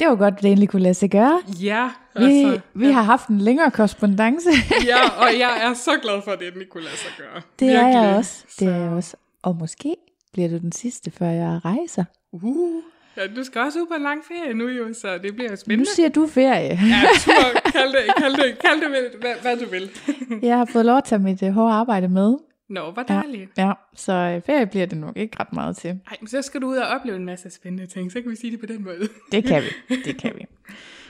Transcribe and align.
Det 0.00 0.08
var 0.08 0.14
godt, 0.16 0.34
at 0.36 0.42
det 0.42 0.48
endelig 0.50 0.68
kunne 0.68 0.82
lade 0.82 0.94
sig 0.94 1.10
gøre. 1.10 1.40
Ja, 1.62 1.90
Vi, 2.16 2.22
altså, 2.24 2.60
vi 2.74 2.90
har 2.90 3.02
haft 3.02 3.28
en 3.28 3.38
længere 3.40 3.70
korrespondence. 3.70 4.50
ja, 4.92 5.08
og 5.18 5.38
jeg 5.38 5.58
er 5.62 5.74
så 5.74 5.90
glad 6.02 6.22
for, 6.24 6.30
at 6.30 6.38
det 6.38 6.46
endelig 6.48 6.68
kunne 6.68 6.82
lade 6.84 6.96
sig 6.96 7.10
gøre. 7.18 7.42
Det 7.58 7.68
er 7.68 7.72
jeg 7.72 7.84
Virkelig. 7.86 8.16
også. 8.16 8.44
Det 8.60 8.68
er 8.68 8.76
jeg 8.76 8.90
også. 8.90 9.16
Og 9.42 9.56
måske 9.56 9.96
bliver 10.32 10.48
du 10.48 10.58
den 10.58 10.72
sidste, 10.72 11.10
før 11.10 11.26
jeg 11.26 11.60
rejser. 11.64 12.04
Uh, 12.32 12.82
ja, 13.16 13.22
du 13.36 13.44
skal 13.44 13.60
også 13.60 13.78
ud 13.80 13.86
på 13.86 13.94
en 13.94 14.02
lang 14.02 14.20
ferie 14.28 14.54
nu 14.54 14.68
jo, 14.68 14.94
så 14.94 15.18
det 15.22 15.34
bliver 15.34 15.48
jo 15.48 15.52
Nu 15.52 15.56
spændende. 15.56 15.90
siger 15.94 16.08
du 16.08 16.26
ferie. 16.26 16.68
Ja, 16.68 17.02
tur, 17.24 17.60
kald 17.72 17.92
det, 17.92 18.14
kald 18.16 18.34
det, 18.36 18.58
kald 18.64 18.80
det 18.80 18.88
hvad, 18.88 19.20
hvad, 19.20 19.34
hvad 19.42 19.56
du 19.66 19.70
vil. 19.70 19.90
Jeg 20.42 20.56
har 20.58 20.64
fået 20.72 20.84
lov 20.86 20.96
at 20.96 21.04
tage 21.04 21.18
mit 21.18 21.42
uh, 21.42 21.48
hårde 21.48 21.72
arbejde 21.72 22.08
med. 22.08 22.36
Nå, 22.70 22.90
hvor 22.90 23.02
dejligt. 23.02 23.50
Ja, 23.58 23.72
så 23.94 24.36
uh, 24.36 24.46
ferie 24.46 24.66
bliver 24.66 24.86
det 24.86 24.98
nok 24.98 25.16
ikke 25.16 25.36
ret 25.40 25.52
meget 25.52 25.76
til. 25.76 25.90
Ej, 25.90 26.16
men 26.20 26.28
så 26.28 26.42
skal 26.42 26.60
du 26.60 26.66
ud 26.66 26.76
og 26.76 26.88
opleve 26.88 27.16
en 27.16 27.24
masse 27.24 27.50
spændende 27.50 27.86
ting, 27.86 28.12
så 28.12 28.22
kan 28.22 28.30
vi 28.30 28.36
sige 28.36 28.50
det 28.50 28.60
på 28.60 28.66
den 28.66 28.84
måde. 28.84 29.08
Det 29.32 29.44
kan 29.44 29.62
vi. 29.62 29.96
Det 30.04 30.16
kan 30.18 30.32
vi. 30.36 30.46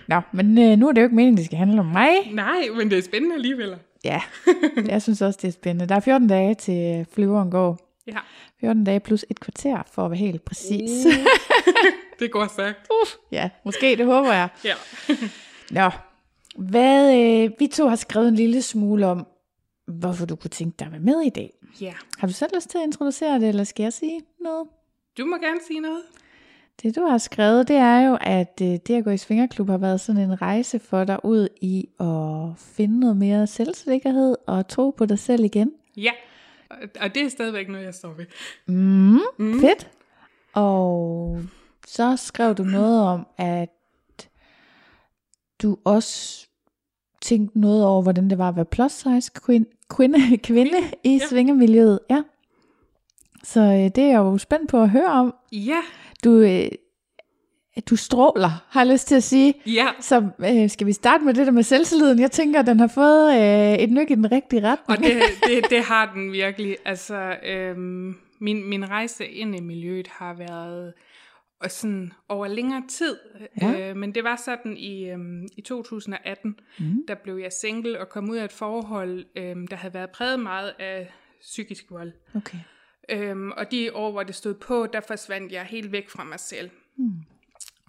Nå, 0.08 0.20
men 0.32 0.46
uh, 0.58 0.78
nu 0.78 0.88
er 0.88 0.92
det 0.92 1.00
jo 1.00 1.04
ikke 1.04 1.16
meningen, 1.16 1.36
det 1.36 1.44
skal 1.44 1.58
handle 1.58 1.80
om 1.80 1.86
mig. 1.86 2.10
Nej, 2.32 2.62
men 2.76 2.90
det 2.90 2.98
er 2.98 3.02
spændende 3.02 3.34
alligevel. 3.34 3.76
Ja, 4.04 4.22
jeg 4.92 5.02
synes 5.02 5.22
også, 5.22 5.38
det 5.42 5.48
er 5.48 5.52
spændende. 5.52 5.88
Der 5.88 5.94
er 5.94 6.00
14 6.00 6.28
dage 6.28 6.54
til 6.54 6.98
øh, 7.00 7.06
flyveren 7.14 7.50
går. 7.50 7.78
Ja, 8.06 8.18
14 8.60 8.84
dage 8.84 9.00
plus 9.00 9.24
et 9.30 9.40
kvarter, 9.40 9.82
for 9.92 10.04
at 10.04 10.10
være 10.10 10.18
helt 10.18 10.44
præcis. 10.44 10.90
det 12.20 12.30
går 12.30 12.46
stærkt. 12.46 12.88
ja, 13.32 13.50
måske, 13.64 13.96
det 13.96 14.06
håber 14.06 14.32
jeg. 14.32 14.48
Ja. 14.64 14.74
Nå, 15.70 15.90
hvad, 16.56 17.18
øh, 17.18 17.50
vi 17.58 17.66
to 17.66 17.88
har 17.88 17.96
skrevet 17.96 18.28
en 18.28 18.34
lille 18.34 18.62
smule 18.62 19.06
om, 19.06 19.26
hvorfor 19.90 20.26
du 20.26 20.36
kunne 20.36 20.50
tænke 20.50 20.76
dig 20.78 20.86
at 20.86 20.92
være 20.92 21.00
med 21.00 21.20
i 21.22 21.28
dag. 21.30 21.52
ja. 21.80 21.92
Har 22.18 22.26
du 22.26 22.32
selv 22.32 22.50
lyst 22.54 22.70
til 22.70 22.78
at 22.78 22.84
introducere 22.84 23.40
det, 23.40 23.48
eller 23.48 23.64
skal 23.64 23.82
jeg 23.82 23.92
sige 23.92 24.20
noget? 24.40 24.68
Du 25.18 25.24
må 25.26 25.36
gerne 25.36 25.60
sige 25.66 25.80
noget. 25.80 26.02
Det 26.82 26.96
du 26.96 27.06
har 27.06 27.18
skrevet, 27.18 27.68
det 27.68 27.76
er 27.76 28.00
jo, 28.08 28.18
at 28.20 28.60
øh, 28.62 28.68
det 28.68 28.90
at 28.90 29.04
gå 29.04 29.10
i 29.10 29.16
svingerklub 29.16 29.68
har 29.68 29.78
været 29.78 30.00
sådan 30.00 30.22
en 30.22 30.42
rejse 30.42 30.78
for 30.78 31.04
dig 31.04 31.24
ud 31.24 31.48
i 31.60 31.88
at 32.00 32.58
finde 32.58 33.00
noget 33.00 33.16
mere 33.16 33.46
selvsikkerhed 33.46 34.36
og 34.46 34.68
tro 34.68 34.90
på 34.90 35.06
dig 35.06 35.18
selv 35.18 35.44
igen. 35.44 35.72
Ja, 35.96 36.10
og- 36.70 36.76
og 37.00 37.14
det 37.14 37.22
er 37.22 37.28
stadigvæk 37.28 37.68
noget, 37.68 37.84
jeg 37.84 37.94
står 37.94 38.12
ved. 38.12 38.26
Mm, 38.66 39.18
mm. 39.38 39.60
Fedt. 39.60 39.90
Og 40.52 41.42
så 41.86 42.16
skrev 42.16 42.54
du 42.54 42.62
noget 42.62 43.02
om, 43.02 43.26
at 43.38 43.68
du 45.62 45.76
også 45.84 46.46
tænkte 47.20 47.60
noget 47.60 47.84
over, 47.84 48.02
hvordan 48.02 48.30
det 48.30 48.38
var 48.38 48.48
at 48.48 48.56
være 48.56 48.64
plus 48.64 48.92
size 48.92 49.30
kvinde, 49.46 49.68
kvinde, 49.90 50.36
kvinde 50.48 50.78
i 51.04 51.12
Ja. 51.22 51.26
svingermiljøet. 51.28 51.98
Ja. 52.10 52.22
Så 53.44 53.60
øh, 53.60 53.68
det 53.76 53.98
er 53.98 54.06
jeg 54.08 54.16
jo 54.18 54.38
spændt 54.38 54.70
på 54.70 54.82
at 54.82 54.90
høre 54.90 55.06
om. 55.12 55.34
Ja, 55.52 55.80
Du, 56.24 56.30
øh, 56.40 56.68
du 57.90 57.96
stråler, 57.96 58.64
har 58.68 58.80
jeg 58.84 58.92
lyst 58.92 59.08
til 59.08 59.14
at 59.14 59.22
sige. 59.22 59.54
ja. 59.66 59.86
Så 60.00 60.28
øh, 60.38 60.70
skal 60.70 60.86
vi 60.86 60.92
starte 60.92 61.24
med 61.24 61.34
det 61.34 61.46
der 61.46 61.52
med 61.52 61.62
selvtilliden? 61.62 62.18
Jeg 62.20 62.30
tænker, 62.30 62.60
at 62.60 62.66
den 62.66 62.80
har 62.80 62.86
fået 62.86 63.34
øh, 63.34 63.74
et 63.74 63.90
nyk 63.92 64.10
i 64.10 64.14
den 64.14 64.32
rigtige 64.32 64.62
retning. 64.68 64.98
Og 64.98 65.04
det, 65.04 65.22
det, 65.62 65.70
det 65.70 65.82
har 65.82 66.12
den 66.14 66.32
virkelig. 66.32 66.76
Altså, 66.84 67.34
øhm, 67.46 68.14
min, 68.40 68.68
min 68.68 68.88
rejse 68.90 69.26
ind 69.26 69.56
i 69.56 69.60
miljøet 69.60 70.08
har 70.08 70.34
været 70.34 70.92
og 71.60 71.70
sådan 71.70 72.12
over 72.28 72.46
længere 72.48 72.82
tid. 72.88 73.18
Ja. 73.62 73.90
Øh, 73.90 73.96
men 73.96 74.14
det 74.14 74.24
var 74.24 74.36
sådan 74.36 74.76
i, 74.76 75.10
øhm, 75.10 75.48
i 75.56 75.60
2018, 75.60 76.58
Mm. 76.78 77.04
der 77.08 77.14
blev 77.14 77.36
jeg 77.36 77.52
single 77.52 78.00
og 78.00 78.08
kom 78.08 78.30
ud 78.30 78.36
af 78.36 78.44
et 78.44 78.52
forhold, 78.52 79.26
øhm, 79.36 79.66
der 79.66 79.76
havde 79.76 79.94
været 79.94 80.10
præget 80.10 80.40
meget 80.40 80.74
af 80.78 81.12
psykisk 81.40 81.84
vold. 81.90 82.12
Okay. 82.34 82.58
Øhm, 83.08 83.50
og 83.50 83.70
de 83.70 83.94
år, 83.94 84.10
hvor 84.10 84.22
det 84.22 84.34
stod 84.34 84.54
på, 84.54 84.86
der 84.92 85.00
forsvandt 85.00 85.52
jeg 85.52 85.64
helt 85.64 85.92
væk 85.92 86.08
fra 86.10 86.24
mig 86.24 86.40
selv. 86.40 86.70
Mm. 86.96 87.12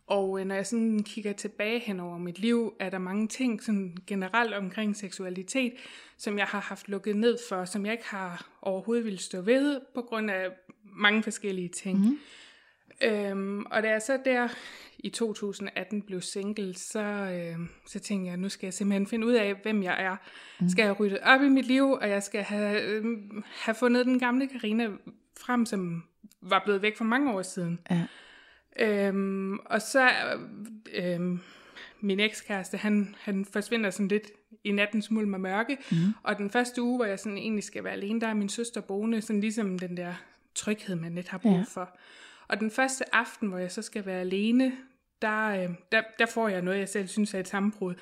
Og 0.07 0.39
øh, 0.39 0.45
når 0.45 0.55
jeg 0.55 0.67
sådan 0.67 1.03
kigger 1.03 1.33
tilbage 1.33 1.79
hen 1.79 1.99
over 1.99 2.17
mit 2.17 2.39
liv, 2.39 2.73
er 2.79 2.89
der 2.89 2.97
mange 2.97 3.27
ting 3.27 3.63
sådan 3.63 3.97
generelt 4.07 4.53
omkring 4.53 4.95
seksualitet, 4.95 5.73
som 6.17 6.37
jeg 6.37 6.45
har 6.45 6.59
haft 6.59 6.87
lukket 6.89 7.15
ned 7.15 7.37
for, 7.49 7.65
som 7.65 7.85
jeg 7.85 7.91
ikke 7.93 8.07
har 8.07 8.49
overhovedet 8.61 9.05
ville 9.05 9.19
stå 9.19 9.41
ved, 9.41 9.79
på 9.95 10.01
grund 10.01 10.31
af 10.31 10.47
mange 10.83 11.23
forskellige 11.23 11.69
ting. 11.69 11.99
Mm. 11.99 12.17
Øhm, 13.03 13.65
og 13.65 13.83
da 13.83 13.89
jeg 13.89 14.01
så 14.01 14.19
der 14.25 14.47
i 14.99 15.09
2018 15.09 16.01
blev 16.01 16.21
single, 16.21 16.75
så, 16.77 16.99
øh, 17.03 17.55
så 17.87 17.99
tænkte 17.99 18.29
jeg, 18.29 18.37
nu 18.37 18.49
skal 18.49 18.67
jeg 18.67 18.73
simpelthen 18.73 19.07
finde 19.07 19.27
ud 19.27 19.33
af, 19.33 19.55
hvem 19.63 19.83
jeg 19.83 20.03
er. 20.03 20.15
Mm. 20.59 20.69
Skal 20.69 20.83
jeg 20.85 20.99
rydde 20.99 21.19
op 21.23 21.41
i 21.41 21.49
mit 21.49 21.65
liv, 21.65 21.91
og 21.91 22.09
jeg 22.09 22.23
skal 22.23 22.43
have, 22.43 22.81
øh, 22.81 23.03
have 23.61 23.75
fundet 23.75 24.05
den 24.05 24.19
gamle 24.19 24.47
Karina 24.47 24.87
frem, 25.39 25.65
som 25.65 26.03
var 26.41 26.61
blevet 26.65 26.81
væk 26.81 26.97
for 26.97 27.03
mange 27.03 27.33
år 27.33 27.41
siden. 27.41 27.79
Ja. 27.91 28.03
Øhm, 28.79 29.57
og 29.65 29.81
så, 29.81 30.09
øh, 30.93 31.19
min 31.99 32.19
ekskæreste, 32.19 32.77
han, 32.77 33.15
han 33.21 33.45
forsvinder 33.53 33.89
sådan 33.89 34.07
lidt 34.07 34.31
i 34.63 34.71
nattens 34.71 35.11
mulm 35.11 35.33
og 35.33 35.41
mørke. 35.41 35.77
Mm. 35.91 35.97
Og 36.23 36.37
den 36.37 36.49
første 36.49 36.81
uge, 36.81 36.95
hvor 36.97 37.05
jeg 37.05 37.19
sådan 37.19 37.37
egentlig 37.37 37.63
skal 37.63 37.83
være 37.83 37.93
alene, 37.93 38.21
der 38.21 38.27
er 38.27 38.33
min 38.33 38.49
søster 38.49 38.81
boende, 38.81 39.21
sådan 39.21 39.41
ligesom 39.41 39.79
den 39.79 39.97
der 39.97 40.13
tryghed, 40.55 40.95
man 40.95 41.11
net 41.11 41.27
har 41.27 41.37
brug 41.37 41.57
Ja. 41.57 41.63
for. 41.67 41.97
Og 42.51 42.59
den 42.59 42.71
første 42.71 43.15
aften, 43.15 43.49
hvor 43.49 43.57
jeg 43.57 43.71
så 43.71 43.81
skal 43.81 44.05
være 44.05 44.19
alene, 44.19 44.71
der, 45.21 45.47
øh, 45.47 45.69
der, 45.91 46.01
der 46.19 46.25
får 46.25 46.47
jeg 46.47 46.61
noget, 46.61 46.79
jeg 46.79 46.89
selv 46.89 47.07
synes 47.07 47.33
er 47.33 47.39
et 47.39 47.47
sammenbrud. 47.47 47.93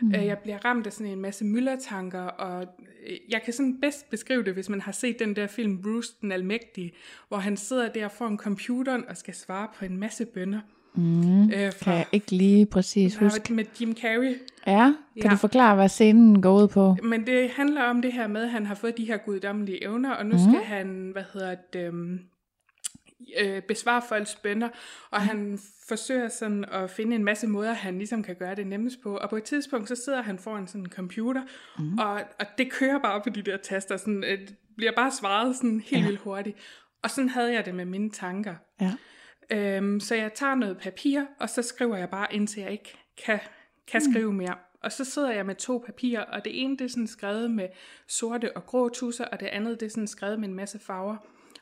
Mm. 0.00 0.14
Øh, 0.14 0.26
jeg 0.26 0.38
bliver 0.38 0.64
ramt 0.64 0.86
af 0.86 0.92
sådan 0.92 1.12
en 1.12 1.20
masse 1.20 1.44
myldertanker, 1.44 2.20
og 2.22 2.62
øh, 3.06 3.16
jeg 3.28 3.42
kan 3.42 3.52
sådan 3.52 3.80
bedst 3.80 4.10
beskrive 4.10 4.44
det, 4.44 4.54
hvis 4.54 4.68
man 4.68 4.80
har 4.80 4.92
set 4.92 5.18
den 5.18 5.36
der 5.36 5.46
film 5.46 5.82
Bruce 5.82 6.12
den 6.20 6.32
Almægtige, 6.32 6.92
hvor 7.28 7.36
han 7.36 7.56
sidder 7.56 7.88
der 7.88 8.08
foran 8.08 8.36
computeren 8.36 9.04
og 9.08 9.16
skal 9.16 9.34
svare 9.34 9.68
på 9.78 9.84
en 9.84 9.96
masse 9.96 10.24
bønder. 10.26 10.60
Mm. 10.94 11.42
Øh, 11.42 11.48
Kan 11.50 11.72
fra, 11.72 11.90
jeg 11.92 12.06
ikke 12.12 12.30
lige 12.32 12.66
præcis 12.66 13.16
huske. 13.16 13.52
med 13.52 13.64
Jim 13.80 13.96
Carrey. 13.96 14.34
Ja, 14.66 14.84
kan 14.84 14.94
Ja. 15.24 15.28
du 15.30 15.36
forklare, 15.36 15.74
hvad 15.74 15.88
scenen 15.88 16.42
går 16.42 16.62
ud 16.62 16.68
på? 16.68 16.96
Men 17.02 17.26
det 17.26 17.50
handler 17.50 17.82
om 17.82 18.02
det 18.02 18.12
her 18.12 18.26
med, 18.26 18.42
at 18.42 18.50
han 18.50 18.66
har 18.66 18.74
fået 18.74 18.96
de 18.98 19.04
her 19.04 19.16
guddommelige 19.16 19.84
evner, 19.84 20.10
og 20.10 20.26
nu 20.26 20.32
mm. 20.32 20.38
skal 20.38 20.64
han, 20.64 21.10
hvad 21.12 21.22
hedder 21.32 21.54
det, 21.72 21.80
øhm, 21.86 22.20
øh, 23.40 23.62
besvare 23.62 24.02
folks 24.08 24.36
bønder, 24.36 24.68
og 25.10 25.20
han 25.20 25.58
forsøger 25.88 26.28
sådan 26.28 26.64
at 26.64 26.90
finde 26.90 27.16
en 27.16 27.24
masse 27.24 27.46
måder, 27.46 27.72
han 27.72 27.98
ligesom 27.98 28.22
kan 28.22 28.36
gøre 28.36 28.54
det 28.54 28.66
nemmest 28.66 29.02
på. 29.02 29.16
Og 29.16 29.30
på 29.30 29.36
et 29.36 29.44
tidspunkt, 29.44 29.88
så 29.88 29.96
sidder 29.96 30.22
han 30.22 30.38
foran 30.38 30.66
sådan 30.66 30.80
en 30.80 30.90
computer, 30.90 31.42
mm. 31.78 31.98
og, 31.98 32.12
og 32.14 32.46
det 32.58 32.72
kører 32.72 32.98
bare 32.98 33.20
på 33.20 33.30
de 33.30 33.42
der 33.42 33.56
taster, 33.56 33.96
sådan, 33.96 34.24
øh, 34.24 34.48
bliver 34.76 34.92
bare 34.96 35.10
svaret 35.10 35.56
sådan 35.56 35.80
helt 35.80 36.02
ja. 36.02 36.06
vildt 36.06 36.20
hurtigt. 36.20 36.56
Og 37.02 37.10
sådan 37.10 37.28
havde 37.28 37.52
jeg 37.52 37.64
det 37.64 37.74
med 37.74 37.84
mine 37.84 38.10
tanker. 38.10 38.54
Ja. 38.80 38.92
Øhm, 39.50 40.00
så 40.00 40.14
jeg 40.14 40.34
tager 40.34 40.54
noget 40.54 40.78
papir, 40.78 41.22
og 41.40 41.48
så 41.48 41.62
skriver 41.62 41.96
jeg 41.96 42.10
bare, 42.10 42.34
indtil 42.34 42.62
jeg 42.62 42.72
ikke 42.72 42.98
kan, 43.24 43.40
kan 43.86 44.00
skrive 44.00 44.32
mere. 44.32 44.54
Og 44.82 44.92
så 44.92 45.04
sidder 45.04 45.30
jeg 45.30 45.46
med 45.46 45.54
to 45.54 45.82
papirer, 45.86 46.24
og 46.24 46.44
det 46.44 46.62
ene 46.62 46.76
det 46.76 46.84
er 46.84 46.88
sådan 46.88 47.06
skrevet 47.06 47.50
med 47.50 47.68
sorte 48.06 48.56
og 48.56 48.66
grå 48.66 48.88
tusser, 48.88 49.24
og 49.24 49.40
det 49.40 49.46
andet 49.46 49.80
det 49.80 49.86
er 49.86 49.90
sådan 49.90 50.06
skrevet 50.06 50.40
med 50.40 50.48
en 50.48 50.54
masse 50.54 50.78
farver. 50.78 51.16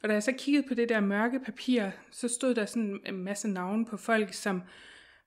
Og 0.06 0.10
da 0.10 0.14
jeg 0.14 0.22
så 0.22 0.32
kiggede 0.38 0.68
på 0.68 0.74
det 0.74 0.88
der 0.88 1.00
mørke 1.00 1.40
papir, 1.40 1.90
så 2.10 2.28
stod 2.28 2.54
der 2.54 2.66
sådan 2.66 3.00
en 3.06 3.24
masse 3.24 3.48
navne 3.48 3.84
på 3.84 3.96
folk, 3.96 4.32
som 4.32 4.62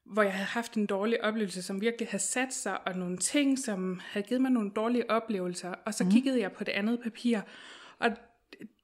hvor 0.05 0.21
jeg 0.21 0.33
havde 0.33 0.45
haft 0.45 0.73
en 0.73 0.85
dårlig 0.85 1.23
oplevelse, 1.23 1.61
som 1.61 1.81
virkelig 1.81 2.07
havde 2.07 2.23
sat 2.23 2.53
sig, 2.53 2.87
og 2.87 2.97
nogle 2.97 3.17
ting, 3.17 3.59
som 3.59 3.99
havde 4.03 4.27
givet 4.27 4.41
mig 4.41 4.51
nogle 4.51 4.71
dårlige 4.75 5.09
oplevelser. 5.09 5.69
Og 5.69 5.93
så 5.93 6.03
mm. 6.03 6.11
kiggede 6.11 6.39
jeg 6.39 6.51
på 6.51 6.63
det 6.63 6.71
andet 6.71 6.99
papir, 7.03 7.39
og 7.99 8.09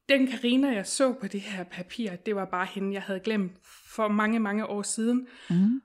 den 0.10 0.28
Karina 0.28 0.68
jeg 0.68 0.88
så 0.88 1.14
på 1.14 1.28
det 1.28 1.42
her 1.42 1.64
papir, 1.64 2.16
det 2.16 2.36
var 2.36 2.46
bare 2.46 2.68
hende, 2.74 2.94
jeg 2.94 3.02
havde 3.02 3.20
glemt 3.20 3.52
for 3.96 4.08
mange, 4.08 4.40
mange 4.40 4.66
år 4.66 4.82
siden. 4.82 5.28
Mm. 5.50 5.82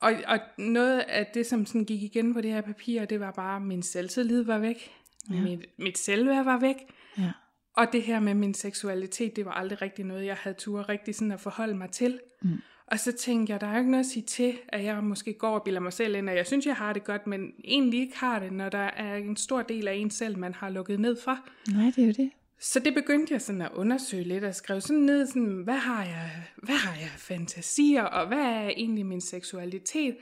Og, 0.00 0.12
og 0.26 0.38
noget 0.58 1.00
af 1.00 1.26
det, 1.34 1.46
som 1.46 1.66
sådan 1.66 1.84
gik 1.84 2.02
igen 2.02 2.34
på 2.34 2.40
det 2.40 2.52
her 2.52 2.60
papir, 2.60 3.04
det 3.04 3.20
var 3.20 3.30
bare, 3.30 3.56
at 3.56 3.62
min 3.62 3.82
selvtillid 3.82 4.42
var 4.42 4.58
væk. 4.58 4.90
Ja. 5.30 5.40
Mit, 5.40 5.66
mit 5.78 5.98
selvværd 5.98 6.44
var 6.44 6.60
væk. 6.60 6.76
Ja. 7.18 7.32
Og 7.76 7.92
det 7.92 8.02
her 8.02 8.20
med 8.20 8.34
min 8.34 8.54
seksualitet, 8.54 9.36
det 9.36 9.44
var 9.44 9.52
aldrig 9.52 9.82
rigtig 9.82 10.04
noget, 10.04 10.26
jeg 10.26 10.36
havde 10.40 10.56
tur 10.56 10.88
rigtig 10.88 11.14
sådan 11.14 11.32
at 11.32 11.40
forholde 11.40 11.74
mig 11.74 11.90
til. 11.90 12.20
Mm. 12.42 12.58
Og 12.86 13.00
så 13.00 13.12
tænkte 13.12 13.52
jeg, 13.52 13.60
der 13.60 13.66
er 13.66 13.72
jo 13.72 13.78
ikke 13.78 13.90
noget 13.90 14.04
at 14.04 14.10
sige 14.10 14.22
til, 14.22 14.58
at 14.68 14.84
jeg 14.84 15.04
måske 15.04 15.32
går 15.32 15.54
og 15.54 15.62
bilder 15.62 15.80
mig 15.80 15.92
selv 15.92 16.14
ind, 16.14 16.28
og 16.28 16.36
jeg 16.36 16.46
synes, 16.46 16.66
jeg 16.66 16.76
har 16.76 16.92
det 16.92 17.04
godt, 17.04 17.26
men 17.26 17.52
egentlig 17.64 18.00
ikke 18.00 18.18
har 18.18 18.38
det, 18.38 18.52
når 18.52 18.68
der 18.68 18.78
er 18.78 19.16
en 19.16 19.36
stor 19.36 19.62
del 19.62 19.88
af 19.88 19.94
en 19.94 20.10
selv, 20.10 20.38
man 20.38 20.54
har 20.54 20.68
lukket 20.68 21.00
ned 21.00 21.16
for. 21.24 21.38
Nej, 21.72 21.92
det 21.96 22.02
er 22.02 22.06
jo 22.06 22.12
det. 22.12 22.30
Så 22.60 22.80
det 22.80 22.94
begyndte 22.94 23.32
jeg 23.32 23.42
sådan 23.42 23.62
at 23.62 23.72
undersøge 23.74 24.24
lidt 24.24 24.44
og 24.44 24.54
skrev 24.54 24.80
sådan 24.80 25.02
ned, 25.02 25.26
sådan, 25.26 25.62
hvad, 25.64 25.74
har 25.74 26.04
jeg, 26.04 26.30
hvad 26.56 26.74
har 26.74 26.94
jeg 26.94 27.10
fantasier, 27.16 28.02
og 28.02 28.26
hvad 28.26 28.44
er 28.44 28.68
egentlig 28.68 29.06
min 29.06 29.20
seksualitet? 29.20 30.16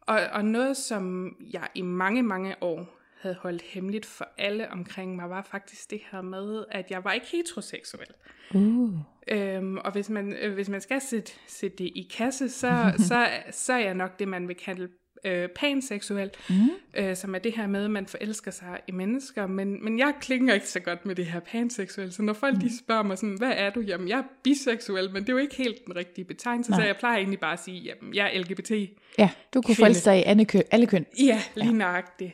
Og, 0.00 0.20
og 0.32 0.44
noget, 0.44 0.76
som 0.76 1.34
jeg 1.52 1.68
i 1.74 1.82
mange, 1.82 2.22
mange 2.22 2.62
år 2.62 2.97
havde 3.20 3.36
holdt 3.40 3.62
hemmeligt 3.62 4.06
for 4.06 4.28
alle 4.38 4.70
omkring 4.70 5.16
mig, 5.16 5.30
var 5.30 5.42
faktisk 5.42 5.90
det 5.90 6.00
her 6.10 6.20
med, 6.20 6.64
at 6.70 6.90
jeg 6.90 7.04
var 7.04 7.12
ikke 7.12 7.26
heteroseksuel. 7.32 8.06
Uh. 8.54 8.94
Øhm, 9.28 9.76
og 9.76 9.92
hvis 9.92 10.10
man, 10.10 10.32
øh, 10.32 10.54
hvis 10.54 10.68
man 10.68 10.80
skal 10.80 11.00
sætte, 11.00 11.32
sætte 11.46 11.76
det 11.76 11.92
i 11.94 12.10
kasse, 12.16 12.48
så, 12.48 12.92
så, 13.08 13.28
så 13.50 13.72
er 13.72 13.78
jeg 13.78 13.94
nok 13.94 14.18
det, 14.18 14.28
man 14.28 14.48
vil 14.48 14.56
kalde 14.56 14.88
øh, 15.24 15.48
panseksuel, 15.48 16.30
mm. 16.50 16.70
øh, 16.94 17.16
som 17.16 17.34
er 17.34 17.38
det 17.38 17.52
her 17.52 17.66
med, 17.66 17.84
at 17.84 17.90
man 17.90 18.06
forelsker 18.06 18.50
sig 18.50 18.80
i 18.86 18.92
mennesker, 18.92 19.46
men, 19.46 19.84
men 19.84 19.98
jeg 19.98 20.14
klinger 20.20 20.54
ikke 20.54 20.68
så 20.68 20.80
godt 20.80 21.06
med 21.06 21.14
det 21.14 21.26
her 21.26 21.40
panseksuel, 21.40 22.12
så 22.12 22.22
når 22.22 22.32
folk 22.32 22.54
mm. 22.54 22.60
de 22.60 22.78
spørger 22.78 23.02
mig 23.02 23.18
sådan, 23.18 23.38
hvad 23.38 23.52
er 23.56 23.70
du? 23.70 23.80
Jamen, 23.80 24.08
jeg 24.08 24.18
er 24.18 24.24
biseksuel, 24.44 25.10
men 25.12 25.22
det 25.22 25.28
er 25.28 25.32
jo 25.32 25.38
ikke 25.38 25.56
helt 25.56 25.86
den 25.86 25.96
rigtige 25.96 26.24
betegnelse, 26.24 26.70
Nej. 26.70 26.80
så 26.80 26.86
jeg 26.86 26.96
plejer 26.96 27.16
egentlig 27.16 27.40
bare 27.40 27.52
at 27.52 27.60
sige, 27.60 27.80
jamen, 27.80 28.14
jeg 28.14 28.34
er 28.34 28.40
LGBT. 28.40 28.70
Ja, 29.18 29.30
du 29.54 29.62
kunne 29.62 29.74
forelske 29.74 30.10
dig 30.10 30.18
i 30.18 30.22
alle 30.22 30.44
køn. 30.44 30.62
Alle 30.70 30.86
køn. 30.86 31.06
Ja, 31.20 31.42
lige 31.54 31.66
ja. 31.66 31.72
nøjagtigt. 31.72 32.32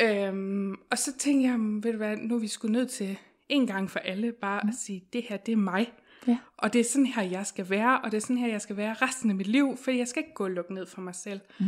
Øhm, 0.00 0.74
og 0.90 0.98
så 0.98 1.12
tænkte 1.18 1.48
jeg, 1.48 1.58
ved 1.58 1.92
du 1.92 1.96
hvad, 1.96 2.16
nu 2.16 2.34
er 2.34 2.38
vi 2.38 2.48
sgu 2.48 2.68
nødt 2.68 2.90
til 2.90 3.18
en 3.48 3.66
gang 3.66 3.90
for 3.90 3.98
alle 3.98 4.32
bare 4.32 4.60
mm. 4.62 4.68
at 4.68 4.74
sige, 4.74 5.04
det 5.12 5.22
her, 5.28 5.36
det 5.36 5.52
er 5.52 5.56
mig. 5.56 5.92
Ja. 6.26 6.38
Og 6.56 6.72
det 6.72 6.80
er 6.80 6.84
sådan 6.84 7.06
her, 7.06 7.22
jeg 7.22 7.46
skal 7.46 7.70
være, 7.70 8.00
og 8.00 8.10
det 8.10 8.16
er 8.16 8.20
sådan 8.20 8.38
her, 8.38 8.48
jeg 8.48 8.60
skal 8.60 8.76
være 8.76 8.94
resten 8.94 9.30
af 9.30 9.36
mit 9.36 9.46
liv, 9.46 9.76
for 9.76 9.90
jeg 9.90 10.08
skal 10.08 10.20
ikke 10.20 10.34
gå 10.34 10.44
og 10.44 10.50
lukke 10.50 10.74
ned 10.74 10.86
for 10.86 11.00
mig 11.00 11.14
selv. 11.14 11.40
Mm. 11.60 11.66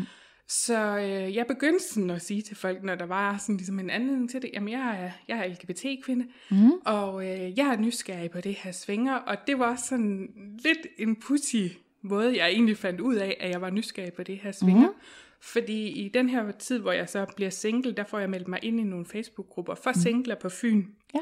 Så 0.49 0.99
øh, 0.99 1.37
jeg 1.37 1.47
begyndte 1.47 1.85
sådan 1.85 2.11
at 2.11 2.23
sige 2.23 2.43
til 2.43 2.57
folk, 2.57 2.83
når 2.83 2.95
der 2.95 3.07
var 3.07 3.39
sådan 3.39 3.57
ligesom 3.57 3.79
en 3.79 3.91
anledning 3.91 4.31
til 4.31 4.43
det, 4.43 4.51
jamen 4.53 4.69
jeg 4.69 5.05
er, 5.05 5.11
jeg 5.29 5.39
er 5.39 5.49
LGBT-kvinde, 5.53 6.27
mm. 6.51 6.73
og 6.85 7.27
øh, 7.27 7.59
jeg 7.59 7.67
er 7.67 7.77
nysgerrig 7.77 8.31
på 8.31 8.41
det 8.41 8.55
her 8.55 8.73
svinger, 8.73 9.15
og 9.15 9.37
det 9.47 9.59
var 9.59 9.77
sådan 9.77 10.31
lidt 10.65 10.87
en 10.99 11.17
pussy 11.17 11.67
måde, 12.03 12.37
jeg 12.37 12.49
egentlig 12.49 12.77
fandt 12.77 13.01
ud 13.01 13.15
af, 13.15 13.37
at 13.41 13.51
jeg 13.51 13.61
var 13.61 13.71
nysgerrig 13.71 14.13
på 14.13 14.23
det 14.23 14.39
her 14.39 14.53
svinger. 14.53 14.89
Mm. 14.89 14.95
Fordi 15.41 15.89
i 15.89 16.09
den 16.09 16.29
her 16.29 16.51
tid, 16.51 16.79
hvor 16.79 16.93
jeg 16.93 17.09
så 17.09 17.27
bliver 17.37 17.51
single, 17.51 17.93
der 17.93 18.05
får 18.05 18.19
jeg 18.19 18.31
meldt 18.31 18.49
mig 18.49 18.59
ind 18.63 18.81
i 18.81 18.83
nogle 18.83 19.07
Facebook-grupper 19.07 19.75
for 19.75 19.91
mm. 19.91 20.01
singler 20.01 20.35
på 20.35 20.49
Fyn. 20.49 20.87
Ja. 21.15 21.21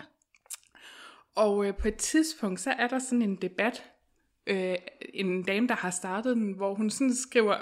Og 1.35 1.67
øh, 1.67 1.75
på 1.75 1.89
et 1.89 1.97
tidspunkt, 1.97 2.61
så 2.61 2.71
er 2.71 2.89
der 2.89 2.99
sådan 2.99 3.23
en 3.23 3.37
debat, 3.37 3.85
øh, 4.47 4.75
en 5.15 5.43
dame, 5.43 5.69
der 5.69 5.75
har 5.75 5.91
startet 5.91 6.37
den, 6.37 6.53
hvor 6.53 6.75
hun 6.75 6.91
sådan 6.91 7.15
skriver 7.15 7.57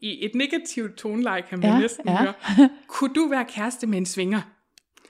i 0.00 0.24
et 0.24 0.34
negativt 0.34 0.96
toneleje, 0.96 1.42
kan 1.42 1.58
man 1.58 1.70
ja, 1.70 1.78
næsten 1.78 2.08
ja. 2.08 2.16
høre, 2.16 2.34
kunne 2.88 3.14
du 3.14 3.28
være 3.28 3.44
kæreste 3.44 3.86
med 3.86 3.98
en 3.98 4.06
svinger? 4.06 4.57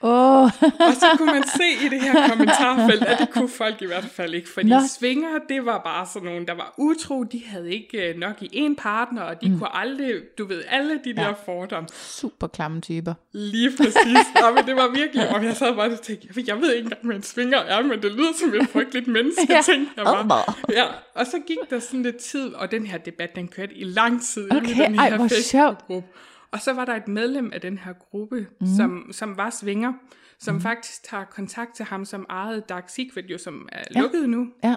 Oh. 0.00 0.42
og 0.62 0.94
så 1.00 1.06
kunne 1.18 1.32
man 1.32 1.44
se 1.46 1.86
i 1.86 1.88
det 1.88 2.02
her 2.02 2.28
kommentarfelt, 2.30 3.02
at 3.02 3.18
det 3.18 3.30
kunne 3.30 3.48
folk 3.48 3.82
i 3.82 3.86
hvert 3.86 4.04
fald 4.04 4.34
ikke, 4.34 4.48
fordi 4.48 4.68
Nå. 4.68 4.80
svinger, 4.98 5.28
det 5.48 5.66
var 5.66 5.80
bare 5.84 6.06
sådan 6.06 6.28
nogen, 6.28 6.46
der 6.46 6.54
var 6.54 6.74
utro, 6.78 7.22
de 7.22 7.42
havde 7.46 7.72
ikke 7.72 8.08
øh, 8.08 8.18
nok 8.18 8.42
i 8.42 8.48
en 8.52 8.76
partner, 8.76 9.22
og 9.22 9.42
de 9.42 9.48
mm. 9.48 9.58
kunne 9.58 9.76
aldrig, 9.76 10.14
du 10.38 10.46
ved, 10.46 10.62
alle 10.70 11.00
de 11.04 11.14
ja. 11.16 11.22
der 11.22 11.34
fordomme. 11.44 11.88
Super 11.92 12.46
klamme 12.46 12.80
typer. 12.80 13.14
Lige 13.32 13.70
præcis. 13.76 14.18
ja, 14.42 14.50
men 14.54 14.66
det 14.66 14.76
var 14.76 14.88
virkelig, 14.88 15.28
og 15.28 15.44
jeg 15.44 15.56
sad 15.56 15.74
bare 15.74 15.92
og 15.92 16.00
tænkte, 16.00 16.44
jeg 16.46 16.60
ved 16.60 16.72
ikke 16.72 16.84
engang, 16.84 17.06
hvad 17.06 17.16
en 17.16 17.22
svinger 17.22 17.58
er, 17.58 17.82
men 17.82 18.02
det 18.02 18.12
lyder 18.12 18.32
som 18.40 18.54
et 18.54 18.68
frygteligt 18.72 19.08
menneske, 19.08 19.46
ja. 19.48 19.60
tænkte 19.62 19.92
jeg 19.96 20.04
bare. 20.28 20.54
Ja, 20.72 20.84
og 21.14 21.26
så 21.26 21.38
gik 21.46 21.58
der 21.70 21.78
sådan 21.78 22.02
lidt 22.02 22.16
tid, 22.16 22.54
og 22.54 22.70
den 22.70 22.86
her 22.86 22.98
debat, 22.98 23.36
den 23.36 23.48
kørte 23.48 23.74
i 23.74 23.84
lang 23.84 24.22
tid 24.22 24.52
okay, 24.52 24.68
i 24.68 24.74
den 24.74 25.00
her 25.00 25.28
Facebook-gruppe. 25.28 26.08
Og 26.50 26.60
så 26.60 26.72
var 26.72 26.84
der 26.84 26.94
et 26.94 27.08
medlem 27.08 27.50
af 27.52 27.60
den 27.60 27.78
her 27.78 27.92
gruppe, 27.92 28.46
mm. 28.60 28.66
som, 28.76 29.08
som 29.12 29.36
var 29.36 29.50
svinger, 29.50 29.92
som 30.38 30.54
mm. 30.54 30.60
faktisk 30.60 31.02
tager 31.02 31.24
kontakt 31.24 31.74
til 31.74 31.84
ham, 31.84 32.04
som 32.04 32.26
ejede 32.30 32.62
Dark 32.68 32.88
Secret, 32.88 33.24
jo, 33.24 33.38
som 33.38 33.68
er 33.72 33.82
ja. 33.94 34.00
lukket 34.00 34.28
nu. 34.28 34.52
Ja. 34.64 34.74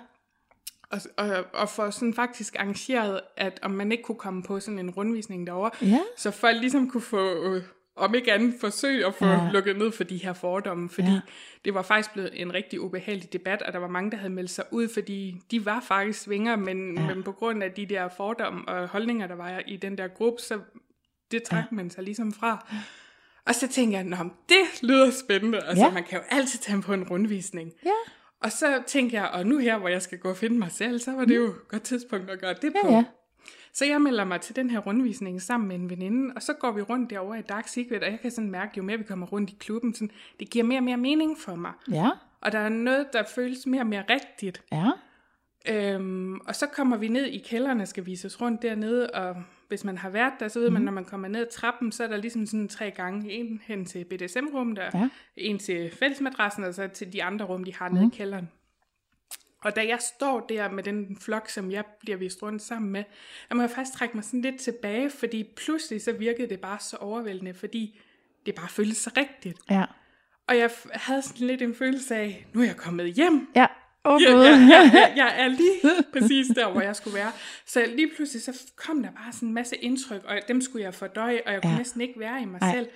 Og, 0.92 1.00
og, 1.18 1.46
og 1.54 1.70
for 1.70 1.90
sådan 1.90 2.14
faktisk 2.14 2.56
arrangeret, 2.56 3.22
at 3.38 3.60
om 3.62 3.72
man 3.72 3.92
ikke 3.92 4.04
kunne 4.04 4.18
komme 4.18 4.44
på 4.44 4.60
sådan 4.60 4.80
en 4.80 4.90
rundvisning 4.90 5.48
derovre, 5.48 5.72
ja. 5.82 6.00
så 6.18 6.32
folk 6.32 6.58
ligesom 6.60 6.90
kunne 6.90 7.02
få, 7.02 7.54
øh, 7.54 7.64
om 7.96 8.16
ikke 8.16 8.34
andet, 8.34 8.56
forsøg 8.62 9.06
at 9.06 9.16
få 9.16 9.26
ja. 9.26 9.50
lukket 9.52 9.78
ned 9.78 9.92
for 9.92 10.04
de 10.04 10.18
her 10.18 10.34
fordomme, 10.34 10.90
fordi 10.90 11.12
ja. 11.12 11.22
det 11.66 11.74
var 11.74 11.82
faktisk 11.82 12.14
blevet 12.14 12.42
en 12.42 12.54
rigtig 12.54 12.82
ubehagelig 12.82 13.34
debat, 13.34 13.62
og 13.62 13.74
der 13.74 13.80
var 13.80 13.88
mange, 13.88 14.12
der 14.12 14.18
havde 14.18 14.34
meldt 14.34 14.50
sig 14.50 14.66
ud, 14.72 14.88
fordi 14.94 15.42
de 15.52 15.66
var 15.66 15.80
faktisk 15.80 16.22
svinger, 16.22 16.56
men, 16.56 16.98
ja. 16.98 17.08
men 17.08 17.24
på 17.24 17.32
grund 17.32 17.64
af 17.64 17.72
de 17.72 17.86
der 17.86 18.10
fordomme 18.18 18.68
og 18.68 18.88
holdninger, 18.88 19.28
der 19.28 19.36
var 19.36 19.62
i 19.68 19.78
den 19.78 19.98
der 19.98 20.08
gruppe, 20.08 20.42
så 20.42 20.60
det 21.32 21.44
træk 21.44 21.64
ja. 21.72 21.76
man 21.76 21.90
sig 21.90 22.04
ligesom 22.04 22.34
fra. 22.34 22.66
Og 23.46 23.56
så 23.56 23.68
tænker 23.68 23.98
jeg, 23.98 24.06
Nå, 24.06 24.18
det 24.50 24.84
lyder 24.84 25.12
spændende. 25.12 25.64
Altså, 25.64 25.86
ja. 25.86 25.92
man 25.92 26.04
kan 26.04 26.18
jo 26.18 26.24
altid 26.30 26.60
tage 26.60 26.82
på 26.82 26.94
en 26.94 27.04
rundvisning. 27.04 27.72
Ja. 27.86 27.90
Og 28.40 28.52
så 28.52 28.84
tænker 28.88 29.22
jeg, 29.22 29.30
og 29.30 29.48
nu 29.48 29.58
her, 29.58 29.78
hvor 29.78 29.88
jeg 29.88 30.02
skal 30.02 30.18
gå 30.18 30.30
og 30.30 30.38
finde 30.38 30.60
mig 30.60 30.72
selv, 30.72 31.00
så 31.00 31.12
var 31.12 31.26
det 31.26 31.36
jo 31.36 31.48
et 31.48 31.68
godt 31.68 31.84
tidspunkt 31.84 32.30
at 32.30 32.42
gøre 32.42 32.56
det 32.62 32.74
på. 32.82 32.88
Ja, 32.88 32.96
ja. 32.96 33.04
Så 33.74 33.86
jeg 33.86 34.02
melder 34.02 34.24
mig 34.24 34.42
til 34.42 34.56
den 34.56 34.70
her 34.70 34.80
rundvisning 34.80 35.42
sammen 35.42 35.68
med 35.68 35.76
en 35.76 35.90
veninde, 35.90 36.34
og 36.36 36.42
så 36.42 36.54
går 36.54 36.72
vi 36.72 36.82
rundt 36.82 37.10
derovre 37.10 37.40
i 37.40 37.42
Dark 37.42 37.68
Secret, 37.68 38.04
og 38.04 38.12
jeg 38.12 38.20
kan 38.20 38.32
sådan 38.32 38.52
mærke, 38.52 38.72
jo 38.78 38.84
mere 38.84 38.98
vi 38.98 39.04
kommer 39.04 39.28
rundt 39.28 39.50
i 39.50 39.56
klubben, 39.60 39.94
sådan, 39.94 40.12
det 40.40 40.50
giver 40.50 40.66
mere 40.66 40.80
og 40.80 40.84
mere 40.84 40.98
mening 40.98 41.38
for 41.40 41.56
mig. 41.56 41.72
Ja. 41.92 42.10
Og 42.42 42.52
der 42.52 42.60
er 42.60 42.70
noget, 42.70 43.08
der 43.14 43.24
føles 43.36 43.68
mere 43.68 43.82
og 43.82 43.88
mere 43.88 44.04
rigtigt. 44.10 44.64
Ja. 44.72 44.92
Øhm, 45.70 46.40
og 46.40 46.56
så 46.56 46.68
kommer 46.68 46.98
vi 46.98 47.08
ned 47.08 47.26
i 47.26 47.38
kælderne, 47.38 47.86
skal 47.86 48.06
vises 48.06 48.42
rundt 48.42 48.62
dernede, 48.62 49.10
og 49.10 49.36
hvis 49.72 49.84
man 49.84 49.98
har 49.98 50.10
været 50.10 50.34
der, 50.40 50.48
så 50.48 50.60
ved 50.60 50.70
mm. 50.70 50.74
man, 50.74 50.82
mhm. 50.82 50.86
når 50.86 50.92
man 50.92 51.06
kommer 51.06 51.28
ned 51.28 51.42
ad 51.42 51.52
trappen, 51.52 51.92
så 51.92 52.04
er 52.04 52.08
der 52.08 52.18
ligesom 52.18 52.46
sådan 52.46 52.68
tre 52.68 52.92
gange. 52.92 53.32
En 53.32 53.62
hen 53.64 53.86
til 53.86 54.06
BDSM-rummet, 54.06 54.78
der 54.78 54.90
ja. 54.94 55.10
en 55.36 55.60
til 55.60 55.92
fællesmadrassen, 55.92 56.64
og 56.64 56.74
så 56.74 56.88
til 56.88 57.14
de 57.14 57.24
andre 57.24 57.46
rum, 57.46 57.64
de 57.64 57.76
har 57.76 57.90
mm. 57.90 57.96
nede 57.96 58.08
i 58.14 58.18
kælderen. 58.18 58.50
Og 59.64 59.76
da 59.76 59.88
jeg 59.88 60.00
står 60.16 60.40
der 60.40 60.72
med 60.72 60.84
den 60.84 61.18
flok, 61.22 61.50
som 61.50 61.72
jeg 61.72 61.86
bliver 62.00 62.18
vist 62.18 62.44
rundt 62.44 62.62
sammen 62.62 62.92
med, 62.92 63.04
jeg 63.50 63.56
må 63.56 63.62
jeg 63.64 63.70
faktisk 63.70 63.98
trække 63.98 64.18
mig 64.18 64.24
sådan 64.24 64.42
lidt 64.42 64.60
tilbage, 64.60 65.10
fordi 65.10 65.44
pludselig 65.56 66.02
så 66.02 66.12
virkede 66.12 66.50
det 66.50 66.60
bare 66.60 66.80
så 66.80 66.98
overvældende, 66.98 67.54
fordi 67.54 68.00
det 68.46 68.56
bare 68.56 68.70
føltes 68.70 68.98
så 68.98 69.12
rigtigt. 69.18 69.60
Ja. 69.70 69.86
Og 70.48 70.58
jeg 70.58 70.72
havde 70.94 71.22
sådan 71.22 71.48
lidt 71.48 71.62
en 71.62 71.76
følelse 71.76 72.16
af, 72.16 72.46
nu 72.54 72.62
er 72.62 72.66
jeg 72.66 72.78
kommet 72.78 73.14
hjem. 73.14 73.48
Ja. 73.56 73.68
Oh, 74.04 74.22
ja, 74.22 74.32
ja, 74.32 74.92
ja, 74.94 75.14
jeg 75.16 75.36
er 75.44 75.48
lige 75.48 76.04
præcis 76.14 76.48
der, 76.56 76.72
hvor 76.72 76.82
jeg 76.82 76.96
skulle 76.96 77.18
være. 77.18 77.32
Så 77.66 77.86
lige 77.96 78.12
pludselig 78.16 78.44
så 78.44 78.64
kom 78.76 79.04
der 79.04 79.12
bare 79.12 79.34
sådan 79.34 79.48
en 79.48 79.54
masse 79.54 79.76
indtryk, 79.76 80.24
og 80.24 80.40
dem 80.48 80.62
skulle 80.62 80.84
jeg 80.84 80.94
fordøje, 80.94 81.42
og 81.46 81.54
jeg 81.54 81.62
kunne 81.62 81.72
ja. 81.72 81.78
næsten 81.78 82.02
ikke 82.02 82.20
være 82.20 82.42
i 82.42 82.46
mig 82.46 82.60
Nej. 82.62 82.76
selv. 82.76 82.88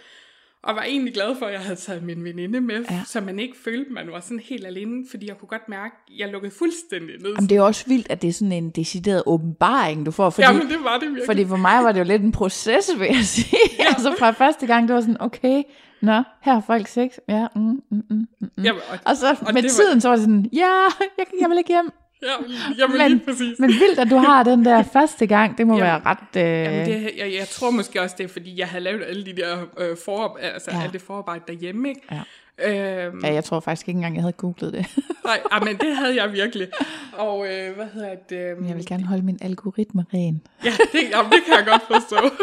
Og 0.66 0.76
var 0.76 0.84
egentlig 0.84 1.14
glad 1.14 1.36
for, 1.40 1.46
at 1.46 1.54
jeg 1.54 1.62
havde 1.62 1.76
taget 1.76 2.04
min 2.04 2.24
veninde 2.24 2.62
med, 2.62 2.86
ja. 2.92 3.02
så 3.06 3.22
man 3.22 3.40
ikke 3.40 3.58
følte, 3.64 3.94
man 3.94 4.12
var 4.12 4.20
sådan 4.20 4.40
helt 4.40 4.66
alene, 4.66 5.06
fordi 5.10 5.28
jeg 5.28 5.38
kunne 5.38 5.48
godt 5.48 5.70
mærke, 5.70 5.96
at 6.08 6.20
jeg 6.20 6.30
lukkede 6.30 6.54
fuldstændig 6.58 7.16
ned. 7.22 7.34
Jamen, 7.36 7.50
det 7.50 7.58
er 7.58 7.62
også 7.62 7.84
vildt, 7.88 8.08
at 8.10 8.22
det 8.22 8.28
er 8.28 8.34
sådan 8.34 8.52
en 8.52 8.70
decideret 8.70 9.24
åbenbaring, 9.26 10.06
du 10.06 10.12
får. 10.12 10.30
Fordi, 10.30 10.48
Jamen, 10.48 10.70
det 10.70 10.84
var 10.84 10.94
det 10.94 11.02
virkelig. 11.02 11.26
Fordi 11.26 11.46
for 11.46 11.56
mig 11.56 11.84
var 11.84 11.92
det 11.92 12.00
jo 12.00 12.06
lidt 12.06 12.22
en 12.22 12.32
proces, 12.32 13.00
vil 13.00 13.08
jeg 13.08 13.26
sige. 13.26 13.58
Ja. 13.80 13.86
altså 13.88 14.16
fra 14.20 14.32
første 14.32 14.68
gang, 14.68 14.88
det 14.88 14.96
var 14.96 15.02
sådan, 15.02 15.22
okay, 15.22 15.64
nå, 16.02 16.24
her 16.42 16.54
har 16.54 16.64
folk 16.68 16.88
sex. 16.88 17.12
Ja, 17.30 17.48
mm, 17.56 17.62
mm, 17.62 17.80
mm, 17.92 18.04
mm. 18.10 18.28
mm. 18.40 18.64
Jamen, 18.64 18.82
og, 18.92 19.00
og 19.06 19.18
så 19.18 19.36
og 19.42 19.54
med 19.54 19.62
tiden, 19.62 19.96
var... 19.96 20.00
så 20.00 20.08
var 20.08 20.16
det 20.16 20.24
sådan, 20.24 20.50
ja, 20.54 20.74
jeg, 21.18 21.26
jeg 21.42 21.50
vil 21.50 21.58
ikke 21.58 21.74
hjem. 21.74 21.92
Ja, 22.22 22.34
jamen 22.78 22.98
men, 22.98 23.12
lige 23.12 23.26
præcis. 23.26 23.60
men 23.60 23.70
vildt, 23.70 24.00
at 24.00 24.10
du 24.10 24.16
har 24.16 24.44
den 24.44 24.66
der 24.66 24.84
første 24.94 25.26
gang, 25.28 25.58
det 25.58 25.68
må 25.68 25.78
jamen, 25.78 25.86
være 25.86 26.02
ret... 26.06 26.36
Øh... 26.36 26.44
Jamen 26.44 26.86
det, 26.86 27.12
jeg, 27.18 27.34
jeg 27.34 27.48
tror 27.48 27.72
måske 27.72 28.02
også, 28.02 28.16
det 28.18 28.24
er, 28.24 28.28
fordi 28.28 28.60
jeg 28.60 28.68
havde 28.68 28.84
lavet 28.84 29.04
alle 29.04 29.26
de 29.26 29.34
der 29.34 29.66
øh, 29.78 29.98
for, 30.06 30.40
altså 30.42 30.72
ja. 30.72 30.84
alt 30.84 30.94
det 30.94 31.02
forarbejde 31.02 31.44
derhjemme, 31.48 31.90
ikke? 31.90 32.02
Ja. 32.12 32.22
Øhm, 32.64 33.20
ja, 33.24 33.34
jeg 33.34 33.44
tror 33.44 33.60
faktisk 33.60 33.88
ikke 33.88 33.98
engang, 33.98 34.16
jeg 34.16 34.24
havde 34.24 34.34
googlet 34.34 34.74
det. 34.74 34.86
nej, 35.26 35.40
ah, 35.52 35.66
men 35.66 35.78
det 35.78 35.96
havde 35.96 36.16
jeg 36.24 36.34
virkelig. 36.34 36.68
Og 37.14 37.48
øh, 37.48 37.76
hvad 37.76 37.86
hedder 37.94 38.16
det? 38.30 38.58
Øh, 38.62 38.68
jeg 38.68 38.76
vil 38.76 38.86
gerne 38.86 39.04
holde 39.04 39.26
min 39.26 39.38
algoritme 39.42 40.06
ren. 40.14 40.42
ja, 40.66 40.72
det, 40.92 41.10
jamen, 41.12 41.32
det 41.32 41.40
kan 41.46 41.54
jeg 41.58 41.66
godt 41.68 41.84
forstå. 41.88 42.30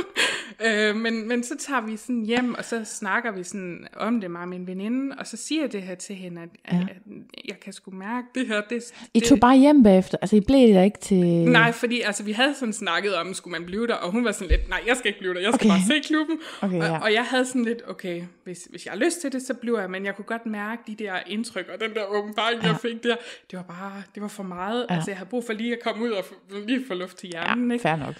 Øh, 0.67 0.97
men, 0.97 1.29
men 1.29 1.45
så 1.45 1.55
tager 1.59 1.81
vi 1.81 1.97
sådan 1.97 2.23
hjem, 2.23 2.55
og 2.55 2.65
så 2.65 2.85
snakker 2.85 3.33
vi 3.33 3.43
sådan 3.43 3.87
om 3.97 4.21
det 4.21 4.31
med 4.31 4.47
min 4.47 4.67
veninde, 4.67 5.17
og 5.19 5.27
så 5.27 5.37
siger 5.37 5.63
jeg 5.63 5.73
det 5.73 5.83
her 5.83 5.95
til 5.95 6.17
hende, 6.17 6.43
at, 6.43 6.49
ja. 6.73 6.77
at, 6.77 6.83
at 6.91 7.45
jeg 7.49 7.61
kan 7.61 7.73
sgu 7.73 7.91
mærke 7.91 8.27
det 8.35 8.47
her. 8.47 8.61
Det, 8.71 8.83
I 9.15 9.21
det, 9.21 9.29
tog 9.29 9.41
bare 9.41 9.57
hjem 9.57 9.83
bagefter? 9.83 10.19
Altså, 10.23 10.37
I 10.37 10.41
blev 10.41 10.75
der 10.75 10.83
ikke 10.83 10.99
til... 10.99 11.25
Nej, 11.49 11.73
fordi 11.73 12.01
altså, 12.01 12.23
vi 12.23 12.33
havde 12.33 12.55
sådan 12.55 12.73
snakket 12.73 13.15
om, 13.17 13.35
skulle 13.35 13.59
man 13.59 13.67
blive 13.67 13.87
der, 13.87 13.95
og 13.95 14.11
hun 14.11 14.25
var 14.25 14.33
sådan 14.33 14.49
lidt, 14.49 14.69
nej, 14.69 14.81
jeg 14.87 14.97
skal 14.97 15.09
ikke 15.09 15.19
blive 15.19 15.35
der, 15.35 15.41
jeg 15.41 15.55
skal 15.55 15.71
Okay. 15.71 15.79
bare 15.79 15.87
se 15.87 16.09
klubben. 16.09 16.39
Okay, 16.61 16.77
ja. 16.77 16.97
og, 16.97 17.03
og 17.03 17.13
jeg 17.13 17.25
havde 17.25 17.47
sådan 17.47 17.65
lidt, 17.65 17.83
okay, 17.89 18.23
hvis, 18.45 18.69
hvis 18.71 18.85
jeg 18.85 18.93
har 18.93 18.99
lyst 18.99 19.21
til 19.21 19.33
det, 19.33 19.43
så 19.43 19.55
bliver 19.55 19.81
jeg, 19.81 19.91
men 19.91 20.02
jeg 20.05 20.17
kunne 20.17 20.25
godt 20.25 20.47
mærke 20.47 20.83
de 20.87 20.95
der 21.05 21.15
indtryk, 21.27 21.69
og 21.75 21.81
den 21.81 21.95
der 21.95 22.05
åbenbaring, 22.05 22.63
ja. 22.63 22.69
jeg 22.69 22.77
fik 22.77 23.03
der, 23.03 23.17
det 23.51 23.57
var 23.57 23.63
bare, 23.63 24.03
det 24.15 24.23
var 24.23 24.29
for 24.29 24.43
meget. 24.43 24.87
Ja. 24.91 24.95
Altså, 24.95 25.11
jeg 25.11 25.19
havde 25.19 25.29
brug 25.29 25.45
for 25.47 25.53
lige 25.53 25.73
at 25.73 25.79
komme 25.85 26.05
ud 26.05 26.11
og 26.11 26.25
lige 26.67 26.85
få 26.89 26.95
luft 26.95 27.17
til 27.17 27.29
hjernen, 27.29 27.69
Ja, 27.69 27.73
ikke? 27.73 27.83
fair 27.83 27.97
nok. 27.97 28.15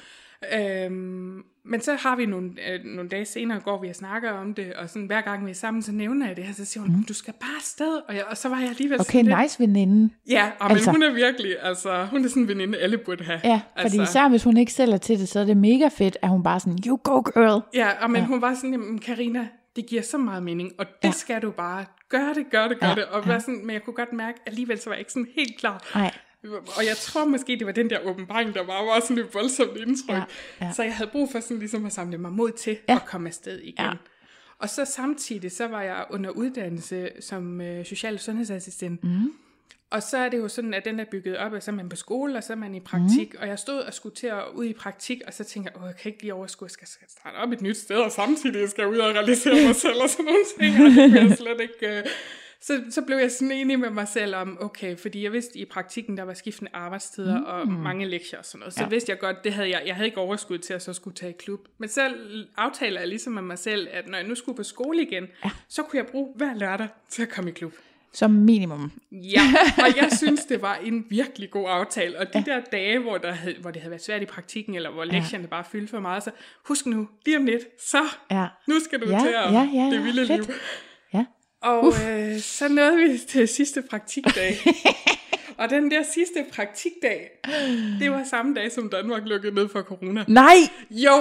Øhm, 0.55 1.43
men 1.65 1.81
så 1.81 1.95
har 1.95 2.17
vi 2.17 2.27
nogle, 2.27 2.51
øh, 2.69 2.85
nogle 2.85 3.09
dage 3.09 3.25
senere, 3.25 3.61
går 3.61 3.81
vi 3.81 3.89
og 3.89 3.95
snakker 3.95 4.31
om 4.31 4.55
det, 4.55 4.75
og 4.75 4.89
sådan, 4.89 5.07
hver 5.07 5.21
gang 5.21 5.47
vi 5.47 5.51
er 5.51 5.55
sammen, 5.55 5.83
så 5.83 5.93
nævner 5.93 6.27
jeg 6.27 6.37
det 6.37 6.45
her, 6.45 6.55
så 6.55 6.65
siger 6.65 6.83
hun, 6.83 6.97
mm. 6.97 7.05
du 7.05 7.15
skal 7.15 7.35
bare 7.41 7.57
afsted, 7.57 8.01
og, 8.09 8.15
jeg, 8.15 8.25
og 8.31 8.37
så 8.37 8.49
var 8.49 8.59
jeg 8.59 8.69
alligevel 8.69 9.01
Okay, 9.01 9.13
sådan 9.13 9.27
lidt, 9.27 9.39
nice 9.41 9.61
veninde. 9.61 10.15
Ja, 10.29 10.45
og 10.45 10.69
men 10.69 10.71
Altså. 10.71 10.75
altså. 10.75 10.91
hun 10.91 11.03
er 11.03 11.13
virkelig, 11.13 11.57
altså, 11.63 12.05
hun 12.05 12.25
er 12.25 12.29
sådan 12.29 12.43
en 12.43 12.49
veninde, 12.49 12.79
alle 12.79 12.99
burde 12.99 13.25
have. 13.25 13.41
Ja, 13.45 13.61
fordi 13.81 13.99
altså, 13.99 14.03
især 14.03 14.29
hvis 14.29 14.45
hun 14.45 14.57
ikke 14.57 14.73
selv 14.73 14.93
er 14.93 14.97
til 14.97 15.19
det, 15.19 15.29
så 15.29 15.41
er 15.41 15.45
det 15.45 15.57
mega 15.57 15.89
fedt, 15.89 16.17
at 16.23 16.29
hun 16.29 16.43
bare 16.43 16.61
sådan, 16.61 16.79
you 16.87 17.01
go 17.05 17.21
girl. 17.21 17.63
Ja, 17.75 17.89
og 18.01 18.11
men 18.11 18.21
ja. 18.21 18.27
hun 18.27 18.41
var 18.41 18.55
sådan, 18.55 18.99
Karina, 18.99 19.49
det 19.77 19.87
giver 19.87 20.03
så 20.03 20.19
meget 20.19 20.43
mening, 20.43 20.73
og 20.79 20.87
det 20.87 21.09
ja. 21.09 21.13
skal 21.13 21.43
du 21.43 21.51
bare, 21.51 21.85
gør 22.09 22.33
det, 22.33 22.47
gør 22.51 22.69
det, 22.69 22.81
gør 22.81 22.87
Ja, 22.89 22.95
det, 22.95 23.05
og 23.05 23.27
ja. 23.27 23.39
sådan, 23.41 23.67
men 23.67 23.71
jeg 23.75 23.83
kunne 23.85 23.95
godt 23.95 24.13
mærke, 24.13 24.39
alligevel 24.47 24.79
så 24.81 24.91
var 24.91 24.95
jeg 24.95 24.99
ikke 25.01 25.13
sådan 25.13 25.29
helt 25.37 25.59
klar. 25.59 25.91
Nej, 25.95 26.15
Og 26.77 26.87
jeg 26.87 26.97
tror 26.97 27.25
måske, 27.25 27.57
det 27.59 27.67
var 27.67 27.73
den 27.73 27.91
der 27.91 27.99
åbenbaring, 28.01 28.55
der 28.55 28.61
var, 28.67 28.85
var 28.85 29.01
sådan 29.01 29.19
et 29.19 29.35
voldsomt 29.35 29.77
indtryk. 29.77 30.15
Ja, 30.17 30.23
Ja. 30.61 30.73
Så 30.73 30.83
jeg 30.83 30.97
havde 30.97 31.11
brug 31.11 31.33
for 31.33 31.41
sådan 31.41 31.59
ligesom 31.59 31.87
at 31.87 31.93
samle 31.93 32.19
mig 32.19 32.33
mod 32.33 32.53
til 32.53 32.79
Ja. 32.89 32.95
at 32.95 33.05
komme 33.07 33.29
afsted 33.29 33.59
igen. 33.59 33.85
Ja. 33.85 33.93
Og 34.59 34.69
så 34.69 34.85
samtidig, 34.85 35.53
så 35.53 35.67
var 35.69 35.83
jeg 35.83 36.05
under 36.11 36.31
uddannelse 36.31 37.09
som 37.21 37.61
øh, 37.61 37.85
social- 37.87 38.15
og 38.15 38.21
sundhedsassistent. 38.21 39.05
Mm. 39.05 39.33
Og 39.93 40.03
så 40.03 40.19
er 40.19 40.29
det 40.29 40.39
jo 40.39 40.49
sådan, 40.49 40.75
at 40.75 40.85
den 40.85 41.01
er 41.01 41.05
bygget 41.05 41.37
op, 41.37 41.55
at 41.55 41.65
så 41.65 41.71
er 41.71 41.75
man 41.75 41.89
på 41.89 41.97
skole, 41.97 42.37
og 42.37 42.45
så 42.45 42.53
er 42.53 42.57
man 42.57 42.75
i 42.75 42.81
praktik. 42.81 43.33
Mm. 43.33 43.39
Og 43.41 43.49
jeg 43.49 43.59
stod 43.59 43.79
og 43.79 43.95
skulle 43.95 44.15
til 44.15 44.27
at 44.27 44.43
ud 44.55 44.65
i 44.65 44.73
praktik, 44.73 45.21
og 45.27 45.35
så 45.35 45.45
tænker 45.45 45.71
jeg, 45.75 45.83
åh, 45.83 45.87
jeg 45.87 45.97
kan 45.97 46.13
ikke 46.13 46.23
lige 46.23 46.35
overskue, 46.35 46.67
jeg 46.67 46.71
skal 46.71 46.89
skal 46.89 47.09
starte 47.09 47.37
op 47.37 47.53
et 47.53 47.63
nyt 47.63 47.77
sted, 47.77 47.97
og 47.97 48.13
samtidig 48.13 48.69
skal 48.69 48.83
jeg 48.83 48.91
ud 48.91 48.99
og 48.99 49.15
realisere 49.15 49.67
mig 49.67 49.77
selv 49.77 50.03
og 50.03 50.09
sådan 50.09 50.25
nogle 50.25 50.45
ting. 50.59 50.85
Og 50.85 50.91
det 50.91 51.11
kunne 51.11 51.29
jeg 51.29 51.37
slet 51.37 51.61
ikke... 51.61 51.99
Øh. 51.99 52.05
Så, 52.61 52.83
så 52.91 53.03
blev 53.03 53.17
jeg 53.17 53.31
sådan 53.31 53.53
enig 53.53 53.81
med 53.81 53.91
mig 53.91 54.09
selv 54.09 54.35
om, 54.35 54.59
okay, 54.61 54.97
fordi 54.97 55.25
jeg 55.25 55.33
vidste 55.33 55.59
i 55.59 55.65
praktikken, 55.65 56.17
der 56.17 56.23
var 56.23 56.35
skiftende 56.35 56.71
arbejdstider 56.75 57.39
mm. 57.39 57.45
og 57.45 57.69
mange 57.69 58.07
lektier 58.07 58.39
og 58.39 58.45
sådan 58.45 58.59
noget. 58.59 58.75
Så 58.75 58.83
ja. 58.83 58.89
vidste 58.89 59.11
jeg 59.11 59.19
godt, 59.19 59.37
det 59.45 59.53
havde 59.53 59.71
jeg, 59.71 59.83
jeg 59.87 59.95
havde 59.95 60.07
ikke 60.07 60.19
overskud 60.19 60.59
til 60.59 60.75
at 60.75 60.83
så 60.83 60.93
skulle 60.93 61.17
tage 61.17 61.31
i 61.31 61.37
klub. 61.39 61.69
Men 61.79 61.89
så 61.89 62.15
aftaler 62.57 63.01
jeg 63.01 63.09
ligesom 63.09 63.33
med 63.33 63.43
mig 63.43 63.59
selv, 63.59 63.89
at 63.91 64.09
når 64.09 64.19
jeg 64.19 64.27
nu 64.27 64.35
skulle 64.35 64.57
på 64.57 64.63
skole 64.63 65.03
igen, 65.03 65.27
ja. 65.45 65.51
så 65.69 65.83
kunne 65.83 65.99
jeg 65.99 66.07
bruge 66.07 66.33
hver 66.37 66.55
lørdag 66.55 66.89
til 67.09 67.23
at 67.23 67.29
komme 67.29 67.51
i 67.51 67.55
klub. 67.55 67.73
Som 68.15 68.31
minimum. 68.31 68.93
Ja, 69.13 69.41
og 69.79 69.97
jeg 69.97 70.09
synes, 70.23 70.45
det 70.45 70.63
var 70.63 70.75
en 70.85 71.05
virkelig 71.11 71.51
god 71.51 71.67
aftale. 71.69 72.19
Og 72.19 72.35
de 72.35 72.45
ja. 72.47 72.55
der 72.55 72.61
dage, 72.73 72.99
hvor, 72.99 73.19
der 73.19 73.33
havde, 73.33 73.57
hvor 73.61 73.71
det 73.71 73.83
havde 73.83 73.91
været 73.91 74.05
svært 74.05 74.23
i 74.23 74.27
praktikken, 74.27 74.75
eller 74.75 74.91
hvor 74.91 75.05
lektierne 75.05 75.47
bare 75.49 75.65
fyldte 75.73 75.89
for 75.91 76.01
meget, 76.01 76.23
så 76.23 76.31
husk 76.69 76.87
nu, 76.87 77.09
lige 77.27 77.37
om 77.37 77.45
lidt, 77.47 77.63
så 77.91 78.03
Ja. 78.31 78.47
nu 78.69 78.81
skal 78.81 79.01
du 79.01 79.11
Ja, 79.11 79.19
til 79.19 79.29
at 79.29 79.35
ja, 79.35 79.51
ja, 79.53 79.69
ja, 79.75 79.91
det 79.97 80.05
vilde 80.05 80.27
fedt. 80.27 80.47
liv. 80.47 80.55
Ja. 81.15 81.25
Og 81.63 81.87
øh, 82.11 82.39
så 82.41 82.69
nåede 82.69 82.97
vi 82.97 83.19
til 83.29 83.49
sidste 83.49 83.83
praktikdag. 83.91 84.57
og 85.59 85.71
den 85.71 85.91
der 85.91 86.03
sidste 86.15 86.45
praktikdag, 86.53 87.31
det 88.01 88.11
var 88.11 88.25
samme 88.25 88.55
dag, 88.55 88.73
som 88.73 88.91
Danmark 88.91 89.23
lukkede 89.27 89.55
ned 89.55 89.69
for 89.69 89.83
corona. 89.83 90.25
Nej, 90.29 90.57
Jo, 90.91 91.13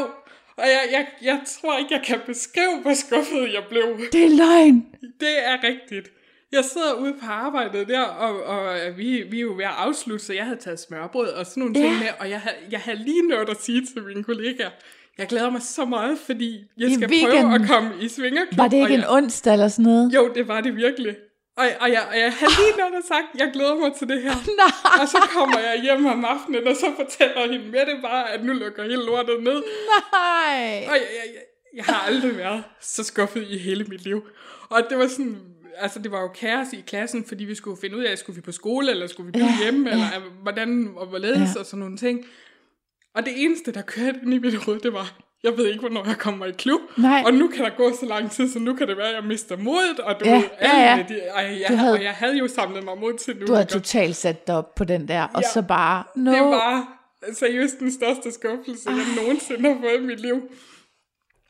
og 0.57 0.63
jeg, 0.67 0.81
jeg, 0.91 1.07
jeg 1.21 1.41
tror 1.47 1.77
ikke, 1.77 1.93
jeg 1.93 2.03
kan 2.05 2.19
beskrive, 2.25 2.81
hvor 2.81 2.93
skuffet 2.93 3.53
jeg 3.53 3.63
blev. 3.69 3.99
det 4.11 4.23
er 4.25 4.29
løgn. 4.37 4.85
Det 5.19 5.45
er 5.47 5.63
rigtigt. 5.63 6.11
Jeg 6.51 6.65
sidder 6.65 6.93
ude 6.93 7.13
på 7.13 7.25
arbejdet 7.29 7.87
der, 7.87 8.01
og, 8.01 8.43
og 8.43 8.79
vi, 8.97 9.21
vi 9.31 9.37
er 9.37 9.41
jo 9.41 9.53
ved 9.53 9.63
at 9.65 9.71
afslutte, 9.77 10.25
så 10.25 10.33
jeg 10.33 10.43
havde 10.45 10.59
taget 10.59 10.79
smørbrød 10.79 11.27
og 11.29 11.45
sådan 11.45 11.61
nogle 11.61 11.79
Ja. 11.79 11.85
ting 11.85 11.99
med, 11.99 12.07
og 12.19 12.29
jeg 12.29 12.39
havde, 12.41 12.55
jeg 12.71 12.79
havde 12.79 12.97
lige 13.03 13.27
nået 13.27 13.49
at 13.49 13.61
sige 13.61 13.85
til 13.85 14.03
mine 14.03 14.23
kollegaer, 14.23 14.69
jeg 15.17 15.27
glæder 15.27 15.49
mig 15.49 15.61
så 15.61 15.85
meget, 15.85 16.17
fordi 16.25 16.59
jeg 16.77 16.89
I 16.89 16.93
skal 16.95 17.09
weekenden. 17.09 17.41
prøve 17.49 17.55
at 17.61 17.67
komme 17.67 17.91
i 18.01 18.07
svingerklub. 18.07 18.57
Var 18.57 18.67
det 18.67 18.77
ikke 18.77 18.93
en 18.93 18.99
jeg, 18.99 19.09
onsdag 19.09 19.53
eller 19.53 19.67
sådan 19.67 19.83
noget? 19.83 20.13
Jo, 20.15 20.31
det 20.35 20.47
var 20.47 20.61
det 20.61 20.75
virkelig. 20.75 21.15
Og, 21.57 21.65
og, 21.81 21.89
jeg, 21.91 22.01
og 22.11 22.15
jeg 22.19 22.33
havde 22.39 22.53
lige 22.77 22.97
at 22.97 23.05
sagt, 23.07 23.27
jeg 23.39 23.49
glæder 23.53 23.75
mig 23.75 23.91
til 23.99 24.07
det 24.07 24.21
her. 24.21 24.35
Nej. 24.63 25.01
Og 25.01 25.07
så 25.07 25.17
kommer 25.33 25.59
jeg 25.59 25.81
hjem 25.83 26.05
om 26.05 26.25
aftenen, 26.25 26.67
og 26.67 26.75
så 26.75 26.85
fortæller 26.95 27.51
hende 27.51 27.65
med 27.67 27.79
det 27.79 27.97
bare, 28.01 28.31
at 28.31 28.43
nu 28.45 28.53
lukker 28.53 28.83
hele 28.83 29.05
lortet 29.05 29.43
ned. 29.43 29.63
Nej. 30.13 30.83
Og 30.89 30.95
jeg, 31.01 31.07
jeg, 31.19 31.25
jeg, 31.35 31.41
jeg 31.75 31.85
har 31.85 32.07
aldrig 32.07 32.37
været 32.37 32.63
så 32.81 33.03
skuffet 33.03 33.45
i 33.49 33.57
hele 33.57 33.83
mit 33.83 34.03
liv. 34.03 34.23
Og 34.69 34.81
det 34.89 34.97
var 34.97 35.07
sådan, 35.07 35.37
altså 35.77 35.99
det 35.99 36.11
var 36.11 36.21
jo 36.21 36.27
kaos 36.27 36.67
i 36.73 36.81
klassen, 36.87 37.25
fordi 37.27 37.43
vi 37.43 37.55
skulle 37.55 37.77
finde 37.81 37.97
ud 37.97 38.03
af, 38.03 38.17
skulle 38.17 38.35
vi 38.35 38.41
på 38.41 38.51
skole, 38.51 38.91
eller 38.91 39.07
skulle 39.07 39.25
vi 39.27 39.31
blive 39.31 39.45
Ja, 39.45 39.57
hjemme, 39.63 39.89
ja. 39.89 39.93
eller 39.93 40.05
øh, 40.17 40.41
hvordan 40.41 40.89
og 40.95 41.07
hvorledes, 41.07 41.55
Ja. 41.55 41.59
og 41.59 41.65
sådan 41.65 41.79
nogle 41.79 41.97
ting. 41.97 42.25
Og 43.15 43.25
det 43.25 43.33
eneste, 43.43 43.71
der 43.71 43.81
kørte 43.81 44.19
ind 44.23 44.33
i 44.33 44.37
mit 44.39 44.55
hoved, 44.55 44.79
det 44.79 44.93
var, 44.93 45.13
jeg 45.43 45.57
ved 45.57 45.67
ikke, 45.67 45.79
hvornår 45.79 46.05
jeg 46.07 46.17
kommer 46.17 46.45
i 46.45 46.51
klub. 46.51 46.81
Nej. 46.97 47.23
Og 47.25 47.33
nu 47.33 47.47
kan 47.47 47.63
der 47.65 47.71
gå 47.77 47.91
så 47.99 48.05
lang 48.05 48.31
tid, 48.31 48.49
så 48.51 48.59
nu 48.59 48.73
kan 48.73 48.87
det 48.87 48.97
være, 48.97 49.07
at 49.09 49.15
jeg 49.15 49.23
mister 49.23 49.57
modet. 49.57 49.99
Og 49.99 50.15
du 50.19 50.25
Ja, 50.25 50.35
ved, 50.35 50.43
ja, 50.61 50.79
ja. 50.97 51.05
De, 51.09 51.19
ej, 51.19 51.43
jeg, 51.43 51.65
Du 51.69 51.73
havde- 51.75 51.93
og 51.93 52.03
jeg 52.03 52.11
havde 52.13 52.37
jo 52.37 52.47
samlet 52.47 52.83
mig 52.83 52.97
mod 52.97 53.17
til 53.17 53.37
nu. 53.37 53.45
Du 53.47 53.51
havde 53.51 53.63
ikke? 53.63 53.71
totalt 53.73 54.15
sat 54.15 54.47
dig 54.47 54.55
op 54.55 54.75
på 54.75 54.83
den 54.83 55.07
der, 55.07 55.23
og 55.23 55.41
Ja. 55.41 55.47
så 55.53 55.61
bare, 55.61 56.03
no. 56.15 56.31
Det 56.31 56.41
var 56.41 56.87
seriøst 57.33 57.79
den 57.79 57.91
største 57.91 58.31
skuffelse, 58.31 58.89
jeg 58.89 59.05
nogensinde 59.23 59.69
har 59.73 59.79
fået 59.81 60.03
i 60.03 60.05
mit 60.05 60.19
liv. 60.19 60.41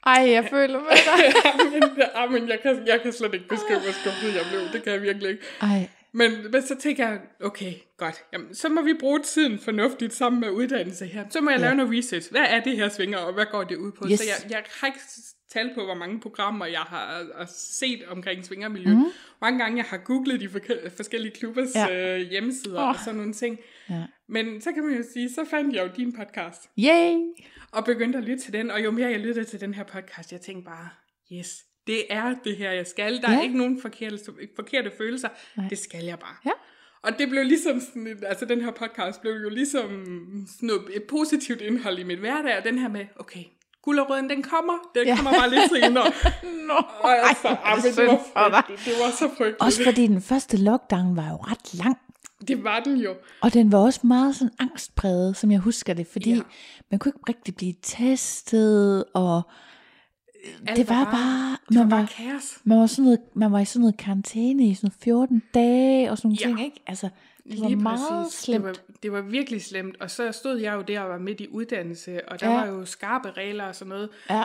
Ej, 0.05 0.29
jeg 0.31 0.47
føler 0.49 0.79
med 0.79 0.89
dig. 0.89 1.33
men, 1.73 1.83
ja, 1.97 2.25
men 2.29 2.49
jeg, 2.49 2.59
kan, 2.61 2.87
jeg 2.87 3.01
kan 3.01 3.13
slet 3.13 3.33
ikke 3.33 3.47
beskrive, 3.47 3.79
hvor 3.79 3.91
skuffet 3.91 4.35
jeg 4.35 4.45
blev. 4.51 4.61
Det 4.73 4.83
kan 4.83 4.93
jeg 4.93 5.01
virkelig 5.01 5.29
ikke. 5.29 5.43
Ej, 5.61 5.89
Men, 6.13 6.31
men 6.51 6.61
så 6.61 6.75
tænker 6.79 7.07
jeg, 7.09 7.19
okay, 7.43 7.73
godt. 7.97 8.23
Jamen, 8.33 8.55
så 8.55 8.69
må 8.69 8.81
vi 8.81 8.93
bruge 8.99 9.19
tiden 9.19 9.59
fornuftigt 9.59 10.13
sammen 10.13 10.39
med 10.41 10.49
uddannelse 10.49 11.05
her. 11.05 11.25
Så 11.29 11.41
må 11.41 11.49
jeg 11.49 11.59
Ja. 11.59 11.65
lave 11.65 11.75
noget 11.75 11.97
research. 11.97 12.31
Hvad 12.31 12.45
er 12.49 12.59
det 12.59 12.75
her 12.77 12.89
svinger, 12.89 13.17
og 13.17 13.33
hvad 13.33 13.45
går 13.51 13.63
det 13.63 13.75
ud 13.77 13.91
på? 13.91 14.05
Yes. 14.11 14.19
Så 14.19 14.25
jeg, 14.27 14.51
jeg 14.51 14.63
har 14.81 14.87
ikke 14.87 14.99
tal 15.53 15.71
på, 15.75 15.85
hvor 15.85 15.93
mange 15.95 16.19
programmer 16.19 16.65
jeg 16.65 16.79
har, 16.79 17.25
har 17.37 17.47
set 17.55 18.03
omkring 18.07 18.45
svingermiljø. 18.45 18.89
Mhm. 18.93 18.99
Mm. 18.99 19.11
Mange 19.41 19.59
gange 19.59 19.77
jeg 19.77 19.85
har 19.85 19.97
googlet 19.97 20.39
de 20.41 20.49
forskellige 20.95 21.31
klubbers 21.35 21.75
Ja. 21.75 22.17
øh, 22.19 22.29
hjemmesider 22.29 22.81
oh. 22.81 22.89
og 22.89 22.95
sådan 23.05 23.15
nogle 23.15 23.33
ting. 23.33 23.57
ja. 23.89 24.03
Men 24.29 24.61
så 24.61 24.71
kan 24.71 24.83
man 24.87 24.97
jo 24.97 25.03
sige, 25.13 25.29
så 25.29 25.45
fandt 25.49 25.75
jeg 25.75 25.83
jo 25.83 25.89
din 25.97 26.13
podcast 26.13 26.69
Yay. 26.79 27.13
Og 27.71 27.85
begyndte 27.85 28.17
at 28.17 28.23
lytte 28.23 28.43
til 28.43 28.53
den, 28.53 28.71
og 28.71 28.83
jo 28.83 28.91
mere 28.91 29.09
jeg 29.09 29.19
lyttede 29.19 29.45
til 29.45 29.61
den 29.61 29.73
her 29.73 29.83
podcast, 29.83 30.31
jeg 30.31 30.41
tænkte 30.41 30.65
bare, 30.65 30.89
yes, 31.39 31.47
det 31.87 32.03
er 32.09 32.35
det 32.43 32.57
her, 32.57 32.71
jeg 32.71 32.87
skal. 32.87 33.21
Der 33.21 33.31
Ja. 33.31 33.37
er 33.37 33.41
ikke 33.41 33.57
nogen 33.57 33.81
forkerte, 33.81 34.19
forkerte 34.55 34.91
følelser, 34.97 35.29
Nej. 35.57 35.67
Det 35.69 35.77
skal 35.77 36.03
jeg 36.05 36.19
bare. 36.19 36.35
Ja. 36.45 36.51
Og 37.03 37.19
det 37.19 37.29
blev 37.29 37.43
ligesom 37.43 37.79
sådan, 37.79 38.17
altså 38.27 38.45
den 38.45 38.61
her 38.61 38.71
podcast 38.71 39.21
blev 39.21 39.33
jo 39.33 39.49
ligesom 39.49 39.83
sådan 40.57 40.67
noget, 40.67 40.81
et 40.95 41.03
positivt 41.03 41.61
indhold 41.61 41.99
i 41.99 42.03
mit 42.03 42.19
hverdag, 42.19 42.57
og 42.57 42.63
den 42.63 42.77
her 42.77 42.89
med, 42.89 43.05
okay, 43.19 43.43
gulerøden, 43.81 44.29
den 44.29 44.43
kommer, 44.43 44.73
den 44.95 45.07
Ja. 45.07 45.15
kommer 45.15 45.31
bare 45.31 45.49
lidt 45.49 45.69
senere. 45.69 46.11
Nå, 46.67 46.73
Og 46.99 47.27
altså, 47.29 47.47
ej, 47.47 47.75
det 47.75 48.07
var 48.07 48.19
frygteligt, 48.33 48.85
det 48.85 48.93
var 49.03 49.11
så 49.11 49.27
frygteligt. 49.37 49.61
Også 49.61 49.83
fordi 49.83 50.07
den 50.07 50.21
første 50.21 50.57
lockdown 50.57 51.15
var 51.15 51.29
jo 51.29 51.35
ret 51.35 51.73
lang. 51.73 51.97
Det 52.47 52.63
var 52.63 52.79
den 52.79 52.97
jo. 52.97 53.15
Og 53.41 53.53
den 53.53 53.71
var 53.71 53.77
også 53.77 54.07
meget 54.07 54.35
sådan 54.35 54.53
angstpræget, 54.59 55.37
som 55.37 55.51
jeg 55.51 55.59
husker 55.59 55.93
det, 55.93 56.07
fordi 56.07 56.33
ja. 56.33 56.41
Man 56.91 56.99
kunne 56.99 57.09
ikke 57.09 57.29
rigtig 57.29 57.55
blive 57.55 57.73
testet, 57.81 59.03
og 59.13 59.41
Alt 60.67 60.77
det 60.77 60.89
var 60.89 61.03
bare, 61.05 61.57
det 61.69 61.77
var 61.77 61.83
man 61.83 61.89
bare 61.89 61.99
var, 62.01 62.07
kaos. 62.17 62.59
man 62.63 62.79
var, 62.79 62.85
sådan 62.85 63.03
noget, 63.03 63.19
man 63.33 63.51
var 63.51 63.59
i 63.59 63.65
sådan 63.65 63.81
noget 63.81 63.97
karantæne 63.97 64.67
i 64.67 64.73
sådan 64.73 64.87
noget 64.87 65.03
14 65.03 65.43
dage, 65.53 66.11
og 66.11 66.17
sådan 66.17 66.27
nogle 66.27 66.37
Ja. 66.41 66.47
ting, 66.47 66.65
ikke? 66.65 66.83
Altså, 66.87 67.09
det 67.51 67.59
var 67.61 67.67
Lige 67.67 67.75
meget 67.75 67.99
præcis. 68.23 68.39
slemt. 68.39 68.63
Det 68.65 68.67
var, 68.67 68.75
det 69.03 69.11
var 69.11 69.21
virkelig 69.21 69.61
slemt. 69.63 69.95
Og 70.01 70.11
så 70.11 70.31
stod 70.31 70.57
jeg 70.59 70.73
jo 70.73 70.81
der 70.81 70.99
og 71.01 71.09
var 71.09 71.17
midt 71.17 71.41
i 71.41 71.47
uddannelse, 71.51 72.29
og 72.29 72.39
der 72.41 72.49
ja. 72.49 72.53
var 72.55 72.65
jo 72.67 72.85
skarpe 72.85 73.31
regler 73.31 73.63
og 73.63 73.75
sådan 73.75 73.89
noget. 73.89 74.09
Ja, 74.29 74.43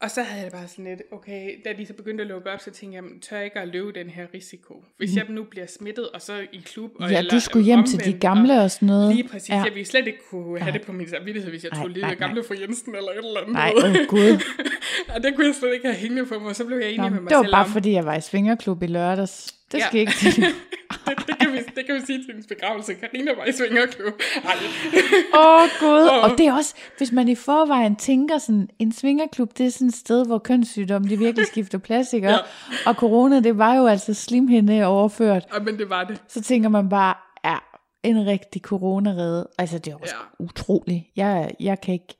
Og 0.00 0.10
så 0.10 0.22
havde 0.22 0.42
jeg 0.42 0.52
bare 0.52 0.68
sådan 0.68 0.84
lidt, 0.84 1.02
okay, 1.12 1.50
da 1.64 1.72
de 1.78 1.86
så 1.86 1.92
begyndte 1.92 2.22
at 2.22 2.28
lukke 2.28 2.50
op, 2.50 2.60
så 2.60 2.70
tænkte 2.70 2.96
jeg, 2.96 3.04
"Men 3.04 3.20
tør 3.20 3.36
jeg 3.36 3.44
ikke 3.44 3.60
at 3.60 3.68
løbe 3.68 3.92
den 3.92 4.10
her 4.10 4.26
risiko? 4.34 4.84
Hvis 4.96 5.16
jeg 5.16 5.24
nu 5.28 5.44
bliver 5.44 5.66
smittet, 5.66 6.08
og 6.08 6.22
så 6.22 6.32
i 6.52 6.62
klub, 6.64 6.90
og 7.00 7.10
ja 7.10 7.18
eller 7.18 7.30
du 7.30 7.40
skulle 7.40 7.64
hjem 7.64 7.84
til 7.84 8.04
de 8.04 8.12
gamle 8.12 8.60
og 8.60 8.70
sådan 8.70 8.86
noget. 8.86 9.14
Lige 9.14 9.28
præcis. 9.28 9.50
Ja. 9.50 9.54
Jeg 9.62 9.74
ville 9.74 9.84
slet 9.84 10.06
ikke 10.06 10.18
kunne 10.30 10.60
have 10.60 10.72
det 10.72 10.82
på 10.86 10.92
min 10.92 11.08
samvittighed, 11.08 11.50
hvis 11.50 11.64
jeg 11.64 11.70
Nej, 11.72 11.82
tog 11.82 11.90
nej, 11.90 12.10
det 12.10 12.18
gamle 12.18 12.44
fra 12.44 12.54
Jensen 12.60 12.94
eller 12.96 13.10
et 13.10 13.16
eller 13.18 13.40
andet. 13.40 13.52
Nej, 13.52 13.72
åh 13.76 13.90
oh, 13.90 13.96
gud. 14.08 14.42
og 15.14 15.22
det 15.22 15.34
kunne 15.36 15.46
jeg 15.46 15.54
slet 15.54 15.74
ikke 15.74 15.86
have 15.86 15.96
hængende 15.96 16.26
på 16.26 16.38
mig, 16.38 16.48
og 16.48 16.56
så 16.56 16.64
blev 16.64 16.78
jeg 16.78 16.88
enig 16.88 16.98
Nå, 16.98 17.08
med 17.08 17.20
mig 17.20 17.30
det 17.30 17.36
var 17.36 17.42
selv 17.42 17.52
bare 17.52 17.64
om, 17.64 17.70
fordi, 17.70 17.92
jeg 17.92 18.04
var 18.04 18.14
i 18.16 18.20
svingerklub 18.20 18.82
i 18.82 18.86
lørdags. 18.86 19.54
Det 19.72 19.78
Ja. 19.78 19.86
skal 19.86 20.00
ikke 20.00 20.12
til. 20.12 20.36
det, 21.06 21.26
det, 21.26 21.38
kan 21.40 21.52
vi, 21.52 21.58
det 21.76 21.86
kan 21.86 21.94
vi 21.94 22.00
sige 22.06 22.18
til 22.18 22.26
hendes 22.26 22.46
begravelse. 22.46 22.94
Karina 22.94 23.30
var 23.36 23.44
i 23.44 23.52
svingerklub. 23.52 24.14
Åh 25.34 25.40
oh, 25.62 25.68
gud, 25.80 26.08
og 26.22 26.38
det 26.38 26.46
er 26.46 26.52
også, 26.52 26.74
hvis 26.98 27.12
man 27.12 27.28
i 27.28 27.34
forvejen 27.34 27.96
tænker 27.96 28.38
sådan, 28.38 28.68
en 28.78 28.92
svingerklub, 28.92 29.58
det 29.58 29.66
er 29.66 29.70
sådan 29.70 29.88
et 29.88 29.94
sted, 29.94 30.26
hvor 30.26 30.38
kønssygdomme, 30.38 31.08
de 31.08 31.18
virkelig 31.18 31.46
skifter 31.46 31.78
plads, 31.78 32.12
ikke? 32.12 32.28
Ja. 32.28 32.36
Og 32.86 32.94
corona, 32.94 33.40
det 33.40 33.58
var 33.58 33.74
jo 33.74 33.86
altså 33.86 34.14
slimhinde 34.14 34.84
overført. 34.86 35.46
Ej, 35.52 35.58
men 35.58 35.78
det 35.78 35.90
var 35.90 36.04
det. 36.04 36.22
Så 36.28 36.42
tænker 36.42 36.68
man 36.68 36.88
bare, 36.88 37.14
ja, 37.44 37.56
en 38.02 38.26
rigtig 38.26 38.62
coronarede. 38.62 39.48
Altså, 39.58 39.78
det 39.78 39.92
er 39.92 39.96
også 39.96 40.14
Ja. 40.14 40.20
ja. 40.40 40.44
utroligt. 40.44 41.04
Jeg, 41.16 41.50
jeg 41.60 41.80
kan 41.80 41.94
ikke, 41.94 42.14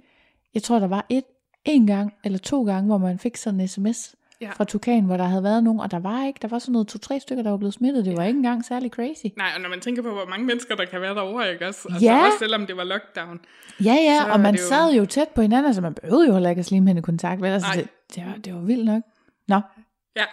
jeg 0.54 0.62
tror, 0.62 0.78
der 0.78 0.86
var 0.88 1.06
et 1.08 1.24
en 1.64 1.86
gang 1.86 2.12
eller 2.24 2.38
to 2.38 2.64
gange, 2.64 2.86
hvor 2.86 2.98
man 2.98 3.18
fik 3.18 3.36
sådan 3.36 3.60
en 3.60 3.68
sms 3.68 4.14
Ja. 4.44 4.50
fra 4.56 4.64
Tukan, 4.64 5.04
hvor 5.04 5.16
der 5.16 5.24
havde 5.24 5.42
været 5.42 5.64
nogen, 5.64 5.80
og 5.80 5.90
der 5.90 5.98
var 5.98 6.26
ikke, 6.26 6.38
der 6.42 6.48
var 6.48 6.58
sådan 6.58 6.72
noget 6.72 6.88
to-tre 6.88 7.20
stykker, 7.20 7.42
der 7.42 7.50
var 7.50 7.56
blevet 7.56 7.74
smittet. 7.74 8.04
Det 8.04 8.16
var 8.16 8.24
ikke 8.24 8.36
engang 8.36 8.64
særlig 8.64 8.90
crazy. 8.90 9.26
Nej, 9.36 9.50
og 9.56 9.60
når 9.60 9.68
man 9.68 9.80
tænker 9.80 10.02
på, 10.02 10.10
hvor 10.10 10.26
mange 10.26 10.46
mennesker, 10.46 10.76
der 10.76 10.84
kan 10.84 11.00
være 11.00 11.14
derovre, 11.14 11.52
ikke 11.52 11.66
også? 11.68 11.88
Altså, 11.92 12.06
Ja. 12.06 12.26
Også 12.26 12.38
selvom 12.38 12.66
det 12.66 12.76
var 12.76 12.84
lockdown. 12.84 13.40
Ja, 13.84 13.94
ja, 13.94 14.32
og 14.32 14.40
man 14.40 14.54
det 14.54 14.60
jo- 14.60 14.66
sad 14.68 14.92
jo 14.94 15.06
tæt 15.06 15.28
på 15.28 15.42
hinanden, 15.42 15.74
så 15.74 15.80
man 15.80 15.94
behøvede 15.94 16.26
jo 16.26 16.32
heller 16.32 16.50
ikke 16.50 16.60
at 16.60 16.66
slime 16.66 16.86
hende 16.86 16.98
i 16.98 17.02
kontakt. 17.02 17.42
Vel? 17.42 17.50
Altså, 17.52 17.68
det, 17.74 17.88
det, 18.14 18.26
var, 18.26 18.34
det 18.44 18.54
var 18.54 18.60
vildt 18.60 18.84
nok. 18.84 19.02
Nå, 19.48 19.60
Ja, 20.16 20.24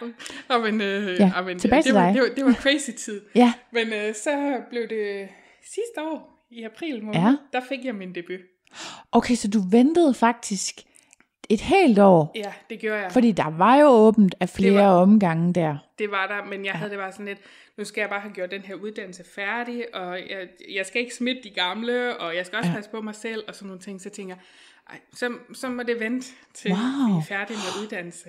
og 0.48 0.60
men, 0.60 0.80
øh, 0.80 1.20
Ja, 1.20 1.32
og 1.36 1.44
men 1.44 1.58
tilbage 1.58 1.78
det, 1.78 1.84
til 1.84 1.94
var, 1.94 2.04
dig. 2.06 2.14
det, 2.14 2.22
var, 2.22 2.28
det 2.36 2.44
var 2.44 2.52
crazy 2.52 2.90
tid. 3.04 3.20
ja, 3.34 3.52
Men 3.72 3.86
øh, 3.92 4.14
så 4.14 4.60
blev 4.70 4.82
det 4.88 5.28
sidste 5.64 6.00
år, 6.02 6.46
i 6.50 6.62
april 6.62 7.04
måned, 7.04 7.20
Ja. 7.20 7.36
der 7.52 7.60
fik 7.68 7.84
jeg 7.84 7.94
min 7.94 8.14
debut. 8.14 8.40
okay, 9.12 9.34
så 9.34 9.48
du 9.48 9.60
ventede 9.70 10.14
faktisk 10.14 10.80
et 11.52 11.60
helt 11.60 11.98
år, 11.98 12.32
Ja, 12.34 12.52
det 12.70 12.80
gjorde 12.80 13.00
jeg. 13.00 13.12
fordi 13.12 13.32
der 13.32 13.50
var 13.50 13.76
jo 13.76 13.86
åbent 13.86 14.34
af 14.40 14.48
flere 14.48 14.74
var- 14.86 15.02
omgange 15.02 15.52
der. 15.52 15.76
Det 15.98 16.10
var 16.10 16.26
der, 16.26 16.44
men 16.50 16.64
jeg 16.64 16.72
havde 16.72 16.90
det 16.90 16.98
bare 16.98 17.12
sådan 17.12 17.26
lidt, 17.26 17.38
nu 17.78 17.84
skal 17.84 18.00
jeg 18.00 18.08
bare 18.10 18.20
have 18.20 18.32
gjort 18.34 18.50
den 18.50 18.60
her 18.62 18.74
uddannelse 18.74 19.24
færdig, 19.34 19.94
og 19.94 20.18
jeg, 20.30 20.48
jeg 20.74 20.86
skal 20.86 21.00
ikke 21.00 21.14
smitte 21.14 21.42
de 21.42 21.50
gamle, 21.50 22.16
og 22.16 22.36
jeg 22.36 22.46
skal 22.46 22.56
også 22.58 22.70
ja. 22.70 22.74
passe 22.76 22.90
på 22.90 23.00
mig 23.00 23.14
selv, 23.14 23.44
og 23.48 23.54
sådan 23.54 23.66
nogle 23.66 23.80
ting. 23.80 24.00
Så 24.00 24.10
tænker 24.10 24.34
jeg, 24.90 24.98
så, 25.14 25.32
så 25.54 25.68
må 25.68 25.82
det 25.82 26.00
vente 26.00 26.26
til 26.54 26.70
Wow. 26.70 26.78
vi 26.78 27.18
er 27.18 27.22
færdige 27.28 27.56
med 27.56 27.82
uddannelse. 27.84 28.28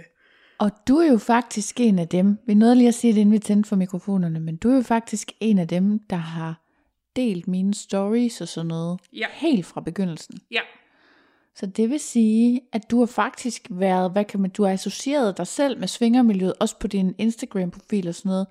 Og 0.57 0.71
du 0.87 0.97
er 0.97 1.11
jo 1.11 1.17
faktisk 1.17 1.79
en 1.79 1.99
af 1.99 2.07
dem, 2.07 2.37
vi 2.47 2.53
nåede 2.53 2.75
lige 2.75 2.87
at 2.87 2.93
sige 2.93 3.13
det, 3.13 3.19
inden 3.19 3.33
vi 3.33 3.39
tændte 3.39 3.67
for 3.69 3.75
mikrofonerne, 3.75 4.39
men 4.39 4.57
du 4.57 4.71
er 4.71 4.75
jo 4.75 4.81
faktisk 4.81 5.31
en 5.39 5.59
af 5.59 5.67
dem, 5.67 5.99
der 6.09 6.15
har 6.15 6.59
delt 7.15 7.47
mine 7.47 7.73
stories 7.73 8.41
og 8.41 8.47
sådan 8.47 8.67
noget, 8.67 8.99
Ja. 9.13 9.25
helt 9.33 9.65
fra 9.65 9.81
begyndelsen. 9.81 10.35
Ja, 10.51 10.61
Så 11.55 11.65
det 11.65 11.89
vil 11.89 11.99
sige, 11.99 12.61
at 12.73 12.91
du 12.91 12.99
har 12.99 13.05
faktisk 13.05 13.67
været, 13.69 14.11
hvad 14.11 14.25
kan 14.25 14.39
man, 14.41 14.49
du 14.49 14.63
har 14.63 14.71
associeret 14.71 15.37
dig 15.37 15.47
selv 15.47 15.79
med 15.79 15.87
svingermiljøet, 15.87 16.53
også 16.59 16.79
på 16.79 16.87
din 16.87 17.15
Instagram-profil 17.17 18.07
og 18.07 18.15
sådan 18.15 18.29
noget, 18.29 18.47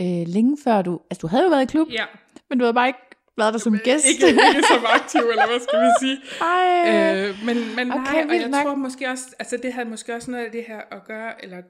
øh, 0.00 0.28
længe 0.28 0.56
før 0.64 0.82
du, 0.82 1.00
altså 1.10 1.20
du 1.20 1.26
havde 1.26 1.44
jo 1.44 1.50
været 1.50 1.62
i 1.62 1.66
klub, 1.66 1.88
ja. 1.90 2.04
men 2.50 2.58
du 2.58 2.64
havde 2.64 2.74
bare 2.74 2.86
ikke 2.86 2.98
været 3.38 3.52
der 3.54 3.58
som 3.58 3.78
gæst. 3.78 4.06
Ikke, 4.06 4.26
ikke 4.28 4.62
som 4.72 4.84
aktiv, 4.94 5.20
eller 5.20 5.46
hvad 5.46 5.60
skal 5.60 5.80
vi 5.80 5.88
sige. 6.02 6.18
Ej, 6.40 7.28
Øh, 7.28 7.36
men 7.46 7.56
men 7.76 7.92
Okay, 7.92 8.12
nej, 8.12 8.26
og 8.28 8.34
jeg 8.40 8.48
nok. 8.48 8.62
tror 8.64 8.74
måske 8.74 9.08
også, 9.08 9.24
altså 9.38 9.56
det 9.62 9.72
havde 9.72 9.88
måske 9.88 10.14
også 10.14 10.30
noget 10.30 10.44
af 10.44 10.52
det 10.52 10.64
her 10.68 10.80
at 10.90 11.04
gøre, 11.04 11.44
eller 11.44 11.62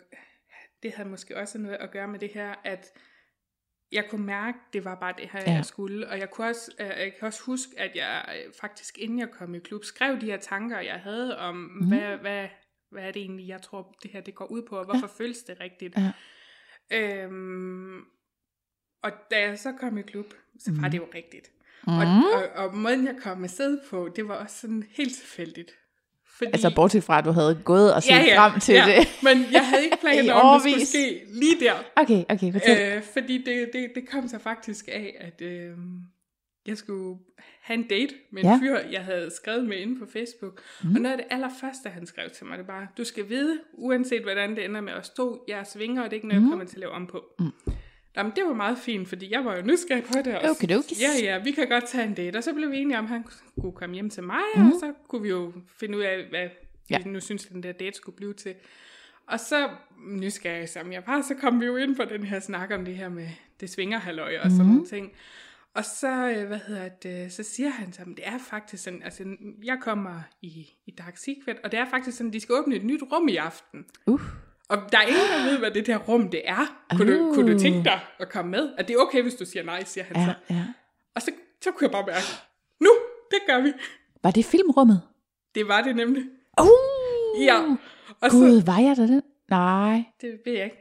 det 0.83 0.93
havde 0.97 1.09
måske 1.09 1.37
også 1.37 1.59
noget 1.59 1.77
at 1.81 1.91
gøre 1.91 2.09
med 2.09 2.19
det 2.19 2.31
her, 2.35 2.55
at 2.65 2.87
jeg 3.93 4.05
kunne 4.11 4.27
mærke, 4.27 4.59
det 4.73 4.85
var 4.85 4.95
bare 4.95 5.15
det 5.19 5.29
her, 5.33 5.41
Ja. 5.47 5.53
jeg 5.53 5.65
skulle. 5.65 6.09
Og 6.09 6.19
jeg, 6.19 6.31
kunne 6.31 6.47
også, 6.47 6.73
øh, 6.81 6.87
jeg 6.87 7.13
kan 7.19 7.27
også 7.27 7.43
huske, 7.43 7.73
at 7.79 7.97
jeg 7.97 8.25
øh, 8.47 8.53
faktisk, 8.61 8.99
inden 8.99 9.19
jeg 9.19 9.31
kom 9.31 9.55
i 9.55 9.59
klub, 9.59 9.85
skrev 9.85 10.21
de 10.21 10.27
her 10.27 10.37
tanker, 10.37 10.81
jeg 10.81 11.01
havde 11.01 11.39
om, 11.39 11.57
mm. 11.57 11.89
hvad, 11.89 12.17
hvad, 12.17 12.49
hvad 12.91 13.03
er 13.03 13.11
det 13.11 13.23
egentlig, 13.23 13.49
jeg 13.49 13.63
tror, 13.63 13.97
det 14.03 14.11
her 14.11 14.21
det 14.21 14.35
går 14.35 14.47
ud 14.47 14.63
på, 14.69 14.77
og 14.79 14.85
hvorfor 14.85 15.07
ja. 15.19 15.25
føles 15.25 15.43
det 15.43 15.61
rigtigt. 15.61 15.95
Ja. 15.97 16.13
Øhm, 16.91 18.01
og 19.03 19.11
da 19.31 19.41
jeg 19.41 19.59
så 19.59 19.73
kom 19.73 19.99
i 19.99 20.03
klub, 20.03 20.27
så 20.59 20.71
var 20.81 20.89
det 20.89 20.99
jo 20.99 21.09
rigtigt. 21.15 21.51
mm. 21.87 21.93
Og, 21.99 22.07
og, 22.35 22.65
og 22.67 22.77
måden, 22.77 23.07
jeg 23.07 23.17
kom 23.23 23.45
afsted 23.45 23.81
på, 23.91 24.09
det 24.17 24.29
var 24.29 24.35
også 24.35 24.59
sådan 24.61 24.85
helt 24.91 25.15
tilfældigt. 25.17 25.79
Fordi, 26.39 26.51
altså 26.53 26.73
bortset 26.75 27.05
fra, 27.05 27.19
at 27.19 27.25
du 27.25 27.31
havde 27.31 27.61
gået 27.65 27.95
og 27.95 28.03
set 28.03 28.13
frem 28.37 28.61
til 28.61 28.75
ja, 28.75 28.85
det. 28.87 29.09
Men 29.23 29.45
jeg 29.53 29.67
havde 29.69 29.85
ikke 29.85 29.97
planer 30.07 30.35
om, 30.35 30.61
det 30.61 30.73
skulle 30.73 30.87
ske 30.87 31.21
lige 31.33 31.61
der. 31.61 31.73
Okay, 31.97 32.25
okay, 32.31 32.53
fortæl. 32.53 32.97
Øh, 32.97 33.03
fordi 33.13 33.39
det, 33.39 33.71
det, 33.73 33.91
det 33.95 34.09
kom 34.09 34.29
så 34.29 34.39
faktisk 34.39 34.89
af, 34.89 35.17
at 35.21 35.43
øh, 35.47 35.71
jeg 36.67 36.77
skulle 36.77 37.19
have 37.63 37.79
en 37.79 37.83
date 37.89 38.15
med 38.33 38.43
en 38.45 38.49
Ja. 38.49 38.53
ja. 38.53 38.59
fyr, 38.61 38.79
jeg 38.91 39.01
havde 39.05 39.31
skrevet 39.37 39.65
med 39.69 39.77
inde 39.77 39.99
på 39.99 40.07
Facebook. 40.13 40.61
Mm. 40.85 40.95
Og 40.95 41.01
noget 41.01 41.17
af 41.17 41.25
det 41.25 41.27
allerførste, 41.37 41.89
han 41.89 42.07
skrev 42.07 42.31
til 42.31 42.47
mig, 42.47 42.59
det 42.59 42.69
var, 42.69 42.93
du 42.99 43.05
skal 43.05 43.29
vide, 43.29 43.59
uanset 43.75 44.23
hvordan 44.23 44.57
det 44.57 44.65
ender 44.65 44.81
med 44.81 44.93
os 44.93 45.11
to, 45.11 45.45
jeg 45.49 45.67
svinger, 45.67 46.03
og 46.03 46.11
det 46.11 46.13
er 46.13 46.19
ikke 46.19 46.29
noget, 46.29 46.43
jeg 46.43 46.49
kommer 46.51 46.65
til 46.65 46.77
at 46.77 46.81
lave 46.81 46.93
om 46.93 47.07
på. 47.07 47.25
Mm. 47.39 47.51
Jamen, 48.17 48.33
det 48.37 48.45
var 48.45 48.53
meget 48.55 48.79
fint, 48.79 49.09
fordi 49.09 49.33
jeg 49.33 49.45
var 49.45 49.57
jo 49.57 49.63
nysgerrig 49.63 50.05
på 50.05 50.13
det. 50.25 50.39
Og, 50.39 50.51
Okidokis. 50.51 51.01
ja, 51.03 51.09
ja, 51.23 51.39
vi 51.39 51.51
kan 51.51 51.69
godt 51.69 51.87
tage 51.89 52.05
en 52.05 52.15
date. 52.15 52.37
Og 52.37 52.45
så 52.45 52.53
blev 52.55 52.71
vi 52.71 52.77
enige 52.79 52.99
om, 52.99 53.05
at 53.05 53.09
han 53.11 53.25
kunne 53.61 53.73
komme 53.73 53.95
hjem 53.95 54.11
til 54.11 54.23
mig, 54.23 54.41
mm. 54.57 54.67
og 54.67 54.73
så 54.81 54.93
kunne 55.09 55.23
vi 55.23 55.29
jo 55.29 55.53
finde 55.81 55.99
ud 55.99 56.03
af, 56.03 56.27
hvad 56.31 56.49
Ja. 56.91 56.99
vi 57.05 57.11
nu 57.11 57.21
synes, 57.21 57.47
den 57.47 57.63
der 57.63 57.73
date 57.73 57.97
skulle 57.97 58.17
blive 58.17 58.35
til. 58.35 58.55
Og 59.27 59.41
så, 59.41 59.69
nysgerrig 60.07 60.69
som 60.69 60.93
jeg 60.93 61.03
var, 61.07 61.23
så 61.23 61.35
kom 61.35 61.61
vi 61.61 61.67
jo 61.67 61.77
ind 61.77 61.97
på 61.97 62.05
den 62.05 62.23
her 62.25 62.41
snak 62.41 62.71
om 62.71 62.85
det 62.85 62.97
her 62.97 63.09
med 63.09 63.29
det 63.61 63.71
svingerhalløj 63.71 64.37
og 64.45 64.51
sådan 64.51 64.67
nogle 64.67 64.87
ting. 64.87 65.13
Og 65.75 65.85
så, 65.85 66.29
øh, 66.37 66.47
hvad 66.47 66.59
hedder 66.67 66.89
det, 66.89 67.33
så 67.33 67.43
siger 67.43 67.69
han 67.69 67.93
så, 67.93 68.03
"Men 68.07 68.17
det 68.17 68.27
er 68.27 68.39
faktisk 68.39 68.85
sådan, 68.85 69.03
altså 69.03 69.37
jeg 69.65 69.79
kommer 69.81 70.21
i, 70.43 70.71
i 70.87 70.91
Dark 70.91 71.17
Secret, 71.17 71.57
og 71.65 71.73
det 71.73 71.81
er 71.81 71.85
faktisk 71.91 72.17
sådan, 72.17 72.33
de 72.33 72.41
skal 72.41 72.55
åbne 72.55 72.77
et 72.77 72.85
nyt 72.85 73.03
rum 73.13 73.29
i 73.29 73.37
aften. 73.37 73.85
Uh. 74.07 74.21
Og 74.73 74.79
der 74.93 74.99
er 74.99 75.03
ingen, 75.03 75.23
der 75.39 75.51
ved, 75.51 75.59
hvad 75.59 75.71
det 75.71 75.87
der 75.87 75.97
rum 75.99 76.31
det 76.31 76.43
er. 76.45 76.85
Kunne, 76.97 77.19
du, 77.19 77.35
kunne 77.35 77.53
du 77.53 77.59
tænke 77.59 77.85
dig 77.85 78.01
at 78.19 78.29
komme 78.29 78.51
med? 78.51 78.73
At 78.79 78.89
det 78.89 78.95
er 78.95 78.99
okay, 78.99 79.23
hvis 79.23 79.35
du 79.35 79.45
siger 79.45 79.63
nej, 79.63 79.85
siger 79.85 80.05
han 80.05 80.17
så. 80.17 80.35
Ja, 80.51 80.55
ja. 80.55 80.65
Og 81.15 81.23
så, 81.23 81.31
så 81.63 81.71
kunne 81.71 81.85
jeg 81.87 81.93
bare 81.93 82.07
mærke, 82.07 82.27
nu, 82.81 82.91
det 83.31 83.39
gør 83.47 83.61
vi. 83.61 83.73
Var 84.23 84.31
det 84.31 84.45
filmrummet? 84.45 85.03
Det 85.55 85.69
var 85.69 85.83
det 85.83 85.97
nemlig. 85.97 86.23
Uh! 86.61 87.45
Ja. 87.45 87.63
Og 88.21 88.31
Gud, 88.31 88.61
så, 88.61 88.67
var 88.67 88.79
jeg 88.79 88.97
der 88.97 89.07
den? 89.07 89.23
Nej. 89.51 90.03
det 90.21 90.39
ved 90.45 90.53
jeg 90.53 90.65
ikke. 90.65 90.77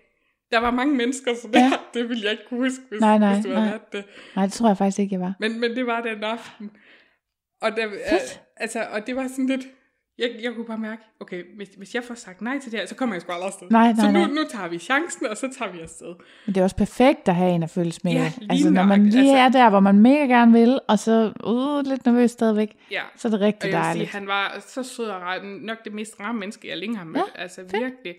Der 0.52 0.60
var 0.60 0.72
mange 0.72 0.96
mennesker, 0.96 1.36
så 1.36 1.48
det, 1.48 1.56
Ja. 1.56 1.60
ja. 1.60 1.72
det 2.00 2.10
ville 2.10 2.24
jeg 2.24 2.32
ikke 2.32 2.44
kunne 2.50 2.60
huske, 2.60 2.82
hvis, 2.90 3.02
Nej, 3.02 3.18
nej, 3.18 3.34
hvis 3.34 3.46
du 3.46 3.52
havde 3.52 3.70
nej. 3.70 3.80
det. 3.92 4.06
Nej, 4.36 4.46
det 4.46 4.54
tror 4.54 4.68
jeg 4.68 4.78
faktisk 4.78 5.00
ikke, 5.00 5.14
jeg 5.14 5.22
var. 5.22 5.34
Men, 5.40 5.60
men 5.60 5.76
det 5.76 5.88
var 5.88 6.02
den 6.02 6.24
aften. 6.24 6.72
Og, 7.62 7.72
der, 7.72 7.90
Fedt. 7.90 8.42
altså, 8.58 8.88
og 8.92 9.08
det 9.08 9.16
var 9.16 9.28
sådan 9.28 9.48
lidt... 9.48 9.68
Jeg, 10.22 10.30
jeg 10.44 10.54
kunne 10.56 10.66
bare 10.66 10.78
mærke, 10.78 11.02
okay, 11.20 11.44
hvis, 11.56 11.70
hvis 11.78 11.96
jeg 11.96 12.04
får 12.04 12.16
sagt 12.16 12.42
nej 12.42 12.60
til 12.60 12.72
det 12.72 12.80
her, 12.80 12.88
så 12.88 12.96
kommer 12.96 13.16
jeg 13.16 13.22
sgu 13.22 13.32
aldrig 13.32 13.48
afsted. 13.48 13.68
Nej, 13.70 13.92
nej, 13.92 13.96
så 14.06 14.12
nu, 14.12 14.20
nej. 14.20 14.28
nu 14.28 14.44
tager 14.52 14.68
vi 14.68 14.78
chancen, 14.80 15.28
og 15.28 15.38
så 15.38 15.50
tager 15.58 15.72
vi 15.72 15.80
afsted. 15.80 16.14
Men 16.46 16.56
det 16.56 16.58
er 16.62 16.64
også 16.64 16.76
perfekt 16.76 17.28
at 17.28 17.36
have 17.36 17.52
en 17.52 17.64
at 17.64 17.70
følges 17.70 18.04
med. 18.04 18.12
Ja, 18.14 18.32
altså, 18.50 18.70
når 18.70 18.84
man 18.84 19.06
lige 19.10 19.20
Altså- 19.20 19.60
er 19.60 19.64
der, 19.64 19.70
hvor 19.70 19.80
man 19.80 20.00
mega 20.00 20.24
gerne 20.26 20.52
vil, 20.52 20.80
og 20.88 21.00
så 21.00 21.32
uh, 21.46 21.90
lidt 21.92 22.06
nervøs 22.06 22.32
stadigvæk, 22.32 22.76
Ja. 22.92 23.02
så 23.16 23.28
er 23.28 23.30
det 23.30 23.40
Og 23.40 23.46
rigtig 23.46 23.70
jeg 23.72 23.78
vil 23.78 23.84
sige, 23.84 23.94
dejligt. 23.94 24.10
han 24.12 24.28
var 24.28 24.64
så 24.68 24.84
sød 24.84 25.06
og 25.06 25.22
rar. 25.22 25.40
Nok 25.62 25.78
det 25.84 25.94
mest 25.94 26.20
rare 26.20 26.34
menneske, 26.34 26.68
jeg 26.70 26.78
længe 26.78 26.98
har 26.98 27.06
mødt. 27.06 27.24
Ja, 27.36 27.42
altså 27.42 27.62
virkelig. 27.62 28.16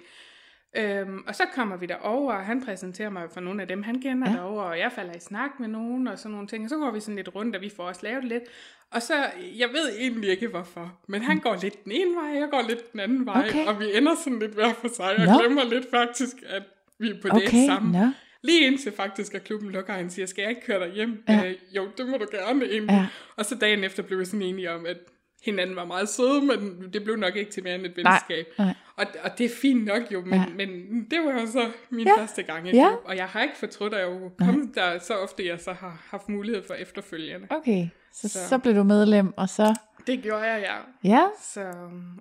Øhm, 0.76 1.24
og 1.26 1.34
så 1.34 1.42
kommer 1.54 1.76
vi 1.76 1.86
derover, 1.86 2.32
og 2.32 2.44
han 2.44 2.64
præsenterer 2.64 3.10
mig 3.10 3.22
for 3.34 3.40
nogle 3.40 3.62
af 3.62 3.68
dem, 3.68 3.82
han 3.82 4.00
kender 4.02 4.30
Ja. 4.30 4.36
derover, 4.36 4.62
og 4.62 4.78
jeg 4.78 4.92
falder 4.92 5.14
i 5.14 5.20
snak 5.20 5.50
med 5.60 5.68
nogen 5.68 6.08
og 6.08 6.18
sådan 6.18 6.30
nogle 6.32 6.46
ting. 6.46 6.64
Og 6.64 6.70
så 6.70 6.76
går 6.76 6.90
vi 6.90 7.00
sådan 7.00 7.16
lidt 7.16 7.34
rundt, 7.34 7.56
og 7.56 7.62
vi 7.62 7.70
får 7.76 7.82
også 7.84 8.00
lavet 8.04 8.24
lidt. 8.24 8.42
Og 8.90 9.02
så, 9.02 9.14
jeg 9.58 9.68
ved 9.68 9.98
egentlig 9.98 10.30
ikke 10.30 10.48
hvorfor, 10.48 10.98
men 11.08 11.22
han 11.22 11.38
går 11.38 11.56
lidt 11.62 11.84
den 11.84 11.92
ene 11.92 12.14
vej, 12.14 12.40
jeg 12.40 12.48
går 12.50 12.62
lidt 12.68 12.92
den 12.92 13.00
anden 13.00 13.26
vej, 13.26 13.48
Okay. 13.48 13.66
og 13.66 13.80
vi 13.80 13.84
ender 13.96 14.14
sådan 14.24 14.38
lidt 14.38 14.52
hver 14.54 14.72
for 14.72 14.88
sig, 14.94 15.16
og 15.18 15.26
Nå. 15.26 15.38
glemmer 15.38 15.64
lidt 15.64 15.90
faktisk, 15.90 16.36
at 16.48 16.62
vi 16.98 17.10
er 17.10 17.14
på 17.22 17.28
Okay, 17.32 17.66
sammen. 17.66 17.92
nå. 18.00 18.06
Lige 18.44 18.66
indtil 18.66 18.92
faktisk, 18.92 19.34
at 19.34 19.44
klubben 19.44 19.70
lukker, 19.70 19.92
og 19.92 19.98
han 19.98 20.10
siger, 20.10 20.26
skal 20.26 20.42
jeg 20.42 20.50
ikke 20.50 20.62
køre 20.66 20.80
dig 20.86 20.94
hjem? 20.94 21.24
Ja. 21.28 21.46
Øh, 21.48 21.54
jo, 21.76 21.88
det 21.98 22.06
må 22.08 22.16
du 22.16 22.26
gerne 22.32 22.64
egentlig. 22.64 22.90
Ja. 22.94 23.06
Og 23.36 23.44
så 23.44 23.54
dagen 23.54 23.84
efter 23.84 24.02
blev 24.02 24.18
vi 24.18 24.24
sådan 24.24 24.42
enige 24.42 24.70
om, 24.72 24.86
at 24.86 24.96
hinanden 25.44 25.76
var 25.76 25.84
meget 25.84 26.08
søde, 26.08 26.42
men 26.42 26.90
det 26.92 27.04
blev 27.04 27.16
nok 27.16 27.36
ikke 27.36 27.50
til 27.50 27.62
mere 27.62 27.74
end 27.74 27.86
et 27.86 27.96
venskab. 27.96 28.46
nej. 28.58 28.74
Og, 28.96 29.06
og 29.24 29.38
det 29.38 29.44
er 29.46 29.50
fint 29.62 29.84
nok 29.84 30.02
jo, 30.12 30.20
men, 30.20 30.34
Ja. 30.34 30.44
men 30.56 30.68
det 31.10 31.18
var 31.24 31.40
jo 31.40 31.46
så 31.46 31.70
min 31.90 32.06
Ja. 32.06 32.16
første 32.20 32.42
gang 32.42 32.68
Ja. 32.68 32.88
og 33.04 33.16
jeg 33.16 33.26
har 33.26 33.42
ikke 33.42 33.56
fortrudt, 33.56 33.94
at 33.94 34.00
jeg 34.00 34.08
jo 34.08 34.30
kommet 34.38 34.74
der 34.74 34.98
så 34.98 35.14
ofte, 35.14 35.46
jeg 35.46 35.60
så 35.60 35.72
har 35.72 36.02
haft 36.10 36.28
mulighed 36.28 36.62
for 36.66 36.74
efterfølgende. 36.74 37.46
Okay, 37.50 37.88
så, 38.12 38.28
så. 38.28 38.38
Så. 38.38 38.48
så 38.48 38.58
blev 38.58 38.74
du 38.74 38.82
medlem, 38.82 39.32
og 39.36 39.48
så... 39.48 39.74
Det 40.06 40.22
gjorde 40.22 40.42
jeg, 40.44 40.60
ja. 41.04 41.10
Ja, 41.16 41.26
Så, 41.42 41.72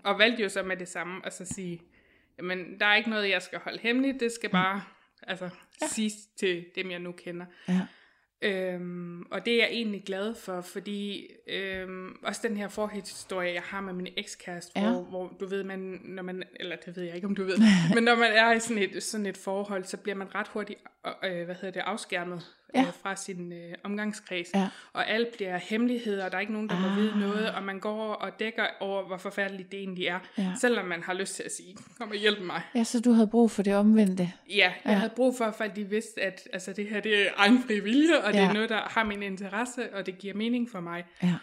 og 0.04 0.20
valgte 0.20 0.44
jo 0.44 0.50
så 0.50 0.64
med 0.64 0.78
det 0.78 0.88
samme, 0.88 1.22
at 1.26 1.34
så 1.34 1.46
sige, 1.46 1.82
jamen, 2.38 2.80
der 2.80 2.86
er 2.86 2.96
ikke 2.96 3.10
noget, 3.10 3.30
jeg 3.30 3.42
skal 3.42 3.60
holde 3.64 3.80
hemmeligt, 3.82 4.20
det 4.20 4.32
skal 4.32 4.50
bare 4.50 4.82
altså, 5.24 5.50
ja. 5.82 5.88
siges 5.88 6.14
til 6.40 6.66
dem, 6.76 6.92
jeg 6.92 7.00
nu 7.00 7.12
kender. 7.12 7.46
ja. 7.68 7.80
Øhm, 8.42 9.22
og 9.32 9.46
det 9.46 9.54
er 9.54 9.58
jeg 9.58 9.70
egentlig 9.72 10.04
glad 10.06 10.36
for, 10.36 10.62
fordi 10.62 11.28
øhm, 11.48 12.16
også 12.24 12.42
den 12.48 12.58
her 12.58 12.68
forhistorie, 12.68 13.54
jeg 13.54 13.62
har 13.62 13.82
med 13.82 13.94
min 13.94 14.08
ekskæreste, 14.18 14.72
Ja. 14.80 14.92
hvor, 14.92 15.02
hvor 15.02 15.34
du 15.40 15.46
ved, 15.46 15.64
man, 15.64 16.02
når 16.04 16.24
man, 16.24 16.44
eller 16.56 16.76
det 16.86 16.96
ved 16.96 17.04
jeg 17.04 17.16
ikke, 17.16 17.28
om 17.28 17.36
du 17.36 17.44
ved, 17.44 17.58
men 17.96 18.04
når 18.04 18.16
man 18.16 18.32
er 18.34 18.52
i 18.54 18.60
sådan 18.60 18.84
et, 18.84 19.04
sådan 19.04 19.26
et 19.26 19.38
forhold, 19.38 19.84
så 19.84 19.98
bliver 19.98 20.16
man 20.16 20.36
ret 20.36 20.48
hurtigt, 20.48 20.80
øh, 21.24 21.46
hvad 21.46 21.56
hedder 21.56 21.72
det, 21.72 21.80
afskærmet 21.80 22.42
Ja. 22.76 22.82
øh, 22.82 22.94
fra 23.04 23.16
sin 23.16 23.54
øh, 23.54 23.74
omgangskreds, 23.84 24.48
Ja. 24.56 24.68
og 24.94 25.10
alt 25.10 25.36
bliver 25.36 25.58
hemmeligheder, 25.58 26.26
og 26.26 26.32
der 26.32 26.38
er 26.38 26.42
ikke 26.42 26.54
nogen, 26.54 26.70
der 26.70 26.76
ah. 26.76 26.82
må 26.82 26.96
vide 27.02 27.20
noget, 27.20 27.52
og 27.52 27.64
man 27.64 27.80
går 27.80 28.14
og 28.14 28.40
dækker 28.40 28.66
over, 28.80 29.04
hvor 29.08 29.18
forfærdeligt 29.18 29.72
det 29.72 29.80
egentlig 29.80 30.06
er, 30.08 30.20
Ja. 30.38 30.54
selvom 30.62 30.86
man 30.86 31.04
har 31.04 31.14
lyst 31.14 31.36
til 31.36 31.44
at 31.44 31.52
sige, 31.52 31.78
kom 31.98 32.10
og 32.10 32.16
hjælp 32.16 32.42
mig. 32.42 32.62
ja, 32.76 32.84
så 32.84 33.00
du 33.02 33.12
havde 33.12 33.28
brug 33.28 33.52
for 33.52 33.64
det 33.64 33.76
omvendte. 33.76 34.24
Ja, 34.50 34.54
jeg 34.56 34.74
Ja. 34.86 34.92
havde 34.92 35.14
brug 35.16 35.38
for, 35.38 35.46
at 35.64 35.76
de 35.76 35.84
vidste, 35.84 36.22
at 36.22 36.48
altså, 36.54 36.74
det 36.74 36.86
her 36.90 37.00
det 37.00 37.28
er 37.28 37.32
egen 37.36 37.64
vilje, 37.70 38.18
og 38.24 38.34
det 38.34 38.40
Ja. 38.40 38.50
er 38.50 38.54
noget, 38.54 38.70
der 38.70 38.82
har 38.82 39.04
min 39.04 39.24
interesse, 39.24 39.94
og 39.96 40.06
det 40.06 40.18
giver 40.18 40.34
mening 40.34 40.70
for 40.72 40.80
mig. 40.80 41.04
Ja. 41.24 41.34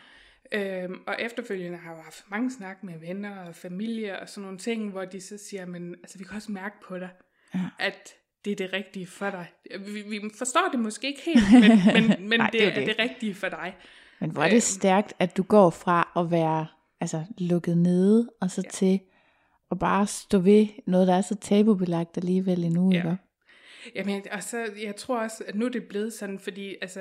Øhm, 0.53 1.01
og 1.07 1.17
efterfølgende 1.19 1.79
har 1.79 1.95
jeg 1.95 2.05
haft 2.05 2.25
mange 2.31 2.51
snak 2.53 2.83
med 2.85 2.95
venner 3.01 3.37
og 3.38 3.55
familie 3.55 4.21
og 4.21 4.29
sådan 4.29 4.43
nogle 4.43 4.59
ting, 4.59 4.91
hvor 4.91 5.05
de 5.05 5.21
så 5.21 5.38
siger, 5.49 5.67
men 5.67 5.95
altså, 5.95 6.19
vi 6.19 6.25
kan 6.25 6.37
også 6.37 6.53
mærke 6.53 6.75
på 6.88 6.99
dig, 6.99 7.09
Ja. 7.55 7.61
at 7.79 8.14
det 8.44 8.53
er 8.53 8.57
det 8.57 8.72
rigtige 8.72 9.07
for 9.07 9.31
dig. 9.31 9.46
Vi, 9.81 10.03
vi 10.03 10.20
forstår 10.38 10.68
det 10.72 10.81
måske 10.81 11.07
ikke 11.07 11.20
helt, 11.24 11.42
men, 11.53 12.09
men, 12.09 12.18
men 12.31 12.40
Nej, 12.40 12.51
det 12.51 12.61
det, 12.61 12.68
er 12.68 12.74
det 12.74 12.87
det. 12.87 12.98
rigtige 12.98 13.35
for 13.35 13.48
dig. 13.48 13.77
Men 14.20 14.31
hvor 14.31 14.42
er 14.42 14.46
det 14.48 14.55
Øhm. 14.55 14.61
stærkt, 14.61 15.14
at 15.18 15.37
du 15.37 15.42
går 15.42 15.70
fra 15.70 16.12
at 16.16 16.31
være 16.31 16.66
altså, 17.01 17.24
lukket 17.38 17.79
nede, 17.79 18.31
og 18.40 18.51
så 18.51 18.62
ja. 18.64 18.70
til 18.70 19.01
at 19.70 19.79
bare 19.79 20.07
stå 20.07 20.38
ved 20.38 20.66
noget, 20.87 21.09
der 21.09 21.14
er 21.14 21.20
så 21.22 21.35
tabubelagt 21.35 22.16
alligevel 22.16 22.64
endnu, 22.64 22.92
Ja. 22.92 22.96
ikke? 22.98 23.16
Jamen, 23.94 24.22
og 24.33 24.42
så, 24.42 24.66
jeg 24.83 24.96
tror 24.96 25.20
også, 25.20 25.44
at 25.46 25.55
nu 25.55 25.64
er 25.64 25.68
det 25.68 25.83
blevet 25.88 26.12
sådan, 26.12 26.38
fordi 26.38 26.77
altså, 26.83 27.01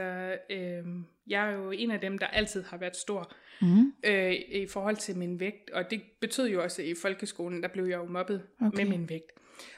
øh, 0.50 0.84
jeg 1.28 1.50
er 1.50 1.54
jo 1.54 1.72
en 1.72 1.92
af 1.92 2.00
dem, 2.00 2.18
der 2.18 2.28
altid 2.28 2.64
har 2.64 2.78
været 2.78 2.96
stor 2.96 3.32
Mm. 3.62 3.94
øh, 4.06 4.34
i 4.52 4.68
forhold 4.70 4.96
til 4.96 5.18
min 5.18 5.40
vægt, 5.40 5.70
og 5.70 5.92
det 5.92 6.02
betød 6.22 6.50
jo 6.50 6.64
også, 6.64 6.82
at 6.82 6.88
i 6.88 6.94
folkeskolen, 7.02 7.62
der 7.64 7.68
blev 7.68 7.86
jeg 7.86 7.98
jo 7.98 8.06
mobbet 8.06 8.42
okay. 8.62 8.78
med 8.78 8.86
min 8.98 9.10
vægt. 9.10 9.32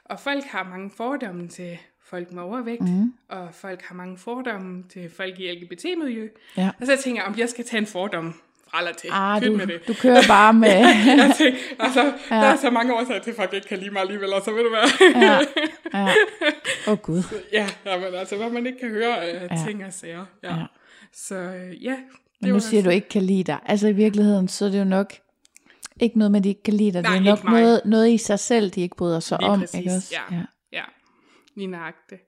Og 0.06 0.20
folk 0.20 0.44
har 0.44 0.63
mange 0.63 0.92
fordomme 0.98 1.48
til 1.48 1.78
folk 2.06 2.32
med 2.32 2.44
overvægt, 2.44 2.82
Mm. 2.82 3.13
og 3.30 3.48
folk 3.54 3.82
har 3.82 3.96
mange 3.96 4.18
fordomme 4.18 4.84
til 4.94 5.10
folk 5.18 5.39
i 5.39 5.52
LGBT-miljø. 5.52 6.28
Ja. 6.58 6.70
Og 6.82 6.86
så 6.86 6.98
tænker 7.04 7.22
jeg, 7.22 7.28
om 7.34 7.38
jeg 7.39 7.50
skal 7.50 7.65
tage 7.65 7.78
en 7.82 7.88
fordom 7.88 8.34
fra 8.72 8.80
eller 8.80 8.94
til. 8.94 9.10
Ah, 9.13 9.46
du, 9.46 9.58
med 9.58 9.68
det. 9.68 9.88
du 9.88 9.94
kører 9.94 10.22
bare 10.28 10.54
med... 10.54 10.70
jeg 11.24 11.34
tænker, 11.38 11.58
altså, 11.86 12.04
ja. 12.04 12.36
Ja. 12.36 12.42
der 12.42 12.48
er 12.48 12.56
så 12.56 12.70
mange 12.70 12.94
årsager 12.94 13.20
til, 13.22 13.30
at 13.32 13.36
folk 13.36 13.54
ikke 13.54 13.68
kan 13.68 13.78
lide 13.78 13.92
mig 13.92 14.02
alligevel, 14.02 14.34
og 14.34 14.42
så 14.46 14.52
ved 14.52 14.63
du 14.63 14.70
hvad. 14.70 15.12
ja, 15.22 15.39
ja. 16.00 16.08
Åh 16.88 16.94
oh, 16.94 16.98
gud. 16.98 17.24
Ja, 17.54 17.68
ja 17.86 17.98
men 18.00 18.13
altså, 18.15 18.36
hvad 18.38 18.50
man 18.50 18.65
ikke 18.65 18.80
kan 18.80 18.89
høre 18.89 19.18
af 19.24 19.34
Ja. 19.50 19.56
ja. 19.56 19.63
ting 19.68 19.86
og 19.86 19.94
sager. 19.94 20.26
Ja. 20.44 20.50
Ja. 20.54 20.60
ja. 20.60 20.65
Så 21.13 21.36
øh, 21.36 21.84
ja. 21.84 21.96
Men 22.42 22.52
nu 22.52 22.60
siger 22.60 22.84
du 22.84 22.89
ikke 22.89 23.10
kan 23.10 23.22
lide 23.22 23.44
dig. 23.44 23.60
Altså 23.65 23.88
i 23.88 23.92
virkeligheden, 23.94 24.48
så 24.48 24.65
er 24.65 24.70
det 24.70 24.80
jo 24.80 24.84
nok 24.84 25.13
ikke 26.02 26.18
noget 26.18 26.32
med, 26.32 26.40
at 26.40 26.44
de 26.44 26.50
ikke 26.50 26.64
kan 26.64 26.74
lide 26.74 26.92
dig. 26.94 27.02
Nej, 27.02 27.12
det 27.18 27.28
er 27.28 27.30
nok 27.36 27.44
mig. 27.44 27.62
noget, 27.62 27.82
noget 27.86 28.10
i 28.12 28.18
sig 28.18 28.40
selv, 28.40 28.70
de 28.72 28.82
ikke 28.82 28.96
bryder 28.96 29.20
sig 29.20 29.38
Lige 29.42 29.50
om. 29.50 29.60
præcis, 29.60 29.80
Ikke 29.80 29.92
også? 29.92 30.16
ja. 30.32 30.42
Ja, 30.74 30.84
lige 31.56 31.68
nøjagtigt. 31.68 32.22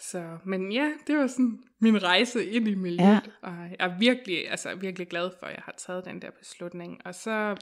Så, 0.00 0.24
men 0.44 0.72
ja, 0.72 0.88
det 1.06 1.16
var 1.18 1.26
sådan 1.26 1.58
min 1.80 2.02
rejse 2.02 2.46
ind 2.46 2.68
i 2.68 2.74
miljøet, 2.74 3.08
Ja. 3.08 3.10
ja. 3.12 3.20
og 3.42 3.52
jeg 3.70 3.76
er 3.80 3.98
virkelig, 3.98 4.50
altså, 4.50 4.74
virkelig 4.80 5.08
glad 5.08 5.30
for, 5.40 5.46
at 5.46 5.52
jeg 5.54 5.62
har 5.64 5.74
taget 5.86 6.04
den 6.04 6.22
der 6.22 6.28
beslutning. 6.38 6.98
Og 7.04 7.14
så, 7.14 7.56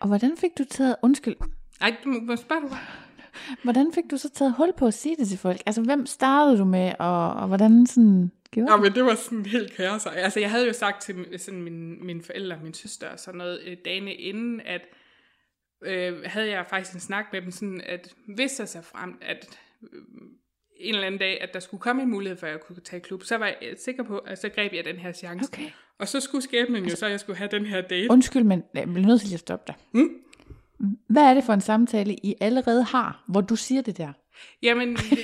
Og 0.00 0.08
hvordan 0.08 0.36
fik 0.36 0.50
du 0.58 0.64
taget, 0.64 0.96
undskyld, 1.02 1.36
ej, 1.80 1.96
du 2.04 2.08
må, 2.08 2.36
spørge 2.36 2.60
du 2.62 2.68
hvordan 3.62 3.92
fik 3.94 4.04
du 4.10 4.16
så 4.16 4.30
taget 4.30 4.52
hul 4.56 4.72
på 4.76 4.86
at 4.86 4.94
sige 4.94 5.16
det 5.16 5.28
til 5.28 5.38
folk? 5.38 5.60
Altså 5.66 5.82
hvem 5.82 6.06
startede 6.06 6.58
du 6.58 6.64
med, 6.64 6.92
og, 6.98 7.32
og 7.34 7.46
hvordan 7.48 7.86
sådan 7.86 8.30
gjorde 8.50 8.72
Ja, 8.72 8.76
men 8.76 8.92
det 8.92 9.04
var 9.04 9.14
sådan 9.14 9.46
helt 9.46 9.72
kaos. 9.72 10.06
Altså, 10.06 10.40
jeg 10.40 10.50
havde 10.50 10.66
jo 10.66 10.72
sagt 10.72 11.02
til 11.02 11.26
sådan 11.38 11.62
min, 11.62 12.06
mine 12.06 12.22
forældre 12.22 12.56
og 12.56 12.62
min 12.62 12.74
søster 12.74 13.08
og 13.08 13.18
sådan 13.18 13.38
noget 13.38 13.60
øh, 13.66 13.76
dagene 13.84 14.14
inden, 14.14 14.60
at 14.60 14.82
øh, 15.84 16.22
havde 16.24 16.48
jeg 16.50 16.66
faktisk 16.66 16.94
en 16.94 17.00
snak 17.00 17.24
med 17.32 17.42
dem, 17.42 17.50
sådan 17.50 17.80
at 17.86 18.14
hvis 18.34 18.60
jeg 18.60 18.68
sig 18.68 18.84
frem, 18.84 19.14
at 19.22 19.58
øh, 19.82 19.88
en 20.80 20.94
eller 20.94 21.06
anden 21.06 21.18
dag, 21.18 21.42
at 21.42 21.54
der 21.54 21.60
skulle 21.60 21.80
komme 21.80 22.02
en 22.02 22.10
mulighed 22.10 22.38
for, 22.38 22.46
at 22.46 22.52
jeg 22.52 22.60
kunne 22.60 22.80
tage 22.80 23.00
klub, 23.00 23.22
så 23.22 23.36
var 23.36 23.46
jeg 23.46 23.56
sikker 23.78 24.02
på, 24.02 24.18
at 24.18 24.38
så 24.38 24.48
greb 24.48 24.72
jeg 24.72 24.84
den 24.84 24.96
her 24.96 25.12
chance. 25.12 25.48
Okay. 25.52 25.70
Og 25.98 26.08
så 26.08 26.20
skulle 26.20 26.42
skæbnen 26.42 26.84
jo 26.84 26.96
så, 26.96 27.06
at 27.06 27.12
jeg 27.12 27.20
skulle 27.20 27.36
have 27.36 27.48
den 27.50 27.66
her 27.66 27.80
date. 27.80 28.10
Undskyld, 28.10 28.44
men 28.44 28.62
jeg 28.74 28.88
bliver 28.88 29.06
nødt 29.06 29.20
til 29.20 29.34
at 29.34 29.40
stoppe 29.40 29.64
dig. 29.66 29.74
Mm? 29.92 30.10
Hvad 31.08 31.22
er 31.22 31.34
det 31.34 31.44
for 31.44 31.52
en 31.52 31.60
samtale, 31.60 32.14
I 32.14 32.34
allerede 32.40 32.82
har, 32.82 33.24
hvor 33.28 33.40
du 33.40 33.56
siger 33.56 33.82
det 33.82 33.98
der? 33.98 34.12
Jamen, 34.62 34.96
det, 34.96 35.18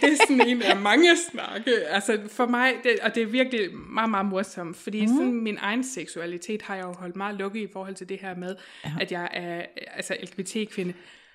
det, 0.00 0.12
er 0.12 0.16
sådan 0.28 0.48
en 0.48 0.62
af 0.62 0.76
mange 0.76 1.08
snakke. 1.30 1.70
Altså 1.88 2.18
for 2.28 2.46
mig, 2.46 2.72
det, 2.82 2.98
og 3.02 3.14
det 3.14 3.22
er 3.22 3.26
virkelig 3.26 3.74
meget, 3.74 4.10
meget 4.10 4.26
morsomt, 4.26 4.76
fordi 4.76 5.00
mm. 5.00 5.08
sådan 5.08 5.32
min 5.42 5.58
egen 5.60 5.84
seksualitet 5.84 6.62
har 6.62 6.74
jeg 6.76 6.84
jo 6.84 6.92
holdt 6.92 7.16
meget 7.16 7.34
lukket 7.36 7.60
i 7.60 7.68
forhold 7.72 7.94
til 7.94 8.08
det 8.08 8.18
her 8.20 8.36
med, 8.36 8.56
ja. 8.84 8.92
at 9.00 9.12
jeg 9.12 9.28
er 9.32 9.62
altså 9.96 10.16
LGBT-kvinde. 10.22 10.94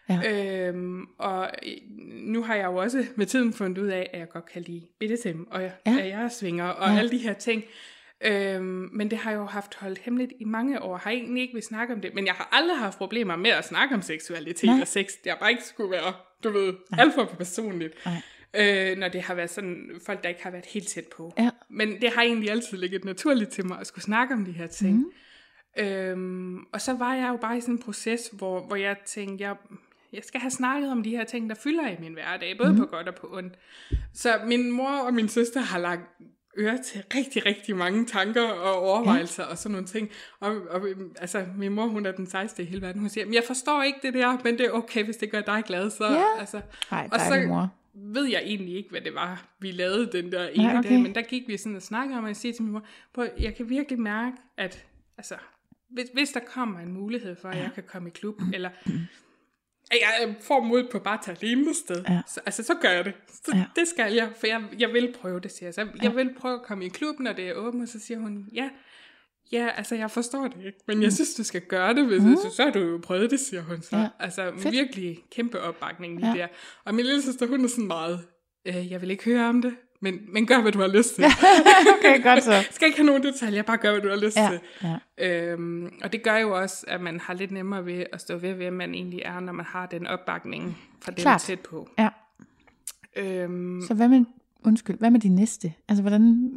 Ja. 0.09 0.67
Øhm, 0.67 1.05
og 1.17 1.49
nu 2.07 2.43
har 2.43 2.55
jeg 2.55 2.65
jo 2.65 2.75
også 2.75 3.05
med 3.15 3.25
tiden 3.25 3.53
fundet 3.53 3.77
ud 3.77 3.87
af, 3.87 4.09
at 4.13 4.19
jeg 4.19 4.29
godt 4.29 4.45
kan 4.45 4.61
lide 4.61 4.81
BDSM, 4.99 5.41
og 5.51 5.61
jeg, 5.61 5.71
Ja. 5.87 5.91
at 5.99 6.09
jeg 6.09 6.21
er 6.23 6.29
svinger, 6.29 6.65
og 6.65 6.87
Ja. 6.87 6.93
ja. 6.93 6.99
alle 6.99 7.11
de 7.11 7.17
her 7.17 7.33
ting. 7.33 7.63
Øhm, 8.25 8.89
men 8.93 9.11
det 9.11 9.17
har 9.17 9.31
jeg 9.31 9.37
jo 9.37 9.45
haft 9.45 9.75
holdt 9.75 9.99
hemmeligt 9.99 10.33
i 10.39 10.43
mange 10.45 10.81
år. 10.81 10.97
Har 10.97 11.11
egentlig 11.11 11.41
ikke 11.41 11.53
vil 11.53 11.63
snakke 11.63 11.93
om 11.93 12.01
det, 12.01 12.13
men 12.15 12.25
jeg 12.25 12.33
har 12.33 12.49
aldrig 12.51 12.77
haft 12.77 12.97
problemer 12.97 13.35
med 13.35 13.51
at 13.51 13.65
snakke 13.65 13.95
om 13.95 14.01
seksualitet 14.01 14.69
Nej. 14.69 14.81
og 14.81 14.87
sex. 14.87 15.05
Det 15.23 15.31
har 15.31 15.39
bare 15.39 15.51
ikke 15.51 15.63
skulle 15.63 15.91
være, 15.91 16.13
du 16.43 16.49
ved, 16.49 16.73
alt 16.97 17.13
for 17.13 17.25
personligt. 17.25 17.93
Nej. 18.05 18.21
Øh, 18.53 18.97
når 18.97 19.07
det 19.07 19.21
har 19.21 19.35
været 19.35 19.49
sådan, 19.49 20.01
folk 20.05 20.23
der 20.23 20.29
ikke 20.29 20.43
har 20.43 20.51
været 20.51 20.65
helt 20.65 20.87
tæt 20.87 21.05
på. 21.17 21.33
Ja. 21.37 21.49
Men 21.69 22.01
det 22.01 22.09
har 22.09 22.21
egentlig 22.21 22.51
altid 22.51 22.77
ligget 22.77 23.05
naturligt 23.05 23.49
til 23.49 23.65
mig 23.65 23.79
at 23.79 23.87
skulle 23.87 24.03
snakke 24.03 24.33
om 24.33 24.45
de 24.45 24.51
her 24.51 24.67
ting. 24.67 24.97
Mm. 24.97 25.11
Øhm, 25.77 26.57
og 26.73 26.81
så 26.81 26.93
var 26.93 27.15
jeg 27.15 27.29
jo 27.29 27.37
bare 27.37 27.57
i 27.57 27.61
sådan 27.61 27.75
en 27.75 27.81
proces, 27.81 28.29
hvor, 28.33 28.67
hvor 28.67 28.75
jeg 28.75 28.97
tænkte, 29.05 29.43
jeg, 29.43 29.55
jeg 30.13 30.23
skal 30.23 30.39
have 30.39 30.51
snakket 30.51 30.91
om 30.91 31.03
de 31.03 31.09
her 31.09 31.23
ting, 31.23 31.49
der 31.49 31.55
fylder 31.55 31.89
i 31.89 31.95
min 31.99 32.13
hverdag, 32.13 32.57
både 32.57 32.71
mm. 32.71 32.77
på 32.77 32.85
godt 32.85 33.07
og 33.07 33.15
på 33.15 33.29
ondt. 33.31 33.53
Så 34.13 34.39
min 34.45 34.71
mor 34.71 34.97
og 34.97 35.13
min 35.13 35.29
søster 35.29 35.59
har 35.59 35.79
lagt 35.79 36.01
øre 36.61 36.77
til 36.77 37.03
rigtig, 37.15 37.45
rigtig 37.45 37.75
mange 37.75 38.05
tanker 38.05 38.41
og 38.49 38.79
overvejelser 38.79 39.43
ja. 39.43 39.49
og 39.49 39.57
sådan 39.57 39.71
nogle 39.71 39.87
ting. 39.87 40.09
Og, 40.39 40.55
og 40.69 40.87
altså, 41.19 41.45
min 41.57 41.71
mor, 41.71 41.87
hun 41.87 42.05
er 42.05 42.11
den 42.11 42.27
sejeste 42.27 42.63
i 42.63 42.65
hele 42.65 42.81
verden. 42.81 43.01
Hun 43.01 43.09
siger, 43.09 43.25
"Men 43.25 43.33
jeg 43.33 43.43
forstår 43.47 43.83
ikke 43.83 43.99
det 44.03 44.13
der, 44.13 44.37
men 44.43 44.57
det 44.57 44.65
er 44.65 44.71
okay, 44.71 45.03
hvis 45.03 45.17
det 45.17 45.31
gør 45.31 45.41
dig 45.41 45.63
glad. 45.65 45.89
Så, 45.89 46.05
Ja. 46.05 46.39
altså, 46.39 46.61
Ej, 46.91 47.09
og 47.11 47.19
så 47.19 47.43
mor. 47.47 47.69
ved 47.93 48.25
jeg 48.25 48.41
egentlig 48.45 48.75
ikke, 48.75 48.89
hvad 48.89 49.01
det 49.01 49.15
var, 49.15 49.45
vi 49.59 49.71
lavede 49.71 50.09
den 50.11 50.31
der 50.31 50.47
ene 50.47 50.63
Nej, 50.63 50.77
okay. 50.79 50.89
dag, 50.89 50.99
men 51.01 51.15
der 51.15 51.21
gik 51.21 51.47
vi 51.47 51.57
sådan 51.57 51.75
og 51.75 51.81
snakkede 51.81 52.17
om, 52.17 52.23
og 52.23 52.27
jeg 52.29 52.35
siger 52.37 52.53
til 52.53 52.63
min 52.63 52.71
mor, 52.71 52.83
"Prøv, 53.13 53.27
jeg 53.39 53.55
kan 53.55 53.69
virkelig 53.69 53.99
mærke, 53.99 54.37
at 54.57 54.85
altså, 55.17 55.35
hvis, 55.89 56.05
hvis 56.13 56.29
der 56.29 56.39
kommer 56.39 56.79
en 56.79 56.91
mulighed 56.93 57.35
for, 57.41 57.49
at 57.49 57.57
jeg 57.57 57.69
kan 57.75 57.83
komme 57.87 58.09
i 58.09 58.11
klub, 58.11 58.35
eller 58.53 58.69
at 59.91 59.97
jeg 60.01 60.35
får 60.41 60.59
mod 60.63 60.87
på 60.91 60.99
bare 60.99 61.13
at 61.13 61.19
tage 61.25 61.37
alene 61.41 61.73
sted, 61.73 62.03
Ja. 62.09 62.21
så, 62.27 62.39
altså, 62.45 62.63
så 62.63 62.73
gør 62.81 62.89
jeg 62.89 63.05
det. 63.05 63.13
Så, 63.27 63.51
Ja. 63.53 63.57
ja. 63.57 63.65
Det 63.75 63.87
skal 63.87 64.13
jeg, 64.13 64.29
for 64.39 64.47
jeg, 64.47 64.63
jeg 64.79 64.93
vil 64.93 65.15
prøve 65.21 65.39
det, 65.39 65.51
siger 65.51 65.67
jeg. 65.67 65.73
Så 65.73 65.87
jeg 66.03 66.15
vil 66.15 66.33
prøve 66.39 66.53
at 66.55 66.61
komme 66.63 66.85
i 66.85 66.89
klubben, 66.89 67.23
når 67.23 67.33
det 67.33 67.49
er 67.49 67.53
åbent, 67.53 67.83
og 67.83 67.87
så 67.89 67.99
siger 67.99 68.19
hun, 68.19 68.45
ja, 68.53 68.69
Ja, 69.51 69.69
altså 69.77 69.95
jeg 69.95 70.11
forstår 70.11 70.47
det 70.47 70.65
ikke, 70.65 70.79
men 70.87 71.03
jeg 71.03 71.13
synes, 71.13 71.33
du 71.33 71.43
skal 71.43 71.61
gøre 71.61 71.93
det, 71.93 72.05
hvis 72.05 72.21
mm. 72.23 72.35
så, 72.35 72.49
så 72.55 72.63
har 72.63 72.71
du 72.71 72.79
jo 72.79 72.99
prøvet 73.03 73.31
det, 73.31 73.39
siger 73.39 73.61
hun 73.61 73.81
så. 73.81 73.95
Ja. 73.95 74.01
Ja. 74.01 74.07
Altså 74.19 74.51
Fedt. 74.57 74.71
virkelig 74.73 75.19
kæmpe 75.31 75.59
opbakning 75.61 76.15
lige 76.19 76.27
Ja. 76.27 76.35
ja. 76.35 76.41
der. 76.41 76.47
Og 76.85 76.95
min 76.95 77.05
lille 77.05 77.21
søster, 77.21 77.47
hun 77.47 77.63
er 77.63 77.67
sådan 77.69 77.87
meget, 77.87 78.19
øh, 78.65 78.91
jeg 78.91 79.01
vil 79.01 79.11
ikke 79.11 79.23
høre 79.25 79.45
om 79.49 79.61
det, 79.61 79.73
men, 80.01 80.19
men 80.33 80.45
gør, 80.47 80.61
hvad 80.61 80.71
du 80.71 80.79
har 80.79 80.87
lyst 80.87 81.15
til. 81.15 81.23
okay, 81.99 82.23
godt 82.23 82.43
så. 82.43 82.53
skal 82.71 82.85
ikke 82.85 82.97
have 82.97 83.05
nogen 83.05 83.23
detaljer, 83.23 83.61
bare 83.61 83.77
gør, 83.77 83.91
hvad 83.91 84.01
du 84.01 84.09
har 84.09 84.15
lyst 84.15 84.37
Ja, 84.37 84.49
til. 84.49 84.59
ja. 85.17 85.51
Øhm, 85.51 85.91
og 86.03 86.13
det 86.13 86.23
gør 86.23 86.37
jo 86.37 86.57
også, 86.61 86.85
at 86.87 87.01
man 87.01 87.19
har 87.19 87.33
lidt 87.33 87.51
nemmere 87.51 87.85
ved 87.85 88.05
at 88.13 88.21
stå 88.21 88.37
ved, 88.37 88.53
hvem 88.53 88.73
man 88.73 88.93
egentlig 88.93 89.21
er, 89.25 89.39
når 89.39 89.53
man 89.53 89.65
har 89.65 89.85
den 89.85 90.07
opbakning 90.07 90.77
fra 91.01 91.11
dem 91.11 91.21
Klart. 91.21 91.41
tæt 91.41 91.59
på. 91.59 91.89
Ja. 91.99 92.09
Øhm, 93.15 93.81
Så 93.87 93.93
hvad 93.93 94.07
med, 94.07 94.25
undskyld, 94.65 94.97
hvad 94.97 95.11
med 95.11 95.19
de 95.19 95.29
næste? 95.29 95.73
Altså, 95.89 96.01
hvordan 96.01 96.51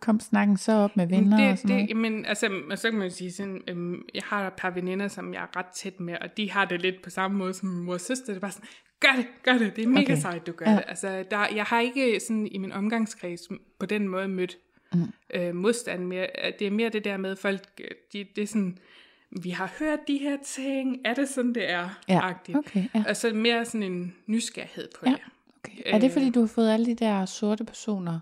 kom 0.00 0.20
snakken 0.20 0.56
så 0.56 0.72
op 0.72 0.96
med 0.96 1.06
venner 1.06 1.36
det, 1.36 1.50
og 1.52 1.58
sådan 1.58 1.74
noget? 1.76 1.88
det, 1.88 1.96
men, 1.96 2.26
altså, 2.26 2.50
så 2.76 2.90
kan 2.90 2.98
man 2.98 3.08
jo 3.08 3.14
sige 3.14 3.32
sådan, 3.32 3.60
øhm, 3.68 4.02
jeg 4.14 4.22
har 4.26 4.46
et 4.46 4.52
par 4.52 4.70
veninder, 4.70 5.08
som 5.08 5.34
jeg 5.34 5.42
er 5.42 5.56
ret 5.58 5.66
tæt 5.66 6.00
med, 6.00 6.16
og 6.20 6.36
de 6.36 6.50
har 6.50 6.64
det 6.64 6.82
lidt 6.82 7.02
på 7.02 7.10
samme 7.10 7.38
måde 7.38 7.54
som 7.54 7.68
min 7.68 7.84
mor 7.84 7.92
og 7.94 8.00
søster. 8.00 8.26
Det 8.26 8.36
er 8.36 8.40
bare 8.40 8.50
sådan, 8.52 8.68
gør 9.00 9.12
det, 9.16 9.26
gør 9.42 9.52
det, 9.58 9.76
det 9.76 9.84
er 9.84 9.88
mega 9.88 10.12
Okay. 10.12 10.16
sejt, 10.20 10.46
du 10.46 10.52
gør 10.52 10.70
Ja. 10.70 10.76
det. 10.76 10.84
Altså, 10.88 11.24
der, 11.30 11.46
jeg 11.54 11.64
har 11.64 11.80
ikke 11.80 12.20
sådan 12.20 12.46
i 12.46 12.58
min 12.58 12.72
omgangskreds 12.72 13.48
på 13.78 13.86
den 13.86 14.08
måde 14.08 14.28
mødt 14.28 14.58
mm. 14.92 15.02
øh, 15.34 15.54
modstand 15.54 16.04
mere. 16.04 16.26
Det 16.58 16.66
er 16.66 16.70
mere 16.70 16.88
det 16.88 17.04
der 17.04 17.16
med, 17.16 17.36
folk, 17.36 17.62
øh, 17.80 17.88
de, 18.12 18.26
det 18.36 18.42
er 18.42 18.46
sådan, 18.46 18.78
vi 19.42 19.50
har 19.50 19.72
hørt 19.78 19.98
de 20.08 20.18
her 20.18 20.36
ting, 20.44 20.96
er 21.04 21.14
det 21.14 21.28
sådan, 21.28 21.54
det 21.54 21.70
er? 21.70 21.98
Ja, 22.08 22.20
agtigt. 22.22 22.58
okay, 22.58 22.84
ja. 22.94 23.04
Og 23.08 23.16
så 23.16 23.34
mere 23.34 23.64
sådan 23.64 23.82
en 23.82 24.14
nysgerrighed 24.26 24.88
på 25.00 25.06
Ja. 25.06 25.10
det. 25.10 25.20
Okay. 25.64 25.82
Er 25.86 25.98
det 25.98 26.06
Øh. 26.06 26.12
fordi, 26.12 26.30
du 26.30 26.40
har 26.40 26.46
fået 26.46 26.70
alle 26.70 26.86
de 26.86 26.94
der 26.94 27.26
sorte 27.26 27.64
personer, 27.64 28.20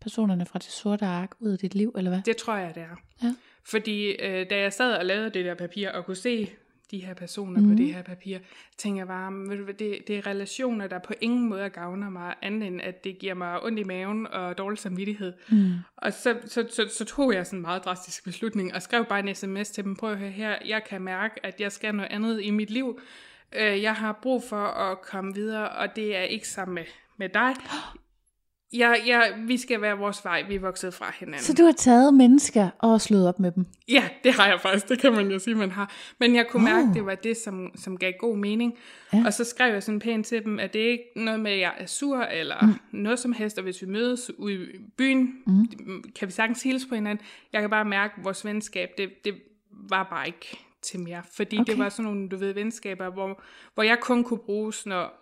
personerne 0.00 0.46
fra 0.46 0.58
det 0.58 0.66
sorte 0.70 1.04
ark 1.04 1.30
ud 1.40 1.50
af 1.50 1.58
dit 1.58 1.74
liv, 1.74 1.94
eller 1.96 2.10
hvad? 2.10 2.22
Det 2.22 2.36
tror 2.36 2.56
jeg, 2.56 2.74
det 2.74 2.82
er. 2.82 2.96
Ja. 3.22 3.34
Fordi 3.64 4.10
øh, 4.10 4.50
da 4.50 4.58
jeg 4.60 4.72
sad 4.72 4.92
og 4.96 5.04
lavede 5.06 5.30
det 5.30 5.44
der 5.44 5.54
papir, 5.54 5.90
og 5.90 6.06
kunne 6.06 6.16
se 6.16 6.50
de 6.92 7.04
her 7.04 7.14
personer 7.14 7.60
mm. 7.60 7.68
på 7.68 7.74
det 7.74 7.94
her 7.94 8.02
papir, 8.02 8.38
tænkte 8.78 8.98
jeg 8.98 9.06
bare, 9.06 9.30
"Men 9.30 9.50
ved 9.50 9.56
du 9.56 9.64
hvad, 9.64 9.74
det, 9.74 9.98
det 10.06 10.18
er 10.18 10.26
relationer, 10.26 10.86
der 10.86 10.98
på 10.98 11.12
ingen 11.20 11.48
måde 11.48 11.70
gavner 11.70 12.10
mig, 12.10 12.34
andet 12.42 12.66
end 12.66 12.80
at 12.80 13.04
det 13.04 13.18
giver 13.18 13.34
mig 13.34 13.62
ondt 13.64 13.78
i 13.78 13.84
maven 13.84 14.26
og 14.26 14.58
dårlig 14.58 14.78
samvittighed. 14.78 15.32
Mm. 15.50 15.72
Og 15.96 16.12
så, 16.12 16.36
så, 16.44 16.66
så, 16.70 16.88
så 16.88 17.04
tog 17.04 17.34
jeg 17.34 17.46
sådan 17.46 17.58
en 17.58 17.62
meget 17.62 17.84
drastisk 17.84 18.24
beslutning, 18.24 18.74
og 18.74 18.82
skrev 18.82 19.04
bare 19.04 19.28
en 19.28 19.34
sms 19.34 19.70
til 19.70 19.84
dem, 19.84 19.96
prøv 19.96 20.12
at 20.12 20.18
høre 20.18 20.30
her, 20.30 20.56
jeg 20.66 20.84
kan 20.84 21.02
mærke, 21.02 21.46
at 21.46 21.60
jeg 21.60 21.72
skal 21.72 21.94
noget 21.94 22.12
andet 22.12 22.42
i 22.42 22.50
mit 22.50 22.70
liv. 22.70 23.00
Øh, 23.52 23.82
jeg 23.82 23.94
har 23.94 24.18
brug 24.22 24.42
for 24.48 24.66
at 24.66 25.02
komme 25.02 25.34
videre, 25.34 25.68
og 25.68 25.96
det 25.96 26.16
er 26.16 26.22
ikke 26.22 26.48
sammen 26.48 26.74
med, 26.74 26.84
med 27.16 27.28
dig. 27.28 27.54
Jeg, 28.72 29.02
jeg, 29.06 29.32
vi 29.46 29.56
skal 29.56 29.80
være 29.80 29.98
vores 29.98 30.24
vej, 30.24 30.44
vi 30.48 30.54
er 30.54 30.60
vokset 30.60 30.94
fra 30.94 31.12
hinanden. 31.18 31.42
Så 31.42 31.54
du 31.54 31.64
har 31.64 31.72
taget 31.72 32.14
mennesker 32.14 32.70
og 32.78 33.00
slået 33.00 33.28
op 33.28 33.40
med 33.40 33.52
dem? 33.52 33.66
Ja, 33.88 34.08
det 34.24 34.32
har 34.32 34.46
jeg 34.46 34.60
faktisk, 34.60 34.88
det 34.88 34.98
kan 34.98 35.12
man 35.12 35.30
jo 35.30 35.38
sige, 35.38 35.54
man 35.54 35.70
har. 35.70 35.92
Men 36.20 36.34
jeg 36.34 36.46
kunne 36.50 36.70
Oh. 36.70 36.76
mærke, 36.76 36.94
det 36.94 37.06
var 37.06 37.14
det, 37.14 37.36
som, 37.36 37.70
som 37.76 37.96
gav 37.96 38.12
god 38.18 38.36
mening. 38.36 38.74
Ja. 39.12 39.18
Ja. 39.18 39.24
Og 39.26 39.32
så 39.32 39.44
skrev 39.44 39.72
jeg 39.72 39.82
sådan 39.82 40.00
pænt 40.00 40.26
til 40.26 40.44
dem, 40.44 40.58
at 40.58 40.72
det 40.72 40.82
er 40.86 40.90
ikke 40.90 41.04
noget 41.16 41.40
med, 41.40 41.50
at 41.52 41.58
jeg 41.58 41.72
er 41.78 41.86
sur 41.86 42.18
eller 42.18 42.66
mm. 42.66 42.74
noget 42.92 43.18
som 43.18 43.32
helst, 43.32 43.58
og 43.58 43.64
hvis 43.64 43.82
vi 43.82 43.86
mødes 43.86 44.30
ude 44.38 44.54
i 44.54 44.78
byen, 44.96 45.34
mm. 45.46 46.04
kan 46.18 46.28
vi 46.28 46.32
sagtens 46.32 46.62
hilse 46.62 46.88
på 46.88 46.94
hinanden. 46.94 47.26
Jeg 47.52 47.60
kan 47.60 47.70
bare 47.70 47.84
mærke, 47.84 48.14
at 48.18 48.24
vores 48.24 48.44
venskab, 48.44 48.90
det, 48.98 49.24
det 49.24 49.34
var 49.70 50.06
bare 50.10 50.26
ikke 50.26 50.58
til 50.82 51.00
mere. 51.00 51.22
Fordi 51.32 51.58
okay. 51.58 51.72
det 51.72 51.78
var 51.78 51.88
sådan 51.88 52.04
nogle, 52.04 52.28
du 52.28 52.36
ved, 52.36 52.52
venskaber, 52.54 53.10
hvor, 53.10 53.42
hvor 53.74 53.82
jeg 53.82 54.00
kun 54.00 54.24
kunne 54.24 54.38
bruges, 54.38 54.86
når 54.86 55.21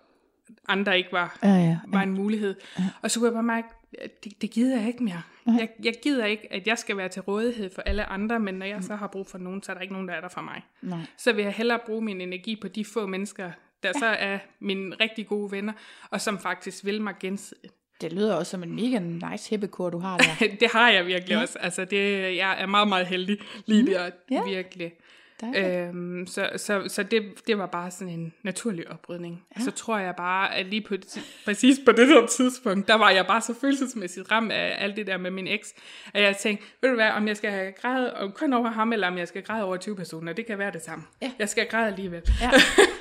andre 0.69 0.99
ikke 0.99 1.13
var, 1.13 1.39
Ja, 1.43 1.49
ja, 1.49 1.79
var 1.89 2.03
en 2.03 2.11
mulighed. 2.11 2.55
Og 3.03 3.11
så 3.11 3.21
kunne 3.21 3.27
jeg 3.27 3.35
bare 3.35 3.43
mærke, 3.43 3.69
at 3.99 4.25
det, 4.25 4.43
det 4.43 4.51
gider 4.51 4.79
jeg 4.79 4.87
ikke 4.89 5.05
mere. 5.05 5.23
Jeg, 5.47 5.69
jeg 5.85 5.95
gider 6.03 6.25
ikke, 6.25 6.53
at 6.53 6.67
jeg 6.67 6.79
skal 6.79 6.97
være 6.97 7.09
til 7.09 7.23
rådighed 7.23 7.71
for 7.75 7.83
alle 7.83 8.05
andre, 8.05 8.41
men 8.41 8.55
når 8.55 8.67
jeg 8.67 8.85
så 8.85 8.97
har 8.97 9.07
brug 9.07 9.27
for 9.27 9.39
nogen, 9.39 9.63
så 9.63 9.73
er 9.73 9.75
der 9.75 9.81
ikke 9.83 9.93
nogen, 9.95 10.09
der 10.09 10.15
er 10.15 10.21
der 10.21 10.29
for 10.29 10.41
mig. 10.41 10.63
Nej. 10.83 10.99
Så 11.17 11.33
vil 11.33 11.45
jeg 11.45 11.53
hellere 11.53 11.79
bruge 11.87 12.03
min 12.03 12.21
energi 12.21 12.57
på 12.61 12.69
de 12.69 12.85
få 12.85 13.07
mennesker, 13.07 13.51
der 13.83 13.93
så 13.99 14.07
er 14.07 14.39
mine 14.61 14.95
rigtig 15.01 15.27
gode 15.27 15.51
venner, 15.53 15.73
og 16.11 16.21
som 16.21 16.39
faktisk 16.39 16.85
vil 16.85 17.03
mig 17.03 17.15
gensidigt. 17.21 17.75
Det 18.01 18.13
lyder 18.13 18.35
også 18.35 18.51
som 18.51 18.63
en 18.63 18.75
mega 18.75 18.99
nice 18.99 19.51
hippekur, 19.51 19.91
du 19.91 19.99
har 19.99 20.19
der. 20.19 20.47
det 20.61 20.69
har 20.73 20.91
jeg 20.91 21.07
virkelig 21.07 21.35
ja. 21.35 21.41
også. 21.41 21.59
Altså, 21.59 21.85
det, 21.85 22.37
jeg 22.37 22.63
er 22.63 22.67
meget, 22.67 22.89
meget 22.89 23.07
heldig 23.07 23.39
lige 23.67 23.87
der, 23.87 24.11
Mm. 24.31 24.35
Ja. 24.37 24.45
virkelig. 24.45 24.93
Øhm, 25.57 26.27
så 26.27 26.51
så, 26.57 26.85
så 26.89 27.03
det, 27.03 27.23
det 27.47 27.59
var 27.59 27.67
bare 27.67 27.91
sådan 27.91 28.15
en 28.15 28.33
naturlig 28.43 28.91
oprydning. 28.91 29.43
Ja. 29.59 29.65
Så 29.65 29.71
tror 29.71 29.99
jeg 29.99 30.15
bare, 30.17 30.55
at 30.55 30.67
lige 30.67 30.83
på, 30.89 30.95
præcis 31.45 31.79
på 31.87 31.93
det 31.93 32.09
der 32.09 32.27
tidspunkt, 32.27 32.89
der 32.89 32.95
var 32.95 33.11
jeg 33.11 33.27
bare 33.27 33.41
så 33.41 33.55
følelsesmæssigt 33.61 34.31
ramt 34.31 34.53
af 34.53 34.77
alt 34.79 34.97
det 34.97 35.07
der 35.07 35.19
med 35.19 35.31
min 35.31 35.47
eks, 35.47 35.75
at 36.15 36.23
jeg 36.23 36.37
tænkte, 36.37 36.67
ved 36.83 36.91
du 36.91 36.95
hvad, 36.95 37.11
om 37.11 37.29
jeg 37.29 37.37
skal 37.37 37.51
have 37.51 37.73
græde 37.73 38.15
og 38.15 38.35
kun 38.35 38.53
over 38.53 38.71
ham, 38.71 38.93
eller 38.93 39.09
om 39.09 39.19
jeg 39.19 39.29
skal 39.29 39.43
græde 39.43 39.65
over 39.65 39.77
20 39.77 39.97
personer, 39.97 40.33
det 40.33 40.47
kan 40.47 40.59
være 40.59 40.73
det 40.73 40.83
samme. 40.85 41.05
Ja. 41.23 41.33
Jeg 41.39 41.49
skal 41.49 41.67
græde 41.67 41.87
alligevel. 41.87 42.23
Ja. 42.41 42.51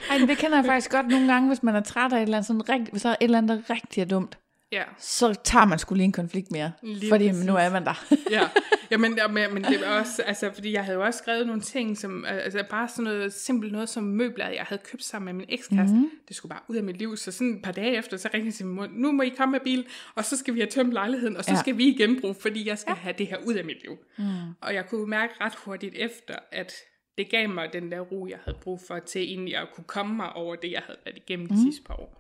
Ej, 0.10 0.17
det 0.28 0.38
kender 0.38 0.58
jeg 0.58 0.65
faktisk 0.65 0.91
godt 0.91 1.08
nogle 1.08 1.34
gange, 1.34 1.47
hvis 1.47 1.63
man 1.63 1.75
er 1.75 1.82
træt 1.82 2.13
af 2.13 2.17
et 2.17 2.21
eller 2.21 2.38
andet, 2.38 2.47
sådan 2.47 2.62
der 3.04 3.10
er 3.10 3.12
et 3.12 3.17
eller 3.21 3.38
andet, 3.38 3.63
der 3.67 3.73
rigtig 3.73 4.02
er 4.02 4.06
dumt. 4.06 4.38
Ja. 4.71 4.84
Så 4.97 5.34
tager 5.43 5.65
man 5.65 5.79
skulle 5.79 5.97
lige 5.97 6.05
en 6.05 6.12
konflikt 6.12 6.51
mere. 6.51 6.71
Lige 6.82 7.10
fordi 7.10 7.27
præcis. 7.29 7.45
nu 7.45 7.55
er 7.55 7.69
man 7.69 7.86
der. 7.86 8.05
ja, 8.32 8.49
ja 8.91 8.97
men, 8.97 9.17
ja, 9.17 9.27
men, 9.27 9.63
det 9.63 9.82
var 9.86 9.99
også, 9.99 10.21
altså, 10.23 10.51
fordi 10.53 10.73
jeg 10.73 10.84
havde 10.86 10.97
jo 10.97 11.05
også 11.05 11.17
skrevet 11.17 11.47
nogle 11.47 11.62
ting, 11.62 11.97
som, 11.97 12.25
altså 12.25 12.63
bare 12.69 12.88
sådan 12.89 13.03
noget 13.03 13.34
simpelt 13.34 13.71
noget 13.71 13.89
som 13.89 14.03
møbler, 14.03 14.47
jeg 14.49 14.63
havde 14.63 14.82
købt 14.91 15.03
sammen 15.03 15.25
med 15.25 15.34
min 15.34 15.45
ekskæreste, 15.49 15.93
Mhm. 15.95 16.03
mm. 16.03 16.12
det 16.27 16.36
skulle 16.36 16.49
bare 16.49 16.62
ud 16.67 16.75
af 16.75 16.84
mit 16.84 16.97
liv, 16.97 17.17
så 17.17 17.32
sådan 17.32 17.55
et 17.55 17.62
par 17.63 17.71
dage 17.71 17.97
efter, 17.97 18.17
så 18.17 18.29
ringede 18.34 18.55
jeg 18.60 18.67
mor, 18.67 18.88
nu 18.91 19.12
må 19.12 19.21
I 19.23 19.29
komme 19.38 19.51
med 19.51 19.60
bil, 19.60 19.86
og 20.15 20.25
så 20.25 20.38
skal 20.38 20.53
vi 20.53 20.60
have 20.60 20.69
tømt 20.69 20.93
lejligheden, 20.93 21.38
og 21.38 21.43
så 21.43 21.51
Ja. 21.51 21.58
skal 21.60 21.77
vi 21.77 21.84
i 21.88 21.97
genbrug, 21.97 22.36
fordi 22.36 22.67
jeg 22.67 22.77
skal 22.77 22.91
ja. 22.91 22.95
have 23.01 23.15
det 23.17 23.27
her 23.27 23.38
ud 23.47 23.53
af 23.53 23.65
mit 23.65 23.77
liv. 23.82 23.97
Mm. 24.17 24.25
Og 24.62 24.73
jeg 24.73 24.86
kunne 24.89 25.05
mærke 25.10 25.34
ret 25.41 25.55
hurtigt 25.55 25.95
efter, 25.97 26.36
at 26.51 26.73
det 27.17 27.29
gav 27.29 27.49
mig 27.49 27.73
den 27.73 27.91
der 27.91 27.99
ro, 27.99 28.27
jeg 28.29 28.38
havde 28.45 28.58
brug 28.62 28.79
for, 28.88 28.99
til 28.99 29.21
egentlig 29.21 29.58
at 29.58 29.67
kunne 29.75 29.84
komme 29.84 30.15
mig 30.15 30.34
over 30.34 30.55
det, 30.55 30.71
jeg 30.71 30.82
havde 30.86 30.99
været 31.05 31.17
igennem 31.17 31.47
de 31.47 31.62
sidste 31.63 31.84
par 31.84 31.93
år. 31.93 32.18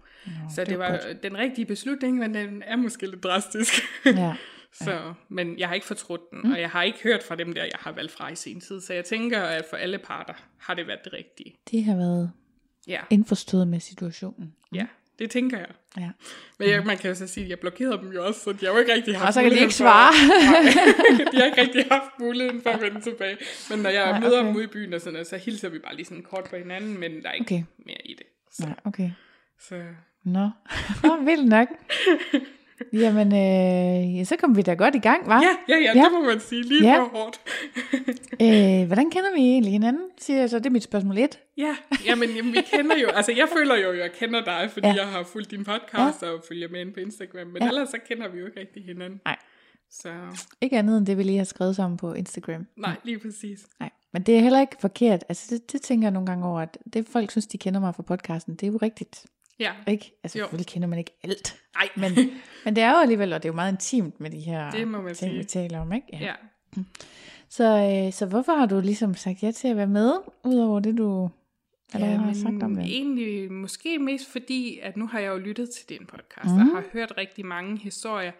Så 0.55 0.61
det, 0.61 0.69
det 0.69 0.79
var 0.79 0.89
godt. 0.91 1.23
den 1.23 1.37
rigtige 1.37 1.65
beslutning, 1.65 2.17
men 2.17 2.33
den 2.33 2.63
er 2.65 2.75
måske 2.75 3.07
lidt 3.07 3.23
drastisk. 3.23 3.73
ja. 4.05 4.35
Så, 4.73 5.13
men 5.29 5.59
jeg 5.59 5.67
har 5.67 5.75
ikke 5.75 5.87
fortrudt 5.87 6.21
den, 6.31 6.39
mm. 6.43 6.51
og 6.51 6.59
jeg 6.61 6.69
har 6.69 6.83
ikke 6.83 6.99
hørt 7.03 7.23
fra 7.23 7.35
dem 7.35 7.53
der, 7.53 7.63
jeg 7.63 7.71
har 7.79 7.91
valgt 7.91 8.11
fra 8.11 8.29
i 8.31 8.35
sin 8.35 8.61
tid. 8.61 8.81
Så 8.81 8.93
jeg 8.93 9.05
tænker, 9.05 9.41
at 9.41 9.65
for 9.69 9.77
alle 9.77 9.97
parter 9.97 10.33
har 10.59 10.73
det 10.73 10.87
været 10.87 10.99
det 11.03 11.13
rigtige. 11.13 11.55
Det 11.71 11.83
har 11.83 11.95
været 11.95 12.31
Ja, 12.87 12.99
indforstået 13.09 13.67
med 13.67 13.79
situationen. 13.79 14.53
ja 14.73 14.85
det 15.19 15.29
tænker 15.29 15.57
jeg. 15.57 15.67
Ja. 15.97 16.09
Men 16.59 16.69
jeg, 16.69 16.85
man 16.85 16.97
kan 16.97 17.09
jo 17.09 17.15
så 17.15 17.27
sige, 17.27 17.43
at 17.43 17.49
jeg 17.49 17.59
blokerede 17.59 17.97
dem 17.97 18.11
jo 18.11 18.25
også, 18.25 18.39
så 18.39 18.51
de 18.51 18.65
har 18.65 18.73
jo 18.73 18.79
ikke 18.79 18.93
rigtig 18.93 19.17
haft 19.17 19.27
Og 19.27 19.33
så 19.33 19.41
kan 19.41 19.51
de 19.51 19.59
ikke 19.59 19.73
svare. 19.73 20.13
For, 20.13 21.31
de 21.31 21.37
har 21.37 21.45
ikke 21.45 21.61
rigtig 21.61 21.85
haft 21.91 22.11
muligheden 22.19 22.61
for 22.61 22.69
at 22.69 22.81
vende 22.81 23.01
tilbage. 23.01 23.37
Men 23.69 23.79
når 23.79 23.89
jeg 23.89 24.03
Nej, 24.03 24.11
Nej, 24.11 24.19
møder 24.19 24.39
okay. 24.39 24.47
dem 24.47 24.55
ude 24.55 24.63
i 24.63 24.67
byen 24.67 24.93
og 24.93 25.01
sådan 25.01 25.13
noget, 25.13 25.27
så 25.27 25.37
hilser 25.37 25.69
vi 25.69 25.79
bare 25.79 25.95
lige 25.95 26.05
sådan 26.05 26.23
kort 26.23 26.43
på 26.49 26.55
hinanden, 26.55 26.99
men 26.99 27.21
der 27.23 27.29
er 27.29 27.33
ikke 27.33 27.45
Okay. 27.45 27.55
okay. 27.55 27.83
mere 27.85 28.01
i 28.05 28.13
det. 28.13 28.25
Så, 28.51 28.65
Nej, 28.65 28.75
okay. 28.85 29.11
så 29.59 29.83
Nå, 30.23 30.49
Nå 31.03 31.17
vildt 31.25 31.47
nok. 31.49 31.67
Jamen, 32.93 33.27
øh, 33.27 34.17
ja, 34.17 34.23
så 34.23 34.35
kom 34.35 34.55
vi 34.57 34.61
da 34.61 34.73
godt 34.73 34.95
i 34.95 34.99
gang, 34.99 35.27
var? 35.27 35.41
ja, 35.41 35.49
ja, 35.75 35.77
ja, 35.77 35.91
Ja. 35.95 36.03
det 36.03 36.11
må 36.11 36.23
man 36.25 36.39
sige. 36.39 36.63
Lige 36.63 36.83
Ja. 36.83 36.97
for 36.99 37.09
hårdt. 37.17 37.39
Øh, 38.41 38.85
hvordan 38.87 39.09
kender 39.11 39.33
vi 39.35 39.39
egentlig 39.41 39.71
hinanden? 39.71 40.01
Siger 40.17 40.39
jeg 40.39 40.49
så, 40.49 40.57
det 40.59 40.65
er 40.65 40.69
mit 40.69 40.83
spørgsmål 40.83 41.17
1. 41.17 41.39
Ja, 41.57 41.75
jamen, 42.05 42.29
jamen 42.29 42.53
vi 42.53 42.61
kender 42.73 42.97
jo, 42.97 43.07
altså 43.07 43.31
jeg 43.31 43.47
føler 43.57 43.75
jo, 43.75 43.93
jeg 43.93 44.11
kender 44.11 44.43
dig, 44.43 44.69
fordi 44.73 44.87
Ja. 44.87 44.93
jeg 44.93 45.07
har 45.07 45.23
fulgt 45.23 45.51
din 45.51 45.63
podcast 45.65 46.21
ja. 46.21 46.27
og 46.29 46.43
følger 46.47 46.67
med 46.69 46.81
ind 46.81 46.93
på 46.93 46.99
Instagram, 46.99 47.47
men 47.47 47.61
ja. 47.61 47.67
ellers 47.67 47.89
så 47.89 47.97
kender 48.07 48.27
vi 48.27 48.39
jo 48.39 48.45
ikke 48.45 48.59
rigtig 48.59 48.85
hinanden. 48.85 49.21
Nej. 49.25 49.35
Så 49.91 50.09
Ikke 50.61 50.77
andet 50.77 50.97
end 50.97 51.05
det, 51.05 51.17
vi 51.17 51.23
lige 51.23 51.37
har 51.37 51.45
skrevet 51.45 51.75
sammen 51.75 51.97
på 51.97 52.13
Instagram. 52.13 52.67
nej, 52.77 52.95
lige 53.03 53.19
præcis. 53.19 53.59
Nej, 53.79 53.89
men 54.13 54.21
det 54.23 54.35
er 54.37 54.39
heller 54.39 54.61
ikke 54.61 54.75
forkert. 54.81 55.23
Altså, 55.29 55.55
det, 55.55 55.71
det 55.71 55.81
tænker 55.81 56.05
jeg 56.07 56.11
nogle 56.13 56.25
gange 56.27 56.45
over, 56.45 56.59
at 56.61 56.77
det 56.93 57.07
folk 57.07 57.31
synes, 57.31 57.47
de 57.47 57.57
kender 57.57 57.79
mig 57.79 57.95
fra 57.95 58.03
podcasten, 58.03 58.55
det 58.55 58.63
er 58.67 58.71
jo 58.71 58.77
rigtigt. 58.81 59.25
Ja, 59.59 59.71
Ikke? 59.87 60.19
Altså, 60.23 60.37
Jo. 60.39 60.43
selvfølgelig 60.43 60.67
kender 60.67 60.87
man 60.87 60.99
ikke 60.99 61.11
alt. 61.23 61.59
nej, 61.75 61.89
Men, 61.95 62.11
men 62.65 62.75
det 62.75 62.83
er 62.83 62.91
jo 62.91 62.97
alligevel, 62.97 63.33
og 63.33 63.43
det 63.43 63.49
er 63.49 63.53
jo 63.53 63.55
meget 63.55 63.71
intimt 63.71 64.19
med 64.19 64.29
de 64.29 64.39
her 64.39 64.71
Det 64.71 64.87
må 64.87 65.01
man 65.01 65.15
ting, 65.15 65.31
vi 65.33 65.43
sige. 65.43 65.61
taler 65.67 65.79
om, 65.79 65.93
ikke? 65.93 66.07
ja. 66.11 66.33
Så, 67.49 67.63
øh, 68.07 68.13
så 68.13 68.25
hvorfor 68.25 68.53
har 68.53 68.65
du 68.65 68.79
ligesom 68.79 69.15
sagt 69.15 69.43
ja 69.43 69.51
til 69.51 69.67
at 69.67 69.77
være 69.77 69.87
med, 69.87 70.13
udover 70.43 70.79
det, 70.79 70.97
du 70.97 71.29
allerede 71.93 72.17
har 72.17 72.33
sagt 72.33 72.63
om 72.63 72.75
det? 72.75 72.85
egentlig 72.85 73.51
måske 73.51 73.99
mest 73.99 74.31
fordi, 74.31 74.79
at 74.83 74.97
nu 74.97 75.07
har 75.07 75.19
jeg 75.19 75.29
jo 75.29 75.37
lyttet 75.37 75.69
til 75.69 75.89
din 75.89 76.05
podcast, 76.05 76.55
mm. 76.55 76.59
og 76.61 76.65
har 76.65 76.83
hørt 76.93 77.13
rigtig 77.17 77.45
mange 77.45 77.77
historier 77.77 78.31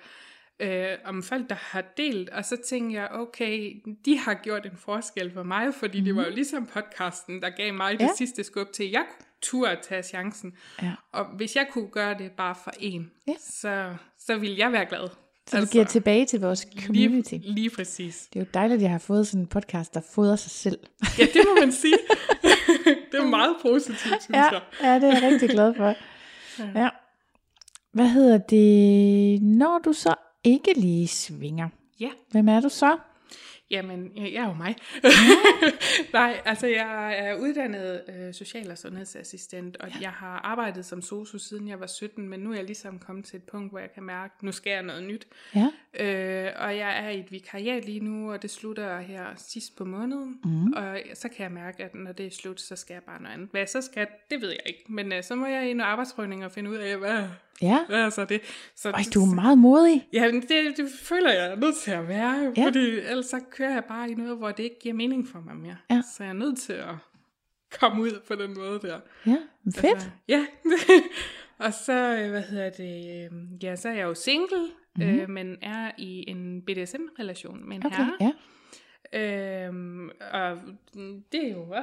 øh, 0.59 0.87
om 1.05 1.23
folk, 1.23 1.49
der 1.49 1.55
har 1.59 1.83
delt, 1.97 2.29
og 2.29 2.45
så 2.45 2.57
tænker 2.69 2.99
jeg, 2.99 3.09
okay, 3.11 3.81
de 4.05 4.17
har 4.17 4.33
gjort 4.33 4.65
en 4.65 4.77
forskel 4.77 5.31
for 5.33 5.43
mig, 5.43 5.73
fordi 5.73 5.99
mm. 5.99 6.05
det 6.05 6.15
var 6.15 6.23
jo 6.25 6.29
ligesom 6.31 6.65
podcasten, 6.65 7.41
der 7.41 7.49
gav 7.49 7.73
mig 7.73 7.93
det 7.99 8.05
Ja. 8.05 8.09
sidste 8.17 8.43
skub 8.43 8.67
til, 8.73 8.83
at 8.83 8.91
jeg 8.91 9.05
turde 9.41 9.77
tage 9.83 10.03
chancen. 10.03 10.53
Ja. 10.81 10.91
Og 11.11 11.25
hvis 11.25 11.55
jeg 11.55 11.67
kunne 11.71 11.87
gøre 11.87 12.17
det 12.17 12.31
bare 12.31 12.55
for 12.63 12.71
en, 12.79 13.11
Ja. 13.27 13.33
så, 13.39 13.93
så 14.19 14.37
ville 14.37 14.57
jeg 14.57 14.71
være 14.71 14.85
glad. 14.85 15.07
Så 15.47 15.59
du 15.59 15.65
giver 15.65 15.83
tilbage 15.85 16.25
til 16.25 16.39
vores 16.41 16.67
community. 16.85 17.33
Lige, 17.33 17.53
lige 17.53 17.69
præcis. 17.69 18.27
Det 18.33 18.39
er 18.39 18.43
jo 18.43 18.49
dejligt, 18.53 18.77
at 18.77 18.81
jeg 18.81 18.91
har 18.91 18.97
fået 18.99 19.27
sådan 19.27 19.41
en 19.41 19.47
podcast, 19.47 19.93
der 19.93 20.01
fodrer 20.13 20.35
sig 20.35 20.51
selv. 20.51 20.79
Ja, 21.19 21.23
det 21.23 21.41
må 21.47 21.55
man 21.61 21.71
sige. 21.71 21.97
det 23.11 23.19
er 23.19 23.25
meget 23.27 23.55
positivt, 23.61 23.97
synes 24.23 24.29
Ja, 24.29 24.43
jeg. 24.51 24.61
ja, 24.83 24.95
det 24.95 25.03
er 25.03 25.07
jeg 25.21 25.31
rigtig 25.31 25.49
glad 25.49 25.73
for. 25.75 25.95
Ja. 26.79 26.89
Hvad 27.93 28.07
hedder 28.09 28.37
det, 28.37 29.41
når 29.41 29.79
du 29.85 29.93
så 29.93 30.15
ikke 30.43 30.73
lige 30.73 31.07
svinger? 31.07 31.69
Ja. 31.99 32.09
Hvem 32.31 32.47
er 32.47 32.61
du 32.61 32.69
så? 32.69 32.97
Jamen, 33.71 34.11
jeg, 34.15 34.33
er 34.33 34.47
jo 34.47 34.53
mig. 34.53 34.75
Nej, 36.13 36.41
altså 36.45 36.67
jeg 36.67 37.15
er 37.17 37.35
uddannet 37.35 38.01
øh, 38.07 38.33
social- 38.33 38.71
og 38.71 38.77
sundhedsassistent, 38.77 39.77
og 39.77 39.89
ja. 39.89 39.95
jeg 40.01 40.09
har 40.09 40.39
arbejdet 40.43 40.85
som 40.85 41.01
sosu 41.01 41.37
siden 41.37 41.67
jeg 41.67 41.79
var 41.79 41.87
17, 41.87 42.29
men 42.29 42.39
nu 42.39 42.51
er 42.51 42.55
jeg 42.55 42.63
ligesom 42.63 42.99
kommet 42.99 43.25
til 43.25 43.37
et 43.37 43.43
punkt, 43.43 43.71
hvor 43.71 43.79
jeg 43.79 43.91
kan 43.93 44.03
mærke, 44.03 44.33
at 44.37 44.43
nu 44.43 44.51
skal 44.51 44.71
jeg 44.71 44.83
noget 44.83 45.03
nyt. 45.03 45.27
Ja. 45.55 45.67
Øh, 45.99 46.53
og 46.59 46.77
jeg 46.77 47.05
er 47.05 47.09
i 47.09 47.19
et 47.19 47.31
vikariat 47.31 47.85
lige 47.85 47.99
nu, 47.99 48.31
og 48.31 48.41
det 48.41 48.51
slutter 48.51 48.99
her 48.99 49.25
sidst 49.37 49.75
på 49.75 49.85
måneden. 49.85 50.39
Mm. 50.43 50.73
Og 50.73 50.97
så 51.13 51.29
kan 51.29 51.43
jeg 51.43 51.51
mærke, 51.51 51.83
at 51.83 51.95
når 51.95 52.11
det 52.11 52.25
er 52.25 52.31
slut, 52.31 52.61
så 52.61 52.75
skal 52.75 52.93
jeg 52.93 53.03
bare 53.03 53.21
noget 53.21 53.33
andet. 53.33 53.49
Hvad 53.51 53.61
jeg 53.61 53.69
så 53.69 53.81
skal, 53.81 54.07
det 54.29 54.41
ved 54.41 54.49
jeg 54.49 54.61
ikke. 54.65 54.83
Men 54.89 55.13
øh, 55.13 55.23
så 55.23 55.35
må 55.35 55.45
jeg 55.45 55.69
i 55.69 55.73
noget 55.73 55.91
arbejdsprøvning 55.91 56.45
og 56.45 56.51
finde 56.51 56.69
ud 56.69 56.75
af, 56.75 56.97
hvad, 56.97 57.23
Ja. 57.61 57.85
hvad 57.89 57.99
er 58.05 58.09
så 58.09 58.25
det. 58.25 58.41
Så, 58.75 58.89
Ej, 58.89 59.01
du 59.13 59.21
er 59.31 59.35
meget 59.35 59.57
modig. 59.57 60.07
Ja, 60.13 60.31
det, 60.31 60.77
det 60.77 60.89
føler 61.03 61.31
jeg 61.31 61.51
er 61.51 61.55
nødt 61.55 61.75
til 61.75 61.91
at 61.91 62.07
være, 62.07 62.53
Ja. 62.57 62.65
fordi 62.65 62.79
ellers 62.99 63.25
så 63.25 63.39
kører 63.51 63.73
jeg 63.73 63.83
bare 63.85 64.11
i 64.11 64.13
noget, 64.13 64.37
hvor 64.37 64.51
det 64.51 64.63
ikke 64.63 64.79
giver 64.81 64.95
mening 64.95 65.27
for 65.27 65.39
mig 65.39 65.55
mere. 65.55 65.77
Ja. 65.91 66.01
Så 66.17 66.23
jeg 66.23 66.29
er 66.29 66.33
nødt 66.33 66.59
til 66.59 66.73
at 66.73 66.95
komme 67.79 68.01
ud 68.01 68.19
på 68.27 68.35
den 68.35 68.53
måde 68.53 68.79
der. 68.81 68.99
Ja, 69.25 69.37
men 69.63 69.73
fedt. 69.73 69.85
Altså, 69.93 70.09
ja. 70.27 70.45
og 71.65 71.73
så, 71.73 72.17
øh, 72.21 72.29
hvad 72.29 72.41
hedder 72.41 72.69
det, 72.69 73.25
øh, 73.31 73.63
ja, 73.63 73.75
så 73.75 73.89
er 73.89 73.93
jeg 73.93 74.03
jo 74.03 74.13
single, 74.15 74.67
mm-hmm. 74.95 75.19
øh, 75.19 75.29
men 75.29 75.57
er 75.61 75.91
i 75.97 76.25
en 76.29 76.61
BDSM-relation 76.61 77.69
med 77.69 77.75
en 77.75 77.85
Okay, 77.85 77.95
herre. 77.97 78.17
ja. 78.19 78.31
Øhm, 79.13 80.09
og 80.31 80.57
det 81.31 81.45
er 81.47 81.51
jo 81.51 81.75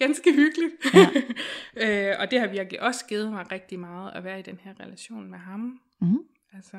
ganske 0.00 0.32
hyggeligt. 0.34 0.72
øh, 1.84 2.14
og 2.20 2.30
det 2.30 2.40
har 2.40 2.46
virkelig 2.46 2.82
også 2.82 3.06
givet 3.06 3.32
mig 3.32 3.52
rigtig 3.52 3.78
meget 3.78 4.12
at 4.14 4.24
være 4.24 4.38
i 4.38 4.42
den 4.42 4.58
her 4.62 4.72
relation 4.80 5.30
med 5.30 5.38
ham. 5.38 5.80
Mhm. 6.00 6.18
Altså, 6.54 6.76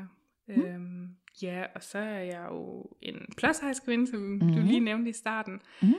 øhm, 0.47 1.07
ja, 1.41 1.63
og 1.75 1.83
så 1.83 1.97
er 1.97 2.19
jeg 2.19 2.45
jo 2.51 2.85
en 3.01 3.33
plus 3.37 3.59
kvinde, 3.85 4.07
som. 4.11 4.19
Mhm. 4.19 4.39
du 4.39 4.61
lige 4.61 4.79
nævnte 4.79 5.09
i 5.09 5.13
starten. 5.13 5.61
Mhm. 5.81 5.95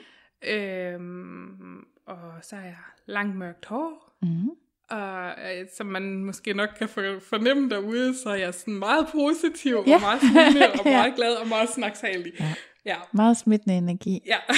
Øhm, 0.48 1.84
og 2.06 2.32
så 2.42 2.56
er 2.56 2.60
jeg 2.64 2.76
langt 3.06 3.36
mørkt 3.36 3.66
hår. 3.66 4.16
Mm. 4.22 4.50
Og 4.90 5.28
øh, 5.30 5.66
som 5.76 5.86
man 5.86 6.24
måske 6.24 6.54
nok 6.54 6.68
kan 6.78 6.88
for- 6.88 7.18
fornemme 7.20 7.70
derude, 7.70 8.14
så 8.22 8.28
er 8.30 8.34
jeg 8.34 8.54
sådan 8.54 8.74
meget 8.78 9.06
positiv, 9.12 9.84
Ja. 9.86 9.94
og 9.94 10.00
meget 10.00 10.20
smilende, 10.20 10.72
og 10.80 10.84
Ja. 10.84 10.90
meget 10.98 11.14
glad, 11.16 11.34
og 11.34 11.48
meget 11.48 11.68
snaksalig. 11.68 12.32
Ja. 12.40 12.54
Ja. 12.86 12.96
Meget 13.12 13.36
smittende 13.36 13.76
energi. 13.76 14.20
ja. 14.26 14.36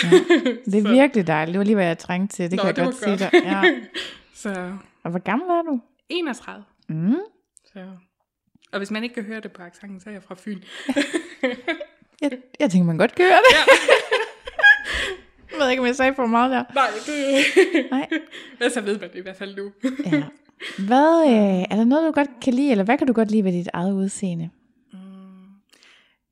Det 0.64 0.74
er 0.74 0.82
Så- 0.82 0.88
virkelig 0.88 1.26
dejligt. 1.26 1.52
Det 1.52 1.58
var 1.58 1.64
lige, 1.64 1.74
hvad 1.74 1.86
jeg 1.86 1.98
trængte 1.98 2.36
til. 2.36 2.50
Det 2.50 2.56
Nå, 2.56 2.62
kan 2.62 2.66
jeg 2.66 2.76
det 2.76 2.84
godt 2.84 2.96
sige 2.96 3.18
godt. 3.18 3.32
dig. 3.32 3.42
Ja. 3.44 3.62
Så 4.42 4.72
Og 5.02 5.10
hvor 5.10 5.18
gammel 5.18 5.48
er 5.48 5.62
du? 5.62 5.80
31. 6.08 6.64
Mm. 6.88 7.14
Så. 7.72 7.80
Og 8.72 8.78
hvis 8.78 8.90
man 8.90 9.02
ikke 9.02 9.14
kan 9.14 9.24
høre 9.24 9.40
det 9.40 9.52
på 9.52 9.62
accenten, 9.62 10.00
så 10.00 10.08
er 10.08 10.12
jeg 10.12 10.22
fra 10.22 10.34
Fyn. 10.38 10.60
Jeg, 12.22 12.30
jeg 12.60 12.70
tænker, 12.70 12.86
man 12.86 12.98
godt 12.98 13.14
kan 13.14 13.24
høre 13.24 13.38
det. 13.50 13.56
jeg 15.52 15.58
ved 15.60 15.70
ikke, 15.70 15.80
om 15.80 15.86
jeg 15.86 15.96
sagde 15.96 16.14
for 16.14 16.26
meget 16.26 16.50
der. 16.50 16.64
Nej, 16.74 16.86
det... 17.06 17.90
Nej. 17.90 18.08
Men 18.60 18.70
så 18.70 18.80
ved 18.80 19.00
man 19.00 19.10
det 19.12 19.18
i 19.18 19.22
hvert 19.22 19.36
fald 19.36 19.56
nu. 19.56 19.72
Ja. 20.12 20.22
Hvad, 20.86 21.24
øh, 21.26 21.62
er 21.70 21.76
der 21.76 21.84
noget, 21.84 22.06
du 22.06 22.12
godt 22.12 22.28
kan 22.42 22.54
lide, 22.54 22.70
eller 22.70 22.84
hvad 22.84 22.98
kan 22.98 23.06
du 23.06 23.12
godt 23.12 23.30
lide 23.30 23.44
ved 23.44 23.52
dit 23.52 23.68
eget 23.72 23.92
udseende? 23.92 24.50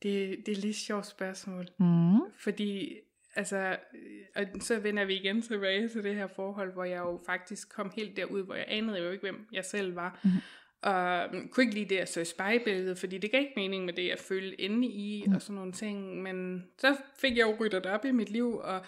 Det, 0.03 0.47
det 0.47 0.59
er 0.59 0.61
lidt 0.61 0.77
sjovt 0.77 1.07
spørgsmål. 1.07 1.69
Mm. 1.79 2.21
Fordi, 2.37 2.97
altså, 3.35 3.77
og 4.35 4.45
så 4.61 4.79
vender 4.79 5.05
vi 5.05 5.15
igen 5.15 5.43
tilbage 5.43 5.89
til 5.89 6.05
det 6.05 6.15
her 6.15 6.27
forhold, 6.27 6.73
hvor 6.73 6.85
jeg 6.85 6.99
jo 6.99 7.21
faktisk 7.27 7.75
kom 7.75 7.93
helt 7.97 8.17
derud, 8.17 8.43
hvor 8.43 8.55
jeg 8.55 8.65
anede 8.69 8.99
jo 8.99 9.11
ikke, 9.11 9.23
hvem 9.23 9.49
jeg 9.53 9.65
selv 9.65 9.97
var. 9.97 10.21
Mm. 10.25 10.31
og 10.83 11.29
mm, 11.33 11.49
kunne 11.49 11.65
ikke 11.65 11.75
lide 11.75 11.95
det 11.95 11.99
at 11.99 12.17
i 12.17 12.25
spejlbilledet, 12.25 12.99
fordi 12.99 13.19
det 13.19 13.31
gav 13.31 13.41
ikke 13.41 13.53
mening 13.57 13.85
med 13.85 13.93
det, 13.93 14.09
jeg 14.09 14.19
følte 14.19 14.61
inde 14.61 14.89
i, 14.89 15.25
mm. 15.27 15.35
og 15.35 15.43
sådan 15.43 15.55
nogle 15.55 15.73
ting. 15.73 16.23
Men 16.23 16.65
så 16.79 16.97
fik 17.19 17.37
jeg 17.37 17.47
jo 17.47 17.57
ryddet 17.61 17.87
op 17.87 18.05
i 18.05 18.11
mit 18.11 18.31
liv, 18.31 18.57
og 18.57 18.85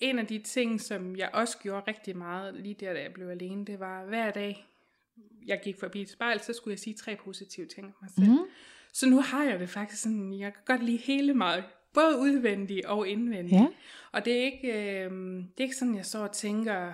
en 0.00 0.18
af 0.18 0.26
de 0.26 0.38
ting, 0.38 0.80
som 0.80 1.16
jeg 1.16 1.30
også 1.32 1.58
gjorde 1.58 1.84
rigtig 1.88 2.16
meget, 2.16 2.54
lige 2.54 2.76
der, 2.80 2.92
da 2.92 3.02
jeg 3.02 3.12
blev 3.12 3.28
alene, 3.28 3.64
det 3.64 3.80
var 3.80 4.04
hver 4.04 4.30
dag, 4.30 4.66
jeg 5.46 5.60
gik 5.64 5.76
forbi 5.80 6.02
et 6.02 6.08
spejl, 6.08 6.40
så 6.40 6.52
skulle 6.52 6.72
jeg 6.72 6.78
sige 6.78 6.94
tre 6.94 7.16
positive 7.16 7.66
ting 7.66 7.86
om 7.86 7.94
mig 8.02 8.10
selv. 8.10 8.28
Mm. 8.28 8.46
Så 8.92 9.08
nu 9.08 9.20
har 9.20 9.44
jeg 9.44 9.60
det 9.60 9.68
faktisk 9.68 10.02
sådan, 10.02 10.38
jeg 10.38 10.52
kan 10.54 10.62
godt 10.66 10.82
lide 10.84 10.96
hele 10.98 11.34
meget, 11.34 11.64
både 11.94 12.18
udvendigt 12.18 12.86
og 12.86 13.08
indvendigt. 13.08 13.60
Ja. 13.60 13.66
Og 14.12 14.24
det 14.24 14.32
er 14.40 14.44
ikke, 14.44 14.68
øh, 14.68 15.10
det 15.40 15.58
er 15.58 15.62
ikke 15.62 15.76
sådan, 15.76 15.94
jeg 15.96 16.06
så 16.06 16.18
og 16.18 16.32
tænker, 16.32 16.92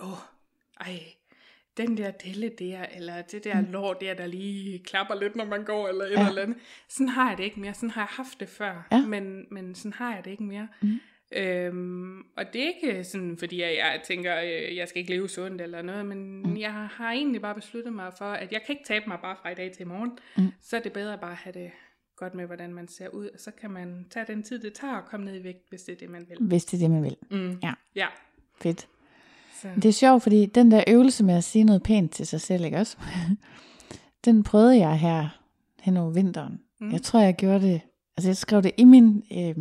åh, 0.00 0.12
oh, 0.12 0.18
ej, 0.80 1.00
den 1.76 1.96
der 1.96 2.10
delle 2.10 2.48
der, 2.48 2.86
eller 2.96 3.22
det 3.22 3.44
der 3.44 3.60
mm. 3.60 3.66
lår 3.70 3.94
der, 3.94 4.14
der 4.14 4.26
lige 4.26 4.78
klapper 4.78 5.14
lidt, 5.14 5.36
når 5.36 5.44
man 5.44 5.64
går, 5.64 5.88
eller 5.88 6.04
et 6.04 6.10
Ja. 6.10 6.28
eller 6.28 6.42
andet. 6.42 6.56
Sådan 6.88 7.08
har 7.08 7.28
jeg 7.28 7.38
det 7.38 7.44
ikke 7.44 7.60
mere. 7.60 7.74
Sådan 7.74 7.90
har 7.90 8.00
jeg 8.02 8.08
haft 8.08 8.40
det 8.40 8.48
før, 8.48 8.88
Ja. 8.92 9.06
men, 9.06 9.46
men 9.50 9.74
sådan 9.74 9.92
har 9.92 10.14
jeg 10.14 10.24
det 10.24 10.30
ikke 10.30 10.42
mere. 10.42 10.68
Mm. 10.82 11.00
Øhm, 11.32 12.18
og 12.36 12.44
det 12.52 12.62
er 12.62 12.66
ikke 12.66 13.04
sådan, 13.04 13.36
fordi 13.38 13.60
jeg, 13.60 13.76
jeg 13.76 14.00
tænker, 14.04 14.40
øh, 14.40 14.76
jeg 14.76 14.88
skal 14.88 15.00
ikke 15.00 15.12
leve 15.12 15.28
sundt 15.28 15.60
eller 15.60 15.82
noget, 15.82 16.06
men 16.06 16.42
mm. 16.42 16.56
jeg 16.56 16.72
har 16.72 17.12
egentlig 17.12 17.40
bare 17.40 17.54
besluttet 17.54 17.92
mig 17.92 18.12
for, 18.18 18.24
at 18.24 18.52
jeg 18.52 18.62
kan 18.66 18.72
ikke 18.72 18.84
tabe 18.86 19.04
mig 19.08 19.18
bare 19.22 19.36
fra 19.42 19.50
i 19.50 19.54
dag 19.54 19.72
til 19.72 19.82
i 19.82 19.88
morgen. 19.88 20.18
Mm. 20.36 20.52
Så 20.62 20.76
er 20.76 20.80
det 20.80 20.92
bedre 20.92 21.18
bare 21.18 21.30
at 21.30 21.36
have 21.36 21.52
det 21.52 21.70
godt 22.16 22.34
med, 22.34 22.46
hvordan 22.46 22.74
man 22.74 22.88
ser 22.88 23.08
ud, 23.08 23.28
og 23.28 23.40
så 23.40 23.50
kan 23.60 23.70
man 23.70 24.06
tage 24.10 24.26
den 24.26 24.42
tid, 24.42 24.58
det 24.58 24.72
tager 24.72 24.94
at 24.94 25.04
komme 25.04 25.26
ned 25.26 25.40
i 25.40 25.44
vægt, 25.44 25.68
hvis 25.68 25.82
det 25.82 25.92
er 25.92 25.96
det, 25.96 26.10
man 26.10 26.26
vil. 26.28 26.38
Hvis 26.40 26.64
det 26.64 26.76
er 26.76 26.80
det, 26.80 26.90
man 26.90 27.02
vil. 27.02 27.16
Mm. 27.30 27.58
Ja. 27.62 27.72
Ja. 27.94 28.06
Fedt. 28.60 28.88
Så. 29.62 29.68
Det 29.74 29.84
er 29.84 29.92
sjovt, 29.92 30.22
fordi 30.22 30.46
den 30.46 30.70
der 30.70 30.84
øvelse 30.88 31.24
med 31.24 31.34
at 31.34 31.44
sige 31.44 31.64
noget 31.64 31.82
pænt 31.82 32.12
til 32.12 32.26
sig 32.26 32.40
selv, 32.40 32.64
ikke 32.64 32.76
også? 32.76 32.96
den 34.24 34.42
prøvede 34.42 34.78
jeg 34.78 34.98
her 34.98 35.42
hen 35.80 35.96
over 35.96 36.10
vinteren. 36.10 36.60
Mm. 36.80 36.92
Jeg 36.92 37.02
tror, 37.02 37.20
jeg 37.20 37.34
gjorde 37.34 37.66
det, 37.66 37.80
altså 38.16 38.28
jeg 38.28 38.36
skrev 38.36 38.62
det 38.62 38.72
i 38.76 38.84
min 38.84 39.22
øh, 39.32 39.56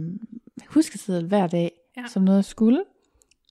huskeseddel 0.68 1.28
hver 1.28 1.48
dag, 1.48 1.72
Ja. 1.98 2.04
som 2.08 2.24
noget 2.24 2.38
jeg 2.38 2.46
skulle. 2.46 2.84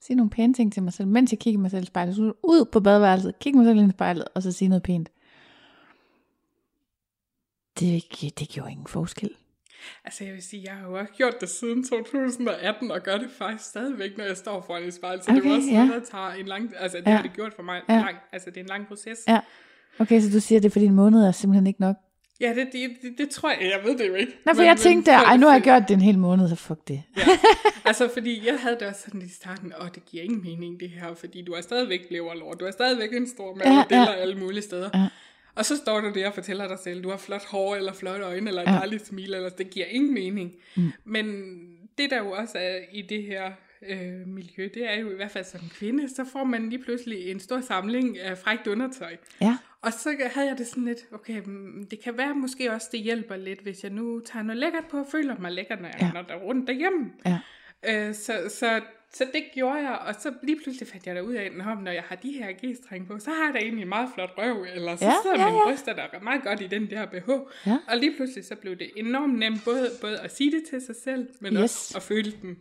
Sige 0.01 0.15
nogle 0.17 0.29
pæne 0.29 0.53
ting 0.53 0.73
til 0.73 0.83
mig 0.83 0.93
selv, 0.93 1.07
mens 1.07 1.31
jeg 1.31 1.39
kiggede 1.39 1.61
mig 1.61 1.71
selv 1.71 1.83
i 1.83 1.85
spejlet. 1.85 2.15
Så 2.15 2.21
ud 2.43 2.65
på 2.71 2.79
badeværelset, 2.79 3.39
kigge 3.39 3.59
mig 3.59 3.65
selv 3.65 3.87
i 3.87 3.91
spejlet, 3.91 4.25
og 4.35 4.43
så 4.43 4.51
sige 4.51 4.69
noget 4.69 4.83
pænt. 4.83 5.09
Det, 7.79 8.03
det 8.39 8.49
gjorde 8.49 8.71
ingen 8.71 8.87
forskel. 8.87 9.29
Altså 10.05 10.23
jeg 10.23 10.33
vil 10.33 10.43
sige, 10.43 10.63
jeg 10.65 10.73
har 10.73 10.87
jo 10.87 10.99
også 10.99 11.13
gjort 11.13 11.41
det 11.41 11.49
siden 11.49 11.83
2018, 11.83 12.91
og 12.91 13.01
gør 13.01 13.17
det 13.17 13.31
faktisk 13.31 13.69
stadigvæk, 13.69 14.17
når 14.17 14.23
jeg 14.23 14.37
står 14.37 14.61
foran 14.61 14.83
et 14.83 14.93
spejl. 14.93 15.21
Så 15.23 15.31
okay, 15.31 15.41
det 15.41 15.51
er 15.51 15.55
også 15.55 15.69
ja. 15.71 15.85
noget, 15.85 16.01
der 16.01 16.07
tager 16.11 16.31
en 16.31 16.45
lang... 16.45 16.71
Altså 16.77 16.97
det 16.97 17.07
Ja. 17.07 17.15
har 17.15 17.21
det 17.21 17.33
gjort 17.33 17.53
for 17.53 17.63
mig. 17.63 17.81
Ja. 17.89 17.99
Lang, 17.99 18.17
altså 18.31 18.49
det 18.49 18.57
er 18.57 18.61
en 18.61 18.67
lang 18.67 18.87
proces. 18.87 19.19
Ja. 19.27 19.39
Okay, 19.99 20.21
så 20.21 20.29
du 20.29 20.39
siger, 20.39 20.59
det 20.59 20.67
er 20.67 20.71
fordi 20.71 20.85
en 20.85 20.93
måned 20.95 21.21
er 21.27 21.31
simpelthen 21.31 21.67
ikke 21.67 21.81
nok? 21.81 21.95
Ja, 22.41 22.53
det, 22.55 22.67
det, 22.73 22.89
det, 23.01 23.17
det 23.17 23.29
tror 23.29 23.49
jeg, 23.49 23.59
jeg 23.61 23.79
ved 23.83 23.97
det 23.97 24.07
jo 24.07 24.13
ikke. 24.13 24.31
Nej, 24.45 24.53
for 24.55 24.59
Men- 24.61 24.65
jeg 24.67 24.73
men 24.73 24.81
tænkte, 24.81 25.11
for- 25.11 25.25
ej, 25.25 25.37
nu 25.37 25.45
har 25.45 25.53
jeg 25.53 25.61
gjort 25.61 25.81
det 25.87 25.93
en 25.93 26.01
hel 26.01 26.17
måned, 26.17 26.49
så 26.49 26.55
fuck 26.55 26.87
det. 26.87 27.03
Ja. 27.17 27.21
Altså, 27.85 28.09
fordi 28.13 28.47
jeg 28.47 28.59
havde 28.59 28.77
det 28.79 28.87
også 28.87 29.01
sådan 29.01 29.21
i 29.21 29.29
starten, 29.29 29.73
åh, 29.81 29.87
det 29.95 30.05
giver 30.05 30.23
ingen 30.23 30.41
mening 30.43 30.79
det 30.79 30.89
her, 30.89 31.13
fordi 31.15 31.41
du 31.41 31.55
har 31.55 31.61
stadigvæk 31.61 32.01
leverlår, 32.11 32.53
du 32.53 32.65
har 32.65 32.71
stadigvæk 32.71 33.13
en 33.13 33.27
stor 33.27 33.55
mave, 33.55 33.85
Ja, 33.91 34.01
ja, 34.01 34.13
alle 34.13 34.35
mulige 34.35 34.61
steder. 34.61 34.89
Ja. 34.93 35.07
Og 35.55 35.65
så 35.65 35.77
står 35.77 36.01
du 36.01 36.11
der 36.15 36.27
og 36.27 36.33
fortæller 36.33 36.67
dig 36.67 36.77
selv, 36.83 37.03
du 37.03 37.09
har 37.09 37.17
flot 37.17 37.45
hår, 37.45 37.75
eller 37.75 37.93
flotte 37.93 38.25
øjne, 38.25 38.47
eller 38.49 38.61
et 38.61 38.67
ja. 38.67 38.71
dejligt 38.71 39.07
smil, 39.07 39.33
eller 39.33 39.49
det 39.49 39.69
giver 39.69 39.85
ingen 39.85 40.13
mening. 40.13 40.51
Mm. 40.75 40.91
Men 41.05 41.25
det 41.97 42.09
der 42.09 42.17
jo 42.17 42.31
også 42.31 42.57
er 42.57 42.77
i 42.93 43.01
det 43.01 43.23
her 43.23 43.51
øh, 43.89 44.27
miljø, 44.27 44.69
det 44.73 44.91
er 44.93 44.99
jo 44.99 45.11
i 45.11 45.15
hvert 45.15 45.31
fald 45.31 45.45
som 45.45 45.59
kvinde, 45.79 46.09
så 46.15 46.25
får 46.31 46.43
man 46.43 46.69
lige 46.69 46.83
pludselig 46.83 47.31
en 47.31 47.39
stor 47.39 47.61
samling 47.61 48.19
af 48.19 48.37
frækt 48.37 48.67
undertøj. 48.67 49.15
Ja, 49.41 49.57
Og 49.85 49.93
så 49.93 50.15
havde 50.33 50.47
jeg 50.47 50.57
det 50.57 50.67
sådan 50.67 50.85
lidt, 50.85 50.99
okay, 51.13 51.41
mm, 51.45 51.87
det 51.91 51.99
kan 52.03 52.17
være 52.17 52.35
måske 52.35 52.71
også, 52.71 52.87
det 52.91 52.99
hjælper 52.99 53.35
lidt, 53.35 53.59
hvis 53.61 53.83
jeg 53.83 53.91
nu 53.91 54.19
tager 54.19 54.43
noget 54.43 54.59
lækkert 54.59 54.85
på 54.89 54.97
og 54.99 55.07
føler 55.11 55.35
mig 55.39 55.51
lækker, 55.51 55.75
når 55.75 55.87
jeg 55.87 56.11
Ja. 56.15 56.33
der 56.33 56.35
rundt 56.35 56.67
derhjemme. 56.67 57.11
ja. 57.25 57.39
Øh, 57.87 58.13
så, 58.15 58.33
så, 58.49 58.81
så 59.13 59.25
det 59.33 59.43
gjorde 59.53 59.75
jeg, 59.75 59.97
og 60.07 60.15
så 60.19 60.33
lige 60.43 60.59
pludselig 60.63 60.87
fandt 60.87 61.07
jeg 61.07 61.15
der 61.15 61.21
ud 61.21 61.33
af, 61.33 61.43
at 61.43 61.51
når 61.83 61.91
jeg 61.91 62.03
har 62.03 62.15
de 62.15 62.31
her 62.31 62.51
g-strenge 62.51 63.07
på, 63.07 63.19
så 63.19 63.29
har 63.29 63.45
jeg 63.45 63.53
da 63.53 63.59
egentlig 63.59 63.81
en 63.81 63.89
meget 63.89 64.09
flot 64.15 64.29
røv, 64.37 64.65
eller 64.75 64.95
så 64.95 65.05
Ja, 65.05 65.13
sidder 65.23 65.37
ja, 65.39 65.45
ja, 65.45 65.51
mine 65.51 65.61
bryster 65.65 65.93
der 65.95 66.19
meget 66.23 66.43
godt 66.43 66.61
i 66.61 66.67
den 66.67 66.89
der 66.89 67.05
BH. 67.05 67.29
Ja. 67.67 67.77
Og 67.87 67.97
lige 67.97 68.15
pludselig 68.15 68.45
så 68.45 68.55
blev 68.55 68.75
det 68.75 68.89
enormt 68.95 69.39
nemt 69.39 69.61
både, 69.65 69.89
både 70.01 70.19
at 70.19 70.35
sige 70.35 70.51
det 70.51 70.63
til 70.69 70.81
sig 70.81 70.95
selv, 71.03 71.27
men 71.41 71.53
Yes. 71.53 71.61
også 71.63 71.93
at 71.97 72.03
føle 72.03 72.31
den. 72.41 72.57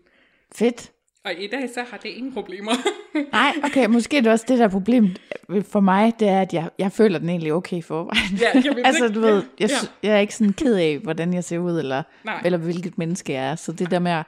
Fedt. 0.54 0.92
Og 1.24 1.32
i 1.38 1.46
dag 1.46 1.70
så 1.74 1.80
har 1.90 1.96
det 1.96 2.08
ingen 2.08 2.32
problemer. 2.32 2.72
Nej, 3.32 3.52
okay, 3.64 3.86
måske 3.86 4.16
er 4.16 4.20
det 4.20 4.32
også 4.32 4.44
det, 4.48 4.58
der 4.58 4.64
er 4.64 4.68
problemet 4.68 5.20
for 5.62 5.80
mig, 5.80 6.12
det 6.20 6.28
er, 6.28 6.40
at 6.40 6.52
jeg, 6.52 6.70
jeg 6.78 6.92
føler 6.92 7.18
den 7.18 7.28
egentlig 7.28 7.52
okay 7.52 7.76
i 7.76 7.82
forvejen. 7.82 8.38
Ja, 8.40 8.50
jeg 8.54 8.76
ved 8.76 8.84
altså, 8.88 9.08
du 9.08 9.20
ved, 9.20 9.42
jeg, 9.60 9.70
ja. 9.70 10.08
jeg 10.08 10.16
er 10.16 10.18
ikke 10.18 10.34
sådan 10.34 10.52
ked 10.52 10.74
af, 10.74 10.98
hvordan 10.98 11.34
jeg 11.34 11.44
ser 11.44 11.58
ud, 11.58 11.78
eller, 11.78 12.02
Nej. 12.24 12.42
eller 12.44 12.58
hvilket 12.58 12.98
menneske 12.98 13.32
jeg 13.32 13.50
er. 13.50 13.54
Så 13.54 13.72
det 13.72 13.90
der 13.90 13.98
med 13.98 14.12
at, 14.12 14.24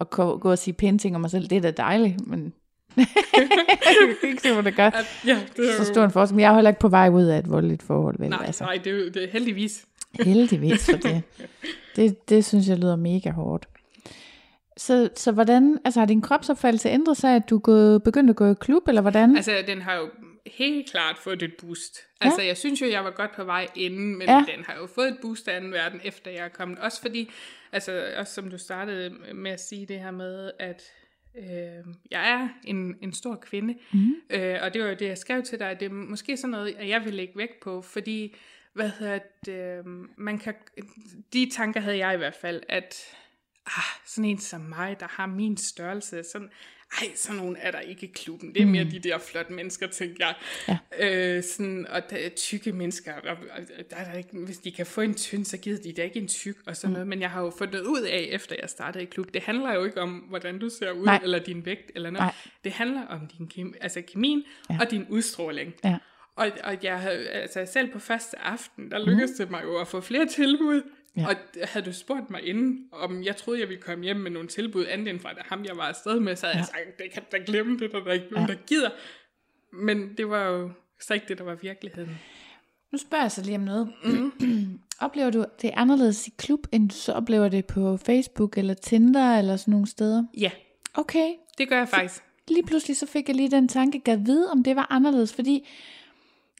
at 0.00 0.10
gå 0.10 0.38
gå 0.38 0.50
og 0.50 0.58
sige 0.58 0.74
pæne 0.74 0.98
ting 0.98 1.14
om 1.14 1.20
mig 1.20 1.30
selv, 1.30 1.48
det 1.48 1.56
er 1.56 1.60
da 1.60 1.70
dejligt, 1.70 2.26
men 2.26 2.52
jeg 2.96 3.06
kan 4.20 4.28
ikke 4.30 4.42
se, 4.42 4.52
hvad 4.52 4.62
det 4.62 4.76
gør. 4.76 4.86
At, 4.86 5.06
ja, 5.26 5.38
det 5.56 5.70
er 5.70 5.76
Så 5.76 5.84
stor 5.84 6.04
en 6.04 6.10
forskel. 6.10 6.34
Men 6.34 6.40
jeg 6.40 6.50
er 6.50 6.54
heller 6.54 6.70
ikke 6.70 6.80
på 6.80 6.88
vej 6.88 7.08
ud 7.08 7.24
af 7.24 7.38
et 7.38 7.50
voldeligt 7.50 7.82
forhold, 7.82 8.18
vel? 8.18 8.30
Nej, 8.30 8.44
altså. 8.46 8.64
nej, 8.64 8.80
det 8.84 9.06
er, 9.06 9.10
det 9.10 9.24
er 9.24 9.28
heldigvis. 9.32 9.84
Heldigvis 10.20 10.90
for 10.90 10.96
det. 10.96 11.22
det. 11.96 12.28
Det 12.28 12.44
synes 12.44 12.68
jeg 12.68 12.78
lyder 12.78 12.96
mega 12.96 13.30
hårdt. 13.30 13.68
Så, 14.78 15.10
så 15.14 15.32
hvordan, 15.32 15.78
altså 15.84 16.00
har 16.00 16.06
din 16.06 16.22
kropsopfattelse 16.22 16.88
ændret 16.88 17.16
sig, 17.16 17.36
at 17.36 17.50
du 17.50 17.56
er 17.56 17.60
gået, 17.60 18.02
begyndt 18.02 18.30
at 18.30 18.36
gå 18.36 18.50
i 18.50 18.54
klub, 18.60 18.88
eller 18.88 19.00
hvordan? 19.02 19.36
Altså, 19.36 19.64
den 19.66 19.82
har 19.82 19.94
jo 19.94 20.10
helt 20.46 20.90
klart 20.90 21.18
fået 21.18 21.42
et 21.42 21.54
boost. 21.60 21.98
Altså, 22.20 22.42
jeg 22.42 22.56
synes 22.56 22.80
jo, 22.82 22.86
jeg 22.86 23.04
var 23.04 23.10
godt 23.10 23.32
på 23.36 23.44
vej 23.44 23.66
inden, 23.76 24.18
men 24.18 24.28
Ja. 24.28 24.34
ja. 24.48 24.56
den 24.56 24.64
har 24.64 24.76
jo 24.80 24.86
fået 24.86 25.08
et 25.08 25.18
boost 25.22 25.48
af 25.48 25.56
anden 25.56 25.72
verden, 25.72 26.00
efter 26.04 26.30
jeg 26.30 26.44
er 26.44 26.48
kommet. 26.48 26.78
Også 26.78 27.00
fordi, 27.00 27.30
altså, 27.72 28.04
også 28.16 28.34
som 28.34 28.50
du 28.50 28.58
startede 28.58 29.10
med 29.34 29.50
at 29.50 29.60
sige 29.60 29.86
det 29.86 30.00
her 30.00 30.10
med, 30.10 30.50
at 30.58 30.82
øh, 31.38 31.94
jeg 32.10 32.30
er 32.30 32.48
en, 32.64 32.96
en 33.02 33.12
stor 33.12 33.34
kvinde, 33.34 33.74
mm. 33.92 34.14
øh, 34.30 34.56
og 34.62 34.74
det 34.74 34.82
var 34.82 34.88
jo 34.88 34.96
det, 34.98 35.06
jeg 35.06 35.18
skrev 35.18 35.42
til 35.42 35.58
dig, 35.58 35.76
det 35.80 35.86
er 35.86 35.92
måske 35.92 36.36
sådan 36.36 36.50
noget, 36.50 36.74
at 36.78 36.88
jeg 36.88 37.04
vil 37.04 37.14
lægge 37.14 37.32
vægt 37.36 37.60
på, 37.60 37.82
fordi, 37.82 38.36
hvad 38.72 38.90
hedder 38.98 39.18
det, 39.44 39.52
øh, 39.52 39.84
man 40.16 40.38
kan, 40.38 40.54
de 41.32 41.50
tanker 41.50 41.80
havde 41.80 41.98
jeg 41.98 42.14
i 42.14 42.16
hvert 42.16 42.34
fald, 42.34 42.62
at 42.68 42.94
ah, 43.76 44.00
sådan 44.06 44.24
en 44.24 44.38
som 44.38 44.60
mig, 44.60 44.96
der 45.00 45.06
har 45.10 45.26
min 45.26 45.56
størrelse, 45.56 46.22
sådan, 46.32 46.50
ej, 47.00 47.08
sådan 47.14 47.36
nogen 47.36 47.56
er 47.60 47.70
der 47.70 47.80
ikke 47.80 48.06
i 48.06 48.10
klubben. 48.14 48.54
Det 48.54 48.62
er 48.62 48.66
mere 48.66 48.84
de 48.84 48.98
der 48.98 49.18
flotte 49.18 49.52
mennesker, 49.52 49.86
tænker 49.86 50.26
jeg. 50.26 50.34
Ja. 50.68 51.36
Øh, 51.36 51.42
sådan, 51.44 51.86
og 51.86 52.10
der 52.10 52.16
er 52.16 52.28
tykke 52.28 52.72
mennesker, 52.72 53.12
og, 53.14 53.36
og 53.56 53.84
der 53.90 53.96
er 53.96 54.10
der 54.10 54.18
ikke, 54.18 54.38
hvis 54.44 54.58
de 54.58 54.72
kan 54.72 54.86
få 54.86 55.00
en 55.00 55.14
tynd, 55.14 55.44
så 55.44 55.56
gider 55.56 55.82
de 55.82 55.92
da 55.92 56.02
ikke 56.02 56.20
en 56.20 56.28
tyk 56.28 56.56
og 56.66 56.76
sådan 56.76 56.92
noget. 56.92 57.08
Men 57.08 57.20
jeg 57.20 57.30
har 57.30 57.42
jo 57.42 57.52
fundet 57.58 57.80
ud 57.80 58.02
af, 58.02 58.28
efter 58.30 58.56
jeg 58.60 58.70
startede 58.70 59.04
i 59.04 59.06
klub, 59.06 59.34
det 59.34 59.42
handler 59.42 59.74
jo 59.74 59.84
ikke 59.84 60.00
om, 60.00 60.10
hvordan 60.10 60.58
du 60.58 60.68
ser 60.68 60.90
ud, 60.90 61.04
Nej. 61.04 61.20
Eller 61.22 61.38
din 61.38 61.66
vægt, 61.66 61.90
eller 61.94 62.10
noget. 62.10 62.24
Nej. 62.24 62.34
Det 62.64 62.72
handler 62.72 63.06
om 63.06 63.20
din 63.38 63.46
kemi, 63.46 63.72
altså 63.80 64.02
kemien 64.02 64.44
ja. 64.70 64.76
og 64.80 64.90
din 64.90 65.06
udstråling. 65.08 65.74
Ja. 65.84 65.98
Og, 66.36 66.50
og 66.64 66.76
jeg 66.82 67.00
havde, 67.00 67.28
altså 67.28 67.66
selv 67.72 67.92
på 67.92 67.98
første 67.98 68.38
aften, 68.38 68.90
der 68.90 69.06
lykkedes 69.06 69.30
det 69.30 69.50
mig 69.50 69.62
jo 69.64 69.80
at 69.80 69.88
få 69.88 70.00
flere 70.00 70.26
tilbud. 70.26 70.82
Ja. 71.18 71.26
Og 71.28 71.34
havde 71.64 71.86
du 71.86 71.92
spurgt 71.92 72.30
mig 72.30 72.42
inden, 72.46 72.78
om 72.92 73.22
jeg 73.22 73.36
troede, 73.36 73.60
jeg 73.60 73.68
ville 73.68 73.82
komme 73.82 74.04
hjem 74.04 74.16
med 74.16 74.30
nogle 74.30 74.48
tilbud, 74.48 74.86
andet 74.86 75.08
end 75.08 75.20
fra 75.20 75.28
det, 75.28 75.38
ham, 75.44 75.64
jeg 75.64 75.76
var 75.76 75.82
afsted 75.82 76.20
med, 76.20 76.36
så 76.36 76.46
havde 76.46 76.56
ja. 76.56 76.60
jeg 76.60 76.66
sagt, 76.66 76.98
det 76.98 77.12
kan 77.12 77.22
da 77.32 77.38
glemme 77.46 77.78
det, 77.78 77.92
der 77.92 78.00
er 78.00 78.04
der 78.04 78.12
ikke 78.12 78.26
nogen, 78.30 78.48
Ja. 78.48 78.54
der 78.54 78.60
gider. 78.66 78.90
Men 79.72 80.14
det 80.16 80.28
var 80.28 80.42
jo 80.48 80.70
så 81.00 81.14
ikke 81.14 81.26
det, 81.28 81.38
der 81.38 81.44
var 81.44 81.54
virkeligheden. 81.54 82.18
Nu 82.92 82.98
spørger 82.98 83.24
jeg 83.24 83.32
så 83.32 83.42
lige 83.42 83.56
om 83.56 83.62
noget. 83.62 83.92
Mm. 84.04 84.32
oplever 85.00 85.30
du 85.30 85.44
det 85.62 85.68
er 85.68 85.76
anderledes 85.76 86.26
i 86.28 86.30
klub, 86.38 86.66
end 86.72 86.88
du 86.88 86.94
så 86.94 87.12
oplever 87.12 87.48
det 87.48 87.66
på 87.66 87.96
Facebook 87.96 88.58
eller 88.58 88.74
Tinder 88.74 89.38
eller 89.38 89.56
sådan 89.56 89.72
nogle 89.72 89.86
steder? 89.86 90.24
Ja, 90.38 90.50
Okay, 90.94 91.32
det 91.58 91.68
gør 91.68 91.78
jeg 91.78 91.88
faktisk. 91.88 92.22
lige 92.48 92.62
pludselig 92.66 92.96
så 92.96 93.06
fik 93.06 93.28
jeg 93.28 93.36
lige 93.36 93.50
den 93.50 93.68
tanke, 93.68 94.02
at 94.12 94.26
vide, 94.26 94.50
om 94.50 94.62
det 94.62 94.76
var 94.76 94.86
anderledes, 94.90 95.32
fordi 95.34 95.66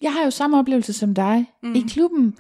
jeg 0.02 0.12
har 0.12 0.24
jo 0.24 0.30
samme 0.30 0.58
oplevelse 0.58 0.92
som 0.92 1.14
dig. 1.14 1.46
Mm. 1.62 1.74
I 1.74 1.80
klubben, 1.88 2.36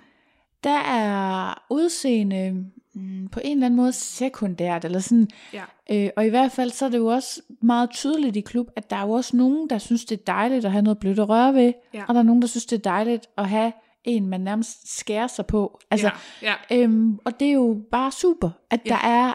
der 0.64 0.78
er 0.78 1.54
udseende 1.70 2.64
mm, 2.94 3.28
på 3.28 3.40
en 3.44 3.52
eller 3.52 3.66
anden 3.66 3.76
måde 3.76 3.92
sekundært, 3.92 4.84
eller 4.84 4.98
sådan, 4.98 5.28
Ja. 5.52 5.62
øh, 5.90 6.10
og 6.16 6.26
i 6.26 6.28
hvert 6.28 6.52
fald 6.52 6.70
så 6.70 6.84
er 6.84 6.88
det 6.88 6.98
jo 6.98 7.06
også 7.06 7.42
meget 7.62 7.90
tydeligt 7.90 8.36
i 8.36 8.40
klub, 8.40 8.66
at 8.76 8.90
der 8.90 8.96
er 8.96 9.02
jo 9.02 9.10
også 9.10 9.36
nogen, 9.36 9.70
der 9.70 9.78
synes, 9.78 10.04
det 10.04 10.18
er 10.18 10.22
dejligt 10.26 10.64
at 10.64 10.72
have 10.72 10.82
noget 10.82 10.98
blødt 10.98 11.18
at 11.18 11.28
røre 11.28 11.54
ved, 11.54 11.72
Ja. 11.94 12.04
og 12.08 12.14
der 12.14 12.20
er 12.20 12.24
nogen, 12.24 12.42
der 12.42 12.48
synes, 12.48 12.66
det 12.66 12.76
er 12.78 12.90
dejligt 12.90 13.26
at 13.38 13.48
have 13.48 13.72
en, 14.04 14.26
man 14.26 14.40
nærmest 14.40 14.98
skærer 14.98 15.26
sig 15.26 15.46
på. 15.46 15.80
Altså, 15.90 16.10
ja, 16.42 16.54
ja. 16.70 16.82
Øhm, 16.82 17.18
og 17.24 17.40
det 17.40 17.48
er 17.48 17.52
jo 17.52 17.82
bare 17.92 18.12
super, 18.12 18.50
at 18.70 18.80
Ja. 18.84 18.88
der 18.90 19.08
er 19.08 19.34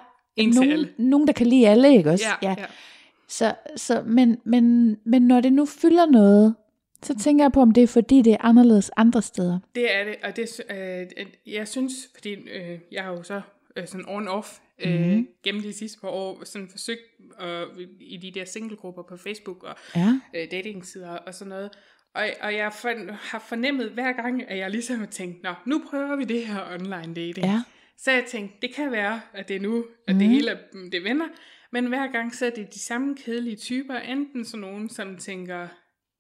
nogen, 0.56 0.86
nogen, 1.00 1.28
der 1.28 1.34
kan 1.34 1.48
lide 1.48 1.68
alle, 1.68 1.98
ikke 1.98 2.10
også? 2.12 2.26
Ja, 2.42 2.50
ja. 2.50 2.56
Så, 3.30 3.56
så, 3.76 4.04
men, 4.06 4.38
men, 4.46 4.96
men 5.06 5.22
når 5.22 5.42
det 5.42 5.54
nu 5.54 5.66
fylder 5.66 6.06
noget, 6.06 6.56
så 7.04 7.16
tænker 7.20 7.44
jeg 7.44 7.52
på, 7.52 7.62
om 7.62 7.72
det 7.72 7.84
er 7.84 7.88
fordi, 7.88 8.22
det 8.22 8.34
er 8.34 8.38
anderledes 8.40 8.92
andre 8.98 9.22
steder. 9.22 9.60
Det 9.76 9.96
er 9.96 10.04
det, 10.04 10.16
og 10.24 10.36
det, 10.36 10.62
øh, 10.70 11.26
jeg 11.54 11.68
synes, 11.68 11.94
fordi 12.14 12.30
øh, 12.34 12.80
jeg 12.92 13.04
har 13.04 13.12
jo 13.12 13.24
så 13.24 13.42
øh, 13.78 13.88
sådan 13.88 14.06
on-off 14.06 14.60
øh, 14.86 15.00
Mhm. 15.00 15.10
mm. 15.18 15.28
gennem 15.44 15.62
de 15.62 15.74
sidste 15.74 16.00
par 16.02 16.08
år 16.08 16.44
sådan 16.46 16.68
forsøgt 16.72 17.02
øh, 17.42 17.88
i 18.00 18.18
de 18.18 18.32
der 18.40 18.46
singlegrupper 18.46 19.04
på 19.04 19.18
Facebook 19.18 19.64
og 19.64 19.76
Ja. 19.96 20.20
øh, 20.36 20.52
datingsider 20.52 21.10
og 21.10 21.34
sådan 21.34 21.50
noget, 21.50 21.70
Og, 22.16 22.24
og 22.42 22.54
jeg 22.56 22.74
for, 22.74 22.90
har 23.32 23.40
fornemmet 23.50 23.90
hver 23.90 24.12
gang, 24.12 24.50
at 24.50 24.58
jeg 24.58 24.70
ligesom 24.72 25.00
har 25.00 25.06
tænkt, 25.06 25.44
nå, 25.44 25.54
nu 25.66 25.82
prøver 25.90 26.16
vi 26.16 26.24
det 26.24 26.48
her 26.48 26.62
online 26.80 27.14
dating. 27.14 27.46
Ja. 27.46 27.62
Så 27.98 28.12
jeg 28.12 28.24
tænkte, 28.28 28.58
det 28.62 28.76
kan 28.76 28.92
være, 28.92 29.22
at 29.34 29.48
det 29.48 29.56
er 29.56 29.60
nu, 29.60 29.86
at 30.08 30.16
mm. 30.16 30.20
det 30.20 30.28
hele 30.30 30.52
er- 30.52 30.58
det 30.92 31.04
vender. 31.04 31.26
Men 31.72 31.86
hver 31.86 32.12
gang 32.12 32.36
så 32.36 32.46
er 32.46 32.50
det 32.50 32.74
de 32.74 32.80
samme 32.80 33.16
kedelige 33.16 33.56
typer. 33.56 33.96
Enten 33.96 34.46
sådan 34.46 34.62
nogen, 34.62 34.90
som 34.90 35.18
tænker, 35.18 35.68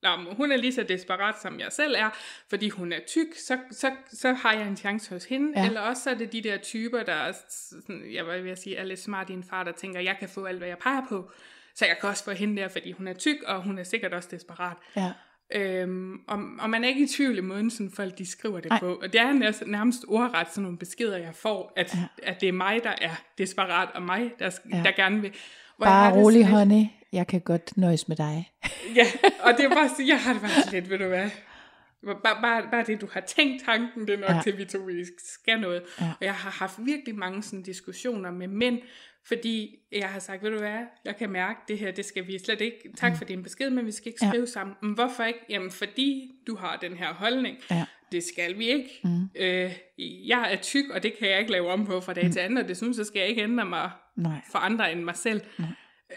Nå, 0.03 0.15
men 0.15 0.35
hun 0.35 0.51
er 0.51 0.57
lige 0.57 0.73
så 0.73 0.83
desperat, 0.83 1.35
som 1.41 1.59
jeg 1.59 1.71
selv 1.71 1.95
er, 1.97 2.09
fordi 2.49 2.69
hun 2.69 2.93
er 2.93 2.99
tyk, 3.07 3.27
så, 3.37 3.57
så, 3.71 3.91
så 4.13 4.33
har 4.33 4.53
jeg 4.53 4.67
en 4.67 4.77
chance 4.77 5.09
hos 5.13 5.25
hende. 5.25 5.59
Ja. 5.59 5.67
Eller 5.67 5.81
også 5.81 6.03
så 6.03 6.09
er 6.09 6.13
det 6.15 6.33
de 6.33 6.41
der 6.43 6.57
typer, 6.57 7.03
der 7.03 7.13
er, 7.13 7.31
sådan, 7.49 8.13
jeg 8.13 8.25
vil 8.27 8.45
jeg 8.45 8.57
sige, 8.57 8.75
er 8.75 8.83
lidt 8.83 8.99
smart 8.99 9.29
i 9.29 9.33
en 9.33 9.43
far, 9.43 9.63
der 9.63 9.71
tænker, 9.71 9.99
jeg 9.99 10.15
kan 10.19 10.29
få 10.29 10.45
alt, 10.45 10.57
hvad 10.57 10.67
jeg 10.67 10.77
peger 10.77 11.01
på. 11.09 11.31
Så 11.75 11.85
jeg 11.85 11.97
kan 12.01 12.09
også 12.09 12.23
få 12.23 12.31
hende 12.31 12.61
der, 12.61 12.67
fordi 12.67 12.91
hun 12.91 13.07
er 13.07 13.13
tyk, 13.13 13.43
og 13.45 13.63
hun 13.63 13.79
er 13.79 13.83
sikkert 13.83 14.13
også 14.13 14.29
desperat. 14.31 14.77
Ja. 14.95 15.11
Øhm, 15.55 16.13
og, 16.27 16.39
og 16.59 16.69
man 16.69 16.83
er 16.83 16.87
ikke 16.87 17.03
i 17.03 17.07
tvivl 17.07 17.37
i 17.37 17.41
måden, 17.41 17.69
sådan 17.71 17.91
folk 17.91 18.17
de 18.17 18.25
skriver 18.31 18.59
det 18.59 18.69
Nej. 18.69 18.79
på. 18.79 18.95
Og 18.95 19.13
det 19.13 19.21
er 19.21 19.33
nærmest, 19.33 19.63
nærmest 19.67 20.05
ordret 20.07 20.47
sådan 20.49 20.63
nogle 20.63 20.77
beskeder, 20.77 21.17
jeg 21.17 21.35
får, 21.35 21.73
at, 21.75 21.95
Ja. 21.95 21.99
at 22.23 22.41
det 22.41 22.49
er 22.49 22.53
mig, 22.53 22.83
der 22.83 22.93
er 23.01 23.15
desperat, 23.37 23.89
og 23.93 24.01
mig, 24.01 24.31
der, 24.39 24.59
ja. 24.73 24.81
der 24.85 24.91
gerne 24.91 25.21
vil. 25.21 25.33
Hvor 25.77 25.85
Bare 25.85 26.13
rolig, 26.15 26.37
lidt- 26.39 26.49
honey. 26.49 26.85
Jeg 27.13 27.27
kan 27.27 27.41
godt 27.41 27.77
nøjes 27.77 28.07
med 28.07 28.15
dig. 28.17 28.51
Ja, 28.95 29.05
og 29.43 29.53
det 29.57 29.65
er 29.65 29.69
bare 29.69 29.89
jeg 30.07 30.19
har 30.19 30.33
det 30.33 30.41
bare 30.41 30.71
lidt, 30.71 30.89
ved 30.89 30.97
du 30.97 31.07
hvad. 31.07 31.29
Bare, 32.05 32.37
bare, 32.41 32.63
bare 32.71 32.83
det, 32.83 33.01
du 33.01 33.07
har 33.11 33.19
tænkt 33.19 33.63
tanken, 33.65 34.07
det 34.07 34.13
er 34.13 34.17
nok 34.17 34.29
Ja. 34.29 34.39
til, 34.43 34.57
vi 34.57 34.65
to 34.65 34.77
vi 34.79 35.05
skal 35.33 35.59
noget. 35.59 35.83
Ja. 36.01 36.05
Og 36.19 36.25
jeg 36.25 36.33
har 36.33 36.49
haft 36.51 36.79
virkelig 36.85 37.15
mange 37.15 37.43
sådan 37.43 37.63
diskussioner 37.63 38.31
med 38.31 38.47
mænd, 38.47 38.79
fordi 39.27 39.75
jeg 39.91 40.09
har 40.09 40.19
sagt, 40.19 40.43
ved 40.43 40.51
du 40.51 40.57
hvad, 40.57 40.79
jeg 41.05 41.15
kan 41.17 41.29
mærke 41.29 41.59
det 41.67 41.77
her, 41.79 41.91
det 41.91 42.05
skal 42.05 42.27
vi 42.27 42.39
slet 42.45 42.61
ikke, 42.61 42.77
tak 42.97 43.17
for 43.17 43.25
din 43.25 43.43
besked, 43.43 43.69
men 43.69 43.85
vi 43.85 43.91
skal 43.91 44.07
ikke 44.07 44.19
Mm. 44.21 44.25
Ja. 44.25 44.31
skrive 44.31 44.47
sammen. 44.47 44.75
Men 44.81 44.93
hvorfor 44.93 45.23
ikke? 45.23 45.39
Jamen 45.49 45.71
fordi 45.71 46.31
du 46.47 46.55
har 46.55 46.77
den 46.81 46.93
her 46.97 47.13
holdning. 47.13 47.57
Ja. 47.71 47.85
Det 48.13 48.23
skal 48.23 48.57
vi 48.57 48.67
ikke. 48.67 48.99
Mm. 49.03 49.29
Øh, 49.35 49.71
jeg 50.27 50.53
er 50.53 50.61
tyk, 50.61 50.89
og 50.89 51.03
det 51.03 51.17
kan 51.17 51.29
jeg 51.29 51.39
ikke 51.39 51.51
lave 51.51 51.69
om 51.69 51.85
på 51.85 52.01
fra 52.01 52.13
dag 52.13 52.31
til 52.31 52.39
anden, 52.39 52.57
og 52.57 52.67
desuden 52.67 52.93
så 52.93 53.03
skal 53.03 53.19
jeg 53.19 53.29
ikke 53.29 53.43
ændre 53.43 53.65
mig 53.65 53.91
Nej. 54.15 54.41
for 54.51 54.59
andre 54.59 54.91
end 54.91 55.03
mig 55.03 55.15
selv. 55.15 55.41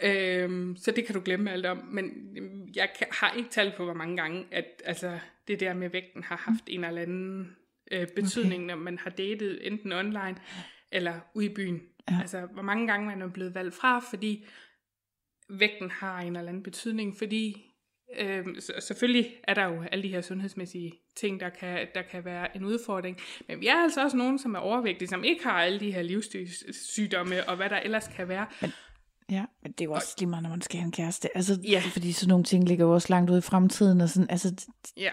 Øhm, 0.02 0.76
så 0.76 0.90
det 0.90 1.06
kan 1.06 1.14
du 1.14 1.22
glemme 1.24 1.52
alt 1.52 1.66
om. 1.66 1.76
Men 1.90 2.04
øhm, 2.36 2.68
jeg 2.74 2.88
kan, 2.98 3.06
har 3.10 3.32
ikke 3.36 3.50
tal 3.50 3.72
på, 3.76 3.84
hvor 3.84 3.94
mange 3.94 4.16
gange, 4.16 4.44
at 4.50 4.82
altså, 4.84 5.18
det 5.48 5.60
der 5.60 5.74
med 5.74 5.90
vægten 5.90 6.22
har 6.22 6.36
haft 6.36 6.64
en 6.66 6.84
eller 6.84 7.02
anden 7.02 7.56
øh, 7.92 8.06
betydning, 8.16 8.64
okay. 8.64 8.74
når 8.74 8.76
man 8.76 8.98
har 8.98 9.10
datet 9.10 9.66
enten 9.66 9.92
online 9.92 10.36
eller 10.92 11.20
ude 11.34 11.46
i 11.46 11.54
byen. 11.54 11.82
Ja. 12.10 12.18
Altså, 12.20 12.46
hvor 12.52 12.62
mange 12.62 12.86
gange 12.86 13.06
man 13.06 13.22
er 13.22 13.28
blevet 13.28 13.54
valgt 13.54 13.74
fra, 13.74 13.98
fordi 14.10 14.46
vægten 15.48 15.90
har 15.90 16.20
en 16.20 16.36
eller 16.36 16.48
anden 16.48 16.62
betydning, 16.62 17.16
fordi 17.18 17.72
Øhm, 18.18 18.60
så, 18.60 18.72
selvfølgelig 18.80 19.34
er 19.44 19.54
der 19.54 19.64
jo 19.64 19.82
alle 19.92 20.02
de 20.02 20.08
her 20.08 20.20
sundhedsmæssige 20.20 20.92
ting, 21.16 21.40
der 21.40 21.48
kan, 21.48 21.86
der 21.94 22.02
kan 22.02 22.24
være 22.24 22.56
en 22.56 22.64
udfordring. 22.64 23.16
Men 23.48 23.60
vi 23.60 23.66
er 23.66 23.74
altså 23.82 24.02
også 24.02 24.16
nogen, 24.16 24.38
som 24.38 24.54
er 24.54 24.58
overvægtige, 24.58 25.08
som 25.08 25.24
ikke 25.24 25.44
har 25.44 25.62
alle 25.62 25.80
de 25.80 25.92
her 25.92 26.02
livsstilssygdomme, 26.02 27.48
og 27.48 27.56
hvad 27.56 27.68
der 27.70 27.76
ellers 27.76 28.08
kan 28.16 28.28
være. 28.28 28.46
Ja, 29.30 29.44
men 29.62 29.72
det 29.72 29.80
er 29.80 29.84
jo 29.84 29.92
også 29.92 30.14
lige 30.18 30.28
meget, 30.28 30.42
når 30.42 30.50
man 30.50 30.62
skal 30.62 30.78
have 30.78 30.84
en 30.86 30.92
kæreste. 30.92 31.36
Altså, 31.36 31.58
Ja. 31.64 31.82
fordi 31.92 32.12
sådan 32.12 32.28
nogle 32.28 32.44
ting 32.44 32.64
ligger 32.68 32.84
jo 32.84 32.94
også 32.94 33.06
langt 33.10 33.30
ude 33.30 33.38
i 33.38 33.42
fremtiden. 33.42 34.00
Og 34.00 34.08
sådan, 34.08 34.30
altså, 34.30 34.66
Ja, 34.96 35.10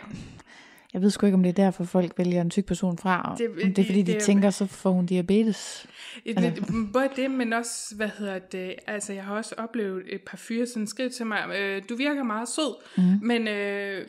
jeg 0.94 1.02
ved 1.02 1.10
sgu 1.10 1.26
ikke, 1.26 1.34
om 1.36 1.44
det 1.44 1.50
er 1.50 1.54
derfor, 1.64 1.84
folk 1.84 2.12
vælger 2.18 2.42
en 2.42 2.50
tyk 2.50 2.66
person 2.66 2.98
fra. 2.98 3.32
og 3.32 3.38
Det- 3.38 3.50
om 3.64 3.74
det 3.74 3.80
er 3.82 3.86
fordi, 3.86 4.02
de 4.02 4.14
det- 4.14 4.22
tænker, 4.22 4.50
så 4.50 4.66
får 4.66 4.92
hun 4.92 5.06
diabetes. 5.06 5.86
Et, 6.26 6.38
altså. 6.40 6.64
Både 6.94 7.10
det, 7.16 7.32
men 7.32 7.54
også, 7.54 7.96
hvad 7.96 8.10
hedder 8.20 8.40
det, 8.40 8.76
altså 8.88 9.14
jeg 9.14 9.24
har 9.24 9.36
også 9.36 9.56
oplevet 9.58 10.02
et 10.10 10.22
par 10.22 10.38
fyre 10.38 10.66
sådan 10.68 10.88
skrive 10.88 11.10
til 11.10 11.26
mig, 11.26 11.40
øh, 11.60 11.82
du 11.90 11.96
virker 11.96 12.24
meget 12.24 12.50
sød, 12.50 12.76
mm. 12.98 13.04
men 13.28 13.48
øh, 13.48 14.08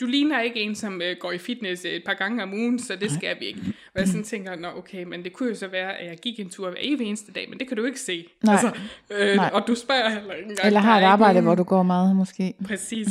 du 0.00 0.06
ligner 0.06 0.40
ikke 0.40 0.60
en, 0.60 0.74
som 0.74 1.02
øh, 1.02 1.16
går 1.20 1.32
i 1.32 1.38
fitness 1.38 1.84
et 1.84 2.02
par 2.06 2.14
gange 2.14 2.42
om 2.42 2.52
ugen, 2.54 2.78
så 2.78 2.96
det 3.00 3.10
skal 3.10 3.36
vi 3.40 3.44
ikke. 3.44 3.60
Og 3.94 4.00
jeg 4.00 4.08
sådan 4.08 4.22
tænker, 4.24 4.56
nå 4.56 4.68
okay, 4.78 5.04
men 5.04 5.24
det 5.24 5.32
kunne 5.32 5.48
jo 5.48 5.54
så 5.54 5.68
være, 5.68 5.92
at 5.96 6.08
jeg 6.10 6.18
gik 6.18 6.40
en 6.40 6.50
tur 6.50 6.70
hver 6.70 6.78
evig 6.80 7.06
eneste 7.06 7.32
dag, 7.32 7.46
men 7.50 7.58
det 7.58 7.68
kan 7.68 7.76
du 7.76 7.84
ikke 7.84 8.00
se. 8.00 8.26
Nej. 8.42 8.54
Altså, 8.54 8.70
øh, 9.10 9.36
Nej. 9.36 9.50
Og 9.54 9.62
du 9.66 9.74
spørger 9.74 10.08
heller 10.10 10.32
ikke 10.32 10.50
engang. 10.50 10.66
Eller 10.66 10.80
har 10.80 10.98
et 11.00 11.04
arbejde, 11.04 11.34
nogen- 11.34 11.44
hvor 11.46 11.54
du 11.54 11.62
går 11.62 11.82
meget, 11.82 12.16
måske. 12.16 12.54
Præcis. 12.64 13.08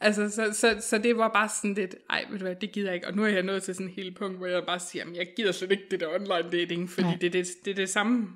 Altså, 0.00 0.30
så, 0.30 0.48
så, 0.52 0.76
så 0.80 0.98
det 0.98 1.16
var 1.16 1.28
bare 1.28 1.48
sådan 1.48 1.74
lidt, 1.74 1.94
ej, 2.10 2.24
ved 2.30 2.38
du 2.38 2.44
hvad, 2.44 2.54
det 2.54 2.72
gider 2.72 2.86
jeg 2.88 2.94
ikke. 2.94 3.06
Og 3.06 3.14
nu 3.16 3.24
er 3.24 3.28
jeg 3.28 3.42
nået 3.42 3.62
til 3.62 3.74
sådan 3.74 3.86
en 3.86 3.92
helt 3.96 4.18
punkt, 4.18 4.38
hvor 4.38 4.46
jeg 4.46 4.62
bare 4.66 4.78
siger, 4.80 5.02
jamen, 5.02 5.16
jeg 5.16 5.26
gider 5.36 5.52
slet 5.52 5.70
ikke 5.72 5.84
det 5.90 6.00
der 6.00 6.06
online 6.08 6.50
dating, 6.52 6.90
fordi 6.90 7.06
Nej. 7.06 7.18
det, 7.20 7.32
det, 7.32 7.46
det 7.64 7.70
er 7.70 7.74
det 7.74 7.88
samme 7.88 8.28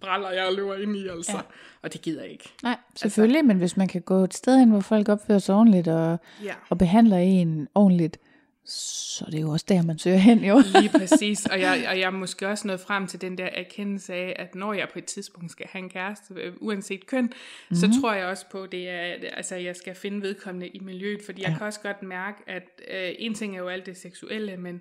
bræller, 0.00 0.30
jeg 0.30 0.52
løber 0.54 0.74
ind 0.76 0.96
i, 0.96 1.08
altså. 1.08 1.32
Ja. 1.32 1.40
Og 1.82 1.92
det 1.92 2.02
gider 2.02 2.22
jeg 2.22 2.30
ikke. 2.32 2.48
Nej, 2.62 2.76
selvfølgelig, 2.96 3.44
men 3.44 3.56
hvis 3.58 3.76
man 3.76 3.88
kan 3.88 4.02
gå 4.02 4.14
et 4.14 4.34
sted 4.34 4.58
hen, 4.58 4.70
hvor 4.70 4.80
folk 4.80 5.08
opfører 5.08 5.38
sig 5.38 5.54
ordentligt 5.54 5.88
og, 5.88 6.18
Ja. 6.44 6.54
og 6.70 6.78
behandler 6.78 7.16
en 7.16 7.68
ordentligt, 7.74 8.18
så 8.66 9.24
er 9.24 9.30
det 9.30 9.40
jo 9.40 9.50
også 9.50 9.66
der, 9.68 9.82
man 9.82 9.98
søger 9.98 10.16
hen, 10.16 10.44
jo. 10.44 10.62
Lige 10.74 10.90
præcis, 10.98 11.46
og 11.46 11.60
jeg, 11.60 11.86
og 11.88 11.98
jeg 11.98 12.06
er 12.06 12.10
måske 12.10 12.48
også 12.48 12.66
nået 12.66 12.80
frem 12.80 13.06
til 13.06 13.20
den 13.20 13.38
der 13.38 13.46
erkendelse 13.46 14.14
af, 14.14 14.36
at 14.38 14.54
når 14.54 14.72
jeg 14.72 14.88
på 14.92 14.98
et 14.98 15.04
tidspunkt 15.04 15.50
skal 15.50 15.66
have 15.70 15.82
en 15.82 15.90
kæreste, 15.90 16.34
øh, 16.34 16.52
uanset 16.60 17.06
køn, 17.06 17.24
mm-hmm. 17.24 17.76
så 17.76 18.00
tror 18.00 18.12
jeg 18.12 18.26
også 18.26 18.46
på, 18.50 18.66
det 18.66 18.88
er, 18.88 19.00
at 19.00 19.24
altså, 19.36 19.56
jeg 19.56 19.76
skal 19.76 19.94
finde 19.94 20.22
vedkommende 20.22 20.68
i 20.68 20.80
miljøet, 20.80 21.20
fordi 21.24 21.42
jeg 21.42 21.50
Ja. 21.50 21.56
kan 21.58 21.66
også 21.66 21.80
godt 21.80 22.02
mærke, 22.02 22.38
at 22.46 22.80
øh, 22.90 23.14
en 23.18 23.34
ting 23.34 23.54
er 23.54 23.58
jo 23.58 23.68
alt 23.68 23.86
det 23.86 23.96
seksuelle, 23.96 24.56
men 24.56 24.80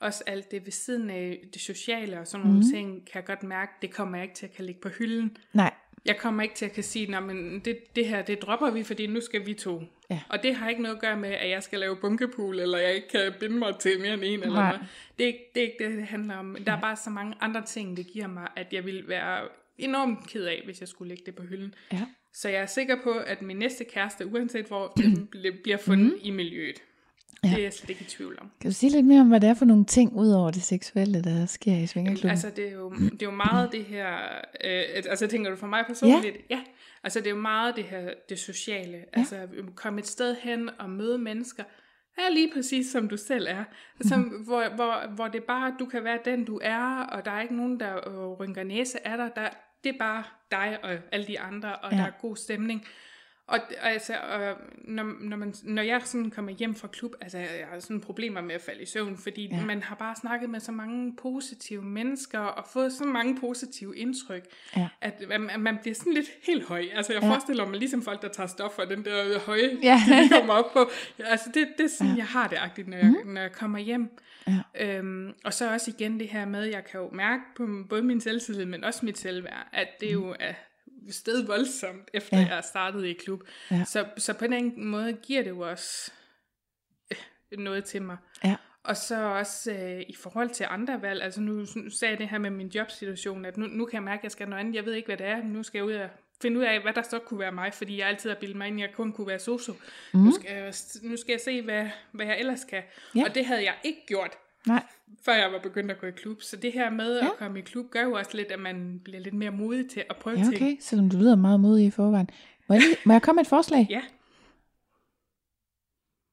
også 0.00 0.24
alt 0.26 0.50
det 0.50 0.64
ved 0.64 0.72
siden 0.72 1.10
af 1.10 1.38
det 1.54 1.62
sociale 1.62 2.20
og 2.20 2.26
sådan 2.26 2.46
nogle 2.46 2.58
mm-hmm. 2.58 2.72
ting, 2.72 3.06
kan 3.06 3.14
jeg 3.14 3.24
godt 3.24 3.42
mærke, 3.42 3.72
det 3.82 3.90
kommer 3.90 4.16
jeg 4.16 4.24
ikke 4.24 4.34
til 4.34 4.46
at 4.46 4.52
kan 4.52 4.64
lægge 4.64 4.80
på 4.80 4.88
hylden. 4.88 5.36
Nej, 5.52 5.74
Jeg 6.04 6.16
kommer 6.18 6.42
ikke 6.42 6.54
til 6.54 6.64
at 6.64 6.72
kan 6.72 6.82
sige, 6.82 7.10
"Nå, 7.10 7.20
men 7.20 7.58
det, 7.60 7.96
det 7.96 8.06
her, 8.08 8.22
det 8.22 8.42
dropper 8.42 8.70
vi, 8.70 8.82
fordi 8.82 9.06
nu 9.06 9.20
skal 9.20 9.46
vi 9.46 9.54
to. 9.54 9.82
Ja. 10.10 10.20
Og 10.28 10.42
det 10.42 10.54
har 10.54 10.68
ikke 10.68 10.82
noget 10.82 10.94
at 10.96 11.00
gøre 11.00 11.16
med, 11.16 11.28
at 11.30 11.50
jeg 11.50 11.62
skal 11.62 11.78
lave 11.78 11.96
bunkepool, 11.96 12.60
eller 12.60 12.78
jeg 12.78 12.94
ikke 12.94 13.08
kan 13.08 13.32
binde 13.40 13.56
mig 13.56 13.78
til 13.80 14.00
mere 14.00 14.14
end 14.14 14.24
en. 14.24 14.40
Eller 14.42 14.54
Nej. 14.54 14.72
noget. 14.72 14.86
Det, 15.18 15.24
er 15.24 15.28
ikke, 15.28 15.50
det 15.54 15.62
er 15.62 15.66
ikke 15.66 15.84
det, 15.84 15.96
det 15.98 16.06
handler 16.06 16.36
om. 16.36 16.56
Der 16.66 16.72
er 16.72 16.80
bare 16.80 16.96
så 16.96 17.10
mange 17.10 17.34
andre 17.40 17.62
ting, 17.64 17.96
det 17.96 18.06
giver 18.06 18.26
mig, 18.26 18.48
at 18.56 18.72
jeg 18.72 18.84
vil 18.86 19.08
være 19.08 19.48
enormt 19.78 20.26
ked 20.28 20.44
af, 20.44 20.62
hvis 20.64 20.80
jeg 20.80 20.88
skulle 20.88 21.08
lægge 21.08 21.22
det 21.26 21.34
på 21.34 21.42
hylden. 21.42 21.74
ja. 21.92 22.06
Så 22.36 22.48
jeg 22.48 22.62
er 22.62 22.66
sikker 22.66 22.96
på, 23.04 23.10
at 23.10 23.42
min 23.42 23.56
næste 23.56 23.84
kæreste, 23.84 24.26
uanset 24.26 24.66
hvor, 24.66 24.96
bliver 25.62 25.76
fundet 25.78 26.12
mm. 26.12 26.18
i 26.22 26.30
miljøet. 26.30 26.82
Ja. 27.44 27.48
Det 27.48 27.58
er 27.58 27.62
jeg 27.62 27.72
slet 27.72 27.90
ikke 27.90 28.02
i 28.02 28.04
tvivl 28.08 28.38
om. 28.40 28.50
Kan 28.60 28.70
du 28.70 28.74
sige 28.74 28.90
lidt 28.92 29.06
mere 29.06 29.20
om, 29.20 29.28
hvad 29.28 29.40
det 29.40 29.48
er 29.48 29.54
for 29.54 29.64
nogle 29.64 29.84
ting, 29.84 30.12
ud 30.16 30.30
over 30.30 30.50
det 30.50 30.62
seksuelle, 30.62 31.22
der 31.24 31.46
sker 31.46 31.76
i 31.76 31.86
svingerklubben? 31.86 32.30
Altså, 32.30 32.50
det 32.56 32.68
er 32.68 32.72
jo, 32.72 32.90
det 32.92 33.22
er 33.22 33.26
jo 33.26 33.30
meget 33.30 33.72
det 33.72 33.84
her... 33.84 34.08
Øh, 34.64 34.82
altså, 35.10 35.26
tænker 35.26 35.50
du 35.50 35.56
for 35.56 35.66
mig 35.66 35.84
personligt? 35.86 36.36
Ja. 36.50 36.56
ja. 36.56 36.62
Altså, 37.04 37.18
det 37.18 37.26
er 37.26 37.30
jo 37.30 37.36
meget 37.40 37.76
det 37.76 37.84
her, 37.84 38.10
det 38.28 38.38
sociale. 38.38 38.92
Ja. 38.96 39.18
Altså, 39.18 39.48
komme 39.74 39.98
et 40.00 40.06
sted 40.06 40.36
hen 40.42 40.70
og 40.78 40.90
møde 40.90 41.18
mennesker. 41.18 41.62
Ja, 42.18 42.28
lige 42.34 42.50
præcis 42.54 42.92
som 42.92 43.08
du 43.08 43.16
selv 43.16 43.46
er. 43.50 43.64
Som, 44.00 44.18
Mhm. 44.20 44.28
mm-hmm. 44.28 44.44
hvor, 44.44 44.74
hvor, 44.74 45.14
hvor 45.14 45.28
det 45.28 45.40
er 45.40 45.46
bare, 45.46 45.74
du 45.78 45.86
kan 45.86 46.04
være 46.04 46.18
den, 46.24 46.44
du 46.44 46.60
er, 46.62 47.04
og 47.12 47.24
der 47.24 47.30
er 47.30 47.40
ikke 47.42 47.56
nogen, 47.56 47.80
der 47.80 48.08
øh, 48.08 48.28
rynker 48.28 48.64
næse 48.64 49.06
af 49.08 49.16
dig. 49.16 49.30
Der, 49.36 49.48
det 49.84 49.94
er 49.94 49.98
bare 49.98 50.24
dig 50.50 50.78
og 50.82 50.90
alle 51.12 51.26
de 51.26 51.40
andre, 51.40 51.76
og 51.76 51.92
ja. 51.92 51.96
der 51.98 52.04
er 52.04 52.10
god 52.20 52.36
stemning. 52.36 52.84
Og 53.46 53.58
og 53.82 53.90
altså, 53.92 54.14
og 54.14 54.56
når, 54.84 55.04
når, 55.20 55.36
man, 55.36 55.54
når 55.62 55.82
jeg 55.82 56.00
sådan 56.04 56.30
kommer 56.30 56.52
hjem 56.52 56.74
fra 56.74 56.88
klub, 56.88 57.14
altså 57.20 57.38
jeg 57.38 57.66
har 57.72 57.80
sådan 57.80 58.00
problemer 58.00 58.40
med 58.40 58.54
at 58.54 58.60
falde 58.60 58.82
i 58.82 58.86
søvn, 58.86 59.16
fordi 59.16 59.48
Ja. 59.52 59.64
man 59.64 59.82
har 59.82 59.94
bare 59.96 60.16
snakket 60.20 60.50
med 60.50 60.60
så 60.60 60.72
mange 60.72 61.16
positive 61.16 61.82
mennesker, 61.82 62.38
og 62.38 62.66
fået 62.72 62.92
så 62.92 63.04
mange 63.04 63.40
positive 63.40 63.96
indtryk, 63.96 64.44
Ja. 64.76 64.88
at 65.00 65.22
man, 65.28 65.50
at 65.50 65.60
man 65.60 65.78
bliver 65.82 65.94
sådan 65.94 66.12
lidt 66.12 66.26
helt 66.46 66.68
høj. 66.68 66.84
Altså 66.94 67.12
jeg 67.12 67.22
Ja. 67.22 67.30
forestiller 67.30 67.66
mig 67.66 67.78
ligesom 67.78 68.02
folk, 68.02 68.22
der 68.22 68.28
tager 68.28 68.46
stoffer, 68.46 68.84
den 68.84 69.04
der 69.04 69.38
høje, 69.38 69.78
Ja. 69.82 70.00
de 70.08 70.28
kommer 70.28 70.54
op 70.54 70.72
på. 70.72 70.90
Altså 71.18 71.50
det, 71.54 71.68
det 71.78 71.84
er 71.84 71.88
sådan, 71.88 72.12
ja. 72.12 72.16
jeg 72.18 72.26
har 72.26 72.48
det 72.48 72.56
agtigt, 72.60 72.88
når 72.88 72.96
jeg, 72.96 73.14
mm. 73.24 73.30
når 73.30 73.40
jeg 73.40 73.52
kommer 73.52 73.78
hjem. 73.78 74.08
Ja. 74.46 74.60
Øhm, 74.98 75.34
og 75.44 75.54
så 75.54 75.72
også 75.72 75.90
igen 75.90 76.20
det 76.20 76.28
her 76.28 76.44
med, 76.46 76.62
jeg 76.64 76.84
kan 76.84 77.00
jo 77.00 77.10
mærke 77.12 77.42
på 77.56 77.68
både 77.88 78.02
min 78.02 78.20
selvtillid, 78.20 78.64
men 78.64 78.84
også 78.84 79.04
mit 79.06 79.18
selvværd, 79.18 79.66
at 79.72 79.88
det 80.00 80.12
jo 80.12 80.34
er 80.40 80.52
sted 81.10 81.46
voldsomt, 81.46 82.10
efter 82.14 82.38
Ja. 82.38 82.46
jeg 82.48 82.56
er 82.56 82.60
startet 82.60 83.04
i 83.04 83.12
klub. 83.12 83.42
Ja. 83.70 83.84
Så, 83.84 84.06
så 84.16 84.32
på 84.32 84.46
den 84.46 84.84
måde 84.86 85.12
giver 85.12 85.42
det 85.42 85.50
jo 85.50 85.60
også 85.60 86.12
øh, 87.10 87.58
noget 87.58 87.84
til 87.84 88.02
mig. 88.02 88.16
Ja. 88.44 88.56
Og 88.82 88.96
så 88.96 89.16
også 89.24 89.72
øh, 89.72 90.00
i 90.08 90.14
forhold 90.14 90.50
til 90.50 90.66
andre 90.70 91.02
valg, 91.02 91.22
altså 91.22 91.40
nu, 91.40 91.52
nu 91.76 91.90
sagde 91.90 92.12
jeg 92.12 92.18
det 92.18 92.28
her 92.28 92.38
med 92.38 92.50
min 92.50 92.68
jobsituation, 92.68 93.44
at 93.44 93.56
nu, 93.56 93.66
nu 93.66 93.84
kan 93.86 93.94
jeg 93.94 94.02
mærke, 94.02 94.20
at 94.20 94.24
jeg 94.24 94.30
skal 94.30 94.48
noget 94.48 94.60
andet. 94.60 94.74
Jeg 94.74 94.84
ved 94.84 94.92
ikke, 94.92 95.06
hvad 95.06 95.16
det 95.16 95.26
er, 95.26 95.42
nu 95.42 95.62
skal 95.62 95.78
jeg 95.78 95.84
ud 95.84 95.92
og 95.92 96.08
finde 96.42 96.60
ud 96.60 96.64
af, 96.64 96.80
hvad 96.82 96.92
der 96.92 97.02
så 97.02 97.18
kunne 97.18 97.40
være 97.40 97.52
mig, 97.52 97.74
fordi 97.74 97.98
jeg 97.98 98.08
altid 98.08 98.30
har 98.30 98.36
bildet 98.36 98.56
mig 98.56 98.68
ind, 98.68 98.80
at 98.80 98.88
jeg 98.88 98.96
kun 98.96 99.12
kunne 99.12 99.26
være 99.26 99.38
sosu. 99.38 99.72
Mm. 100.12 100.20
Nu, 100.20 100.32
skal 100.32 100.56
jeg, 100.56 100.74
nu 101.02 101.16
skal 101.16 101.32
jeg 101.32 101.40
se, 101.40 101.62
hvad, 101.62 101.88
hvad 102.12 102.26
jeg 102.26 102.38
ellers 102.38 102.64
kan. 102.64 102.82
Ja. 103.14 103.24
Og 103.24 103.34
det 103.34 103.46
havde 103.46 103.64
jeg 103.64 103.74
ikke 103.84 104.00
gjort, 104.06 104.38
Nej, 104.66 104.86
før 105.24 105.32
jeg 105.34 105.52
var 105.52 105.58
begyndt 105.58 105.90
at 105.90 105.98
gå 106.00 106.06
i 106.06 106.10
klub. 106.10 106.42
Så 106.42 106.56
det 106.56 106.72
her 106.72 106.90
med 106.90 107.16
Ja. 107.18 107.24
ja. 107.24 107.30
at 107.30 107.36
komme 107.38 107.58
i 107.58 107.62
klub, 107.62 107.90
gør 107.90 108.02
jo 108.02 108.12
også 108.12 108.30
lidt, 108.34 108.52
at 108.52 108.60
man 108.60 109.00
bliver 109.04 109.20
lidt 109.20 109.34
mere 109.34 109.50
modig 109.50 109.90
til 109.90 110.04
at 110.10 110.16
prøve 110.16 110.36
ja, 110.38 110.42
ting. 110.44 110.54
okay, 110.56 110.76
selvom 110.80 111.10
du 111.10 111.16
lyder 111.16 111.36
meget 111.36 111.60
modig 111.60 111.86
i 111.86 111.90
forvejen. 111.90 112.28
Må 112.68 112.74
jeg, 112.74 112.82
lige, 112.82 112.96
må 113.04 113.12
jeg 113.12 113.22
komme 113.22 113.36
med 113.36 113.44
et 113.44 113.48
forslag? 113.48 113.86
Ja. 113.90 114.02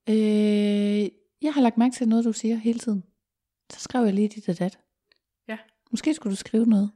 Øh, 0.09 1.09
jeg 1.41 1.53
har 1.53 1.61
lagt 1.61 1.77
mærke 1.77 1.93
til 1.95 2.07
noget, 2.07 2.25
du 2.25 2.33
siger 2.33 2.55
hele 2.55 2.79
tiden. 2.79 3.03
Så 3.73 3.79
skrev 3.79 4.03
jeg 4.05 4.13
lige 4.13 4.27
dit 4.27 4.49
og 4.49 4.59
dat. 4.59 4.79
Ja. 5.47 5.57
Måske 5.91 6.13
skulle 6.13 6.31
du 6.31 6.35
skrive 6.37 6.65
noget. 6.65 6.91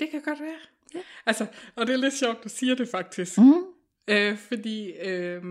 Det 0.00 0.10
kan 0.10 0.20
godt 0.22 0.40
være. 0.40 0.58
Ja. 0.94 1.00
Altså, 1.26 1.46
og 1.76 1.86
det 1.86 1.92
er 1.92 1.96
lidt 1.96 2.14
sjovt, 2.14 2.44
du 2.44 2.48
siger 2.48 2.74
det 2.74 2.88
faktisk. 2.88 3.38
Mm. 3.38 3.52
Øh, 4.08 4.38
fordi 4.38 4.92
øh, 4.92 5.42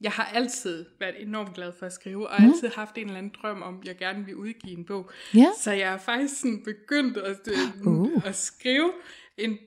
jeg 0.00 0.12
har 0.12 0.24
altid 0.34 0.84
været 1.00 1.22
enormt 1.22 1.54
glad 1.54 1.72
for 1.78 1.86
at 1.86 1.92
skrive, 1.92 2.28
og 2.28 2.42
mm. 2.42 2.48
altid 2.48 2.68
haft 2.68 2.98
en 2.98 3.04
eller 3.06 3.18
anden 3.18 3.34
drøm 3.42 3.62
om, 3.62 3.78
at 3.80 3.88
jeg 3.88 3.96
gerne 3.96 4.24
vil 4.24 4.36
udgive 4.36 4.78
en 4.78 4.84
bog. 4.84 5.10
Ja. 5.34 5.46
Så 5.60 5.72
jeg 5.72 5.92
er 5.92 5.98
faktisk 5.98 6.40
sådan 6.40 6.62
begyndt 6.64 7.16
at, 7.16 7.48
øh, 7.48 7.86
Uh. 7.86 8.26
at 8.26 8.36
skrive 8.36 8.92
en, 9.38 9.58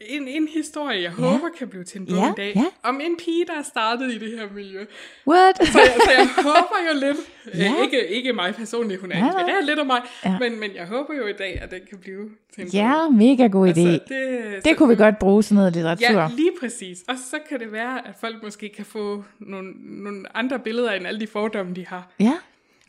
en, 0.00 0.28
en 0.28 0.48
historie, 0.48 1.02
jeg 1.02 1.12
ja. 1.18 1.24
håber 1.24 1.48
kan 1.58 1.68
blive 1.68 1.84
til 1.84 2.00
en 2.00 2.06
bog 2.06 2.16
Ja, 2.16 2.28
en 2.28 2.34
dag, 2.34 2.52
ja. 2.56 2.64
om 2.82 3.00
en 3.00 3.16
pige, 3.16 3.44
der 3.46 3.52
er 3.58 3.62
startet 3.62 4.12
i 4.12 4.18
det 4.18 4.38
her 4.38 4.46
miljø. 4.54 4.84
What? 5.28 5.56
Så 5.66 5.78
jeg, 5.78 5.92
så 6.04 6.10
jeg 6.18 6.28
håber 6.36 6.76
jo 6.92 7.00
lidt, 7.00 7.16
Ja. 7.58 7.64
ja. 7.64 7.82
ikke, 7.82 8.06
ikke 8.08 8.32
mig 8.32 8.54
personligt, 8.54 9.00
hun 9.00 9.12
er 9.12 9.18
Ja, 9.18 9.24
inspireret 9.26 9.64
lidt 9.64 9.78
af 9.78 9.86
mig, 9.86 10.02
Ja. 10.24 10.38
men, 10.38 10.60
men 10.60 10.70
jeg 10.74 10.86
håber 10.86 11.14
jo 11.14 11.26
i 11.26 11.32
dag, 11.32 11.58
at 11.62 11.70
den 11.70 11.80
kan 11.90 11.98
blive 11.98 12.30
til 12.54 12.60
en 12.62 12.66
bog. 12.66 12.72
Ja, 12.74 13.08
mega 13.08 13.46
god 13.46 13.66
idé. 13.68 13.70
Altså, 13.80 14.00
det, 14.08 14.64
Det 14.64 14.76
kunne 14.76 14.88
vi 14.88 14.94
godt 14.96 15.18
bruge 15.18 15.42
sådan 15.42 15.56
noget 15.56 15.72
litteratur. 15.72 16.20
Ja, 16.20 16.28
lige 16.36 16.52
præcis. 16.60 16.98
Og 17.08 17.14
så 17.30 17.36
kan 17.48 17.60
det 17.60 17.72
være, 17.72 18.08
at 18.08 18.14
folk 18.20 18.42
måske 18.42 18.68
kan 18.76 18.84
få 18.84 19.24
nogle, 19.38 19.72
nogle 20.02 20.36
andre 20.36 20.58
billeder 20.58 20.92
end 20.92 21.06
alle 21.06 21.20
de 21.20 21.26
fordomme, 21.26 21.74
de 21.74 21.86
har. 21.86 22.08
Ja, 22.20 22.32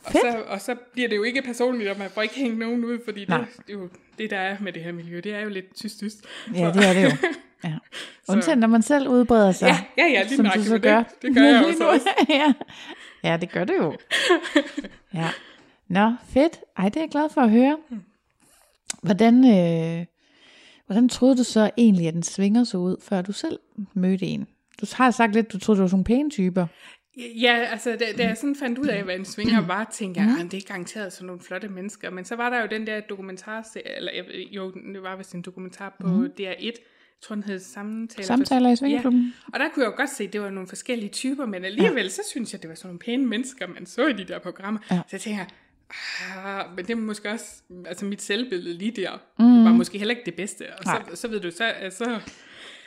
Og 0.08 0.12
fedt. 0.12 0.24
så, 0.34 0.44
og 0.48 0.62
så 0.62 0.76
bliver 0.94 1.10
det 1.10 1.16
jo 1.16 1.24
ikke 1.24 1.42
personligt, 1.42 1.90
og 1.90 1.98
man 2.00 2.10
får 2.10 2.22
ikke 2.22 2.36
hængt 2.36 2.58
nogen 2.60 2.86
ud, 2.86 3.00
fordi 3.06 3.20
det, 3.20 3.30
Nej. 3.30 3.38
det, 3.68 3.70
er 3.70 3.74
jo, 3.74 3.90
det, 4.18 4.30
der 4.30 4.38
er 4.38 4.58
med 4.62 4.74
det 4.74 4.84
her 4.84 4.92
miljø, 4.92 5.20
det 5.24 5.34
er 5.34 5.40
jo 5.40 5.50
lidt 5.50 5.76
tyst-tyst. 5.76 6.26
Ja, 6.56 6.72
det 6.74 6.86
er 6.90 6.94
det 6.94 7.04
jo. 7.04 7.10
Ja. 7.64 7.74
Undtagen, 8.30 8.60
når 8.60 8.68
man 8.68 8.82
selv 8.82 9.08
udbreder 9.08 9.52
sig. 9.52 9.68
Ja, 9.68 9.78
ja, 9.98 10.12
ja, 10.14 10.24
lige 10.24 10.36
som 10.36 10.46
du 10.46 10.64
så 10.64 10.72
men 10.74 10.82
gør. 10.82 10.98
det- 11.04 11.08
det 11.22 11.36
gør 11.36 11.42
jeg 11.44 11.62
jo 11.62 11.68
Lige 11.68 11.78
så 11.78 11.84
nu. 11.84 11.90
også. 11.90 12.10
ja. 12.30 12.54
ja, 13.24 13.38
det 13.38 13.52
gør 13.52 13.64
det 13.64 13.74
jo. 13.78 13.94
Ja. 15.14 15.30
Nå, 15.88 16.14
fedt. 16.30 16.60
Ej, 16.78 16.90
det 16.90 16.98
er 16.98 17.02
jeg 17.02 17.10
glad 17.10 17.30
for 17.34 17.42
at 17.42 17.50
høre. 17.50 17.78
Hvordan, 19.04 19.36
øh, 19.46 20.06
hvordan 20.86 21.10
troede 21.10 21.38
du 21.38 21.44
så 21.44 21.70
egentlig, 21.78 22.08
at 22.08 22.14
den 22.14 22.24
svinger 22.24 22.64
så 22.64 22.78
ud, 22.78 22.96
før 23.02 23.22
du 23.22 23.32
selv 23.32 23.60
mødte 23.94 24.26
en? 24.26 24.48
Du 24.82 24.86
har 24.94 25.12
sagt 25.12 25.34
lidt, 25.34 25.54
du 25.54 25.60
troede, 25.60 25.78
du 25.78 25.84
var 25.84 25.88
sådan 25.88 25.96
nogle 25.96 26.04
pæne 26.04 26.30
typer. 26.30 26.68
Ja, 27.18 27.54
altså 27.72 27.98
da, 28.00 28.06
da 28.18 28.24
jeg 28.24 28.38
sådan 28.38 28.56
fandt 28.56 28.80
ud 28.80 28.88
af, 28.88 29.04
hvad 29.04 29.16
en 29.16 29.26
svinger 29.26 29.62
var, 29.76 29.90
tænkte 29.94 30.22
jeg, 30.22 30.38
at 30.46 30.52
det 30.52 30.64
er 30.64 30.68
garanteret 30.68 31.14
sådan 31.14 31.26
nogle 31.26 31.42
flotte 31.42 31.68
mennesker. 31.68 32.10
Men 32.10 32.26
så 32.26 32.36
var 32.36 32.50
der 32.50 32.62
jo 32.62 32.68
den 32.72 32.88
der 32.88 33.00
dokumentar, 33.00 33.68
eller 33.98 34.12
jo, 34.52 34.72
det 34.72 35.04
var 35.04 35.16
vist 35.16 35.36
en 35.36 35.42
dokumentar 35.42 35.96
på 36.02 36.08
mm. 36.08 36.26
DR1, 36.40 36.66
jeg 36.66 36.74
tror 37.22 37.36
den 37.36 37.44
hed 37.44 37.60
Samtaler. 37.60 38.26
Samtaler 38.26 38.70
i 38.70 38.76
Svingerklubben. 38.76 39.22
Ja. 39.22 39.54
Og 39.54 39.60
der 39.60 39.70
kunne 39.70 39.84
jeg 39.84 39.92
jo 39.92 39.98
godt 39.98 40.10
se, 40.10 40.24
at 40.24 40.34
det 40.34 40.42
var 40.42 40.50
nogle 40.50 40.68
forskellige 40.68 41.10
typer, 41.10 41.46
men 41.46 41.66
alligevel 41.66 42.04
ja. 42.04 42.10
så 42.10 42.22
synes 42.32 42.54
jeg, 42.54 42.62
det 42.62 42.70
var 42.70 42.76
sådan 42.76 42.88
nogle 42.88 43.00
pæne 43.00 43.26
mennesker, 43.26 43.68
man 43.68 43.86
så 43.86 44.08
i 44.08 44.14
de 44.14 44.24
der 44.24 44.40
programmer. 44.40 44.80
Ja. 44.92 44.96
Så 44.96 45.10
jeg 45.12 45.22
tænker, 45.22 45.46
ah, 46.38 46.76
men 46.76 46.86
det 46.86 46.92
er 46.92 46.96
måske 46.96 47.32
også, 47.32 47.62
altså 47.86 48.06
mit 48.06 48.22
selvbillede 48.22 48.78
lige 48.78 48.92
der, 48.92 49.12
mm. 49.40 49.66
var 49.66 49.72
måske 49.72 49.98
heller 49.98 50.16
ikke 50.16 50.26
det 50.26 50.36
bedste. 50.36 50.74
Og 50.78 50.84
så, 50.84 50.90
Nej. 50.90 51.16
så 51.16 51.28
ved 51.28 51.40
du, 51.40 51.52
så, 51.52 51.74
så, 51.90 52.20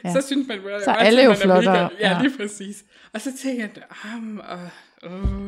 Ja. 0.05 0.13
så 0.13 0.27
synes 0.27 0.49
man, 0.49 0.59
jo 0.59 0.81
Så 0.85 0.91
alle 0.91 1.23
jo 1.25 1.35
flottere. 1.35 1.77
Ja, 1.83 1.89
Ja. 2.01 2.17
ja, 2.17 2.23
lige 2.23 2.37
præcis. 2.37 2.85
Og 3.13 3.21
så 3.21 3.37
tænker 3.43 3.69
jeg, 3.77 3.83
ah, 4.05 4.61
og, 5.03 5.13
uh, 5.13 5.47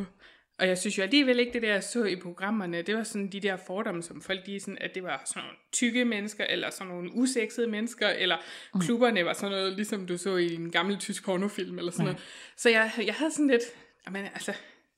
og 0.59 0.67
jeg 0.67 0.77
synes 0.77 0.97
jo 0.97 1.03
alligevel 1.03 1.39
ikke, 1.39 1.53
det 1.53 1.61
der 1.61 1.73
jeg 1.73 1.83
så 1.83 2.03
i 2.03 2.15
programmerne, 2.15 2.81
det 2.81 2.95
var 2.95 3.03
sådan 3.03 3.27
de 3.27 3.39
der 3.39 3.57
fordomme, 3.67 4.03
som 4.03 4.21
folk 4.21 4.45
de 4.45 4.59
sådan, 4.59 4.77
at 4.81 4.95
det 4.95 5.03
var 5.03 5.21
sådan 5.25 5.43
nogle 5.43 5.57
tykke 5.73 6.05
mennesker, 6.05 6.45
eller 6.49 6.69
sådan 6.69 6.87
nogle 6.93 7.09
usexede 7.13 7.67
mennesker, 7.67 8.07
eller 8.09 8.37
Mm. 8.73 8.81
klubberne 8.81 9.25
var 9.25 9.33
sådan 9.33 9.51
noget, 9.51 9.73
ligesom 9.73 10.07
du 10.07 10.17
så 10.17 10.35
i 10.35 10.53
en 10.55 10.71
gammel 10.71 10.97
tysk 10.97 11.25
pornofilm, 11.25 11.77
eller 11.77 11.91
sådan 11.91 12.05
noget. 12.05 12.19
Så 12.57 12.69
jeg, 12.69 12.91
jeg 13.05 13.13
havde 13.13 13.31
sådan 13.31 13.47
lidt, 13.47 13.61
jamen 14.07 14.25
altså, 14.25 14.53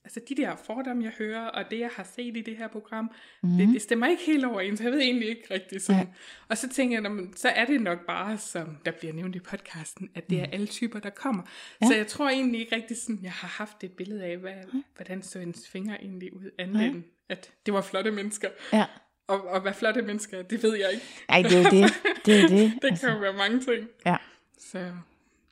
altså 0.06 0.20
de 0.30 0.36
der 0.36 0.56
fordomme, 0.66 1.04
jeg 1.04 1.12
hører, 1.18 1.46
og 1.48 1.64
det, 1.72 1.80
jeg 1.80 1.90
har 1.96 2.08
set 2.16 2.38
i 2.38 2.42
det 2.42 2.58
her 2.58 2.68
program, 2.68 3.12
Mhm. 3.42 3.52
mm. 3.52 3.58
det, 3.58 3.68
det 3.70 3.82
stemmer 3.82 4.08
ikke 4.08 4.24
helt 4.26 4.46
overens. 4.46 4.82
Jeg 4.82 4.92
ved 4.92 5.00
egentlig 5.02 5.30
ikke 5.30 5.48
rigtigt 5.52 5.82
sådan. 5.84 6.02
Ja. 6.02 6.08
Og 6.50 6.58
så 6.58 6.70
tænker 6.70 6.96
jeg, 6.96 7.02
"Nå, 7.04 7.10
men 7.10 7.34
så 7.36 7.50
er 7.50 7.66
det 7.66 7.82
nok 7.82 8.06
bare, 8.08 8.38
som 8.38 8.78
der 8.86 8.92
bliver 8.92 9.14
nævnt 9.14 9.36
i 9.36 9.40
podcasten, 9.40 10.10
at 10.16 10.30
det 10.30 10.42
er 10.42 10.46
alle 10.52 10.68
typer, 10.68 11.00
der 11.00 11.10
kommer. 11.10 11.42
Mhm. 11.42 11.50
Ja. 11.82 11.86
Ja. 11.86 11.92
Så 11.92 11.98
jeg 11.98 12.08
tror 12.08 12.30
egentlig 12.30 12.60
ikke 12.62 12.76
rigtigt 12.76 13.00
sådan, 13.00 13.20
jeg 13.24 13.32
har 13.32 13.48
haft 13.48 13.84
et 13.84 13.92
billede 13.92 14.24
af, 14.24 14.38
hvad, 14.38 14.54
hvordan 14.96 15.24
så 15.24 15.40
en 15.40 15.54
finger 15.72 15.98
egentlig 16.02 16.34
ud, 16.36 16.52
andet 16.60 16.86
end 16.86 17.04
at 17.30 17.52
det 17.66 17.74
var 17.74 17.82
flotte 17.82 18.12
mennesker. 18.12 18.50
Ja. 18.74 18.86
Og, 19.28 19.48
og 19.48 19.62
hvad 19.62 19.74
flotte 19.74 20.02
mennesker 20.02 20.38
er, 20.38 20.42
det 20.44 20.64
ved 20.64 20.76
jeg 20.78 20.90
ikke. 20.94 21.06
Ej, 21.30 21.42
det 21.42 21.54
er 21.54 21.58
jo 21.58 21.64
det. 21.84 21.94
Det 22.26 22.44
er 22.44 22.48
det. 22.48 22.74
Det 22.92 23.00
kan 23.00 23.10
jo 23.10 23.18
være 23.20 23.34
mange 23.34 23.60
ting. 23.60 23.88
Ja. 24.06 24.16
Så 24.60 24.92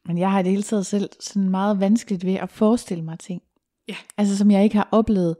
Men 0.05 0.17
jeg 0.17 0.31
har 0.31 0.41
det 0.41 0.51
hele 0.51 0.63
taget 0.63 0.85
selv 0.85 1.09
sådan 1.19 1.49
meget 1.49 1.79
vanskeligt 1.79 2.25
ved 2.25 2.33
at 2.35 2.49
forestille 2.49 3.03
mig 3.03 3.19
ting. 3.19 3.41
Ja. 3.87 3.95
Altså 4.17 4.37
som 4.37 4.51
jeg 4.51 4.63
ikke 4.63 4.75
har 4.75 4.87
oplevet. 4.91 5.35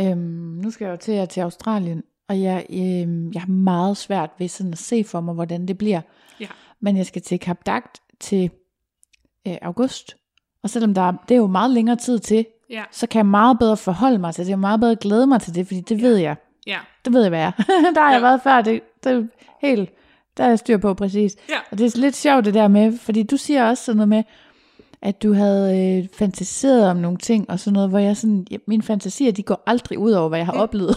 Øhm, 0.00 0.18
nu 0.62 0.70
skal 0.70 0.84
jeg 0.84 0.92
jo 0.92 0.96
til, 0.96 1.12
at 1.12 1.28
til 1.28 1.40
Australien, 1.40 2.02
og 2.28 2.40
jeg, 2.42 2.66
øhm, 2.70 3.32
jeg 3.32 3.42
har 3.42 3.48
meget 3.48 3.96
svært 3.96 4.30
ved 4.38 4.48
sådan 4.48 4.72
at 4.72 4.78
se 4.78 5.04
for 5.04 5.20
mig, 5.20 5.34
hvordan 5.34 5.68
det 5.68 5.78
bliver. 5.78 6.00
ja, 6.40 6.46
Men 6.80 6.96
jeg 6.96 7.06
skal 7.06 7.22
til 7.22 7.40
Kap 7.40 7.66
Dagt 7.66 8.00
til 8.20 8.50
øh, 9.48 9.56
august. 9.62 10.16
Og 10.62 10.70
selvom 10.70 10.94
der 10.94 11.02
er, 11.02 11.12
det 11.28 11.34
er 11.34 11.38
jo 11.38 11.46
meget 11.46 11.70
længere 11.70 11.96
tid 11.96 12.18
til, 12.18 12.46
ja, 12.70 12.84
så 12.90 13.06
kan 13.06 13.18
jeg 13.18 13.26
meget 13.26 13.58
bedre 13.58 13.76
forholde 13.76 14.18
mig 14.18 14.34
til 14.34 14.44
det. 14.44 14.50
Jeg 14.50 14.58
meget 14.58 14.80
bedre 14.80 14.96
glæde 14.96 15.26
mig 15.26 15.40
til 15.40 15.54
det, 15.54 15.66
fordi 15.66 15.80
det 15.80 16.02
ved 16.02 16.16
jeg. 16.16 16.36
ja, 16.66 16.78
Det 17.04 17.12
ved 17.12 17.20
jeg, 17.22 17.28
hvad 17.30 17.38
jeg 17.40 17.52
er. 17.58 17.62
der 17.94 18.00
har 18.00 18.10
jeg 18.12 18.20
Ja. 18.20 18.26
været 18.26 18.42
før. 18.42 18.60
Det, 18.62 18.80
det 19.04 19.12
er 19.12 19.22
helt, 19.60 19.90
der 20.36 20.44
er 20.44 20.48
jeg 20.48 20.58
styr 20.58 20.76
på 20.76 20.94
præcis. 20.94 21.36
ja. 21.48 21.54
Og 21.70 21.78
det 21.78 21.94
er 21.96 22.00
lidt 22.00 22.16
sjovt 22.16 22.44
det 22.44 22.54
der 22.54 22.68
med, 22.68 22.98
fordi 22.98 23.22
du 23.22 23.36
siger 23.36 23.68
også 23.68 23.84
sådan 23.84 23.96
noget 23.96 24.08
med, 24.08 24.22
at 25.02 25.22
du 25.22 25.32
havde 25.32 25.98
øh, 25.98 26.08
fantaseret 26.18 26.86
om 26.90 26.96
nogle 26.96 27.18
ting, 27.18 27.50
og 27.50 27.60
sådan 27.60 27.72
noget, 27.74 27.88
hvor 27.90 27.98
jeg 27.98 28.16
sådan, 28.16 28.46
ja, 28.50 28.56
mine 28.66 28.82
fantasier, 28.82 29.32
de 29.32 29.42
går 29.42 29.62
aldrig 29.66 29.98
ud 29.98 30.12
over, 30.12 30.28
hvad 30.28 30.38
jeg 30.38 30.46
har 30.46 30.52
oplevet. 30.52 30.96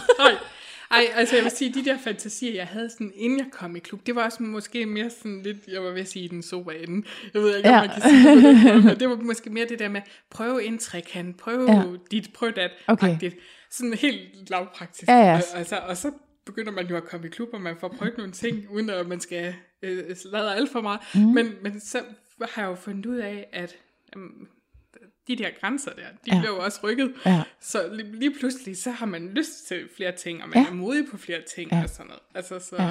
Ej, 0.90 1.00
ej, 1.00 1.06
altså 1.14 1.34
jeg 1.36 1.44
vil 1.44 1.52
sige, 1.52 1.74
de 1.74 1.84
der 1.84 1.98
fantasier, 2.04 2.54
jeg 2.54 2.66
havde 2.66 2.90
sådan, 2.90 3.12
inden 3.16 3.38
jeg 3.38 3.46
kom 3.52 3.76
i 3.76 3.78
klub, 3.78 4.06
det 4.06 4.14
var 4.14 4.24
også 4.24 4.42
måske 4.42 4.86
mere 4.86 5.10
sådan 5.10 5.42
lidt, 5.42 5.56
jeg 5.72 5.82
var 5.82 5.90
ved 5.90 6.00
at 6.00 6.08
sige 6.08 6.28
den 6.28 6.42
sober 6.42 6.72
ende. 6.72 7.06
Jeg 7.34 7.42
ved 7.42 7.56
ikke, 7.56 7.68
om 7.68 7.74
Ja. 7.74 7.80
man 7.80 7.90
kan 7.90 8.02
sige 8.02 8.74
det 8.74 8.84
men 8.84 9.00
det 9.00 9.08
var 9.08 9.16
måske 9.16 9.50
mere 9.50 9.66
det 9.68 9.78
der 9.78 9.88
med, 9.88 10.00
prøve 10.30 10.64
en 10.64 10.78
trekant, 10.78 11.36
prøve 11.36 11.72
Ja. 11.72 11.82
dit, 12.10 12.30
prøv 12.34 12.50
dat, 12.56 12.70
Okay. 12.86 13.12
agtigt. 13.14 13.36
Sådan 13.70 13.94
helt 13.94 14.50
lavpraktisk. 14.50 15.08
Ja, 15.08 15.16
ja. 15.18 15.34
Og, 15.36 15.58
altså, 15.58 15.76
og 15.88 15.96
så 15.96 16.10
begynder 16.46 16.72
man 16.72 16.86
jo 16.86 16.96
at 16.96 17.04
komme 17.04 17.26
i 17.26 17.30
klub, 17.30 17.48
og 17.52 17.60
man 17.60 17.74
får 17.80 17.88
prøvet 17.98 18.14
nogle 18.18 18.32
ting, 18.32 18.64
uden 18.70 18.90
at 18.90 19.06
man 19.08 19.20
skal 19.20 19.54
øh, 19.82 20.16
sladre 20.16 20.56
alt 20.56 20.70
for 20.72 20.80
meget. 20.80 21.00
Mm. 21.14 21.20
Men, 21.20 21.46
men 21.62 21.80
så 21.80 21.98
har 22.54 22.62
jeg 22.62 22.68
jo 22.70 22.74
fundet 22.74 23.06
ud 23.06 23.16
af, 23.16 23.46
at 23.52 23.74
de 25.28 25.36
der 25.36 25.50
grænser 25.60 25.90
der, 25.92 26.06
de 26.26 26.36
Ja. 26.36 26.42
jo 26.46 26.58
også 26.58 26.80
rykket. 26.84 27.14
Ja. 27.26 27.42
Så 27.60 27.88
lige, 27.92 28.12
lige 28.18 28.34
pludselig, 28.38 28.76
så 28.76 28.90
har 28.90 29.06
man 29.06 29.28
lyst 29.28 29.66
til 29.68 29.88
flere 29.96 30.12
ting, 30.12 30.42
og 30.42 30.48
man 30.48 30.58
Ja. 30.58 30.68
er 30.68 30.74
modig 30.74 31.06
på 31.10 31.16
flere 31.16 31.42
ting 31.54 31.70
ja. 31.72 31.82
og 31.82 31.88
sådan 31.88 32.06
noget. 32.06 32.22
Altså, 32.34 32.58
så, 32.58 32.76
Ja. 32.82 32.90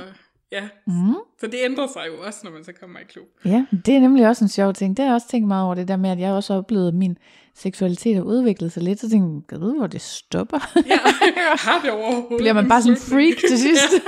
Ja. 0.52 0.58
ja. 0.62 0.68
Mm. 0.88 1.16
Så 1.40 1.48
det 1.48 1.56
ændrer 1.64 1.88
sig 1.88 2.04
jo 2.08 2.14
også, 2.28 2.40
når 2.44 2.52
man 2.52 2.64
så 2.64 2.72
kommer 2.80 3.00
i 3.00 3.04
klub. 3.10 3.26
Ja, 3.46 3.66
det 3.86 3.96
er 3.96 4.00
nemlig 4.00 4.28
også 4.28 4.46
en 4.46 4.50
sjov 4.50 4.74
ting. 4.74 4.98
Det 4.98 5.04
har 5.04 5.10
jeg 5.10 5.16
også 5.16 5.28
tænkt 5.28 5.48
meget 5.48 5.66
over, 5.66 5.76
det 5.76 5.88
der 5.88 5.98
med, 5.98 6.10
at 6.10 6.20
jeg 6.20 6.32
også 6.32 6.54
har 6.54 6.58
oplevet, 6.60 6.88
at 6.88 6.94
min 6.94 7.18
seksualitet 7.56 8.16
har 8.16 8.24
udviklet 8.24 8.72
sig 8.72 8.84
lidt. 8.84 9.00
Så 9.00 9.10
tænkte 9.10 9.46
jeg, 9.56 9.62
vide, 9.62 9.76
hvor 9.78 9.88
det 9.88 10.02
stopper? 10.02 10.60
Ja, 10.88 10.98
har 11.70 11.82
det 11.84 11.92
overhovedet 11.92 12.38
Bliver 12.38 12.54
man 12.54 12.70
bare 12.70 12.82
sådan 12.82 12.94
en 12.94 13.02
freak 13.02 13.38
til 13.50 13.60
sidst? 13.60 13.94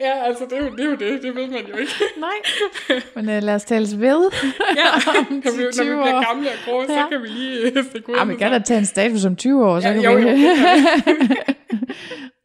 Ja, 0.00 0.24
altså, 0.24 0.44
det 0.50 0.58
er, 0.58 0.64
jo, 0.64 0.70
det 0.76 0.80
er 0.80 0.84
jo 0.84 0.96
det. 0.96 1.22
Det 1.22 1.34
ved 1.36 1.46
man 1.46 1.66
jo 1.66 1.76
ikke. 1.76 1.92
Nej. 2.18 3.00
Men 3.16 3.28
uh, 3.28 3.42
lad 3.42 3.54
os 3.54 3.64
tales 3.64 4.00
ved. 4.00 4.30
Ja, 4.80 4.84
når 5.06 5.28
vi, 5.30 5.34
når 5.34 5.66
vi 5.66 5.72
20 5.72 5.98
år. 6.00 6.02
bliver 6.04 6.24
gamle 6.28 6.48
og 6.48 6.54
grå, 6.64 6.86
så 6.86 6.92
Ja. 6.92 7.08
kan 7.08 7.22
vi 7.22 7.26
lige 7.26 7.84
stikke 7.90 8.10
ud. 8.12 8.16
Ja, 8.18 8.24
man 8.24 8.36
kan 8.38 8.52
da 8.52 8.58
tage 8.58 8.78
en 8.78 8.86
status 8.86 9.24
om 9.24 9.36
20 9.36 9.66
år, 9.66 9.80
så 9.80 9.88
Ja, 9.88 9.94
kan 9.94 10.02
jo, 10.02 10.12
vi... 10.16 10.22
jo, 10.22 10.28
det 10.28 10.36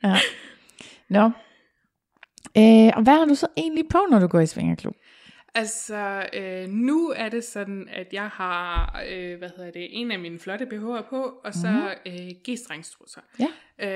ja. 0.03 0.15
Nå. 1.09 1.29
Øh, 2.57 2.91
og 2.95 3.03
hvad 3.03 3.13
har 3.13 3.25
du 3.25 3.35
så 3.35 3.47
egentlig 3.57 3.87
på, 3.89 3.97
når 4.11 4.19
du 4.19 4.27
går 4.27 4.39
i 4.39 4.45
svingerklub? 4.47 4.95
Altså, 5.55 6.25
øh, 6.33 6.67
nu 6.67 7.09
er 7.15 7.29
det 7.29 7.43
sådan, 7.43 7.87
at 7.91 8.13
jeg 8.13 8.27
har, 8.27 9.01
øh, 9.09 9.37
hvad 9.37 9.49
hedder 9.57 9.71
det, 9.71 9.87
en 9.91 10.11
af 10.11 10.19
mine 10.19 10.39
flotte 10.39 10.65
BH'er 10.65 11.09
på, 11.09 11.21
og 11.43 11.53
så 11.53 11.95
mm. 12.05 12.11
øh, 12.11 12.29
G-strengstrusser. 12.49 13.21
Ja. 13.39 13.47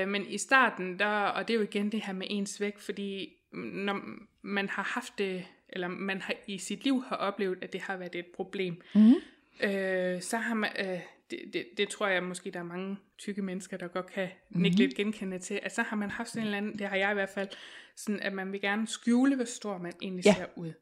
Øh, 0.02 0.08
men 0.08 0.26
i 0.28 0.38
starten, 0.38 0.98
der, 0.98 1.06
og 1.06 1.48
det 1.48 1.54
er 1.54 1.58
jo 1.58 1.64
igen 1.64 1.92
det 1.92 2.00
her 2.06 2.12
med 2.12 2.26
ens 2.30 2.60
vægt, 2.60 2.82
fordi 2.82 3.28
når 3.52 4.00
man 4.42 4.68
har 4.68 4.82
haft 4.82 5.18
det, 5.18 5.44
eller 5.68 5.88
man 5.88 6.20
har 6.20 6.34
i 6.46 6.58
sit 6.58 6.84
liv 6.84 7.04
har 7.08 7.16
oplevet, 7.16 7.58
at 7.62 7.72
det 7.72 7.80
har 7.80 7.96
været 7.96 8.14
et 8.14 8.26
problem, 8.36 8.80
Mhm. 8.94 9.14
øh, 9.62 10.20
så 10.20 10.36
har 10.36 10.54
man, 10.54 10.70
øh, 10.80 10.98
det, 11.30 11.38
det, 11.52 11.66
det 11.76 11.88
tror 11.88 12.06
jeg 12.06 12.22
måske, 12.22 12.50
der 12.50 12.58
er 12.58 12.62
mange 12.64 12.96
tykke 13.18 13.42
mennesker, 13.42 13.76
der 13.76 13.88
godt 13.88 14.06
kan 14.12 14.28
Mhm. 14.50 14.62
nikke 14.62 14.76
lidt 14.76 14.94
genkende 14.94 15.38
til, 15.38 15.60
at 15.62 15.74
så 15.74 15.82
har 15.82 15.96
man 15.96 16.10
haft 16.10 16.28
sådan 16.28 16.42
en 16.42 16.46
eller 16.46 16.58
anden, 16.58 16.78
det 16.78 16.86
har 16.88 16.96
jeg 16.96 17.10
i 17.10 17.14
hvert 17.14 17.28
fald, 17.28 17.48
sådan 17.96 18.20
at 18.20 18.32
man 18.32 18.52
vil 18.52 18.60
gerne 18.60 18.88
skjule, 18.88 19.36
hvor 19.36 19.44
stor 19.44 19.78
man 19.78 19.92
egentlig 20.02 20.24
Ja. 20.26 20.34
ser 20.34 20.46
ud. 20.56 20.72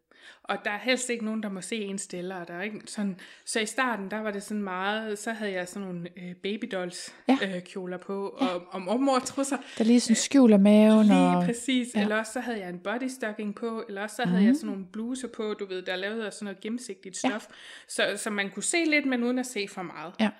Og 0.42 0.56
der 0.64 0.70
er 0.70 0.78
helst 0.78 1.10
ikke 1.10 1.24
nogen, 1.24 1.42
der 1.42 1.48
må 1.48 1.60
se 1.60 1.76
en 1.76 1.98
stille, 1.98 2.36
og 2.36 2.48
der 2.48 2.54
er 2.54 2.62
ikke 2.62 2.80
sådan, 2.86 3.20
så 3.44 3.60
i 3.60 3.66
starten, 3.66 4.10
der 4.10 4.18
var 4.20 4.30
det 4.30 4.42
sådan 4.42 4.62
meget, 4.62 5.18
så 5.18 5.32
havde 5.32 5.52
jeg 5.52 5.68
sådan 5.68 5.88
nogle 5.88 6.08
øh, 6.16 6.34
babydolls 6.34 7.14
Ja. 7.28 7.38
øh, 7.42 7.62
kjoler 7.62 7.96
på, 7.98 8.28
og, 8.28 8.62
og 8.70 8.82
mormor 8.82 9.18
trusser, 9.18 9.56
Der 9.78 9.84
lige 9.84 10.00
sådan 10.00 10.16
skjuler 10.16 10.58
maven. 10.58 11.06
Lige 11.06 11.18
og... 11.18 11.44
præcis. 11.44 11.94
ja. 11.94 11.98
Ja. 11.98 12.04
Eller 12.04 12.16
også 12.16 12.32
så 12.32 12.40
havde 12.40 12.58
jeg 12.58 12.68
en 12.68 12.78
bodystocking 12.78 13.54
på, 13.54 13.84
eller 13.88 14.02
også 14.02 14.16
så 14.16 14.28
havde 14.28 14.44
jeg 14.44 14.54
sådan 14.56 14.70
nogle 14.70 14.86
bluser 14.92 15.28
på, 15.28 15.54
du 15.54 15.66
ved, 15.66 15.82
der 15.82 15.92
er 15.92 15.96
lavet 15.96 16.22
af 16.24 16.32
sådan 16.32 16.44
noget 16.44 16.60
gennemsigtigt 16.60 17.16
stof, 17.16 17.46
så, 17.88 18.02
så 18.16 18.30
man 18.30 18.50
kunne 18.50 18.62
se 18.62 18.84
lidt, 18.84 19.06
men 19.06 19.22
uden 19.24 19.38
at 19.38 19.46
se 19.46 19.68
for 19.68 19.82
meget. 19.82 20.14
Ja. 20.20 20.30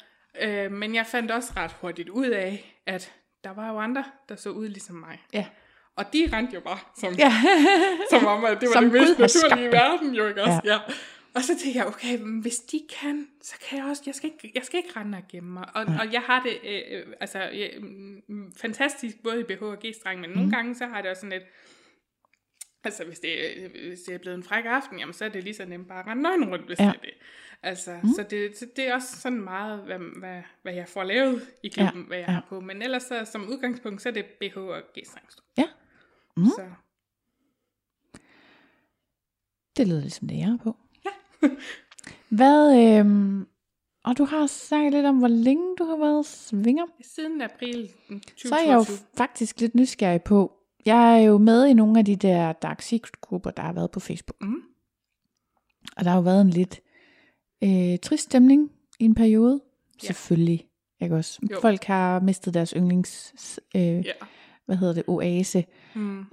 Øh, 0.40 0.72
men 0.72 0.94
jeg 0.94 1.06
fandt 1.06 1.30
også 1.30 1.52
ret 1.56 1.72
hurtigt 1.80 2.08
ud 2.08 2.26
af, 2.26 2.74
at 2.86 3.12
der 3.44 3.50
var 3.50 3.72
jo 3.72 3.78
andre, 3.78 4.04
der 4.28 4.36
så 4.36 4.50
ud 4.50 4.68
ligesom 4.68 4.96
mig. 4.96 5.22
Ja. 5.32 5.46
Og 5.98 6.12
de 6.12 6.28
rendte 6.32 6.54
jo 6.54 6.60
bare, 6.60 6.78
som, 6.96 7.14
Ja. 7.14 7.32
som 8.12 8.26
om, 8.26 8.44
at 8.44 8.60
det 8.60 8.68
var 8.68 8.72
Som 8.72 8.84
det 8.84 8.92
mest 8.92 9.18
naturlige 9.18 9.68
i 9.68 9.72
verden, 9.72 10.14
jo 10.14 10.28
ikke 10.28 10.42
også? 10.42 10.60
Ja. 10.64 10.72
ja. 10.72 10.78
Og 11.34 11.42
så 11.42 11.58
tænkte 11.58 11.78
jeg, 11.78 11.86
okay, 11.86 12.18
men 12.20 12.40
hvis 12.40 12.58
de 12.58 12.80
kan, 13.00 13.28
så 13.42 13.54
kan 13.68 13.78
jeg 13.78 13.86
også, 13.86 14.02
jeg 14.06 14.14
skal 14.14 14.30
ikke, 14.30 14.52
jeg 14.54 14.64
skal 14.64 14.78
ikke 14.78 15.00
rende 15.00 15.18
og 15.18 15.24
gemme 15.28 15.52
mig. 15.52 15.64
Og, 15.74 15.82
og 15.82 16.12
jeg 16.12 16.20
har 16.20 16.42
det, 16.42 16.58
øh, 16.64 16.98
øh, 16.98 17.06
altså, 17.20 17.38
jeg, 17.38 17.70
mm, 18.28 18.52
fantastisk, 18.56 19.22
både 19.22 19.40
i 19.40 19.42
BH 19.42 19.62
og 19.62 19.78
G-streng, 19.86 20.20
men 20.20 20.30
mm. 20.30 20.36
nogle 20.36 20.50
gange, 20.50 20.74
så 20.74 20.86
har 20.86 21.02
det 21.02 21.10
også 21.10 21.20
sådan 21.20 21.38
lidt, 21.38 21.48
altså 22.84 23.04
hvis 23.04 23.18
det, 23.18 23.28
øh, 23.56 23.70
hvis 23.88 24.00
det 24.00 24.14
er 24.14 24.18
blevet 24.18 24.36
en 24.36 24.42
fræk 24.42 24.64
aften, 24.64 24.98
jamen 24.98 25.12
så 25.12 25.24
er 25.24 25.28
det 25.28 25.44
lige 25.44 25.54
så 25.54 25.64
nemt 25.64 25.88
bare 25.88 26.00
at 26.00 26.06
rende 26.06 26.22
nøgen 26.22 26.44
rundt, 26.48 26.66
hvis 26.66 26.78
Ja. 26.78 26.84
ja. 26.84 26.90
det 26.90 26.96
er 26.96 27.00
det. 27.00 27.14
Altså, 27.62 27.98
mm. 28.02 28.08
så, 28.08 28.22
det, 28.30 28.56
så 28.56 28.66
det 28.76 28.88
er 28.88 28.94
også 28.94 29.20
sådan 29.20 29.40
meget, 29.40 29.82
hvad, 29.82 29.98
hvad, 29.98 30.42
hvad 30.62 30.74
jeg 30.74 30.88
får 30.88 31.04
lavet 31.04 31.48
i 31.62 31.68
klubben, 31.68 32.00
ja. 32.02 32.06
hvad 32.06 32.18
jeg 32.18 32.28
ja. 32.28 32.32
har 32.32 32.46
på. 32.48 32.60
Men 32.60 32.82
ellers 32.82 33.02
så, 33.02 33.24
som 33.24 33.48
udgangspunkt, 33.48 34.02
så 34.02 34.08
er 34.08 34.12
det 34.12 34.24
BH 34.24 34.58
og 34.58 34.82
G-streng. 34.98 35.26
Ja. 35.58 35.64
Mm. 36.38 36.46
Så 36.46 36.62
Det 39.76 39.88
lyder 39.88 40.00
ligesom 40.00 40.28
det, 40.28 40.38
jeg 40.38 40.48
er 40.48 40.56
på. 40.62 40.76
Ja. 41.04 41.10
Hvad, 42.36 42.98
øhm, 42.98 43.46
og 44.04 44.18
du 44.18 44.24
har 44.24 44.46
sagt 44.46 44.90
lidt 44.90 45.06
om, 45.06 45.18
hvor 45.18 45.28
længe 45.28 45.76
du 45.78 45.84
har 45.84 45.96
været 45.96 46.26
svinger. 46.26 46.84
siden 47.02 47.40
april 47.42 47.88
2022. 47.88 48.48
Så 48.48 48.54
er 48.54 48.60
jeg 48.66 48.74
jo 48.74 48.84
faktisk 49.16 49.60
lidt 49.60 49.74
nysgerrig 49.74 50.22
på, 50.22 50.52
jeg 50.86 51.18
er 51.18 51.26
jo 51.26 51.38
med 51.38 51.66
i 51.66 51.72
nogle 51.72 51.98
af 51.98 52.04
de 52.04 52.16
der 52.16 52.52
Dark 52.52 52.82
Secret-grupper, 52.82 53.50
der 53.50 53.62
har 53.62 53.72
været 53.72 53.90
på 53.90 54.00
Facebook. 54.00 54.36
Mm. 54.42 54.62
Og 55.96 56.04
der 56.04 56.10
har 56.10 56.16
jo 56.16 56.22
været 56.22 56.40
en 56.40 56.50
lidt 56.50 56.80
øh, 57.64 57.98
trist 57.98 58.22
stemning 58.24 58.70
i 58.98 59.04
en 59.04 59.14
periode. 59.14 59.60
Ja. 60.02 60.06
Selvfølgelig. 60.06 60.68
Ikke 61.00 61.16
også? 61.16 61.40
Jo. 61.50 61.60
Folk 61.60 61.84
har 61.84 62.20
mistet 62.20 62.54
deres 62.54 62.70
yndlings, 62.76 63.34
øh, 63.74 63.82
Ja. 63.82 64.12
Hvad 64.68 64.76
hedder 64.76 64.94
det, 64.94 65.02
oase. 65.06 65.64
Mm. 65.94 66.24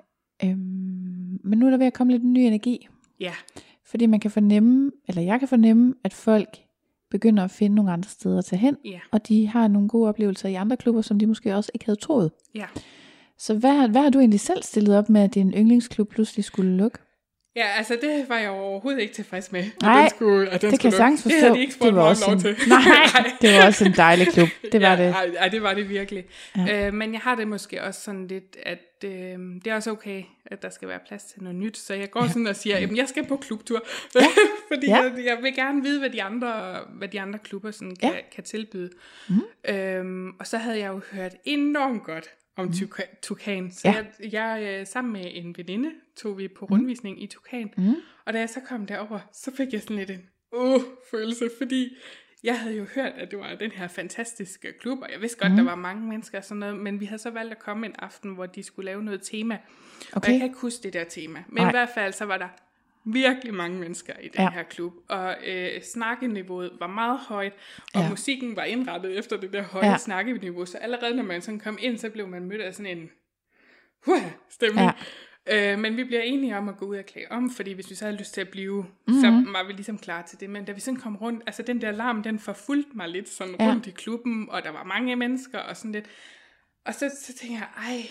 Øhm, 0.44 1.40
men 1.44 1.60
nu 1.60 1.66
er 1.66 1.70
der 1.70 1.78
ved 1.78 1.86
at 1.86 1.94
komme 1.94 2.14
lidt 2.14 2.24
ny 2.24 2.40
energi. 2.40 2.88
Ja. 3.20 3.34
Fordi 3.86 4.06
man 4.06 4.20
kan 4.20 4.32
fornemme, 4.32 4.92
eller 5.08 5.22
jeg 5.22 5.40
kan 5.40 5.48
fornemme, 5.48 5.94
at 6.04 6.14
folk 6.14 6.58
begynder 7.12 7.44
at 7.44 7.52
finde 7.52 7.76
nogle 7.76 7.92
andre 7.92 8.10
steder 8.10 8.38
at 8.38 8.46
tage 8.46 8.60
hen. 8.60 8.78
Ja. 8.86 9.00
Og 9.12 9.28
de 9.28 9.48
har 9.48 9.68
nogle 9.68 9.88
gode 9.88 10.10
oplevelser 10.10 10.50
i 10.50 10.54
andre 10.54 10.78
klubber, 10.78 11.02
som 11.02 11.20
de 11.20 11.28
måske 11.28 11.56
også 11.56 11.72
ikke 11.74 11.86
havde 11.86 12.00
troet. 12.00 12.32
Ja. 12.56 12.66
Så 13.38 13.54
hvad, 13.54 13.90
hvad 13.90 14.02
har 14.02 14.10
du 14.10 14.20
egentlig 14.20 14.40
selv 14.40 14.64
stillet 14.64 14.98
op 14.98 15.10
med, 15.10 15.22
at 15.22 15.36
din 15.36 15.54
yndlingsklub 15.54 16.10
pludselig 16.10 16.46
skulle 16.46 16.78
lukke? 16.78 17.00
Ja, 17.56 17.68
altså 17.78 17.98
det 18.02 18.26
var 18.30 18.38
jeg 18.38 18.50
overhovedet 18.50 19.02
ikke 19.02 19.14
tilfreds 19.14 19.52
med. 19.52 19.64
Nej, 19.82 20.00
den 20.02 20.10
skulle, 20.10 20.50
at 20.50 20.62
den 20.62 20.72
det 20.72 20.80
kan 20.80 20.92
jeg 20.92 20.98
sagtens 20.98 21.22
forstå. 21.24 21.36
Det 21.36 21.42
havde 21.44 21.54
de 21.56 21.60
ikke 21.62 21.74
spurgt 21.74 21.94
mig 21.94 22.04
om 22.04 22.16
lov 22.28 22.34
en, 22.34 22.40
til. 22.40 22.56
nej, 22.68 22.82
det 23.42 23.54
var 23.54 23.66
også 23.66 23.86
en 23.86 23.94
dejlig 23.94 24.28
klub. 24.28 24.48
Det 24.72 24.82
var 24.82 24.96
ja, 24.96 25.06
det. 25.06 25.14
Ej, 25.14 25.30
ej, 25.38 25.48
det 25.48 25.64
var 25.64 25.74
det 25.74 25.90
virkelig. 25.90 26.26
Ja. 26.58 26.88
Øh, 26.88 26.94
men 26.94 27.14
jeg 27.14 27.22
har 27.22 27.36
det 27.36 27.48
måske 27.48 27.84
også 27.84 28.02
sådan 28.02 28.28
lidt, 28.28 28.58
at 28.64 28.80
øh, 29.04 29.12
det 29.12 29.68
er 29.68 29.76
også 29.76 29.92
okay, 29.92 30.24
at 30.46 30.62
der 30.62 30.70
skal 30.70 30.88
være 30.88 31.00
plads 31.08 31.24
til 31.24 31.44
noget 31.44 31.56
nyt. 31.56 31.78
Så 31.78 31.94
jeg 31.94 32.12
går 32.12 32.22
ja. 32.22 32.28
sådan 32.28 32.48
og 32.48 32.56
siger, 32.56 32.78
at 32.78 32.98
jeg 32.98 33.08
skal 33.10 33.26
på 33.28 33.38
klubtur. 33.38 33.84
Ja. 34.16 34.20
Fordi 34.74 34.88
Ja. 34.88 34.96
jeg, 34.98 35.12
jeg 35.26 35.38
vil 35.42 35.56
gerne 35.56 35.82
vide, 35.84 36.00
hvad 36.00 36.10
de 36.10 36.24
andre, 36.24 36.80
hvad 36.98 37.08
de 37.08 37.22
andre 37.22 37.40
klubber 37.40 37.72
sådan 37.72 37.96
kan, 37.96 38.10
Ja. 38.10 38.16
ja. 38.16 38.22
kan 38.36 38.44
tilbyde. 38.44 38.90
Mm. 39.30 39.42
Øhm, 39.76 40.30
og 40.40 40.48
så 40.48 40.58
havde 40.58 40.80
jeg 40.80 40.88
jo 40.88 41.02
hørt 41.12 41.32
enormt 41.46 42.04
godt 42.04 42.26
om 42.56 42.68
Tuka- 42.70 43.20
Tukan. 43.22 43.72
Så 43.72 43.88
Ja. 43.88 44.06
jeg, 44.20 44.34
jeg 44.34 44.80
øh, 44.80 44.88
sammen 44.88 45.14
med 45.14 45.26
en 45.34 45.58
veninde 45.58 45.92
tog 46.18 46.38
vi 46.38 46.48
på 46.48 46.66
rundvisning 46.66 47.24
i 47.24 47.28
Tukan. 47.28 47.74
Mm. 47.78 47.94
Og 48.26 48.34
da 48.34 48.40
jeg 48.40 48.50
så 48.50 48.60
kom 48.68 48.86
derover, 48.86 49.20
så 49.34 49.52
fik 49.56 49.74
jeg 49.74 49.82
sådan 49.82 49.96
lidt 49.98 50.10
en 50.10 50.22
uh, 50.52 50.82
følelse, 51.12 51.50
fordi 51.58 51.96
jeg 52.44 52.60
havde 52.60 52.78
jo 52.78 52.86
hørt, 52.96 53.14
at 53.18 53.32
det 53.32 53.40
var 53.40 53.56
den 53.56 53.72
her 53.72 53.88
fantastiske 53.88 54.74
klub, 54.80 55.00
og 55.02 55.10
jeg 55.14 55.22
vidste 55.22 55.40
godt, 55.40 55.52
mm. 55.52 55.58
der 55.58 55.64
var 55.64 55.76
mange 55.76 56.08
mennesker 56.08 56.38
og 56.38 56.44
sådan 56.44 56.60
noget, 56.60 56.78
men 56.78 57.00
vi 57.00 57.06
havde 57.06 57.22
så 57.22 57.30
valgt 57.30 57.52
at 57.52 57.60
komme 57.60 57.86
en 57.86 57.96
aften, 58.00 58.34
hvor 58.34 58.46
de 58.46 58.64
skulle 58.64 58.86
lave 58.86 59.04
noget 59.04 59.22
tema. 59.24 59.56
Og 59.56 60.18
Okay. 60.18 60.32
jeg 60.32 60.40
kan 60.40 60.48
ikke 60.48 60.60
huske 60.60 60.84
det 60.84 60.94
der 60.94 61.04
tema, 61.04 61.44
men 61.48 61.62
Nej. 61.62 61.70
i 61.70 61.74
hvert 61.74 61.90
fald 61.96 62.14
så 62.14 62.26
var 62.26 62.38
der 62.38 62.48
virkelig 63.06 63.54
mange 63.54 63.80
mennesker 63.80 64.14
i 64.22 64.28
den 64.28 64.42
Ja. 64.42 64.50
her 64.50 64.64
klub, 64.64 64.94
og 65.10 65.36
øh, 65.48 65.82
snakkeniveauet 65.82 66.72
var 66.80 66.88
meget 66.88 67.20
højt, 67.20 67.54
og 67.94 68.02
Ja. 68.02 68.10
musikken 68.10 68.56
var 68.56 68.64
indrettet 68.64 69.18
efter 69.18 69.38
det 69.38 69.54
der 69.54 69.64
høje 69.64 69.86
Ja. 69.86 69.98
snakkeniveau, 69.98 70.66
så 70.66 70.78
allerede 70.78 71.16
når 71.16 71.24
man 71.24 71.42
sådan 71.42 71.60
kom 71.60 71.78
ind, 71.82 71.98
så 71.98 72.10
blev 72.10 72.28
man 72.28 72.46
mødt 72.46 72.62
af 72.62 72.74
sådan 72.76 72.98
en 72.98 73.10
huh, 74.06 74.22
stemning. 74.50 74.92
Ja. 75.48 75.74
Øh, 75.74 75.80
men 75.80 75.98
vi 75.98 76.04
bliver 76.04 76.22
enige 76.22 76.58
om 76.58 76.70
at 76.70 76.78
gå 76.78 76.86
ud 76.86 76.98
og 76.98 77.06
klæde 77.06 77.26
om, 77.30 77.50
fordi 77.50 77.74
hvis 77.74 77.90
vi 77.90 77.96
så 77.96 78.06
havde 78.06 78.18
lyst 78.18 78.34
til 78.34 78.42
at 78.42 78.50
blive, 78.50 78.82
mm-hmm. 78.84 79.22
så 79.22 79.52
var 79.52 79.68
vi 79.68 79.74
ligesom 79.74 79.98
klar 79.98 80.22
til 80.22 80.40
det. 80.40 80.50
Men 80.50 80.66
da 80.66 80.72
vi 80.72 80.80
sådan 80.80 81.00
kom 81.00 81.16
rundt, 81.16 81.44
altså 81.46 81.62
den 81.64 81.82
der 81.82 81.92
larm, 81.92 82.24
den 82.24 82.40
forfulgte 82.40 82.92
mig 82.98 83.10
lidt 83.10 83.30
sådan 83.30 83.56
ja. 83.60 83.66
rundt 83.68 83.88
i 83.88 83.92
klubben, 83.92 84.48
og 84.50 84.64
der 84.64 84.70
var 84.70 84.84
mange 84.84 85.16
mennesker 85.16 85.60
og 85.60 85.78
sådan 85.78 85.92
lidt. 85.92 86.06
Og 86.86 86.94
så, 86.94 87.12
så 87.22 87.34
tænkte 87.34 87.54
jeg, 87.60 87.68
ej, 87.78 88.02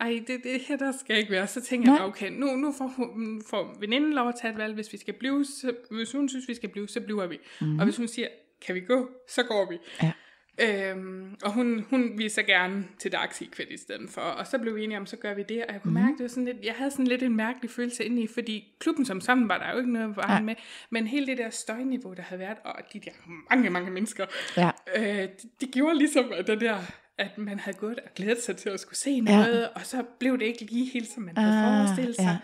ej 0.00 0.20
det, 0.26 0.40
det 0.44 0.60
her 0.68 0.76
der 0.76 0.92
skal 1.00 1.16
ikke 1.18 1.30
være. 1.30 1.46
Så 1.46 1.60
tænkte 1.60 1.90
Nej. 1.90 1.96
jeg, 1.98 2.04
okay, 2.06 2.30
nu, 2.30 2.46
nu 2.46 2.72
får, 2.78 2.86
hun- 2.96 3.42
får 3.50 3.76
veninden 3.80 4.12
lov 4.12 4.28
at 4.28 4.34
tage 4.40 4.52
et 4.52 4.58
valg. 4.58 4.74
Hvis 4.74 4.92
vi 4.92 4.98
skal 4.98 5.14
blive, 5.14 5.44
så, 5.44 5.72
hvis 5.90 6.12
hun 6.12 6.28
synes, 6.28 6.48
vi 6.48 6.54
skal 6.54 6.68
blive, 6.68 6.88
så 6.88 7.00
bliver 7.00 7.26
vi. 7.26 7.38
Mm-hmm. 7.60 7.78
Og 7.78 7.84
hvis 7.84 7.96
hun 7.96 8.08
siger, 8.08 8.28
kan 8.66 8.74
vi 8.74 8.80
gå, 8.80 9.08
så 9.28 9.42
går 9.42 9.70
vi. 9.70 9.78
Ja. 10.02 10.12
Øhm, 10.60 11.34
og 11.44 11.52
hun, 11.52 11.86
hun 11.90 12.18
ville 12.18 12.30
så 12.30 12.42
gerne 12.42 12.84
til 12.98 13.12
Dark 13.12 13.32
Secret 13.32 13.66
i 13.70 13.76
stedet 13.76 14.10
for, 14.10 14.20
og 14.20 14.46
så 14.46 14.58
blev 14.58 14.76
vi 14.76 14.84
enige 14.84 14.98
om, 14.98 15.06
så 15.06 15.16
gør 15.16 15.34
vi 15.34 15.42
det, 15.48 15.64
og 15.64 15.72
jeg 15.72 15.82
kunne 15.82 15.90
mm. 15.94 16.00
mærke, 16.00 16.12
det 16.12 16.22
var 16.22 16.28
sådan 16.28 16.44
lidt, 16.44 16.56
jeg 16.64 16.74
havde 16.74 16.90
sådan 16.90 17.06
lidt 17.06 17.22
en 17.22 17.36
mærkelig 17.36 17.70
følelse 17.70 18.04
inde 18.04 18.22
i, 18.22 18.26
fordi 18.26 18.64
klubben 18.80 19.04
som 19.04 19.20
sådan 19.20 19.48
var 19.48 19.58
der 19.58 19.72
jo 19.72 19.78
ikke 19.78 19.92
noget 19.92 20.16
vejen 20.16 20.44
med, 20.46 20.54
men 20.90 21.06
hele 21.06 21.26
det 21.26 21.38
der 21.38 21.50
støjniveau, 21.50 22.14
der 22.14 22.22
havde 22.22 22.40
været, 22.40 22.58
og 22.64 22.74
de 22.92 23.00
der 23.00 23.10
mange, 23.50 23.70
mange 23.70 23.90
mennesker, 23.90 24.26
Ja. 24.56 24.70
øh, 24.96 25.28
det, 25.28 25.44
det 25.60 25.68
gjorde 25.72 25.98
ligesom, 25.98 26.32
at 26.32 26.46
det 26.46 26.60
der, 26.60 26.76
at 27.18 27.38
man 27.38 27.58
havde 27.58 27.76
gået 27.76 27.98
og 27.98 28.10
glædet 28.16 28.42
sig 28.42 28.56
til 28.56 28.68
at 28.68 28.80
skulle 28.80 28.96
se 28.98 29.10
Ja. 29.10 29.20
noget, 29.20 29.68
og 29.74 29.80
så 29.86 30.02
blev 30.20 30.38
det 30.38 30.44
ikke 30.46 30.64
lige 30.64 30.90
helt, 30.90 31.08
som 31.14 31.22
man 31.22 31.36
havde 31.36 31.58
Ah, 31.80 31.86
forestillet 31.86 32.16
sig. 32.16 32.24
ja. 32.24 32.36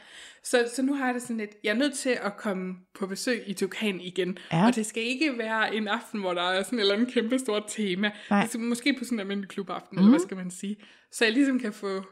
Så, 0.45 0.71
så 0.75 0.83
nu 0.83 0.95
har 0.95 1.05
jeg 1.07 1.15
det 1.15 1.23
sådan 1.23 1.37
lidt, 1.37 1.51
jeg 1.65 1.71
er 1.71 1.75
nødt 1.75 1.95
til 1.95 2.19
at 2.23 2.37
komme 2.37 2.75
på 2.99 3.07
besøg 3.07 3.43
i 3.47 3.53
Tukan 3.55 4.01
igen. 4.01 4.39
Ja. 4.53 4.67
Og 4.67 4.75
det 4.75 4.87
skal 4.87 5.03
ikke 5.03 5.39
være 5.39 5.75
en 5.75 5.89
aften, 5.89 6.21
hvor 6.21 6.35
der 6.35 6.43
er 6.43 6.63
sådan 6.63 6.79
et 6.79 6.83
eller 6.83 6.95
andet 6.95 7.15
kæmpe 7.15 7.39
stort 7.39 7.63
tema. 7.69 8.11
Nej. 8.31 8.41
Altså, 8.41 8.59
måske 8.59 8.93
på 8.99 9.05
sådan 9.05 9.17
en 9.17 9.21
almindelig 9.21 9.49
klubaften, 9.51 9.89
mm. 9.93 9.99
eller 9.99 10.11
hvad 10.11 10.21
skal 10.21 10.37
man 10.37 10.51
sige. 10.51 10.77
Så 11.13 11.25
jeg 11.25 11.33
ligesom 11.35 11.61
kan 11.61 11.73
få 11.73 12.03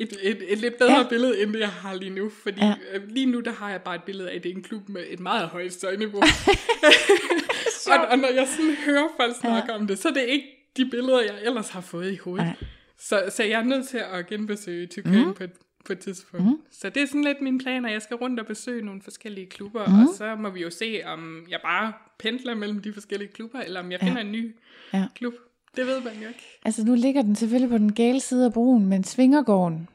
et, 0.00 0.12
et, 0.22 0.52
et 0.52 0.58
lidt 0.58 0.78
bedre 0.78 0.92
Ja. 0.92 0.98
ja. 1.00 1.08
billede, 1.08 1.42
end 1.42 1.52
det 1.52 1.60
jeg 1.60 1.68
har 1.68 1.94
lige 1.94 2.10
nu. 2.10 2.30
Fordi 2.42 2.60
Ja. 2.60 2.74
ja. 2.92 2.98
lige 3.08 3.26
nu, 3.26 3.40
der 3.40 3.52
har 3.52 3.70
jeg 3.70 3.82
bare 3.82 3.94
et 3.94 4.02
billede 4.06 4.30
af, 4.30 4.36
at 4.36 4.42
det 4.42 4.50
er 4.52 4.54
en 4.56 4.62
klub 4.62 4.88
med 4.88 5.04
et 5.08 5.20
meget 5.20 5.48
højt 5.48 5.72
støjniveau. 5.72 6.22
og, 7.92 7.98
og 8.10 8.18
når 8.18 8.28
jeg 8.28 8.48
sådan 8.48 8.74
hører 8.86 9.08
folk 9.16 9.36
snakke 9.40 9.72
ja. 9.72 9.78
om 9.78 9.86
det, 9.86 9.98
så 9.98 10.08
er 10.08 10.12
det 10.12 10.22
ikke 10.28 10.46
de 10.76 10.90
billeder, 10.90 11.20
jeg 11.20 11.34
ellers 11.44 11.68
har 11.70 11.80
fået 11.80 12.12
i 12.12 12.16
hovedet. 12.16 12.46
Nej. 12.46 12.56
Så, 12.98 13.22
så 13.36 13.42
jeg 13.44 13.60
er 13.60 13.64
nødt 13.64 13.88
til 13.88 13.98
at 14.12 14.26
genbesøge 14.26 14.86
Tukan 14.86 15.26
mm. 15.26 15.34
på, 15.34 15.44
et, 15.44 15.50
på 15.86 15.92
et 15.92 15.98
tidspunkt. 15.98 16.46
Mm. 16.46 16.58
Så 16.70 16.88
det 16.88 17.02
er 17.02 17.06
sådan 17.06 17.24
lidt 17.24 17.40
min 17.40 17.58
plan, 17.58 17.84
at 17.84 17.92
jeg 17.92 18.02
skal 18.02 18.16
rundt 18.16 18.40
og 18.40 18.46
besøge 18.46 18.84
nogle 18.84 19.02
forskellige 19.02 19.46
klubber, 19.46 19.86
mm. 19.86 19.98
og 20.02 20.06
så 20.16 20.34
må 20.34 20.50
vi 20.50 20.62
jo 20.62 20.70
se, 20.70 21.00
om 21.04 21.46
jeg 21.50 21.60
bare 21.64 21.92
pendler 22.18 22.54
mellem 22.54 22.82
de 22.82 22.92
forskellige 22.92 23.28
klubber, 23.32 23.60
eller 23.60 23.80
om 23.80 23.92
jeg 23.92 24.00
finder 24.00 24.20
en 24.20 24.32
ny 24.32 24.56
Ja. 24.94 25.06
klub. 25.14 25.32
Det 25.76 25.86
ved 25.86 26.00
man 26.00 26.12
jo 26.22 26.28
ikke. 26.28 26.60
Altså 26.64 26.84
nu 26.84 26.94
ligger 26.94 27.22
den 27.22 27.36
selvfølgelig 27.36 27.70
på 27.70 27.78
den 27.78 27.92
gale 27.92 28.20
side 28.20 28.46
af 28.46 28.52
broen, 28.52 28.86
men 28.86 29.04
Svingergården, 29.04 29.88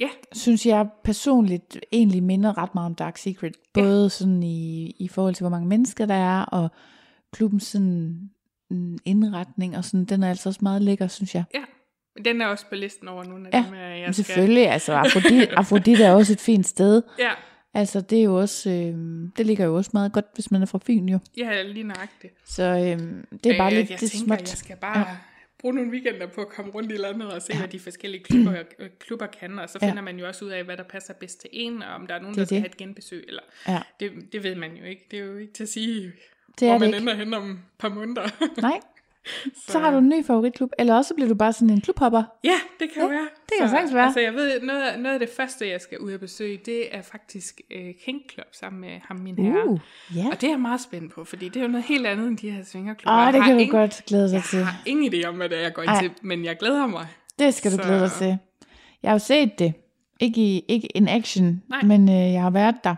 Ja, 0.00 0.08
synes 0.32 0.66
jeg 0.66 0.88
personligt 1.04 1.80
egentlig 1.92 2.22
minder 2.22 2.58
ret 2.58 2.74
meget 2.74 2.86
om 2.86 2.94
Dark 2.94 3.16
Secret. 3.16 3.56
Både 3.74 4.10
sådan 4.10 4.42
i, 4.42 4.90
i 4.98 5.08
forhold 5.08 5.34
til, 5.34 5.42
hvor 5.42 5.50
mange 5.50 5.68
mennesker 5.68 6.06
der 6.06 6.14
er, 6.14 6.42
og 6.44 6.68
klubbens 7.32 7.62
sådan 7.62 8.30
indretning, 9.04 9.76
og 9.76 9.84
sådan, 9.84 10.04
den 10.04 10.22
er 10.22 10.28
altså 10.28 10.48
også 10.48 10.60
meget 10.62 10.82
lækker, 10.82 11.06
synes 11.08 11.34
jeg. 11.34 11.44
ja. 11.54 11.62
Den 12.24 12.40
er 12.40 12.46
også 12.46 12.66
på 12.68 12.74
listen 12.74 13.08
over 13.08 13.24
nogle 13.24 13.48
af 13.48 13.58
Ja, 13.58 13.64
dem, 13.66 13.74
jeg 13.74 14.02
Men 14.04 14.12
skal... 14.12 14.24
selvfølgelig, 14.24 14.68
altså 14.68 14.92
Afrodite, 15.04 15.58
Afrodite 15.58 16.04
er 16.04 16.12
også 16.12 16.32
et 16.32 16.40
fint 16.40 16.66
sted. 16.66 17.02
Ja, 17.18 17.30
Altså 17.74 18.00
det 18.00 18.18
er 18.18 18.22
jo 18.22 18.34
også, 18.40 18.70
øh, 18.70 18.94
det 19.36 19.46
ligger 19.46 19.64
jo 19.64 19.76
også 19.76 19.90
meget 19.94 20.12
godt, 20.12 20.24
hvis 20.34 20.50
man 20.50 20.62
er 20.62 20.66
fra 20.66 20.78
Fyn 20.86 21.08
jo. 21.08 21.18
ja, 21.36 21.62
lige 21.62 21.84
nøjagtigt. 21.84 22.34
Så 22.44 22.62
øh, 22.62 22.74
det 23.44 23.52
er 23.52 23.58
bare 23.58 23.66
jeg, 23.66 23.72
lidt 23.72 23.90
jeg 23.90 24.00
det 24.00 24.06
er 24.06 24.10
tænker, 24.10 24.26
småt. 24.26 24.38
jeg 24.40 24.48
skal 24.48 24.76
bare 24.76 24.98
ja. 24.98 25.16
bruge 25.60 25.74
nogle 25.74 25.90
weekender 25.90 26.26
på 26.26 26.40
at 26.40 26.48
komme 26.48 26.72
rundt 26.72 26.92
i 26.92 26.96
landet 26.96 27.32
og 27.32 27.42
se, 27.42 27.52
ja. 27.52 27.58
hvad 27.58 27.68
de 27.68 27.80
forskellige 27.80 28.24
klubber, 28.24 28.62
øh, 28.78 28.88
klubber 29.00 29.26
kan, 29.26 29.58
og 29.58 29.68
så 29.68 29.78
Ja. 29.82 29.88
finder 29.88 30.02
man 30.02 30.18
jo 30.18 30.26
også 30.26 30.44
ud 30.44 30.50
af, 30.50 30.64
hvad 30.64 30.76
der 30.76 30.82
passer 30.82 31.14
bedst 31.14 31.40
til 31.40 31.50
en, 31.52 31.82
og 31.82 31.94
om 31.94 32.06
der 32.06 32.14
er 32.14 32.18
nogen, 32.20 32.34
Det 32.34 32.40
er 32.40 32.44
der 32.44 32.46
skal 32.46 32.54
det. 32.56 32.62
have 32.62 32.68
et 32.70 32.76
genbesøg, 32.76 33.24
eller 33.28 33.42
Ja, 33.68 33.82
det, 34.00 34.10
det 34.32 34.42
ved 34.42 34.54
man 34.54 34.70
jo 34.76 34.84
ikke. 34.84 35.06
Det 35.10 35.18
er 35.18 35.24
jo 35.24 35.36
ikke 35.36 35.52
til 35.52 35.62
at 35.62 35.68
sige, 35.68 36.12
det 36.60 36.68
er 36.68 36.70
hvor 36.70 36.78
det 36.78 36.80
man 36.80 36.88
ikke. 36.88 37.02
ender 37.02 37.14
hen 37.24 37.34
om 37.34 37.50
et 37.50 37.58
par 37.78 37.88
måneder. 37.88 38.22
Nej, 38.60 38.80
så 39.68 39.78
har 39.78 39.90
du 39.90 39.98
en 39.98 40.08
ny 40.08 40.24
favoritklub, 40.24 40.70
eller 40.78 40.94
også 40.94 41.14
bliver 41.14 41.28
du 41.28 41.34
bare 41.34 41.52
sådan 41.52 41.70
en 41.70 41.80
klubhopper. 41.80 42.22
ja, 42.44 42.54
det 42.80 42.90
kan 42.94 43.02
Ja, 43.02 43.08
være. 43.08 43.28
det 43.48 43.52
kan 43.60 43.68
sagtens 43.68 43.94
være. 43.94 44.04
Altså, 44.04 44.20
jeg 44.20 44.34
ved, 44.34 44.60
noget, 44.60 44.82
af- 44.82 44.98
noget 45.00 45.14
af 45.14 45.20
det 45.20 45.28
første, 45.36 45.68
jeg 45.68 45.80
skal 45.80 45.98
ud 45.98 46.12
og 46.12 46.20
besøge, 46.20 46.60
det 46.66 46.96
er 46.96 47.02
faktisk 47.02 47.60
øh, 47.70 47.94
King 48.04 48.20
Club 48.32 48.46
sammen 48.52 48.80
med 48.80 49.00
ham, 49.04 49.16
min 49.16 49.38
herre. 49.38 49.68
Uh, 49.68 49.80
ja. 50.16 50.26
Og 50.32 50.40
det 50.40 50.44
er 50.46 50.50
jeg 50.50 50.60
meget 50.60 50.80
spændt 50.80 51.12
på, 51.12 51.24
fordi 51.24 51.48
det 51.48 51.56
er 51.56 51.60
jo 51.64 51.68
noget 51.68 51.84
helt 51.84 52.06
andet 52.06 52.28
end 52.28 52.38
de 52.38 52.50
her 52.50 52.64
svingerklubber. 52.64 53.12
Åh, 53.18 53.24
Jeg 53.24 53.32
det 53.32 53.42
kan 53.42 53.52
du 53.54 53.58
ingen- 53.60 53.76
godt 53.76 54.02
glæde 54.06 54.28
dig 54.28 54.34
Jeg 54.34 54.44
til. 54.44 54.64
har 54.64 54.82
ingen 54.86 55.14
idé 55.14 55.26
om, 55.26 55.34
hvad 55.36 55.48
det 55.48 55.58
er, 55.58 55.62
jeg 55.62 55.74
går 55.74 55.82
ind 55.82 55.90
Ej. 55.90 56.00
til, 56.00 56.10
men 56.22 56.44
jeg 56.44 56.56
glæder 56.58 56.86
mig. 56.86 57.06
Det 57.38 57.54
skal 57.54 57.70
du 57.72 57.76
Så- 57.76 57.82
glæde 57.82 58.00
dig 58.00 58.12
til. 58.12 58.38
Jeg 59.02 59.10
har 59.10 59.14
jo 59.14 59.18
set 59.18 59.58
det. 59.58 59.74
Ikke, 60.20 60.40
i, 60.40 60.64
ikke 60.68 60.86
in 60.96 61.08
action, 61.08 61.62
Nej. 61.68 61.82
men 61.82 62.08
øh, 62.08 62.32
jeg 62.32 62.42
har 62.42 62.50
været 62.50 62.74
der. 62.84 62.94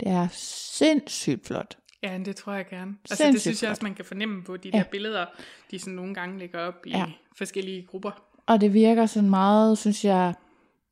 Det 0.00 0.08
er 0.08 0.28
sindssygt 0.32 1.46
flot. 1.46 1.76
Ja, 2.02 2.18
det 2.24 2.36
tror 2.36 2.52
jeg 2.52 2.68
gerne. 2.68 2.94
Altså, 3.10 3.24
det 3.32 3.40
synes 3.40 3.62
jeg 3.62 3.70
også, 3.70 3.82
man 3.84 3.94
kan 3.94 4.04
fornemme 4.04 4.42
på 4.42 4.56
de 4.56 4.70
Ja. 4.74 4.78
der 4.78 4.84
billeder, 4.84 5.26
de 5.70 5.78
sådan 5.78 5.94
nogle 5.94 6.14
gange 6.14 6.38
lægger 6.38 6.58
op 6.58 6.86
i 6.86 6.90
Ja. 6.90 7.04
forskellige 7.36 7.86
grupper. 7.90 8.10
Og 8.46 8.60
det 8.60 8.74
virker 8.74 9.06
sådan 9.06 9.30
meget, 9.30 9.78
synes 9.78 10.04
jeg, 10.04 10.34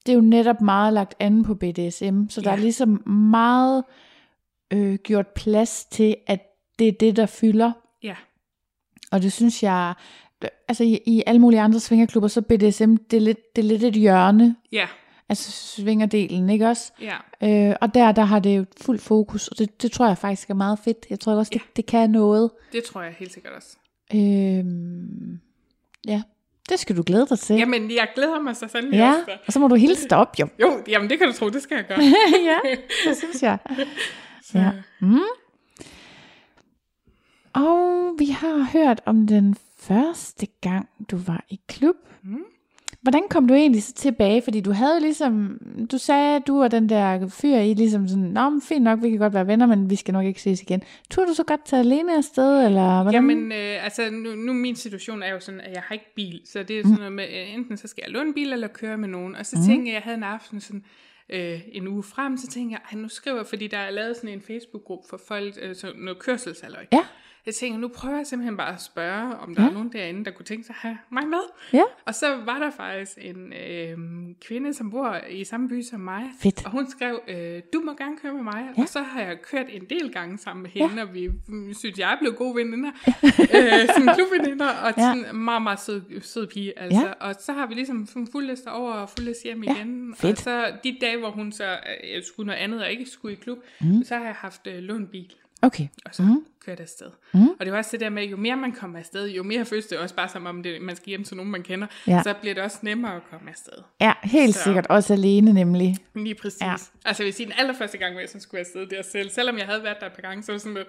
det 0.07 0.13
er 0.13 0.17
jo 0.17 0.23
netop 0.23 0.61
meget 0.61 0.93
lagt 0.93 1.15
an 1.21 1.43
på 1.45 1.55
BDSM, 1.55 2.23
så 2.29 2.41
der 2.41 2.51
Ja. 2.51 2.57
er 2.57 2.61
ligesom 2.61 3.09
meget 3.09 3.85
øh, 4.73 4.95
gjort 4.95 5.27
plads 5.27 5.85
til, 5.85 6.17
at 6.27 6.41
det 6.79 6.89
er 6.89 6.93
det, 6.93 7.17
der 7.17 7.27
fylder. 7.27 7.73
Ja. 8.03 8.15
Og 9.13 9.23
det 9.23 9.33
synes 9.33 9.63
jeg, 9.63 9.95
altså 10.69 10.85
i, 10.85 11.01
i 11.07 11.23
alle 11.27 11.41
mulige 11.41 11.61
andre 11.61 11.81
svingerklubber, 11.81 12.29
så 12.29 12.43
BDSM, 12.43 12.95
det 12.97 13.17
er 13.17 13.21
lidt, 13.21 13.57
det 13.57 13.63
er 13.63 13.67
lidt 13.69 13.83
et 13.85 13.95
hjørne, 13.95 14.57
Ja. 14.73 14.87
Altså 15.29 15.51
svingerdelen, 15.53 16.51
ikke 16.51 16.66
også? 16.66 16.93
Ja. 17.01 17.16
Øh, 17.70 17.76
og 17.81 17.95
der, 17.95 18.12
der 18.12 18.22
har 18.24 18.39
det 18.39 18.57
jo 18.57 18.64
fuld 18.81 18.99
fokus, 18.99 19.49
og 19.49 19.59
det, 19.59 19.83
det 19.83 19.93
tror 19.93 20.07
jeg 20.07 20.18
faktisk 20.18 20.51
er 20.51 20.55
meget 20.55 20.79
fedt. 20.79 21.07
Jeg 21.11 21.20
tror 21.20 21.33
også, 21.33 21.51
det, 21.55 21.62
det 21.76 21.87
kan 21.87 22.11
noget. 22.11 22.51
Det 22.72 22.85
tror 22.85 23.03
jeg 23.03 23.12
helt 23.18 23.33
sikkert 23.33 23.53
også. 23.53 23.76
Øh, 24.14 24.64
ja, 26.07 26.22
det 26.68 26.79
skal 26.79 26.97
du 26.97 27.03
glæde 27.07 27.26
dig 27.31 27.39
til. 27.39 27.57
Jamen, 27.57 27.91
jeg 27.91 28.09
glæder 28.14 28.41
mig 28.41 28.57
så 28.57 28.68
sandelig 28.68 28.97
ja, 28.99 29.11
også. 29.11 29.39
og 29.47 29.53
så 29.53 29.59
må 29.59 29.68
du 29.68 29.74
hilse 29.74 30.09
dig 30.09 30.18
op, 30.18 30.39
jo. 30.41 30.49
Jo, 30.61 30.83
jamen 30.89 31.11
det 31.11 31.18
kan 31.18 31.26
du 31.26 31.33
tro, 31.33 31.49
det 31.49 31.62
skal 31.62 31.74
jeg 31.74 31.87
gøre. 31.87 31.99
ja, 32.51 32.59
det 33.09 33.16
synes 33.16 33.43
jeg. 33.43 33.59
Så, 34.43 34.59
Ja. 34.59 34.70
Mm. 35.01 35.18
Og 37.53 38.14
vi 38.18 38.26
har 38.26 38.70
hørt 38.72 39.01
om 39.07 39.26
den 39.26 39.57
første 39.79 40.47
gang, 40.61 40.89
du 41.11 41.16
var 41.16 41.45
i 41.51 41.61
klub. 41.68 41.97
Mm. 42.22 42.45
Hvordan 43.03 43.22
kom 43.30 43.49
du 43.49 43.55
egentlig 43.55 43.82
så 43.82 43.92
tilbage? 43.92 44.42
Fordi 44.42 44.61
du 44.61 44.72
havde 44.72 45.01
ligesom, 45.01 45.59
du 45.92 45.99
sagde, 45.99 46.36
at 46.36 46.46
du 46.46 46.62
og 46.62 46.70
den 46.70 46.88
der 46.88 47.28
fyr 47.28 47.57
i 47.57 47.74
ligesom 47.74 48.09
sådan, 48.09 48.24
Nå, 48.24 48.51
men 48.51 48.62
fint 48.62 48.82
nok, 48.82 49.03
vi 49.03 49.11
kan 49.11 49.18
godt 49.18 49.34
være 49.34 49.46
venner, 49.46 49.66
men 49.66 49.90
vi 49.90 49.96
skal 49.96 50.12
nok 50.14 50.24
ikke 50.24 50.42
ses 50.42 50.62
igen. 50.62 50.82
Tror 51.11 51.24
du 51.24 51.34
så 51.34 51.44
godt 51.44 51.64
tage 51.64 51.80
alene 51.80 52.16
afsted, 52.16 52.66
eller 52.66 53.03
hvordan? 53.03 53.14
Jamen, 53.14 53.53
øh, 53.53 53.84
altså 53.84 54.11
nu, 54.11 54.34
nu 54.34 54.53
min 54.53 54.76
situation 54.76 55.22
er 55.22 55.32
jo 55.32 55.40
sådan, 55.40 55.61
at 55.61 55.72
jeg 55.74 55.82
har 55.82 55.92
ikke 55.92 56.14
bil, 56.14 56.40
så 56.44 56.62
det 56.62 56.78
er 56.78 56.82
sådan 56.82 56.96
noget 56.96 57.12
med, 57.12 57.24
øh, 57.24 57.55
enten 57.55 57.76
så 57.76 57.88
skal 57.88 58.03
jeg 58.07 58.12
låne 58.12 58.28
en 58.28 58.34
bil, 58.34 58.53
eller 58.53 58.68
køre 58.68 58.99
med 58.99 59.09
nogen. 59.09 59.36
Og 59.36 59.46
så 59.46 59.57
mm. 59.57 59.64
tænkte 59.66 59.88
jeg, 59.88 59.94
jeg 59.94 60.03
havde 60.03 60.16
en 60.16 60.22
aften 60.22 60.61
sådan, 60.61 60.84
øh, 61.30 61.61
en 61.72 61.88
uge 61.88 62.03
frem, 62.03 62.36
så 62.36 62.46
tænkte 62.46 62.78
jeg, 62.92 63.01
nu 63.01 63.09
skriver 63.09 63.44
fordi 63.44 63.66
der 63.66 63.78
er 63.78 63.90
lavet 63.90 64.16
sådan 64.16 64.30
en 64.30 64.42
Facebook-gruppe 64.42 65.09
for 65.09 65.20
folk, 65.28 65.55
øh, 65.62 65.74
så 65.74 65.92
noget 65.96 66.18
kørselsaløj. 66.18 66.86
Ja. 66.92 67.05
Jeg 67.49 67.55
tænker, 67.55 67.78
nu 67.78 67.88
prøver 67.88 68.16
jeg 68.16 68.26
simpelthen 68.26 68.57
bare 68.57 68.74
at 68.74 68.80
spørge, 68.80 69.36
om 69.36 69.55
der 69.55 69.62
ja. 69.62 69.68
er 69.68 69.72
nogen 69.72 69.92
derinde, 69.92 70.24
der 70.24 70.30
kunne 70.30 70.44
tænke 70.44 70.66
sig 70.66 70.72
at 70.74 70.80
have 70.80 70.99
mig 71.11 71.26
med. 71.26 71.38
Ja. 71.72 71.82
Og 72.07 72.14
så 72.14 72.36
var 72.44 72.59
der 72.59 72.70
faktisk 72.70 73.18
en 73.20 73.53
øh, 73.53 73.99
kvinde, 74.40 74.74
som 74.74 74.90
bor 74.90 75.16
i 75.30 75.44
samme 75.44 75.68
by 75.68 75.82
som 75.82 76.01
mig. 76.01 76.22
Fedt. 76.40 76.64
Og 76.64 76.70
hun 76.70 76.90
skrev, 76.90 77.20
øh, 77.28 77.62
du 77.72 77.80
må 77.80 77.92
gerne 77.94 78.16
køre 78.22 78.32
med 78.34 78.42
mig. 78.42 78.68
Ja. 78.76 78.82
Og 78.82 78.88
så 78.88 79.03
har 79.03 79.20
jeg 79.20 79.42
kørt 79.42 79.66
en 79.70 79.84
del 79.90 80.12
gange 80.12 80.38
sammen 80.38 80.62
med 80.62 80.70
hende, 80.70 80.94
ja. 80.94 81.03
og 81.03 81.14
vi 81.14 81.28
mm, 81.49 81.74
synes, 81.74 81.99
jeg 81.99 82.12
er 82.12 82.18
blevet 82.18 82.36
gode 82.36 82.55
veninder. 82.55 82.90
øh, 83.57 83.88
sådan 83.88 84.14
klubveninder, 84.14 84.68
og 84.68 84.94
Ja. 84.96 85.03
sådan 85.03 85.36
meget, 85.36 85.62
meget 85.62 85.80
sød, 85.80 86.03
sød 86.20 86.46
pige. 86.46 86.78
Altså. 86.78 87.07
Ja. 87.07 87.12
Og 87.12 87.34
så 87.40 87.53
har 87.53 87.66
vi 87.66 87.74
ligesom 87.74 88.07
fuldt 88.07 88.66
over 88.68 88.92
og 88.92 89.09
fuldt 89.09 89.42
hjem 89.44 89.62
Ja, 89.62 89.74
igen. 89.74 90.14
fedt. 90.16 90.32
Og 90.38 90.42
så 90.42 90.72
de 90.84 90.96
dage, 91.01 91.18
hvor 91.18 91.30
hun 91.30 91.53
så 91.53 91.70
øh, 91.70 92.22
skulle 92.22 92.46
noget 92.46 92.61
andet 92.61 92.82
og 92.82 92.90
ikke 92.90 93.07
skulle 93.07 93.32
i 93.32 93.36
klub, 93.36 93.59
mm. 93.80 94.05
så 94.05 94.16
har 94.16 94.24
jeg 94.24 94.34
haft 94.34 94.66
øh, 94.66 94.78
lånt 94.78 95.11
bil 95.11 95.34
Okay. 95.63 95.89
og 96.05 96.15
så 96.15 96.23
mm. 96.23 96.45
kørte 96.65 96.83
afsted. 96.83 97.11
Mm. 97.35 97.49
Og 97.49 97.59
det 97.61 97.73
var 97.73 97.79
også 97.79 97.89
det 97.93 98.01
der 98.01 98.09
med, 98.11 98.25
jo 98.25 98.37
mere 98.37 98.57
man 98.57 98.73
kommer 98.73 98.99
afsted, 98.99 99.29
jo 99.31 99.43
mere 99.43 99.65
føles 99.65 99.87
det 99.87 99.99
også 99.99 100.15
bare 100.15 100.29
som 100.29 100.47
om, 100.47 100.63
det, 100.63 100.83
man 100.83 100.97
skal 100.97 101.07
hjem 101.09 101.25
til 101.25 101.37
nogen, 101.37 101.53
man 101.53 101.63
kender, 101.63 101.87
Ja. 102.07 102.23
så 102.23 102.35
bliver 102.41 102.55
det 102.55 102.63
også 102.65 102.79
nemmere 102.83 103.17
at 103.17 103.23
komme 103.31 103.51
afsted. 103.51 103.73
Ja, 104.01 104.13
helt 104.23 104.55
Så. 104.55 104.63
sikkert. 104.65 104.87
Også 104.87 105.13
alene 105.13 105.53
nemlig. 105.53 105.97
Lige 106.15 106.35
præcis. 106.35 106.61
Ja. 106.63 106.73
Altså 107.05 107.23
jeg 107.23 107.25
vil 107.27 107.35
sige, 107.35 107.47
den 107.47 107.55
allerførste 107.59 107.99
gang, 107.99 108.13
hvor 108.13 108.21
jeg 108.21 108.29
sådan 108.29 108.41
skulle 108.41 108.61
afsted 108.61 108.87
der 108.87 109.03
selv, 109.03 109.31
selvom 109.31 109.59
jeg 109.59 109.67
havde 109.67 109.83
været 109.83 109.97
der 110.01 110.07
et 110.07 110.13
par 110.13 110.23
gange, 110.23 110.43
så 110.43 110.53
var 110.53 110.55
det 110.55 110.63
sådan 110.63 110.77
lidt, 110.77 110.89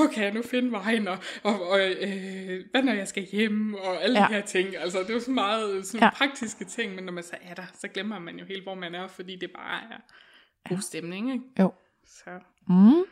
okay, 0.00 0.32
nu 0.34 0.42
finde 0.42 0.72
vejen, 0.72 1.08
og, 1.08 1.18
og, 1.42 1.68
og 1.70 1.80
øh, 1.80 2.60
hvad 2.70 2.82
når 2.82 2.92
jeg 2.92 3.08
skal 3.08 3.26
hjem, 3.32 3.74
og 3.74 4.02
alle 4.02 4.20
Ja. 4.20 4.26
de 4.28 4.32
her 4.34 4.42
ting. 4.42 4.76
Altså 4.76 4.98
det 5.06 5.14
var 5.14 5.20
sådan 5.20 5.34
meget 5.34 5.86
sådan 5.86 6.00
Ja. 6.00 6.04
ja. 6.06 6.10
praktiske 6.10 6.64
ting, 6.64 6.94
men 6.94 7.04
når 7.04 7.12
man 7.12 7.24
så 7.24 7.36
er 7.42 7.54
der, 7.54 7.62
så 7.80 7.88
glemmer 7.88 8.18
man 8.18 8.38
jo 8.38 8.44
helt, 8.44 8.62
hvor 8.62 8.74
man 8.74 8.94
er, 8.94 9.08
fordi 9.08 9.36
det 9.36 9.50
bare 9.50 9.80
er 9.90 10.00
god 10.68 10.80
stemning, 10.80 11.32
ikke? 11.32 11.44
Jo. 11.60 11.72
Så. 12.06 12.30
Mm. 12.68 13.04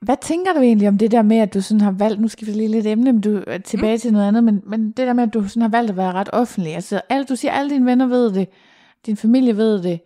Hvad 0.00 0.16
tænker 0.22 0.52
du 0.52 0.60
egentlig 0.60 0.88
om 0.88 0.98
det 0.98 1.10
der 1.10 1.22
med, 1.22 1.36
at 1.36 1.54
du 1.54 1.60
sådan 1.60 1.80
har 1.80 1.90
valgt, 1.90 2.20
nu 2.20 2.28
skal 2.28 2.46
vi 2.46 2.52
lige 2.52 2.68
lidt 2.68 2.86
emne, 2.86 3.12
men 3.12 3.20
du 3.20 3.42
er 3.46 3.58
tilbage 3.58 3.94
mm. 3.94 4.00
til 4.00 4.12
noget 4.12 4.28
andet, 4.28 4.44
men, 4.44 4.62
men 4.66 4.86
det 4.86 5.06
der 5.06 5.12
med, 5.12 5.22
at 5.22 5.34
du 5.34 5.48
sådan 5.48 5.62
har 5.62 5.68
valgt 5.68 5.90
at 5.90 5.96
være 5.96 6.12
ret 6.12 6.28
offentlig. 6.32 6.74
Altså, 6.74 7.00
alt, 7.08 7.28
du 7.28 7.36
siger, 7.36 7.52
alle 7.52 7.70
dine 7.70 7.86
venner 7.86 8.06
ved 8.06 8.34
det, 8.34 8.48
din 9.06 9.16
familie 9.16 9.56
ved 9.56 9.82
det, 9.82 10.00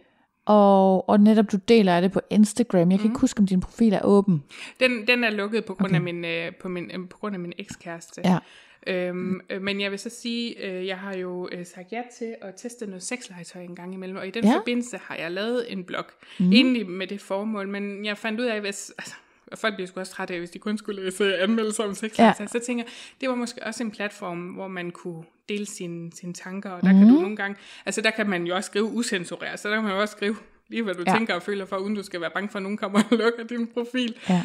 og, 0.46 1.08
og 1.08 1.20
netop 1.20 1.52
du 1.52 1.56
deler 1.56 1.96
af 1.96 2.02
det 2.02 2.12
på 2.12 2.20
Instagram. 2.30 2.90
Jeg 2.90 2.98
kan 2.98 3.06
mm. 3.06 3.12
ikke 3.12 3.20
huske, 3.20 3.40
om 3.40 3.46
din 3.46 3.60
profil 3.60 3.92
er 3.92 4.00
åben. 4.04 4.42
Den, 4.80 5.06
den 5.06 5.24
er 5.24 5.30
lukket 5.30 5.64
på 5.64 5.74
grund, 5.74 5.90
okay. 5.90 5.96
af, 5.96 6.02
min, 6.02 6.24
øh, 6.24 6.52
på, 6.60 6.68
min, 6.68 6.90
øh, 6.94 7.08
på 7.08 7.18
grund 7.18 7.34
af 7.34 7.40
min 7.40 7.52
ekskæreste. 7.58 8.20
Ja. 8.24 8.38
Øhm, 8.86 9.40
øh, 9.50 9.62
men 9.62 9.80
jeg 9.80 9.90
vil 9.90 9.98
så 9.98 10.10
sige, 10.10 10.66
øh, 10.66 10.86
jeg 10.86 10.98
har 10.98 11.14
jo 11.14 11.48
øh, 11.52 11.66
sagt 11.66 11.92
ja 11.92 12.02
til 12.18 12.34
at 12.42 12.54
teste 12.56 12.86
noget 12.86 13.02
sexlegetøj 13.02 13.62
en 13.62 13.76
gang 13.76 13.94
imellem, 13.94 14.18
og 14.18 14.26
i 14.26 14.30
den 14.30 14.44
Ja. 14.44 14.56
forbindelse 14.56 14.98
har 15.02 15.16
jeg 15.16 15.30
lavet 15.30 15.72
en 15.72 15.84
blog, 15.84 16.04
mm. 16.38 16.52
egentlig 16.52 16.88
med 16.88 17.06
det 17.06 17.20
formål, 17.20 17.68
men 17.68 18.04
jeg 18.04 18.18
fandt 18.18 18.40
ud 18.40 18.44
af, 18.44 18.60
hvis, 18.60 18.92
altså, 18.98 19.14
og 19.52 19.58
folk 19.58 19.74
bliver 19.74 19.88
sgu 19.88 20.00
også 20.00 20.12
trætte 20.12 20.34
af, 20.34 20.40
hvis 20.40 20.50
de 20.50 20.58
kun 20.58 20.78
skulle 20.78 21.02
læse 21.02 21.38
anmeldelser 21.38 21.84
om 21.84 21.94
sexlegetøj, 21.94 22.44
ja. 22.44 22.46
så 22.46 22.58
tænker 22.66 22.84
jeg, 22.84 22.92
det 23.20 23.28
var 23.28 23.34
måske 23.34 23.62
også 23.66 23.82
en 23.82 23.90
platform, 23.90 24.38
hvor 24.38 24.68
man 24.68 24.90
kunne 24.90 25.24
dele 25.48 25.66
sine, 25.66 26.12
sine 26.12 26.32
tanker, 26.32 26.70
og 26.70 26.82
der 26.82 26.92
mm. 26.92 26.98
kan 26.98 27.08
du 27.08 27.20
nogle 27.20 27.36
gange, 27.36 27.56
altså 27.86 28.00
der 28.00 28.10
kan 28.10 28.28
man 28.30 28.46
jo 28.46 28.56
også 28.56 28.66
skrive 28.66 28.84
usensureret, 28.84 29.60
så 29.60 29.68
der 29.68 29.74
kan 29.74 29.84
man 29.84 29.92
jo 29.92 30.00
også 30.00 30.12
skrive 30.12 30.36
lige 30.68 30.82
hvad 30.82 30.94
du 30.94 31.04
Ja. 31.06 31.12
tænker 31.12 31.34
og 31.34 31.42
føler 31.42 31.64
for, 31.64 31.76
uden 31.76 31.94
du 31.94 32.02
skal 32.02 32.20
være 32.20 32.30
bange 32.34 32.48
for, 32.48 32.58
at 32.58 32.62
nogen 32.62 32.78
kommer 32.78 32.98
og 33.10 33.16
lukker 33.16 33.44
din 33.44 33.66
profil. 33.66 34.14
Ja. 34.28 34.42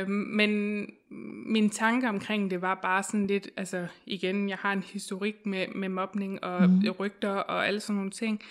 Øh, 0.00 0.08
men 0.08 0.80
mine 1.46 1.68
tanker 1.68 2.08
omkring 2.08 2.50
det 2.50 2.62
var 2.62 2.74
bare 2.82 3.02
sådan 3.02 3.26
lidt, 3.26 3.48
altså 3.56 3.86
igen, 4.06 4.48
jeg 4.48 4.56
har 4.60 4.72
en 4.72 4.84
historik 4.92 5.46
med, 5.46 5.66
med 5.74 5.88
mobning 5.88 6.44
og 6.44 6.70
mm. 6.70 6.90
rygter 7.00 7.30
og 7.30 7.66
alle 7.66 7.80
sådan 7.80 7.96
nogle 7.96 8.10
ting, 8.10 8.42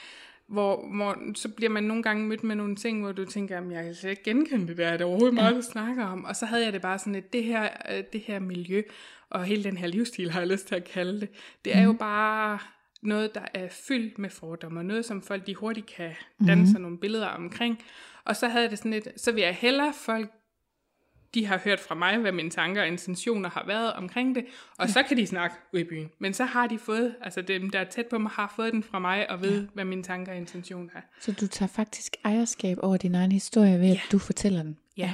hvor, 0.47 0.95
hvor 0.95 1.33
så 1.35 1.49
bliver 1.49 1.69
man 1.69 1.83
nogle 1.83 2.03
gange 2.03 2.27
mødt 2.27 2.43
med 2.43 2.55
nogle 2.55 2.75
ting, 2.75 3.01
hvor 3.01 3.11
du 3.11 3.25
tænker, 3.25 3.55
jamen, 3.55 3.71
jeg 3.71 3.83
kan 3.83 3.95
slet 3.95 4.09
ikke 4.09 4.23
genkende 4.23 4.67
det 4.67 4.77
der, 4.77 4.87
er 4.87 4.97
det 4.97 5.05
overhovedet 5.05 5.33
meget, 5.33 5.55
du 5.55 5.61
snakker 5.61 6.05
om? 6.05 6.25
Og 6.25 6.35
så 6.35 6.45
havde 6.45 6.63
jeg 6.65 6.73
det 6.73 6.81
bare 6.81 6.99
sådan 6.99 7.13
lidt, 7.13 7.33
det 7.33 7.43
her, 7.43 7.69
øh, 7.91 8.03
det 8.13 8.21
her 8.21 8.39
miljø, 8.39 8.81
og 9.29 9.45
hele 9.45 9.63
den 9.63 9.77
her 9.77 9.87
livsstil, 9.87 10.31
har 10.31 10.39
jeg 10.39 10.49
lyst 10.49 10.67
til 10.67 10.75
at 10.75 10.83
kalde 10.83 11.21
det, 11.21 11.29
det 11.65 11.75
er 11.75 11.83
jo 11.83 11.93
bare 11.93 12.59
noget, 13.01 13.35
der 13.35 13.41
er 13.53 13.67
fyldt 13.87 14.19
med 14.19 14.29
fordomme, 14.29 14.79
og 14.79 14.85
noget, 14.85 15.05
som 15.05 15.21
folk 15.21 15.47
de 15.47 15.55
hurtigt 15.55 15.85
kan 15.95 16.11
danne 16.47 16.67
sig 16.67 16.81
nogle 16.81 16.97
billeder 16.97 17.27
omkring. 17.27 17.79
Og 18.23 18.35
så 18.35 18.47
havde 18.47 18.63
jeg 18.63 18.71
det 18.71 18.77
sådan 18.77 18.91
lidt, 18.91 19.07
så 19.21 19.31
vil 19.31 19.43
jeg 19.43 19.55
hellere 19.55 19.93
folk 19.93 20.31
de 21.33 21.45
har 21.45 21.57
hørt 21.63 21.79
fra 21.79 21.95
mig, 21.95 22.17
hvad 22.17 22.31
mine 22.31 22.49
tanker 22.49 22.81
og 22.81 22.87
intentioner 22.87 23.49
har 23.49 23.63
været 23.67 23.93
omkring 23.93 24.35
det, 24.35 24.45
og 24.77 24.89
så 24.89 25.03
kan 25.03 25.17
de 25.17 25.27
snakke 25.27 25.55
ud 25.73 25.79
i 25.79 25.83
byen. 25.83 26.09
Men 26.19 26.33
så 26.33 26.43
har 26.45 26.67
de 26.67 26.79
fået, 26.79 27.15
altså 27.21 27.41
dem, 27.41 27.69
der 27.69 27.79
er 27.79 27.83
tæt 27.83 28.05
på 28.05 28.17
mig, 28.17 28.31
har 28.31 28.53
fået 28.55 28.73
den 28.73 28.83
fra 28.83 28.99
mig, 28.99 29.29
og 29.31 29.41
ved, 29.41 29.67
hvad 29.73 29.85
mine 29.85 30.03
tanker 30.03 30.31
og 30.31 30.37
intentioner 30.37 30.89
er. 30.95 31.01
Så 31.19 31.31
du 31.31 31.47
tager 31.47 31.69
faktisk 31.69 32.15
ejerskab 32.25 32.77
over 32.81 32.97
din 32.97 33.15
egen 33.15 33.31
historie 33.31 33.79
ved, 33.79 33.89
at 33.91 34.01
du 34.11 34.19
fortæller 34.19 34.63
den. 34.63 34.77
Ja. 34.97 35.13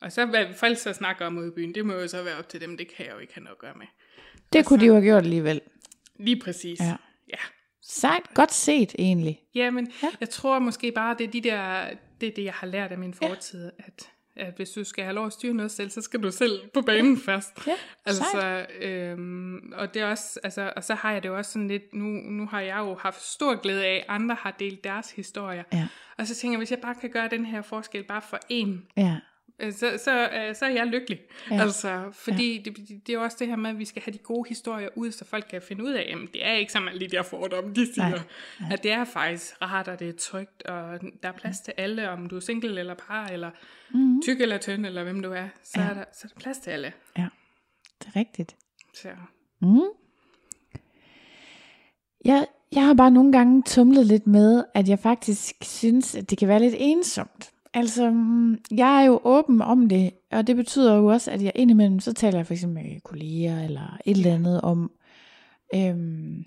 Og 0.00 0.12
så 0.12 0.26
hvad 0.26 0.46
folk 0.56 0.78
så 0.78 0.92
snakker 0.92 1.26
om 1.26 1.38
ude 1.38 1.48
i 1.48 1.50
byen, 1.50 1.74
det 1.74 1.86
må 1.86 1.92
jo 1.92 2.08
så 2.08 2.22
være 2.22 2.36
op 2.38 2.48
til 2.48 2.60
dem, 2.60 2.76
det 2.76 2.88
kan 2.96 3.06
jeg 3.06 3.14
jo 3.14 3.18
ikke 3.18 3.34
have 3.34 3.44
noget 3.44 3.54
at 3.54 3.60
gøre 3.60 3.74
med. 3.76 3.86
Det 4.52 4.66
kunne 4.66 4.80
de 4.80 4.86
jo 4.86 4.92
have 4.92 5.04
gjort 5.04 5.22
alligevel. 5.22 5.60
Lige 6.18 6.40
præcis. 6.44 6.80
Ja. 6.80 6.96
ja. 7.28 7.38
Sejt, 7.82 8.34
godt 8.34 8.52
set 8.52 8.94
egentlig. 8.98 9.40
Jamen, 9.54 9.86
Ja. 10.02 10.06
ja. 10.06 10.12
jeg 10.20 10.28
tror 10.30 10.58
måske 10.58 10.92
bare, 10.92 11.16
det 11.18 11.26
er 11.26 11.30
de 11.30 11.40
der, 11.40 11.90
det 12.20 12.28
er 12.28 12.32
det, 12.36 12.44
jeg 12.44 12.52
har 12.52 12.66
lært 12.66 12.92
af 12.92 12.98
min 12.98 13.14
fortid, 13.14 13.64
ja. 13.78 13.84
at, 13.86 14.10
at 14.36 14.52
hvis 14.56 14.70
du 14.70 14.84
skal 14.84 15.04
have 15.04 15.14
lov 15.14 15.26
at 15.26 15.32
styre 15.32 15.54
noget 15.54 15.70
selv, 15.70 15.90
så 15.90 16.00
skal 16.00 16.22
du 16.22 16.30
selv 16.30 16.60
på 16.74 16.80
banen 16.82 17.14
ja. 17.14 17.32
først. 17.32 17.66
Ja, 17.66 17.74
altså, 18.06 18.66
øhm, 18.80 19.72
og 19.76 19.94
det 19.94 20.02
er 20.02 20.06
også, 20.06 20.40
altså, 20.44 20.72
og 20.76 20.84
så 20.84 20.94
har 20.94 21.12
jeg 21.12 21.22
det 21.22 21.28
jo 21.28 21.36
også 21.36 21.52
sådan 21.52 21.68
lidt, 21.68 21.94
nu, 21.94 22.04
nu 22.04 22.46
har 22.46 22.60
jeg 22.60 22.78
jo 22.78 22.94
haft 22.94 23.22
stor 23.22 23.60
glæde 23.60 23.84
af, 23.84 23.94
at 23.94 24.04
andre 24.08 24.34
har 24.34 24.50
delt 24.58 24.84
deres 24.84 25.10
historier. 25.10 25.62
Ja. 25.72 25.88
Og 26.18 26.26
så 26.26 26.34
tænker 26.34 26.52
jeg, 26.52 26.58
hvis 26.58 26.70
jeg 26.70 26.78
bare 26.78 26.94
kan 26.94 27.10
gøre 27.10 27.28
den 27.28 27.46
her 27.46 27.62
forskel 27.62 28.04
bare 28.04 28.22
for 28.22 28.38
en, 28.48 28.86
Ja. 28.96 29.16
Øh, 29.60 29.72
så, 29.72 30.00
så, 30.04 30.28
øh, 30.28 30.54
så 30.54 30.64
er 30.64 30.70
jeg 30.70 30.86
lykkelig. 30.86 31.20
Ja. 31.50 31.54
Ja. 31.54 31.62
Altså, 31.62 32.10
fordi 32.12 32.56
ja. 32.56 32.62
det, 32.62 32.76
det 32.88 33.08
er 33.08 33.12
jo 33.12 33.22
også 33.22 33.36
det 33.40 33.46
her 33.48 33.56
med, 33.56 33.70
at 33.70 33.78
vi 33.78 33.84
skal 33.84 34.02
have 34.02 34.12
de 34.12 34.18
gode 34.18 34.48
historier 34.48 34.88
ud, 34.94 35.12
så 35.12 35.24
folk 35.24 35.46
kan 35.50 35.62
finde 35.62 35.84
ud 35.84 35.90
af, 35.92 36.16
at 36.22 36.28
det 36.34 36.46
er 36.46 36.52
ikke 36.52 36.72
som 36.72 36.88
alle 36.88 37.00
de 37.00 37.08
der 37.08 37.22
fordomme, 37.22 37.74
de 37.74 37.94
siger. 37.94 38.08
Nej. 38.08 38.20
Nej. 38.60 38.72
At 38.72 38.82
det 38.82 38.92
er 38.92 39.04
faktisk 39.04 39.62
rart, 39.62 39.88
og 39.88 39.98
det 39.98 40.08
er 40.08 40.12
trygt, 40.18 40.62
og 40.62 41.00
der 41.22 41.28
er 41.28 41.32
plads 41.32 41.60
til 41.60 41.74
alle, 41.76 42.10
om 42.10 42.26
du 42.26 42.36
er 42.36 42.40
single 42.40 42.80
eller 42.80 42.94
par, 42.94 43.26
eller 43.26 43.50
mm-hmm. 43.90 44.22
tyk 44.22 44.40
eller 44.40 44.58
tynd, 44.58 44.86
eller 44.86 45.02
hvem 45.04 45.22
du 45.22 45.32
er, 45.32 45.48
så, 45.64 45.80
Ja. 45.80 45.88
er 45.88 45.94
der, 45.94 46.04
så 46.12 46.20
er 46.24 46.28
der 46.28 46.40
plads 46.40 46.58
til 46.58 46.70
alle. 46.70 46.92
Ja, 47.18 47.28
det 47.98 48.06
er 48.14 48.16
rigtigt. 48.16 48.56
Så. 48.94 49.08
Mm. 49.62 49.80
Jeg, 52.24 52.46
jeg 52.72 52.86
har 52.86 52.94
bare 52.94 53.10
nogle 53.10 53.32
gange 53.32 53.62
tumlet 53.62 54.06
lidt 54.06 54.26
med, 54.26 54.64
at 54.74 54.88
jeg 54.88 54.98
faktisk 54.98 55.54
synes, 55.62 56.14
at 56.14 56.30
det 56.30 56.38
kan 56.38 56.48
være 56.48 56.60
lidt 56.60 56.74
ensomt. 56.78 57.50
Altså, 57.74 58.10
mm, 58.10 58.58
jeg 58.70 59.00
er 59.02 59.06
jo 59.06 59.20
åben 59.24 59.62
om 59.62 59.88
det, 59.88 60.10
og 60.30 60.46
det 60.46 60.56
betyder 60.56 60.94
jo 60.96 61.06
også, 61.06 61.30
at 61.30 61.42
jeg 61.42 61.52
indimellem, 61.54 62.00
så 62.00 62.12
taler 62.12 62.38
jeg 62.38 62.46
for 62.46 62.54
eksempel 62.54 62.84
med 62.84 63.00
kolleger, 63.00 63.62
eller 63.64 63.98
et 64.04 64.16
eller 64.16 64.34
andet 64.34 64.60
om 64.60 64.90
øhm, 65.74 66.44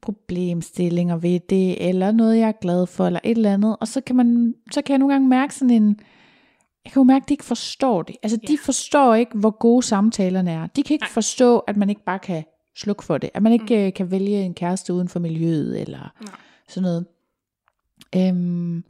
problemstillinger 0.00 1.16
ved 1.16 1.40
det, 1.40 1.88
eller 1.88 2.12
noget, 2.12 2.38
jeg 2.38 2.48
er 2.48 2.52
glad 2.60 2.86
for, 2.86 3.06
eller 3.06 3.20
et 3.24 3.36
eller 3.36 3.54
andet. 3.54 3.76
Og 3.80 3.88
så 3.88 4.00
kan, 4.00 4.16
man, 4.16 4.54
så 4.72 4.82
kan 4.82 4.92
jeg 4.92 4.98
nogle 4.98 5.14
gange 5.14 5.28
mærke 5.28 5.54
sådan 5.54 5.70
en, 5.82 6.00
jeg 6.84 6.92
kan 6.92 7.00
jo 7.00 7.04
mærke, 7.04 7.22
at 7.22 7.28
de 7.28 7.34
ikke 7.34 7.44
forstår 7.44 8.02
det. 8.02 8.16
Altså, 8.22 8.36
de 8.36 8.52
Ja. 8.52 8.58
forstår 8.64 9.14
ikke, 9.14 9.38
hvor 9.38 9.50
gode 9.50 9.82
samtalerne 9.82 10.50
er. 10.50 10.66
De 10.66 10.82
kan 10.82 10.94
ikke 10.94 11.02
Nej. 11.02 11.10
forstå, 11.10 11.58
at 11.58 11.76
man 11.76 11.90
ikke 11.90 12.04
bare 12.04 12.18
kan 12.18 12.44
slukke 12.76 13.04
for 13.04 13.18
det. 13.18 13.30
At 13.34 13.42
man 13.42 13.52
ikke 13.52 13.84
mm. 13.86 13.92
kan 13.92 14.10
vælge 14.10 14.42
en 14.42 14.54
kæreste 14.54 14.92
uden 14.94 15.08
for 15.08 15.20
miljøet, 15.20 15.80
eller 15.80 16.12
Nej. 16.20 16.34
sådan 16.68 16.82
noget. 16.82 17.06
Øhm, 18.16 18.84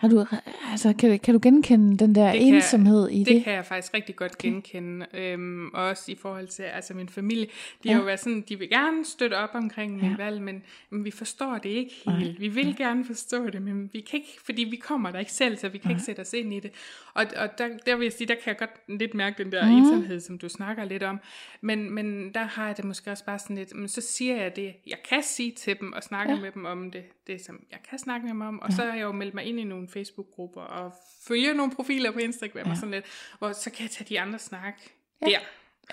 Har 0.00 0.08
du, 0.08 0.24
altså, 0.70 0.94
kan, 0.98 1.18
kan 1.18 1.34
du 1.34 1.40
genkende 1.42 1.96
den 1.98 2.14
der 2.14 2.24
Det 2.32 2.40
det 2.40 2.46
kan- 2.46 2.54
ensomhed 2.54 3.08
i 3.08 3.18
Det 3.18 3.26
det? 3.26 3.44
kan 3.44 3.52
jeg 3.52 3.66
faktisk 3.66 3.94
rigtig 3.94 4.16
godt 4.16 4.32
Okay. 4.32 4.48
genkende. 4.48 5.06
Øhm, 5.14 5.68
og 5.74 5.84
også 5.84 6.12
i 6.12 6.14
forhold 6.14 6.48
til 6.48 6.62
altså 6.62 6.94
min 6.94 7.08
familie. 7.08 7.44
De 7.46 7.50
Ja. 7.84 7.92
har 7.92 7.98
jo 8.00 8.04
været 8.06 8.20
sådan, 8.20 8.40
de 8.48 8.58
vil 8.58 8.68
gerne 8.68 9.04
støtte 9.04 9.34
op 9.34 9.50
omkring 9.54 9.92
min 9.96 10.10
Ja. 10.10 10.16
valg, 10.16 10.42
men, 10.42 10.62
men 10.90 11.04
vi 11.04 11.10
forstår 11.10 11.58
det 11.58 11.68
ikke 11.68 11.94
helt. 12.06 12.40
Vi 12.40 12.48
vil 12.48 12.76
gerne 12.76 13.04
forstå 13.04 13.50
det, 13.50 13.62
men 13.62 13.90
vi 13.92 14.00
kan 14.00 14.18
ikke, 14.18 14.38
fordi 14.44 14.64
vi 14.64 14.76
kommer 14.76 15.10
der 15.10 15.18
ikke 15.18 15.32
selv, 15.32 15.56
så 15.56 15.68
vi 15.68 15.78
kan 15.78 15.90
ikke 15.90 16.02
sætte 16.02 16.20
os 16.20 16.32
ind 16.32 16.54
i 16.54 16.60
det. 16.60 16.70
Og, 17.14 17.24
og 17.36 17.58
der, 17.58 17.68
der 17.86 17.96
vil 17.96 18.04
jeg 18.04 18.12
sige, 18.12 18.28
der 18.28 18.34
kan 18.34 18.42
jeg 18.46 18.58
godt 18.58 18.98
lidt 19.00 19.14
mærke 19.14 19.44
den 19.44 19.52
der 19.52 19.66
mm. 19.70 19.76
ensomhed, 19.76 20.20
som 20.20 20.38
du 20.38 20.48
snakker 20.48 20.84
lidt 20.84 21.02
om. 21.02 21.20
Men, 21.60 21.90
men 21.94 22.34
der 22.34 22.44
har 22.44 22.66
jeg 22.66 22.76
det 22.76 22.84
måske 22.84 23.10
også 23.10 23.24
bare 23.24 23.38
sådan 23.38 23.56
lidt, 23.56 23.74
men 23.76 23.88
så 23.88 24.00
siger 24.00 24.36
jeg 24.42 24.56
det, 24.56 24.72
jeg 24.86 24.98
kan 25.08 25.22
sige 25.22 25.52
til 25.52 25.80
dem 25.80 25.92
og 25.92 26.02
snakke 26.02 26.30
Ja. 26.32 26.36
ja. 26.36 26.42
med 26.42 26.50
dem 26.52 26.64
om 26.64 26.90
det, 26.90 27.02
det 27.26 27.40
som 27.44 27.60
jeg 27.70 27.78
kan 27.90 27.98
snakke 27.98 28.24
med 28.26 28.32
dem 28.32 28.40
om. 28.40 28.60
Og 28.62 28.72
så 28.72 28.82
har 28.82 28.94
jeg 28.94 29.02
jo 29.02 29.12
meldt 29.12 29.34
mig 29.34 29.44
ind 29.44 29.60
i 29.60 29.64
nogle 29.64 29.88
Facebook-grupper 29.92 30.60
og 30.60 30.92
følger 31.28 31.54
nogle 31.54 31.72
profiler 31.76 32.10
på 32.10 32.18
Instagram 32.18 32.66
ja. 32.66 32.70
og 32.70 32.76
sådan 32.76 32.90
lidt, 32.90 33.04
hvor 33.38 33.52
så 33.52 33.70
kan 33.70 33.82
jeg 33.82 33.90
tage 33.90 34.08
de 34.08 34.20
andre 34.20 34.38
snak 34.38 34.80
Ja. 35.22 35.26
der. 35.26 35.38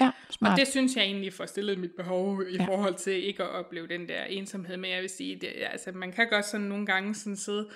Ja, 0.06 0.12
smart. 0.30 0.52
Og 0.52 0.60
det 0.60 0.68
synes 0.68 0.96
jeg 0.96 1.04
egentlig 1.04 1.34
får 1.34 1.46
stillet 1.46 1.80
mit 1.80 1.92
behov 1.92 2.44
i 2.50 2.56
Ja. 2.56 2.66
forhold 2.66 2.96
til 2.96 3.14
ikke 3.28 3.44
at 3.44 3.50
opleve 3.50 3.88
den 3.88 4.10
der 4.10 4.24
ensomhed. 4.24 4.78
Men 4.78 4.92
jeg 4.92 5.02
vil 5.02 5.10
sige, 5.10 5.36
det, 5.36 5.50
altså, 5.72 5.92
man 5.92 6.12
kan 6.12 6.28
godt 6.30 6.46
sådan 6.46 6.66
nogle 6.66 6.86
gange 6.86 7.16
sådan 7.16 7.38
sidde, 7.38 7.70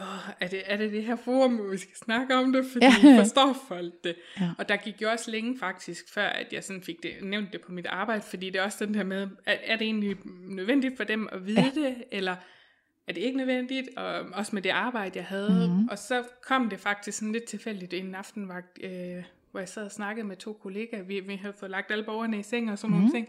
Åh, 0.00 0.06
er, 0.40 0.48
det, 0.48 0.62
er 0.64 0.76
det 0.76 0.92
det 0.92 1.04
her 1.04 1.16
forum, 1.16 1.54
hvor 1.56 1.70
vi 1.70 1.76
skal 1.76 1.96
snakke 1.96 2.34
om 2.36 2.52
det? 2.52 2.64
Fordi 2.72 2.86
Ja. 2.86 3.20
forstår 3.20 3.64
folk 3.68 4.04
det? 4.04 4.16
Ja. 4.40 4.50
Og 4.58 4.68
der 4.68 4.76
gik 4.76 5.02
jo 5.02 5.10
også 5.10 5.30
længe 5.30 5.58
faktisk, 5.58 6.12
før 6.12 6.26
at 6.26 6.52
jeg 6.52 6.64
sådan 6.64 6.82
fik 6.82 7.02
det, 7.02 7.12
nævnt 7.22 7.52
det 7.52 7.60
på 7.60 7.72
mit 7.72 7.86
arbejde, 7.86 8.22
fordi 8.22 8.50
det 8.50 8.58
er 8.58 8.62
også 8.62 8.86
den 8.86 8.94
her 8.94 9.04
med, 9.04 9.28
er, 9.46 9.56
er 9.62 9.76
det 9.76 9.84
egentlig 9.84 10.16
nødvendigt 10.40 10.96
for 10.96 11.04
dem 11.04 11.28
at 11.32 11.46
vide 11.46 11.60
ja. 11.60 11.70
det, 11.74 12.04
eller 12.12 12.36
er 13.08 13.12
det 13.12 13.20
ikke 13.20 13.36
nødvendigt? 13.38 13.88
Og 13.96 14.20
også 14.32 14.50
med 14.54 14.62
det 14.62 14.70
arbejde, 14.70 15.12
jeg 15.18 15.24
havde. 15.24 15.68
Mhm. 15.70 15.78
Mm. 15.82 15.88
Og 15.88 15.98
så 15.98 16.22
kom 16.42 16.68
det 16.68 16.80
faktisk 16.80 17.18
sådan 17.18 17.32
lidt 17.32 17.44
tilfældigt 17.44 17.94
en 17.94 18.14
aftenvagt, 18.14 18.78
øh, 18.84 19.22
hvor 19.50 19.60
jeg 19.60 19.68
sad 19.68 19.84
og 19.84 19.92
snakkede 19.92 20.26
med 20.26 20.36
to 20.36 20.52
kollegaer. 20.62 21.02
Vi, 21.02 21.20
vi 21.20 21.34
havde 21.36 21.54
fået 21.60 21.70
lagt 21.70 21.90
alle 21.90 22.04
borgerne 22.04 22.38
i 22.38 22.42
seng 22.42 22.72
og 22.72 22.78
sådan 22.78 22.90
Mhm. 22.90 22.98
mm. 22.98 23.06
nogle 23.06 23.18
ting. 23.18 23.28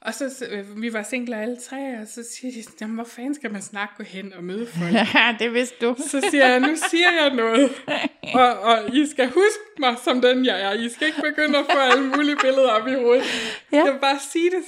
Og 0.00 0.14
så, 0.14 0.46
øh, 0.50 0.82
vi 0.82 0.92
var 0.92 1.02
singler 1.02 1.38
alle 1.38 1.56
tre, 1.56 1.98
og 2.00 2.06
så 2.08 2.22
siger 2.32 2.52
de, 2.52 2.70
jamen, 2.80 2.94
hvor 2.94 3.04
fanden 3.04 3.34
skal 3.34 3.52
man 3.52 3.62
snakke 3.62 3.94
gå 3.96 4.02
hen 4.04 4.32
og 4.32 4.44
møde 4.44 4.66
folk? 4.66 4.92
Ja, 5.14 5.36
det 5.38 5.52
vidste 5.54 5.86
du. 5.86 5.96
Så 5.98 6.26
siger 6.30 6.46
jeg, 6.48 6.60
nu 6.60 6.76
siger 6.90 7.12
jeg 7.12 7.34
noget, 7.34 7.70
og, 8.42 8.58
og 8.60 8.94
I 8.96 9.06
skal 9.06 9.26
huske 9.26 9.64
mig 9.78 9.96
som 10.04 10.20
den, 10.20 10.44
jeg 10.44 10.60
er. 10.62 10.72
I 10.72 10.88
skal 10.88 11.06
ikke 11.06 11.22
begynde 11.22 11.58
at 11.58 11.64
få 11.72 11.78
alle 11.78 12.06
mulige 12.16 12.36
billeder 12.36 12.68
op 12.70 12.88
i 12.88 12.92
hovedet. 12.94 13.24
Ja. 13.72 13.84
Jeg 13.84 13.92
vil 13.92 14.00
bare 14.00 14.18
sige 14.32 14.50
det, 14.50 14.62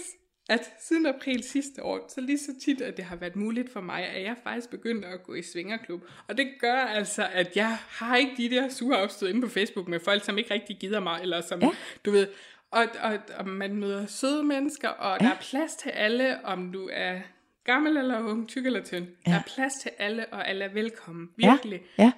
at 0.48 0.70
siden 0.80 1.06
april 1.06 1.42
sidste 1.42 1.82
år, 1.82 2.06
så 2.14 2.20
lige 2.20 2.38
så 2.38 2.52
tit, 2.64 2.80
at 2.80 2.96
det 2.96 3.04
har 3.04 3.16
været 3.16 3.36
muligt 3.36 3.72
for 3.72 3.80
mig, 3.80 4.04
at 4.06 4.22
jeg 4.22 4.36
faktisk 4.44 4.70
begyndt 4.70 5.04
at 5.04 5.22
gå 5.22 5.34
i 5.34 5.42
svingerklub. 5.42 6.02
Og 6.28 6.38
det 6.38 6.48
gør 6.60 6.74
altså, 6.80 7.28
at 7.32 7.56
jeg 7.56 7.78
har 7.88 8.16
ikke 8.16 8.32
de 8.36 8.50
der 8.50 8.68
sure 8.68 8.96
opstød 8.98 9.28
inde 9.28 9.40
på 9.42 9.48
Facebook 9.48 9.88
med 9.88 10.00
folk, 10.00 10.24
som 10.24 10.38
ikke 10.38 10.54
rigtig 10.54 10.76
gider 10.80 11.00
mig, 11.00 11.18
eller 11.22 11.40
som, 11.40 11.60
Ja. 11.60 11.66
ja. 11.66 11.72
du 12.04 12.10
ved, 12.10 12.26
og, 12.70 12.86
og, 13.02 13.18
og 13.38 13.48
man 13.48 13.74
møder 13.76 14.06
søde 14.06 14.42
mennesker, 14.42 14.88
og 14.88 15.18
ja. 15.20 15.26
der 15.26 15.32
er 15.32 15.38
plads 15.40 15.74
til 15.74 15.90
alle, 15.90 16.44
om 16.44 16.72
du 16.72 16.88
er 16.92 17.18
gammel 17.64 17.96
eller 17.96 18.18
ung, 18.20 18.48
tyk 18.48 18.66
eller 18.66 18.82
tynd. 18.84 19.06
Ja. 19.26 19.30
Der 19.30 19.38
er 19.38 19.42
plads 19.54 19.72
til 19.82 19.90
alle, 19.98 20.26
og 20.32 20.48
alle 20.48 20.64
er 20.64 20.72
velkommen. 20.72 21.30
Virkelig. 21.36 21.80
Ja, 21.98 22.12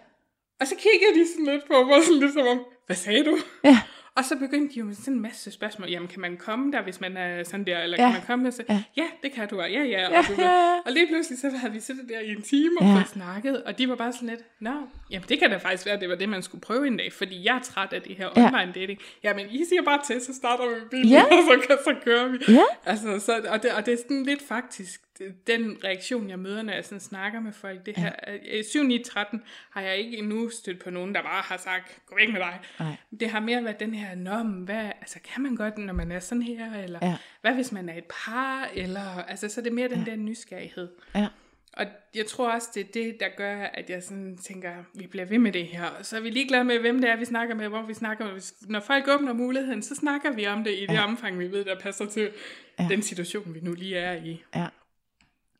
Og 0.60 0.66
så 0.66 0.74
kiggede 0.74 1.20
de 1.20 1.28
sådan 1.32 1.44
lidt 1.54 1.66
på 1.66 1.84
mig, 1.84 2.02
sådan 2.04 2.20
lidt 2.20 2.32
som 2.32 2.46
om, 2.46 2.64
hvad 2.86 2.96
sagde 2.96 3.24
du? 3.24 3.38
ja, 3.64 3.78
Og 4.18 4.24
så 4.24 4.36
begyndte 4.36 4.74
de 4.74 4.78
jo 4.78 4.84
med 4.84 4.94
sådan 4.94 5.14
en 5.14 5.20
masse 5.22 5.50
spørgsmål. 5.50 5.88
Jamen, 5.90 6.08
kan 6.08 6.20
man 6.20 6.36
komme 6.36 6.72
der, 6.72 6.82
hvis 6.82 7.00
man 7.00 7.16
er 7.16 7.44
sådan 7.44 7.66
der? 7.66 7.78
Eller 7.78 7.96
Ja. 8.02 8.04
kan 8.06 8.12
man 8.12 8.22
komme 8.26 8.44
der? 8.44 8.50
Så, 8.50 8.62
Ja. 8.68 8.82
ja. 8.96 9.04
det 9.22 9.32
kan 9.32 9.48
du. 9.48 9.60
og 9.60 9.70
Ja, 9.70 9.82
ja. 9.82 10.00
Ja, 10.00 10.18
Og, 10.18 10.24
du 10.28 10.32
ved. 10.34 10.44
ja, 10.44 10.50
ja. 10.50 10.78
og 10.86 10.92
lige 10.92 11.06
pludselig, 11.06 11.38
så 11.38 11.50
havde 11.56 11.72
vi 11.72 11.80
siddet 11.80 12.08
der 12.08 12.20
i 12.20 12.30
en 12.30 12.42
time 12.42 12.70
og 12.80 12.86
Ja. 12.86 12.92
ja. 12.94 13.04
snakket. 13.04 13.62
Og 13.62 13.78
de 13.78 13.88
var 13.88 13.94
bare 13.94 14.12
sådan 14.12 14.28
lidt, 14.28 14.40
nå, 14.60 14.70
jamen 15.10 15.28
det 15.28 15.38
kan 15.38 15.50
da 15.50 15.56
faktisk 15.56 15.86
være, 15.86 16.00
det 16.00 16.08
var 16.08 16.14
det, 16.14 16.28
man 16.28 16.42
skulle 16.42 16.60
prøve 16.62 16.86
en 16.86 16.96
dag. 16.96 17.12
Fordi 17.12 17.44
jeg 17.46 17.56
er 17.56 17.60
træt 17.62 17.92
af 17.92 18.02
det 18.02 18.16
her 18.16 18.28
Ja. 18.36 18.46
online 18.46 18.72
dating. 18.74 18.98
Jamen, 19.24 19.46
I 19.50 19.64
siger 19.68 19.82
bare 19.82 20.00
til, 20.06 20.20
så 20.20 20.34
starter 20.34 20.64
vi 20.68 20.74
med 20.80 20.88
bilen, 20.90 21.08
Ja. 21.08 21.22
og 21.32 21.38
så, 21.46 21.76
så 21.84 21.94
kører 22.04 22.28
vi. 22.28 22.38
Ja. 22.48 22.64
Altså, 22.86 23.20
så, 23.20 23.32
og, 23.48 23.62
det, 23.62 23.70
og 23.72 23.86
det 23.86 23.92
er 23.94 23.98
sådan 23.98 24.22
lidt 24.22 24.42
faktisk 24.48 25.00
den 25.46 25.76
reaktion, 25.84 26.30
jeg 26.30 26.38
møder, 26.38 26.62
når 26.62 26.72
jeg 26.72 26.84
sådan 26.84 27.00
snakker 27.00 27.40
med 27.40 27.52
folk. 27.52 27.86
Det 27.86 27.96
her, 27.96 28.12
ja. 28.44 28.62
7 28.62 28.82
9 28.82 29.02
13 29.02 29.42
har 29.70 29.80
jeg 29.80 29.96
ikke 29.96 30.16
endnu 30.18 30.48
stødt 30.50 30.78
på 30.84 30.90
nogen, 30.90 31.14
der 31.14 31.22
bare 31.22 31.42
har 31.42 31.56
sagt, 31.56 31.98
gå 32.06 32.16
væk 32.16 32.28
med 32.32 32.40
dig. 32.40 32.58
Nej. 32.80 32.96
Det 33.20 33.30
har 33.30 33.40
mere 33.40 33.64
været 33.64 33.80
den 33.80 33.94
her, 33.94 34.14
Nå, 34.14 34.42
hvad, 34.42 34.84
altså 35.00 35.18
kan 35.34 35.42
man 35.42 35.56
godt, 35.56 35.78
når 35.78 35.92
man 35.92 36.12
er 36.12 36.20
sådan 36.20 36.42
her, 36.42 36.82
eller 36.82 36.98
Ja. 37.02 37.16
hvad 37.40 37.54
hvis 37.54 37.72
man 37.72 37.88
er 37.88 37.94
et 37.94 38.04
par, 38.24 38.68
eller, 38.74 39.22
altså 39.28 39.48
så 39.48 39.60
er 39.60 39.62
det 39.62 39.72
mere 39.72 39.88
den 39.88 40.04
ja. 40.06 40.10
der 40.10 40.16
nysgerrighed. 40.16 40.88
ja. 41.14 41.26
Og 41.72 41.86
jeg 42.14 42.26
tror 42.26 42.50
også, 42.52 42.68
det 42.74 42.80
er 42.80 42.92
det, 42.94 43.20
der 43.20 43.26
gør, 43.36 43.62
at 43.62 43.90
jeg 43.90 44.02
sådan 44.02 44.38
tænker, 44.38 44.70
vi 44.94 45.06
bliver 45.06 45.24
ved 45.26 45.38
med 45.38 45.52
det 45.52 45.66
her. 45.66 45.84
Og 45.84 46.06
så 46.06 46.16
er 46.16 46.20
vi 46.20 46.30
ligeglade 46.30 46.64
med, 46.64 46.78
hvem 46.78 47.00
det 47.00 47.10
er, 47.10 47.16
vi 47.16 47.24
snakker 47.24 47.54
med, 47.54 47.68
hvor 47.68 47.82
vi 47.82 47.94
snakker 47.94 48.24
med. 48.24 48.52
Når 48.68 48.80
folk 48.80 49.08
åbner 49.08 49.32
muligheden, 49.32 49.82
så 49.82 49.94
snakker 49.94 50.32
vi 50.32 50.46
om 50.46 50.64
det 50.64 50.70
i 50.70 50.80
det 50.86 50.94
Ja. 50.94 51.04
omfang, 51.04 51.38
vi 51.38 51.52
ved, 51.52 51.64
der 51.64 51.78
passer 51.80 52.06
til 52.06 52.30
ja. 52.78 52.86
den 52.90 53.02
situation, 53.02 53.54
vi 53.54 53.60
nu 53.62 53.72
lige 53.72 53.96
er 53.98 54.12
i. 54.24 54.42
ja. 54.54 54.66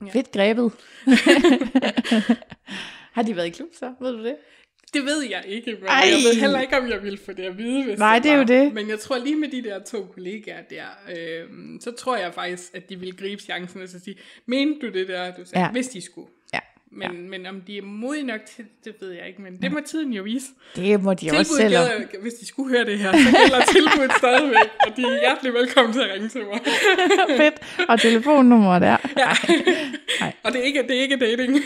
Ja. 0.06 0.12
Fedt 0.12 0.32
grebet. 0.32 0.72
har 3.16 3.22
de 3.22 3.36
været 3.36 3.46
i 3.46 3.50
klub 3.50 3.68
så? 3.72 3.94
Ved 4.00 4.12
du 4.12 4.24
det? 4.24 4.36
Det 4.94 5.04
ved 5.04 5.22
jeg 5.30 5.44
ikke, 5.46 5.74
men 5.74 5.88
Ej. 5.88 5.94
Jeg 5.94 6.16
ved 6.16 6.40
heller 6.40 6.60
ikke, 6.60 6.78
om 6.78 6.88
jeg 6.88 7.02
ville 7.02 7.18
få 7.18 7.32
det 7.32 7.42
at 7.42 7.58
vide, 7.58 7.84
hvis 7.84 7.98
Nej, 7.98 8.18
det 8.18 8.30
er 8.30 8.36
jo 8.36 8.44
det. 8.44 8.74
Men 8.74 8.88
jeg 8.88 8.98
tror 8.98 9.18
lige 9.18 9.36
med 9.36 9.48
de 9.48 9.62
der 9.62 9.84
to 9.84 10.06
kollegaer 10.14 10.62
der, 10.70 10.86
øh, 11.10 11.46
så 11.80 11.90
tror 11.90 12.16
jeg 12.16 12.34
faktisk, 12.34 12.74
at 12.74 12.88
de 12.88 12.98
ville 12.98 13.16
gribe 13.16 13.42
chancen 13.42 13.82
og 13.82 13.88
så 13.88 14.00
sige, 14.00 14.18
mente 14.46 14.86
du 14.86 14.92
det 14.92 15.08
der, 15.08 15.34
du 15.34 15.44
sagde, 15.44 15.64
ja. 15.64 15.70
hvis 15.70 15.88
de 15.88 16.00
skulle. 16.00 16.28
Men, 16.90 17.02
ja. 17.02 17.12
men 17.12 17.46
om 17.46 17.60
de 17.60 17.78
er 17.78 17.82
modige 17.82 18.26
nok 18.26 18.40
til 18.54 18.64
det, 18.84 18.94
ved 19.00 19.10
jeg 19.10 19.28
ikke, 19.28 19.42
men 19.42 19.62
det 19.62 19.72
må 19.72 19.78
tiden 19.86 20.12
jo 20.12 20.22
vise. 20.22 20.46
Det 20.76 21.02
må 21.02 21.14
de 21.14 21.30
også 21.30 21.36
Tilbuddet 21.36 21.46
selv 21.46 21.76
om. 21.76 21.84
gælder, 21.84 22.22
hvis 22.22 22.34
de 22.34 22.46
skulle 22.46 22.76
høre 22.76 22.84
det 22.84 22.98
her, 22.98 23.12
så 23.12 23.36
gælder 23.42 23.64
tilbuddet 23.64 24.12
stadigvæk, 24.18 24.70
og 24.86 24.96
de 24.96 25.02
er 25.02 25.20
hjertelig 25.20 25.52
velkommen 25.54 25.92
til 25.92 26.00
at 26.00 26.14
ringe 26.14 26.28
til 26.28 26.40
mig. 26.40 26.60
Fedt. 27.40 27.86
Og 27.88 28.00
telefonnummer 28.00 28.78
der. 28.78 28.96
Ja. 29.18 29.32
Nej. 30.20 30.32
og 30.44 30.52
det 30.52 30.60
er 30.60 30.64
ikke, 30.64 30.82
det 30.82 30.96
er 30.96 31.00
ikke 31.00 31.16
dating. 31.16 31.56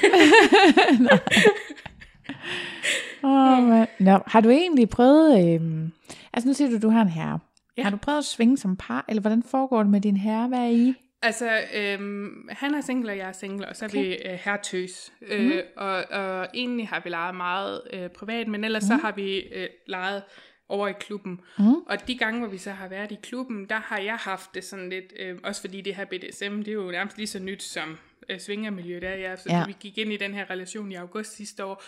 Åh, 3.25 3.59
oh, 3.59 3.87
Nå, 3.99 4.19
har 4.27 4.41
du 4.41 4.51
egentlig 4.51 4.89
prøvet, 4.89 5.55
øhm, 5.55 5.93
altså 6.33 6.49
nu 6.49 6.55
siger 6.55 6.71
du, 6.71 6.79
du 6.79 6.89
har 6.89 7.03
en 7.03 7.09
herre. 7.09 7.39
Ja. 7.77 7.83
Har 7.83 7.91
du 7.91 7.97
prøvet 7.97 8.19
at 8.19 8.25
svinge 8.25 8.59
som 8.59 8.77
par, 8.77 9.05
eller 9.09 9.21
hvordan 9.21 9.43
foregår 9.43 9.83
det 9.83 9.91
med 9.91 10.01
din 10.01 10.17
herre? 10.17 10.49
Hvad 10.49 10.59
er 10.59 10.69
I? 10.69 10.95
Altså, 11.23 11.61
øhm, 11.75 12.49
han 12.51 12.75
er 12.75 12.81
single, 12.81 13.11
og 13.13 13.17
jeg 13.19 13.29
er 13.29 13.33
single, 13.33 13.69
og 13.69 13.77
så 13.77 13.85
er 13.85 13.89
Okay. 13.89 13.99
vi 14.05 14.17
øh, 14.25 14.39
hertøs. 14.45 15.13
Øh, 15.23 15.45
Mhm. 15.45 15.53
og, 15.77 16.05
og 16.11 16.49
egentlig 16.55 16.89
har 16.89 17.01
vi 17.05 17.11
leget 17.11 17.35
meget 17.35 17.81
øh, 17.93 18.09
privat, 18.11 18.49
men 18.49 18.65
ellers 18.65 18.83
mm. 18.83 18.87
så 18.87 18.95
har 18.95 19.13
vi 19.13 19.39
øh, 19.41 19.69
leget 19.87 20.23
over 20.69 20.89
i 20.89 20.93
klubben. 21.01 21.41
Mhm. 21.59 21.75
Og 21.87 22.09
de 22.09 22.19
gange, 22.19 22.39
hvor 22.41 22.49
vi 22.49 22.59
så 22.59 22.71
har 22.71 22.89
været 22.89 23.13
i 23.13 23.19
klubben, 23.23 23.69
der 23.69 23.77
har 23.77 23.99
jeg 23.99 24.15
haft 24.17 24.55
det 24.55 24.65
sådan 24.65 24.89
lidt, 24.89 25.13
øh, 25.19 25.39
også 25.45 25.61
fordi 25.61 25.81
det 25.81 25.95
her 25.95 26.05
BDSM, 26.05 26.59
det 26.59 26.69
er 26.69 26.73
jo 26.73 26.91
nærmest 26.91 27.17
lige 27.17 27.27
så 27.27 27.39
nyt 27.39 27.63
som 27.63 27.99
øh, 28.29 28.41
svingermiljø, 28.41 29.01
der 29.01 29.09
er 29.09 29.17
jeg. 29.17 29.39
Så 29.39 29.49
ja. 29.49 29.67
vi 29.67 29.75
gik 29.81 29.99
ind 29.99 30.13
i 30.13 30.17
den 30.17 30.35
her 30.35 30.51
relation 30.51 30.93
i 30.93 30.95
august 30.95 31.37
sidste 31.37 31.65
år, 31.65 31.83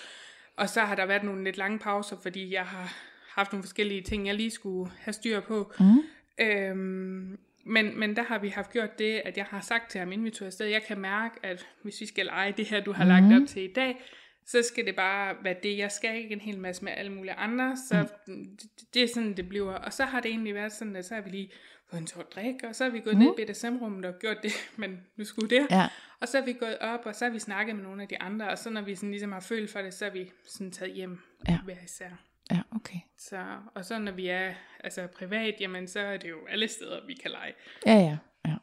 og 0.57 0.68
så 0.68 0.80
har 0.80 0.95
der 0.95 1.07
været 1.07 1.22
nogle 1.24 1.45
lidt 1.45 1.57
lange 1.57 1.78
pauser, 1.78 2.16
fordi 2.22 2.53
jeg 2.55 2.62
har 2.66 2.93
haft 3.35 3.53
nogle 3.53 3.62
forskellige 3.62 4.03
ting, 4.03 4.26
jeg 4.26 4.35
lige 4.35 4.51
skulle 4.51 4.91
have 5.01 5.12
styr 5.12 5.41
på. 5.41 5.72
Mm. 5.80 6.03
Øhm, 6.45 7.39
men, 7.67 7.99
men 7.99 8.17
der 8.17 8.23
har 8.23 8.39
vi 8.39 8.49
haft 8.49 8.73
gjort 8.73 8.99
det, 8.99 9.23
at 9.25 9.37
jeg 9.37 9.45
har 9.45 9.61
sagt 9.61 9.91
til 9.91 9.99
ham, 9.99 10.12
inden 10.12 10.25
vi 10.25 10.31
tog 10.31 10.47
afsted, 10.47 10.67
jeg 10.67 10.83
kan 10.83 10.99
mærke, 10.99 11.35
at 11.43 11.67
hvis 11.83 12.01
vi 12.01 12.07
skal 12.07 12.27
lege 12.27 12.55
det 12.57 12.67
her, 12.67 12.81
du 12.81 12.93
har 12.93 13.05
mm. 13.05 13.09
lagt 13.09 13.43
op 13.43 13.49
til 13.49 13.62
i 13.62 13.73
dag, 13.73 14.01
så 14.47 14.62
skal 14.62 14.87
det 14.87 14.97
bare 14.97 15.37
være 15.43 15.57
det. 15.62 15.79
Jeg 15.79 15.93
skal 15.93 16.17
ikke 16.17 16.33
en 16.33 16.41
hel 16.41 16.59
masse 16.59 16.85
med 16.85 16.93
alle 16.97 17.12
mulige 17.12 17.35
andre, 17.35 17.77
så 17.89 18.07
mm. 18.27 18.57
det, 18.57 18.95
det 18.95 19.03
er 19.03 19.09
sådan, 19.15 19.37
det 19.37 19.49
bliver. 19.49 19.75
Og 19.75 19.93
så 19.93 20.05
har 20.05 20.21
det 20.21 20.31
egentlig 20.31 20.55
været 20.55 20.73
sådan, 20.73 20.97
at 20.97 21.05
så 21.05 21.15
har 21.15 21.21
vi 21.21 21.31
lige 21.31 21.51
fået 21.91 22.01
en 22.01 22.07
tår 22.07 22.23
drik, 22.23 22.55
og 22.69 22.75
så 22.75 22.85
har 22.85 22.91
vi 22.91 23.01
gået 23.01 23.17
mm. 23.17 23.23
ned 23.23 23.39
i 23.39 23.45
BDSM-rummet 23.45 24.05
og 24.05 24.19
gjort 24.19 24.37
det, 24.43 24.53
men 24.77 25.01
nu 25.17 25.25
skulle 25.25 25.51
det. 25.51 25.67
Ja. 25.71 25.89
Og 26.21 26.29
så 26.29 26.39
er 26.39 26.45
vi 26.45 26.53
gået 26.53 26.79
op, 26.79 27.01
og 27.05 27.15
så 27.15 27.25
har 27.25 27.33
vi 27.33 27.39
snakket 27.39 27.77
med 27.77 27.85
nogle 27.85 28.03
af 28.03 28.09
de 28.09 28.21
andre, 28.21 28.49
og 28.49 28.59
så 28.59 28.71
når 28.71 28.83
vi 28.83 28.95
sådan 28.95 29.11
ligesom 29.11 29.33
har 29.33 29.41
følt 29.41 29.71
for 29.71 29.81
det, 29.81 29.95
så 29.95 30.07
er 30.07 30.11
vi 30.11 30.31
sådan 30.45 30.71
taget 30.71 30.93
hjem 30.95 31.21
Ja. 31.49 31.59
hver 31.65 31.77
især. 31.85 32.11
Ja, 32.51 32.61
okay. 32.76 32.99
Så, 33.18 33.45
og 33.74 33.84
så 33.84 33.99
når 33.99 34.12
vi 34.12 34.28
er 34.28 34.55
altså 34.84 35.07
privat, 35.07 35.55
jamen 35.61 35.88
så 35.88 36.01
er 36.01 36.16
det 36.16 36.30
jo 36.30 36.47
alle 36.49 36.68
steder, 36.68 37.07
vi 37.07 37.14
kan 37.14 37.30
lege. 37.30 37.53
Ja, 37.86 37.95
ja. 37.95 38.16
ja. 38.47 38.57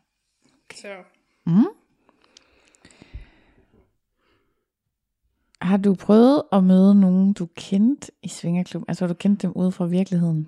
Så 0.76 1.04
Mm. 1.46 1.66
Har 5.62 5.78
du 5.78 5.96
prøvet 5.96 6.44
at 6.52 6.64
møde 6.64 6.96
nogen, 6.96 7.34
du 7.34 7.48
kendte 7.56 8.12
i 8.24 8.28
Svingerklub? 8.28 8.84
Altså 8.88 9.06
har 9.06 9.14
du 9.14 9.18
kendt 9.18 9.42
dem 9.42 9.52
ude 9.52 9.72
fra 9.72 9.86
virkeligheden? 9.86 10.48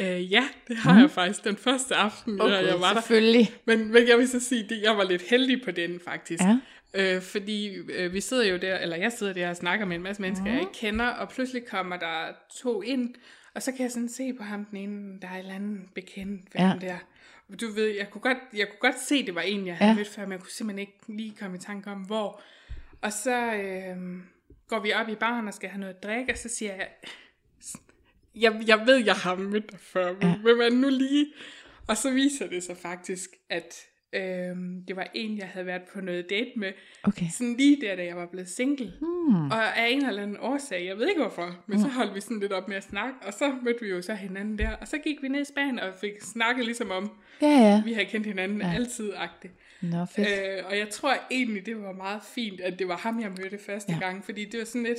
øh, 0.00 0.32
ja, 0.32 0.48
det 0.68 0.76
har 0.76 0.94
mm. 0.94 1.00
jeg 1.00 1.10
faktisk 1.10 1.44
den 1.44 1.56
første 1.56 1.94
aften, 1.94 2.40
okay, 2.40 2.66
jeg 2.66 2.80
var 2.80 2.92
der. 2.92 3.00
selvfølgelig. 3.00 3.50
Men, 3.66 3.92
men 3.92 4.08
jeg 4.08 4.18
vil 4.18 4.28
så 4.28 4.40
sige, 4.40 4.64
at 4.64 4.82
jeg 4.82 4.96
var 4.96 5.04
lidt 5.04 5.22
heldig 5.30 5.62
på 5.64 5.70
den 5.70 6.00
faktisk. 6.04 6.42
Ja. 6.42 6.58
Øh, 6.94 7.22
fordi 7.22 7.74
øh, 7.74 8.12
vi 8.12 8.20
sidder 8.20 8.44
jo 8.44 8.56
der, 8.56 8.78
eller 8.78 8.96
jeg 8.96 9.12
sidder 9.12 9.32
der 9.32 9.48
og 9.50 9.56
snakker 9.56 9.86
med 9.86 9.96
en 9.96 10.02
masse 10.02 10.22
mennesker, 10.22 10.44
Mhm. 10.44 10.52
jeg 10.54 10.60
ikke 10.60 10.72
kender, 10.72 11.06
og 11.06 11.28
pludselig 11.28 11.66
kommer 11.66 11.96
der 11.96 12.32
to 12.62 12.82
ind, 12.82 13.14
og 13.54 13.62
så 13.62 13.72
kan 13.72 13.82
jeg 13.82 13.90
sådan 13.90 14.08
se 14.08 14.32
på 14.32 14.42
ham 14.42 14.64
den 14.64 14.76
ene, 14.78 15.20
der 15.22 15.28
er 15.28 15.32
et 15.34 15.38
eller 15.38 15.54
andet 15.54 15.80
bekendt 15.94 16.54
ved 16.54 16.60
Ja. 16.60 16.72
der. 16.80 16.96
Du 17.60 17.72
ved, 17.72 17.86
jeg 17.88 18.10
kunne, 18.10 18.20
godt, 18.22 18.38
jeg 18.56 18.68
kunne 18.68 18.90
godt 18.90 19.00
se, 19.00 19.26
det 19.26 19.34
var 19.34 19.40
en, 19.40 19.66
jeg 19.66 19.76
havde 19.76 19.90
Ja. 19.90 19.96
mødt 19.96 20.08
før, 20.08 20.22
men 20.22 20.32
jeg 20.32 20.40
kunne 20.40 20.50
simpelthen 20.50 20.78
ikke 20.78 20.98
lige 21.08 21.36
komme 21.40 21.56
i 21.56 21.60
tanke 21.60 21.90
om, 21.90 21.98
hvor. 21.98 22.42
Og 23.02 23.12
så 23.12 23.52
øh, 23.54 23.96
går 24.68 24.80
vi 24.80 24.92
op 24.92 25.08
i 25.08 25.14
baren 25.14 25.48
og 25.48 25.54
skal 25.54 25.68
have 25.70 25.80
noget 25.80 25.94
at 25.94 26.02
drikke, 26.02 26.32
og 26.32 26.38
så 26.38 26.48
siger 26.48 26.74
jeg, 26.74 26.88
jeg, 28.34 28.62
jeg 28.66 28.86
ved, 28.86 28.96
jeg 29.04 29.14
har 29.14 29.34
mødt 29.36 29.70
dig 29.72 29.80
før, 29.80 30.12
men 30.12 30.22
ja. 30.22 30.36
hvem 30.36 30.60
er 30.60 30.70
nu 30.70 30.88
lige? 30.88 31.32
Og 31.88 31.96
så 31.96 32.10
viser 32.10 32.46
det 32.48 32.62
sig 32.64 32.76
faktisk, 32.76 33.30
at 33.48 33.74
øhm, 34.12 34.84
det 34.88 34.96
var 34.96 35.06
en, 35.14 35.38
jeg 35.38 35.48
havde 35.48 35.66
været 35.66 35.82
på 35.94 36.00
noget 36.00 36.30
date 36.30 36.50
med, 36.56 36.72
Okay. 37.02 37.26
sådan 37.32 37.56
lige 37.56 37.80
der, 37.80 37.96
da 37.96 38.04
jeg 38.04 38.16
var 38.16 38.26
blevet 38.26 38.48
single. 38.48 38.92
Hmm. 39.00 39.50
Og 39.50 39.78
af 39.78 39.88
en 39.90 40.06
eller 40.06 40.22
anden 40.22 40.36
årsag, 40.40 40.86
jeg 40.86 40.98
ved 40.98 41.08
ikke 41.08 41.20
hvorfor, 41.20 41.64
men 41.66 41.80
så 41.80 41.88
holdt 41.88 42.14
vi 42.14 42.20
sådan 42.20 42.40
lidt 42.40 42.52
op 42.52 42.68
med 42.68 42.76
at 42.76 42.82
snakke, 42.84 43.14
og 43.26 43.32
så 43.34 43.54
mødte 43.62 43.80
vi 43.84 43.88
jo 43.90 44.02
så 44.02 44.14
hinanden 44.14 44.58
der, 44.58 44.70
og 44.76 44.88
så 44.88 44.98
gik 44.98 45.22
vi 45.22 45.28
ned 45.28 45.40
i 45.40 45.44
Spanien 45.44 45.78
og 45.78 45.94
fik 46.00 46.12
snakket 46.20 46.64
ligesom 46.64 46.90
om, 46.90 47.10
Ja, 47.42 47.46
ja. 47.48 47.82
vi 47.84 47.92
havde 47.92 48.06
kendt 48.06 48.26
hinanden 48.26 48.60
ja. 48.60 48.72
altid-agtigt. 48.74 49.54
Nå, 49.82 50.04
fedt. 50.04 50.28
Øh, 50.28 50.64
og 50.66 50.78
jeg 50.78 50.88
tror 50.88 51.14
egentlig, 51.30 51.66
det 51.66 51.82
var 51.82 51.92
meget 51.92 52.20
fint, 52.34 52.60
at 52.60 52.78
det 52.78 52.88
var 52.88 52.96
ham, 52.96 53.20
jeg 53.20 53.30
mødte 53.30 53.58
første 53.58 53.92
Ja. 53.92 53.98
gang, 53.98 54.24
fordi 54.24 54.44
det 54.44 54.58
var 54.58 54.64
sådan 54.64 54.82
lidt, 54.82 54.98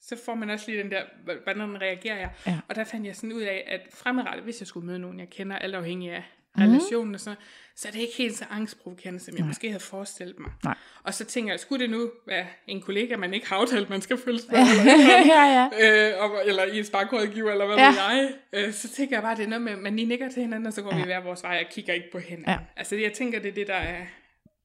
så 0.00 0.16
får 0.24 0.34
man 0.34 0.50
også 0.50 0.70
lige 0.70 0.82
den 0.82 0.90
der, 0.90 1.02
hvordan 1.44 1.80
reagerer 1.80 2.18
jeg? 2.18 2.30
Ja. 2.46 2.58
Og 2.68 2.74
der 2.74 2.84
fandt 2.84 3.06
jeg 3.06 3.16
sådan 3.16 3.32
ud 3.32 3.40
af, 3.42 3.64
at 3.66 3.80
fremadrettet, 3.94 4.44
hvis 4.44 4.60
jeg 4.60 4.66
skulle 4.66 4.86
møde 4.86 4.98
nogen, 4.98 5.20
jeg 5.20 5.30
kender, 5.30 5.56
alt 5.56 5.74
afhængig 5.74 6.10
af. 6.12 6.22
Relationen 6.60 7.14
og 7.14 7.20
sådan 7.20 7.30
noget, 7.36 7.46
så 7.76 7.88
er 7.88 7.92
det 7.92 8.00
ikke 8.00 8.12
helt 8.18 8.36
så 8.36 8.44
angstprovokerende, 8.50 9.20
som 9.20 9.34
jeg 9.34 9.40
Nej. 9.40 9.48
måske 9.48 9.68
havde 9.70 9.82
forestillet 9.82 10.38
mig. 10.38 10.50
Nej. 10.64 10.74
Og 11.02 11.14
så 11.14 11.24
tænker 11.24 11.52
jeg, 11.52 11.60
skulle 11.60 11.82
det 11.82 11.90
nu 11.90 12.10
være 12.26 12.46
en 12.66 12.80
kollega, 12.80 13.16
man 13.16 13.34
ikke 13.34 13.48
har 13.48 13.56
aftalt, 13.56 13.90
man 13.90 14.00
skal 14.00 14.16
følges 14.16 14.46
med, 14.50 14.58
ja, 14.58 14.64
eller, 14.80 15.24
ja, 15.26 15.68
ja. 15.80 16.10
øh, 16.14 16.22
og- 16.24 16.46
eller 16.46 16.64
i 16.64 16.78
en 16.78 16.84
bankrådgiver, 16.92 17.50
eller 17.52 17.66
hvad 17.66 17.76
Ja. 17.76 17.88
ved 17.88 17.96
jeg. 17.96 18.66
Øh, 18.66 18.72
så 18.72 18.88
tænker 18.88 19.16
jeg 19.16 19.22
bare, 19.22 19.36
det 19.36 19.44
er 19.44 19.48
noget 19.48 19.62
med, 19.62 19.76
man 19.76 19.96
lige 19.96 20.06
nikker 20.08 20.28
til 20.30 20.42
hinanden, 20.42 20.66
og 20.66 20.72
så 20.72 20.82
går 20.82 20.90
ja. 20.94 20.98
vi 21.00 21.04
hver 21.04 21.20
vores 21.22 21.42
vej 21.42 21.64
og 21.66 21.72
kigger 21.72 21.92
ikke 21.92 22.10
på 22.12 22.18
hinanden. 22.18 22.50
Ja. 22.50 22.58
Altså 22.76 22.96
jeg 22.96 23.12
tænker, 23.12 23.40
det 23.40 23.48
er 23.48 23.54
det, 23.54 23.66
der 23.66 23.74
er, 23.74 24.04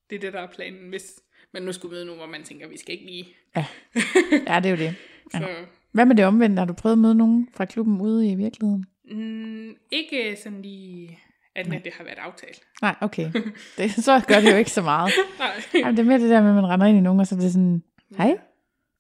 det 0.10 0.16
er 0.16 0.20
det, 0.20 0.34
der 0.34 0.40
er 0.42 0.48
planen, 0.48 0.90
hvis 0.90 1.14
man 1.54 1.64
nu 1.64 1.72
skulle 1.74 1.92
møde 1.96 2.06
nogen, 2.06 2.20
hvor 2.20 2.28
man 2.30 2.44
tænker, 2.44 2.68
vi 2.68 2.78
skal 2.78 2.94
ikke 2.94 3.06
lige. 3.06 3.28
Ja. 3.56 3.66
ja, 4.54 4.60
det 4.60 4.66
er 4.66 4.70
jo 4.70 4.76
det. 4.78 4.96
Ja. 5.34 5.40
Så, 5.40 5.48
Hvad 5.92 6.06
med 6.06 6.16
det 6.16 6.26
omvendte? 6.26 6.60
Har 6.60 6.66
du 6.66 6.74
prøvet 6.74 6.94
at 6.94 7.00
møde 7.00 7.16
nogen 7.16 7.50
fra 7.56 7.66
klubben 7.66 8.02
ude 8.02 8.30
i 8.32 8.36
virkeligheden? 8.36 8.86
mm, 9.12 9.76
ikke 9.92 10.38
sådan 10.44 10.62
lige, 10.62 11.20
at 11.56 11.68
Nej. 11.68 11.82
det 11.84 11.94
har 11.98 12.04
været 12.04 12.18
aftalt. 12.22 12.62
Nej, 12.82 12.96
okay. 13.02 13.32
Det, 13.78 13.92
så 13.92 14.22
gør 14.28 14.40
det 14.40 14.52
jo 14.52 14.58
ikke 14.58 14.72
så 14.72 14.82
meget. 14.82 15.12
Nej. 15.40 15.52
Jamen, 15.74 15.98
det 15.98 16.04
er 16.04 16.08
mere 16.08 16.20
det 16.20 16.30
der 16.30 16.42
med, 16.42 16.50
at 16.50 16.56
man 16.56 16.68
render 16.68 16.86
ind 16.88 16.98
i 16.98 17.02
nogen, 17.02 17.20
og 17.20 17.28
så 17.28 17.36
er 17.36 17.40
det 17.40 17.52
sådan, 17.52 17.84
hej, 18.18 18.38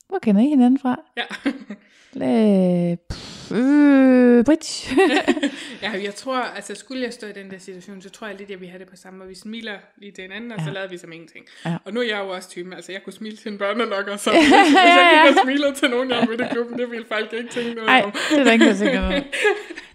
hvor 0.09 0.19
kender 0.19 0.41
I 0.41 0.45
hinanden 0.47 0.79
fra? 0.79 0.99
Ja. 1.17 1.23
Øh, 2.15 2.97
pff, 3.09 3.51
øh, 3.51 4.45
Bridge. 4.45 4.95
ja, 5.81 5.91
jeg 6.03 6.15
tror, 6.15 6.37
altså 6.37 6.75
skulle 6.75 7.03
jeg 7.03 7.13
stå 7.13 7.27
i 7.27 7.31
den 7.31 7.51
der 7.51 7.57
situation, 7.57 8.01
så 8.01 8.09
tror 8.09 8.27
jeg 8.27 8.35
lidt, 8.37 8.51
at 8.51 8.61
vi 8.61 8.65
har 8.67 8.77
det 8.77 8.87
på 8.87 8.95
samme 8.95 9.17
måde. 9.19 9.29
Vi 9.29 9.35
smiler 9.35 9.73
lige 9.97 10.11
til 10.11 10.21
hinanden, 10.21 10.51
og 10.51 10.57
ja. 10.57 10.63
så 10.63 10.69
Ja. 10.69 10.73
lavede 10.73 10.89
vi 10.91 10.97
som 10.97 11.11
ingenting. 11.11 11.45
Ja. 11.65 11.75
Og 11.85 11.93
nu 11.93 11.99
er 11.99 12.03
jeg 12.05 12.19
jo 12.19 12.29
også 12.29 12.49
typen, 12.49 12.73
altså 12.73 12.91
jeg 12.91 13.01
kunne 13.03 13.13
smile 13.13 13.37
til 13.37 13.51
en 13.51 13.57
børnelokker, 13.57 14.17
så 14.17 14.31
hvis, 14.31 14.49
hvis 14.49 14.75
jeg 14.75 15.23
gik 15.27 15.35
og 15.37 15.43
smilede 15.43 15.73
til 15.75 15.89
nogen, 15.89 16.09
jeg 16.09 16.17
har 16.17 16.25
mødt 16.27 16.41
i 16.41 16.43
klubben, 16.51 16.79
det 16.79 16.91
ville 16.91 17.05
folk 17.07 17.33
ikke 17.33 17.49
tænke 17.49 17.73
noget 17.73 17.87
Nej, 17.87 18.01
om. 18.05 18.11
det 18.29 18.39
er 18.39 18.43
der 18.43 18.51
ikke, 18.51 18.65
der 18.65 18.75
tænker 18.75 19.01
noget. 19.01 19.23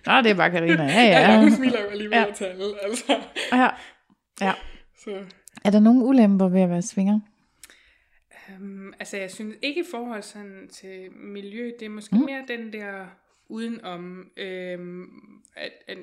Nå, 0.08 0.22
det 0.22 0.30
er 0.30 0.34
bare 0.34 0.50
Karina. 0.50 0.84
Ja, 0.84 1.02
Ja, 1.14 1.32
ja. 1.32 1.40
hun 1.40 1.50
smiler 1.50 1.80
jo 1.80 1.86
alligevel 1.86 2.18
ja. 2.18 2.32
til 2.34 2.44
alle, 2.44 2.84
altså. 2.84 3.12
ja. 3.52 3.68
ja. 4.40 4.52
Så, 4.98 5.24
Er 5.64 5.70
der 5.70 5.80
nogen 5.80 6.02
ulemper 6.02 6.48
ved 6.48 6.60
at 6.60 6.70
være 6.70 6.82
svinger? 6.82 7.20
um, 8.60 8.94
altså 9.00 9.16
jeg 9.16 9.30
synes 9.30 9.56
ikke 9.62 9.80
i 9.80 9.84
forhold 9.90 10.22
sådan 10.22 10.68
til 10.68 11.12
miljø, 11.12 11.72
det 11.78 11.86
er 11.86 11.90
måske 11.90 12.16
mm. 12.16 12.24
mere 12.24 12.44
den 12.48 12.72
der 12.72 13.06
udenom, 13.48 14.30
øhm, 14.36 15.06
at, 15.56 15.72
at 15.86 15.98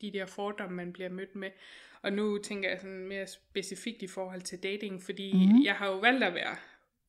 de 0.00 0.12
der 0.12 0.26
fordomme, 0.26 0.76
man 0.76 0.92
bliver 0.92 1.08
mødt 1.08 1.36
med. 1.36 1.50
Og 2.02 2.12
nu 2.12 2.38
tænker 2.38 2.68
jeg 2.68 2.78
sådan 2.80 3.08
mere 3.08 3.26
specifikt 3.26 4.02
i 4.02 4.06
forhold 4.06 4.40
til 4.42 4.62
dating, 4.62 5.02
fordi 5.02 5.32
mm. 5.32 5.64
jeg 5.64 5.74
har 5.74 5.86
jo 5.86 5.98
valgt 5.98 6.24
at 6.24 6.34
være 6.34 6.56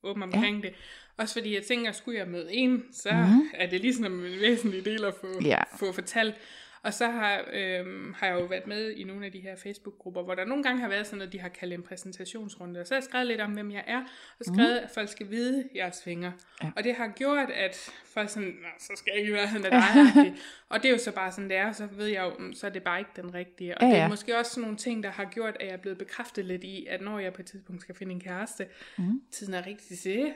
åben 0.02 0.22
omkring 0.22 0.62
ja. 0.62 0.68
det. 0.68 0.76
Også 1.18 1.34
fordi 1.34 1.54
jeg 1.54 1.62
tænker, 1.62 1.92
skulle 1.92 2.18
jeg 2.18 2.28
møde 2.28 2.52
en, 2.52 2.84
så 2.92 3.08
mm. 3.12 3.48
er 3.54 3.66
det 3.66 3.80
ligesom 3.80 4.04
en 4.04 4.22
væsentlig 4.22 4.84
del 4.84 5.04
at 5.04 5.14
få, 5.20 5.26
Ja. 5.44 5.62
få 5.78 5.92
fortalt. 5.92 6.34
Og 6.82 6.94
så 6.94 7.06
har, 7.06 7.44
øhm, 7.52 8.14
har 8.16 8.26
jeg 8.26 8.40
jo 8.40 8.44
været 8.44 8.66
med 8.66 8.90
i 8.90 9.04
nogle 9.04 9.26
af 9.26 9.32
de 9.32 9.40
her 9.40 9.56
Facebook-grupper, 9.56 10.22
hvor 10.22 10.34
der 10.34 10.44
nogle 10.44 10.62
gange 10.62 10.80
har 10.80 10.88
været 10.88 11.06
sådan 11.06 11.18
noget, 11.18 11.32
de 11.32 11.40
har 11.40 11.48
kaldt 11.48 11.74
en 11.74 11.82
præsentationsrunde. 11.82 12.80
Og 12.80 12.86
så 12.86 12.94
har 12.94 12.96
jeg 12.96 13.04
skrevet 13.04 13.26
lidt 13.26 13.40
om, 13.40 13.52
hvem 13.52 13.70
jeg 13.70 13.84
er, 13.86 14.00
og 14.38 14.44
skrevet, 14.44 14.78
mm. 14.80 14.84
at 14.84 14.90
folk 14.94 15.08
skal 15.08 15.30
vide, 15.30 15.58
at 15.60 15.66
jeg 15.74 15.86
er 15.86 15.90
svinger. 15.90 16.32
Ja. 16.62 16.70
Og 16.76 16.84
det 16.84 16.94
har 16.94 17.08
gjort, 17.08 17.50
at 17.50 17.90
folk 18.04 18.30
sådan, 18.30 18.56
så 18.78 18.92
skal 18.96 19.10
jeg 19.12 19.20
ikke 19.20 19.32
være 19.32 19.48
sådan 19.48 19.64
af 19.64 19.70
dig. 19.70 20.34
og 20.68 20.82
det 20.82 20.88
er 20.88 20.92
jo 20.92 20.98
så 20.98 21.12
bare 21.12 21.32
sådan, 21.32 21.50
det 21.50 21.56
er, 21.56 21.68
og 21.68 21.74
så 21.74 21.86
ved 21.86 22.06
jeg 22.06 22.22
jo, 22.24 22.44
mm, 22.44 22.52
så 22.52 22.66
er 22.66 22.70
det 22.70 22.82
bare 22.82 22.98
ikke 22.98 23.10
den 23.16 23.34
rigtige. 23.34 23.78
Og 23.78 23.82
Ja, 23.82 23.88
ja, 23.88 23.94
det 23.94 24.02
er 24.02 24.08
måske 24.08 24.38
også 24.38 24.50
sådan 24.50 24.62
nogle 24.62 24.76
ting, 24.76 25.02
der 25.02 25.10
har 25.10 25.24
gjort, 25.24 25.56
at 25.60 25.66
jeg 25.66 25.72
er 25.72 25.76
blevet 25.78 25.98
bekræftet 25.98 26.44
lidt 26.44 26.64
i, 26.64 26.86
at 26.90 27.00
når 27.00 27.18
jeg 27.18 27.32
på 27.32 27.42
et 27.42 27.46
tidspunkt 27.46 27.82
skal 27.82 27.94
finde 27.94 28.12
en 28.12 28.20
kæreste, 28.20 28.66
mm. 28.98 29.22
tiden 29.32 29.54
er 29.54 29.66
rigtig 29.66 29.98
til, 29.98 30.32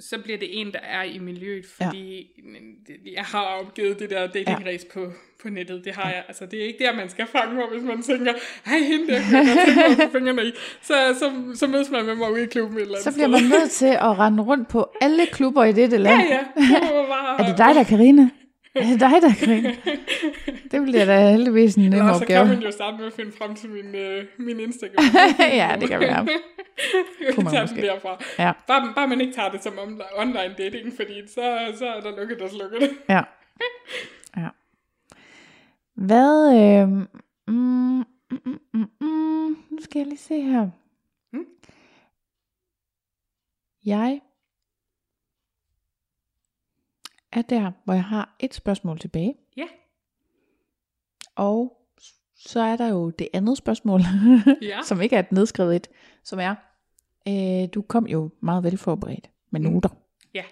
så 0.00 0.18
bliver 0.18 0.38
det 0.38 0.60
en, 0.60 0.72
der 0.72 0.78
er 0.78 1.02
i 1.02 1.18
miljøet, 1.18 1.66
fordi 1.66 2.30
ja. 2.88 3.12
jeg 3.14 3.24
har 3.24 3.44
opgivet 3.44 3.98
det 3.98 4.10
der 4.10 4.26
datingrace 4.26 4.86
ja. 4.94 5.00
på, 5.00 5.12
på 5.42 5.48
nettet. 5.48 5.84
Det 5.84 5.94
har 5.94 6.10
jeg. 6.10 6.24
Altså, 6.28 6.46
det 6.46 6.62
er 6.62 6.66
ikke 6.66 6.84
der, 6.84 6.94
man 6.94 7.08
skal 7.08 7.26
fange 7.26 7.54
mig, 7.54 7.64
hvis 7.72 7.82
man 7.82 8.02
tænker, 8.02 8.32
hej, 8.66 8.78
hende 8.78 9.06
der, 9.06 9.20
kan 9.20 9.36
jeg 9.88 9.96
få 9.96 10.12
fingrene 10.12 10.44
i. 10.44 10.52
Så, 10.82 10.94
så, 11.18 11.32
så 11.54 11.66
mødes 11.66 11.90
man 11.90 12.06
med 12.06 12.14
mig 12.14 12.32
ude 12.32 12.42
i 12.42 12.46
klubben 12.46 12.78
eller 12.78 12.98
Så 12.98 13.12
bliver 13.12 13.28
man 13.28 13.42
nødt 13.42 13.70
til 13.70 13.86
at 13.86 14.18
rende 14.18 14.42
rundt 14.42 14.68
på 14.68 14.92
alle 15.00 15.26
klubber 15.26 15.64
i 15.64 15.72
dette 15.72 15.98
land. 15.98 16.20
Ja, 16.20 16.34
ja. 16.34 16.40
Det 16.72 17.08
bare... 17.08 17.40
Er 17.40 17.46
det 17.46 17.58
dig, 17.58 17.74
der 17.74 17.80
er 17.80 17.84
Karina? 17.84 18.28
Er 18.74 18.82
det 18.82 19.00
dig, 19.00 19.10
der 19.22 19.28
er 19.28 19.34
Karina? 19.38 19.74
Det 20.70 20.82
bliver 20.82 21.04
da 21.04 21.30
heldigvis 21.30 21.74
en 21.74 21.82
nem 21.82 21.92
Eller 21.92 22.12
så 22.12 22.20
opgave. 22.22 22.46
kan 22.46 22.54
man 22.54 22.62
jo 22.62 22.70
starte 22.70 22.96
med 22.96 23.06
at 23.06 23.12
finde 23.12 23.32
frem 23.32 23.54
til 23.54 23.70
min, 23.70 23.94
øh, 23.94 24.24
min 24.38 24.60
Instagram. 24.60 25.04
ja, 25.60 25.76
det 25.80 25.88
kan 25.88 26.00
være. 26.00 26.28
Kunne 27.34 27.44
man 27.44 27.60
måske. 27.62 27.82
derfra. 27.82 28.22
Ja. 28.38 28.52
Bare, 28.66 28.92
bare 28.94 29.08
man 29.08 29.20
ikke 29.20 29.32
tager 29.32 29.50
det 29.50 29.62
som 29.62 29.72
onli- 29.72 30.20
online 30.20 30.54
dating, 30.58 30.92
fordi 30.96 31.26
så, 31.28 31.72
så 31.78 31.86
er 31.86 32.00
der 32.00 32.16
lukket 32.16 32.40
og 32.42 32.50
slukket. 32.50 32.90
Ja. 33.08 33.20
ja. 34.36 34.48
Hvad... 35.94 36.56
Øh, 36.56 36.88
mm, 36.88 37.04
mm, 37.48 38.04
mm, 38.30 38.58
mm, 38.74 38.88
mm, 39.00 39.56
nu 39.70 39.78
skal 39.80 39.98
jeg 39.98 40.06
lige 40.06 40.18
se 40.18 40.40
her. 40.40 40.68
Mm. 41.32 41.44
Jeg 43.86 44.20
er 47.32 47.42
der, 47.42 47.72
hvor 47.84 47.94
jeg 47.94 48.04
har 48.04 48.36
et 48.40 48.54
spørgsmål 48.54 48.98
tilbage. 48.98 49.34
Ja. 49.56 49.66
Og 51.36 51.78
så 52.36 52.60
er 52.60 52.76
der 52.76 52.88
jo 52.88 53.10
det 53.10 53.28
andet 53.32 53.58
spørgsmål, 53.58 54.00
Ja. 54.62 54.78
som 54.84 55.00
ikke 55.00 55.16
er 55.16 55.20
et 55.20 55.32
nedskrevet 55.32 55.76
et, 55.76 55.88
som 56.22 56.38
er, 56.38 56.54
øh, 57.28 57.68
du 57.74 57.82
kom 57.82 58.06
jo 58.06 58.30
meget 58.40 58.64
velforberedt 58.64 59.30
med 59.50 59.60
Mm. 59.60 59.66
noter. 59.66 59.88
Ja. 60.34 60.44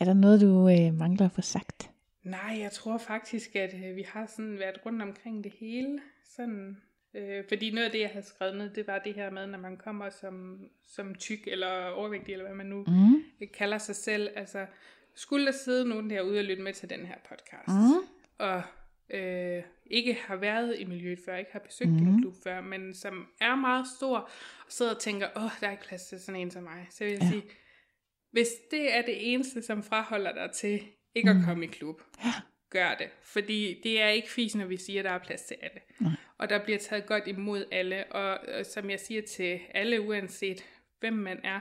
Er 0.00 0.04
der 0.04 0.14
noget, 0.14 0.40
du 0.40 0.68
øh, 0.68 0.94
mangler 0.94 1.26
at 1.26 1.32
få 1.32 1.40
sagt? 1.40 1.90
Nej, 2.22 2.56
jeg 2.60 2.72
tror 2.72 2.98
faktisk, 2.98 3.56
at 3.56 3.74
øh, 3.74 3.96
vi 3.96 4.02
har 4.08 4.26
sådan 4.26 4.58
været 4.58 4.86
rundt 4.86 5.02
omkring 5.02 5.44
det 5.44 5.52
hele. 5.60 5.98
Sådan, 6.36 6.76
øh, 7.14 7.44
fordi 7.48 7.70
noget 7.70 7.84
af 7.86 7.92
det, 7.92 8.00
jeg 8.00 8.08
havde 8.12 8.26
skrevet 8.26 8.56
ned, 8.56 8.70
det 8.70 8.86
var 8.86 8.98
det 8.98 9.14
her 9.14 9.30
med, 9.30 9.46
når 9.46 9.58
man 9.58 9.76
kommer 9.76 10.10
som, 10.10 10.58
som 10.86 11.14
tyk 11.14 11.38
eller 11.46 11.88
overvægtig, 11.88 12.32
eller 12.32 12.44
hvad 12.46 12.56
man 12.56 12.66
nu 12.66 12.84
Mm. 12.88 13.22
kalder 13.54 13.78
sig 13.78 13.96
selv. 13.96 14.28
Altså, 14.36 14.66
skulle 15.18 15.46
der 15.46 15.52
sidde 15.52 15.88
nogen 15.88 16.10
derude 16.10 16.38
og 16.38 16.44
lytte 16.44 16.62
med 16.62 16.72
til 16.72 16.90
den 16.90 17.06
her 17.06 17.14
podcast, 17.28 17.68
Mm. 17.68 18.06
og 18.38 18.62
øh, 19.10 19.62
ikke 19.86 20.14
har 20.14 20.36
været 20.36 20.76
i 20.78 20.84
miljøet 20.84 21.18
før, 21.24 21.36
ikke 21.36 21.52
har 21.52 21.58
besøgt 21.58 21.90
Mhm. 21.90 22.00
mm. 22.00 22.08
en 22.14 22.20
klub 22.22 22.34
før, 22.44 22.60
men 22.60 22.94
som 22.94 23.26
er 23.40 23.54
meget 23.54 23.86
stor, 23.98 24.18
og 24.66 24.72
sidder 24.72 24.94
og 24.94 25.00
tænker, 25.00 25.28
åh, 25.36 25.50
der 25.60 25.66
er 25.66 25.70
ikke 25.70 25.84
plads 25.84 26.04
til 26.06 26.20
sådan 26.20 26.40
en 26.40 26.50
som 26.50 26.62
mig. 26.62 26.86
Så 26.90 27.04
vil 27.04 27.12
jeg 27.12 27.22
Ja. 27.22 27.28
sige, 27.28 27.42
hvis 28.30 28.48
det 28.70 28.94
er 28.96 29.02
det 29.02 29.32
eneste, 29.34 29.62
som 29.62 29.82
fraholder 29.82 30.32
dig 30.34 30.50
til 30.54 30.82
ikke 31.14 31.32
Mhm. 31.32 31.40
at 31.40 31.46
komme 31.46 31.64
i 31.64 31.68
klub, 31.68 32.02
Ja. 32.24 32.30
gør 32.70 32.94
det. 32.98 33.08
Fordi 33.22 33.80
det 33.84 34.00
er 34.00 34.08
ikke 34.08 34.30
fisk, 34.30 34.54
når 34.54 34.66
vi 34.66 34.76
siger, 34.76 35.00
at 35.00 35.04
der 35.04 35.10
er 35.10 35.18
plads 35.18 35.42
til 35.42 35.56
alle. 35.62 35.80
Nej. 36.00 36.12
Og 36.38 36.48
der 36.50 36.64
bliver 36.64 36.78
taget 36.78 37.06
godt 37.06 37.26
imod 37.26 37.64
alle. 37.72 38.12
Og, 38.12 38.38
og 38.58 38.66
som 38.66 38.90
jeg 38.90 39.00
siger 39.00 39.22
til 39.22 39.60
alle, 39.74 40.00
uanset 40.00 40.64
hvem 41.00 41.12
man 41.12 41.40
er, 41.44 41.60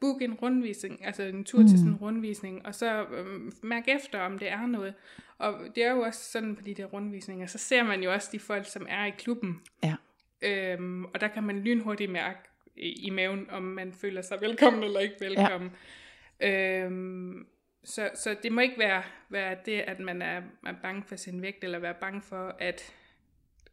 book 0.00 0.22
en 0.22 0.34
rundvisning, 0.34 1.06
altså 1.06 1.22
en 1.22 1.44
tur 1.44 1.60
mm. 1.60 1.68
til 1.68 1.78
sådan 1.78 1.92
en 1.92 1.98
rundvisning, 1.98 2.66
og 2.66 2.74
så 2.74 3.04
øhm, 3.04 3.52
mærk 3.62 3.88
efter, 3.88 4.20
om 4.20 4.38
det 4.38 4.50
er 4.50 4.66
noget. 4.66 4.94
Og 5.38 5.54
det 5.74 5.84
er 5.84 5.90
jo 5.90 6.00
også 6.00 6.30
sådan 6.30 6.56
på 6.56 6.62
de 6.62 6.74
der 6.74 6.84
rundvisninger, 6.84 7.46
så 7.46 7.58
ser 7.58 7.82
man 7.82 8.02
jo 8.02 8.12
også 8.12 8.28
de 8.32 8.38
folk, 8.38 8.66
som 8.66 8.86
er 8.88 9.04
i 9.04 9.10
klubben. 9.10 9.60
Ja. 9.82 9.94
Øhm, 10.42 11.04
og 11.04 11.20
der 11.20 11.28
kan 11.28 11.42
man 11.42 11.60
lynhurtigt 11.60 12.12
mærke 12.12 12.38
i, 12.76 13.06
i 13.06 13.10
maven, 13.10 13.50
om 13.50 13.62
man 13.62 13.92
føler 13.92 14.22
sig 14.22 14.40
velkommen 14.40 14.82
eller 14.82 15.00
ikke 15.00 15.16
velkommen. 15.20 15.70
Ja. 16.40 16.84
Øhm, 16.84 17.46
så, 17.84 18.10
så 18.14 18.36
det 18.42 18.52
må 18.52 18.60
ikke 18.60 18.78
være, 18.78 19.02
være 19.28 19.56
det, 19.66 19.80
at 19.80 20.00
man 20.00 20.22
er, 20.22 20.42
er 20.66 20.74
bange 20.82 21.02
for 21.06 21.16
sin 21.16 21.42
vægt, 21.42 21.64
eller 21.64 21.78
være 21.78 21.94
bange 22.00 22.22
for, 22.22 22.56
at 22.58 22.94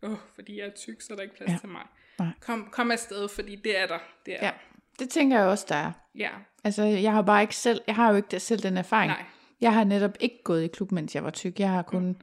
åh, 0.02 0.18
fordi 0.36 0.60
jeg 0.60 0.66
er 0.66 0.72
tyk, 0.72 1.02
så 1.02 1.14
er 1.14 1.16
der 1.16 1.24
ikke 1.24 1.36
plads 1.36 1.52
ja. 1.52 1.58
til 1.58 1.70
mig. 1.70 1.86
Nej. 2.20 2.28
Kom, 2.42 2.68
kom 2.72 2.92
afsted, 2.92 3.30
fordi 3.30 3.56
det 3.56 3.80
er 3.80 3.88
der. 3.88 4.00
Det 4.26 4.34
er 4.34 4.46
Ja. 4.46 4.52
der. 4.52 4.58
Det 5.00 5.10
tænker 5.10 5.38
jeg 5.38 5.46
også, 5.48 5.66
der 5.70 5.76
er. 5.76 5.92
ja. 6.16 6.30
Altså, 6.64 6.84
jeg 6.84 7.12
har 7.12 7.22
bare 7.22 7.42
ikke 7.42 7.56
selv, 7.56 7.82
jeg 7.88 7.96
har 7.96 8.10
jo 8.10 8.16
ikke 8.16 8.40
selv 8.40 8.60
den 8.64 8.78
erfaring. 8.78 9.12
Nej. 9.12 9.24
Jeg 9.62 9.74
har 9.74 9.84
netop 9.84 10.12
ikke 10.20 10.44
gået 10.44 10.64
i 10.64 10.68
klub, 10.68 10.92
mens 10.92 11.16
jeg 11.16 11.24
var 11.24 11.30
tyk. 11.30 11.60
Jeg 11.60 11.70
har 11.70 11.82
kun, 11.82 12.18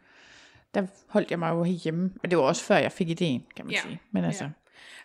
der 0.74 0.86
holdt 1.08 1.30
jeg 1.30 1.38
mig 1.38 1.50
jo 1.50 1.64
hjemme. 1.64 2.10
Og 2.22 2.30
det 2.30 2.38
var 2.38 2.44
også 2.44 2.64
før 2.64 2.76
jeg 2.76 2.92
fik 2.92 3.08
ideen, 3.10 3.46
kan 3.56 3.64
man 3.66 3.72
Ja. 3.74 3.80
sige. 3.80 4.00
Men 4.10 4.24
altså, 4.24 4.50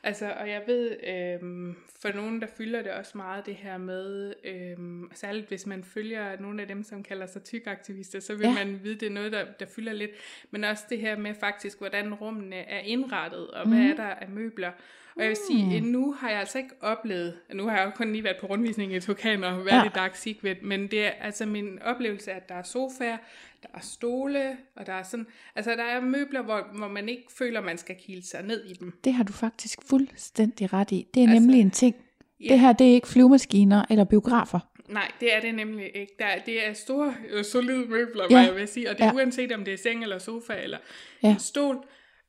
Altså, 0.03 0.33
og 0.39 0.49
jeg 0.49 0.61
ved, 0.67 0.97
øhm, 1.07 1.75
for 2.01 2.09
nogen, 2.15 2.41
der 2.41 2.47
fylder 2.57 2.81
det 2.81 2.91
også 2.91 3.17
meget 3.17 3.45
det 3.45 3.55
her 3.55 3.77
med, 3.77 4.33
øhm, 4.43 5.09
særligt 5.13 5.47
hvis 5.47 5.65
man 5.65 5.83
følger 5.83 6.39
nogle 6.39 6.61
af 6.61 6.67
dem, 6.67 6.83
som 6.83 7.03
kalder 7.03 7.25
sig 7.25 7.43
tykaktivister, 7.43 8.19
så 8.19 8.33
vil 8.35 8.41
Ja. 8.41 8.47
ja. 8.49 8.65
man 8.65 8.79
vide, 8.83 8.95
det 8.99 9.05
er 9.05 9.09
noget, 9.13 9.31
der, 9.31 9.45
der 9.59 9.65
fylder 9.75 9.93
lidt. 9.93 10.11
Men 10.51 10.63
også 10.63 10.83
det 10.89 10.99
her 10.99 11.17
med 11.17 11.33
faktisk, 11.39 11.77
hvordan 11.79 12.13
rummene 12.13 12.55
er 12.55 12.79
indrettet, 12.79 13.47
og 13.51 13.67
hvad 13.67 13.77
Mhm. 13.77 13.91
er 13.91 13.95
der 13.95 14.03
af 14.09 14.29
møbler. 14.29 14.71
Og 15.17 15.21
jeg 15.23 15.29
vil 15.29 15.37
sige, 15.51 15.77
endnu 15.77 16.11
har 16.11 16.29
jeg 16.29 16.39
altså 16.39 16.57
ikke 16.57 16.69
oplevet, 16.81 17.33
nu 17.53 17.63
har 17.67 17.77
jeg 17.77 17.85
jo 17.85 17.91
kun 17.95 18.11
lige 18.11 18.23
været 18.23 18.37
på 18.41 18.47
rundvisning 18.47 18.93
i 18.95 18.99
Tukan 18.99 19.43
og 19.43 19.65
været 19.65 19.75
Ja. 19.77 19.83
i 19.85 19.89
Dark 19.95 20.15
Secret, 20.15 20.57
men 20.63 20.87
det 20.87 21.05
er 21.05 21.09
altså 21.21 21.45
min 21.45 21.79
oplevelse, 21.81 22.31
at 22.31 22.49
der 22.49 22.55
er 22.55 22.63
sofaer, 22.63 23.17
der 23.63 23.69
er 23.73 23.79
stole, 23.81 24.57
og 24.75 24.85
der 24.87 24.93
er 24.93 25.03
sådan, 25.03 25.27
altså 25.55 25.71
der 25.71 25.83
er 25.83 25.99
møbler, 26.01 26.41
hvor, 26.41 26.67
hvor 26.77 26.87
man 26.87 27.09
ikke 27.09 27.23
føler, 27.37 27.61
man 27.61 27.77
skal 27.77 27.95
kile 27.95 28.23
sig 28.23 28.43
ned 28.43 28.65
i 28.65 28.73
dem. 28.73 28.93
Det 29.03 29.13
har 29.13 29.23
du 29.23 29.33
faktisk 29.33 29.79
fuldstændig 29.89 30.73
ret 30.73 30.91
i. 30.91 31.07
Det 31.13 31.23
er 31.23 31.27
Altså, 31.27 31.41
nemlig 31.41 31.61
en 31.61 31.71
ting. 31.71 31.95
ja. 32.39 32.47
Det 32.49 32.59
her, 32.59 32.73
det 32.73 32.87
er 32.89 32.93
ikke 32.93 33.07
flyvemaskiner 33.07 33.85
eller 33.89 34.03
biografer. 34.03 34.59
Nej, 34.89 35.11
det 35.19 35.35
er 35.35 35.39
det 35.41 35.55
nemlig 35.55 35.85
ikke. 35.95 36.13
Der, 36.19 36.25
det 36.45 36.67
er 36.67 36.73
store, 36.73 37.13
øh, 37.29 37.45
solide 37.45 37.85
møbler, 37.85 38.23
Ja. 38.29 38.37
ja. 38.39 38.45
jeg 38.45 38.55
vil 38.55 38.67
sige, 38.67 38.89
og 38.89 38.97
det 38.97 39.03
er 39.03 39.07
Ja. 39.07 39.13
uanset 39.13 39.51
om 39.51 39.65
det 39.65 39.73
er 39.73 39.77
seng 39.77 40.03
eller 40.03 40.19
sofa 40.19 40.53
eller 40.63 40.77
ja. 41.23 41.29
en 41.29 41.39
stol. 41.39 41.77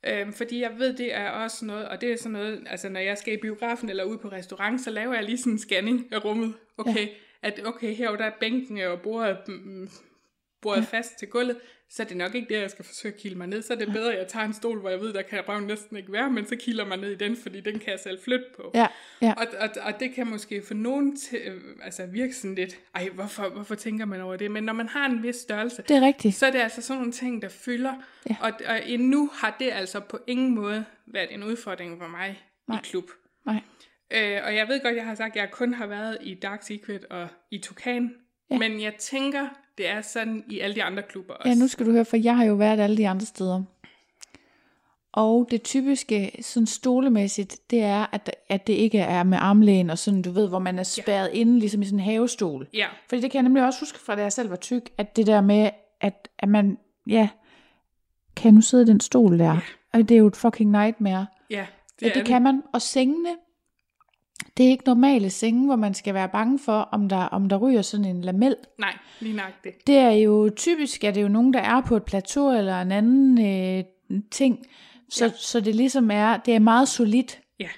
Øhm, 0.07 0.32
fordi 0.32 0.61
jeg 0.61 0.70
ved, 0.78 0.96
det 0.96 1.14
er 1.14 1.30
også 1.30 1.64
noget, 1.64 1.88
og 1.88 2.01
det 2.01 2.12
er 2.12 2.16
sådan 2.16 2.32
noget, 2.32 2.66
altså 2.66 2.88
når 2.88 3.01
jeg 3.01 3.18
skal 3.18 3.34
i 3.34 3.36
biografen 3.36 3.88
eller 3.88 4.05
ud 4.05 4.18
på 4.18 4.28
restaurant, 4.28 4.80
så 4.80 4.90
laver 4.90 5.14
jeg 5.14 5.24
lige 5.24 5.38
sådan 5.38 5.53
en 5.53 5.59
scanning 5.59 6.12
af 6.12 6.24
rummet. 6.24 6.55
Okay, 6.78 7.07
ja. 7.07 7.09
at 7.42 7.61
okay, 7.66 7.94
herovre 7.94 8.18
der 8.18 8.24
er 8.24 8.36
bænken 8.40 8.80
og 8.80 9.01
bordet, 9.01 9.38
mm, 9.49 9.88
bordet 10.62 10.80
ja. 10.92 10.98
fast 10.98 11.18
til 11.18 11.28
gulvet, 11.28 11.56
så 11.90 12.02
er 12.02 12.06
det 12.06 12.16
nok 12.16 12.34
ikke 12.34 12.54
det, 12.54 12.61
jeg 12.61 12.70
skal 12.70 12.84
forsøge 12.84 13.14
at 13.14 13.20
kilde 13.20 13.38
mig 13.38 13.46
ned. 13.46 13.62
Så 13.62 13.72
er 13.72 13.76
det 13.76 13.92
bedre, 13.92 14.12
at 14.12 14.18
jeg 14.18 14.28
tager 14.28 14.44
en 14.46 14.52
stol, 14.54 14.80
hvor 14.80 14.90
jeg 14.90 15.00
ved, 15.00 15.12
der 15.12 15.22
kan 15.22 15.48
røven 15.48 15.64
næsten 15.64 15.96
ikke 15.96 16.12
være, 16.12 16.30
men 16.30 16.46
så 16.46 16.56
kilder 16.56 16.84
mig 16.84 16.96
ned 16.96 17.11
i 17.11 17.14
den, 17.14 17.36
fordi 17.36 17.61
den 17.61 17.78
kan 17.78 17.90
jeg 17.90 18.00
selv 18.00 18.20
flytte 18.24 18.44
på. 18.56 18.70
Ja, 18.74 18.86
ja. 19.22 19.32
Og, 19.36 19.46
og, 19.61 19.68
og 19.82 20.00
det 20.00 20.14
kan 20.14 20.26
måske 20.26 20.62
for 20.66 20.74
nogen 20.74 21.16
til, 21.16 21.38
øh, 21.44 21.61
altså 21.82 22.06
virke 22.06 22.32
sådan 22.34 22.54
lidt, 22.54 22.78
ej, 22.94 23.09
hvorfor, 23.09 23.48
hvorfor 23.48 23.74
tænker 23.74 24.04
man 24.04 24.20
over 24.20 24.36
det? 24.36 24.50
Men 24.50 24.64
når 24.64 24.72
man 24.72 24.88
har 24.88 25.06
en 25.06 25.22
vis 25.22 25.36
størrelse, 25.36 25.82
Det 25.88 25.96
er 25.96 26.00
rigtigt. 26.00 26.34
så 26.34 26.46
er 26.46 26.50
det 26.50 26.59
altså 26.59 26.82
sådan 26.82 26.98
nogle 26.98 27.12
ting, 27.12 27.42
der 27.42 27.48
fylder. 27.48 27.94
Ja. 28.30 28.36
Og, 28.40 28.52
og 28.66 28.80
endnu 28.86 29.30
har 29.32 29.56
det 29.61 29.70
altså 29.72 30.00
på 30.00 30.18
ingen 30.26 30.54
måde 30.54 30.84
været 31.06 31.34
en 31.34 31.44
udfordring 31.44 31.98
for 32.00 32.09
mig 32.09 32.42
Nej. 32.68 32.78
i 32.78 32.80
klub. 32.84 33.11
Nej. 33.46 33.61
Øh, 34.11 34.40
og 34.44 34.54
jeg 34.56 34.68
ved 34.68 34.82
godt, 34.82 34.96
jeg 34.96 35.04
har 35.04 35.14
sagt, 35.14 35.36
at 35.36 35.40
jeg 35.40 35.50
kun 35.50 35.74
har 35.74 35.86
været 35.86 36.18
i 36.20 36.34
Dark 36.34 36.62
Secret 36.62 37.04
og 37.04 37.28
i 37.50 37.59
Tukan. 37.59 38.02
Ja. 38.50 38.54
Ja. 38.54 38.59
Men 38.59 38.80
jeg 38.82 38.94
tænker, 38.94 39.48
det 39.79 39.89
er 39.89 40.01
sådan 40.01 40.45
i 40.49 40.61
alle 40.61 40.74
de 40.74 40.83
andre 40.83 41.03
klubber 41.03 41.35
også. 41.35 41.49
Ja, 41.49 41.55
nu 41.55 41.68
skal 41.68 41.87
du 41.87 41.93
høre, 41.93 42.05
for 42.05 42.16
jeg 42.16 42.37
har 42.37 42.45
jo 42.45 42.55
været 42.55 42.81
alle 42.81 42.97
de 42.97 43.09
andre 43.09 43.26
steder. 43.26 43.62
Og 45.12 45.49
det 45.51 45.62
typiske, 45.62 46.43
sådan 46.43 46.66
stolemæssigt, 46.66 47.70
det 47.70 47.83
er, 47.83 48.07
at, 48.12 48.37
at 48.49 48.66
det 48.66 48.72
ikke 48.72 48.99
er 48.99 49.22
med 49.22 49.39
armlæn 49.41 49.91
og 49.91 49.99
sådan, 49.99 50.22
du 50.22 50.31
ved, 50.31 50.49
hvor 50.49 50.59
man 50.59 50.79
er 50.79 50.83
spærret 50.83 51.29
ja. 51.29 51.39
inde, 51.39 51.59
ligesom 51.59 51.83
i 51.83 51.85
sådan 51.85 51.99
en 51.99 52.05
havestol. 52.05 52.68
Ja, 52.74 52.87
Fordi 53.09 53.22
det 53.22 53.31
kan 53.31 53.39
jeg 53.39 53.43
nemlig 53.43 53.64
også 53.64 53.81
huske 53.81 53.99
fra, 53.99 54.16
da 54.16 54.22
jeg 54.22 54.33
selv 54.33 54.51
var 54.51 54.57
tyk, 54.57 54.91
at 54.99 55.16
det 55.16 55.26
der 55.26 55.41
med, 55.41 55.70
at, 56.01 56.29
at 56.39 56.49
man, 56.49 56.79
ja, 57.07 57.29
kan 58.37 58.55
nu 58.55 58.61
sidde 58.61 58.83
i 58.83 58.87
den 58.87 59.01
stol 59.01 59.39
der? 59.39 59.45
Ja. 59.45 59.61
Og 59.93 60.09
det 60.09 60.11
er 60.11 60.18
jo 60.18 60.26
et 60.26 60.37
fucking 60.37 60.70
nightmare. 60.70 61.26
ja. 61.51 61.66
Det, 62.01 62.07
ja, 62.07 62.12
det 62.14 62.26
kan 62.26 62.43
man. 62.43 62.62
Og 62.72 62.83
sengene, 62.83 63.29
det 64.59 64.66
er 64.66 64.70
ikke 64.70 64.84
normale 64.86 65.30
senge, 65.30 65.66
hvor 65.66 65.76
man 65.76 65.94
skal 65.94 66.14
være 66.14 66.28
bange 66.28 66.59
for, 66.59 66.72
om 66.80 67.09
der, 67.09 67.16
om 67.16 67.48
der 67.48 67.56
ryger 67.56 67.82
sådan 67.82 68.04
en 68.06 68.20
lamel. 68.22 68.56
Nej, 68.78 68.96
lige 69.20 69.36
nøjagtigt. 69.36 69.86
Det 69.86 69.96
er 69.96 70.11
jo 70.11 70.50
typisk, 70.56 71.04
at 71.04 71.14
det 71.14 71.20
er 71.20 71.22
jo 71.22 71.28
nogen, 71.32 71.52
der 71.52 71.61
er 71.61 71.80
på 71.80 71.96
et 71.96 72.04
plateau 72.04 72.52
eller 72.52 72.80
en 72.82 72.92
anden 72.92 73.40
øh, 73.46 73.84
ting. 74.30 74.66
Så, 75.09 75.24
ja. 75.24 75.30
Så 75.36 75.61
det 75.61 75.74
ligesom 75.74 76.11
er, 76.11 76.36
det 76.36 76.54
er 76.54 76.59
meget 76.59 76.88
solidt. 76.88 77.40
Ja, 77.61 77.68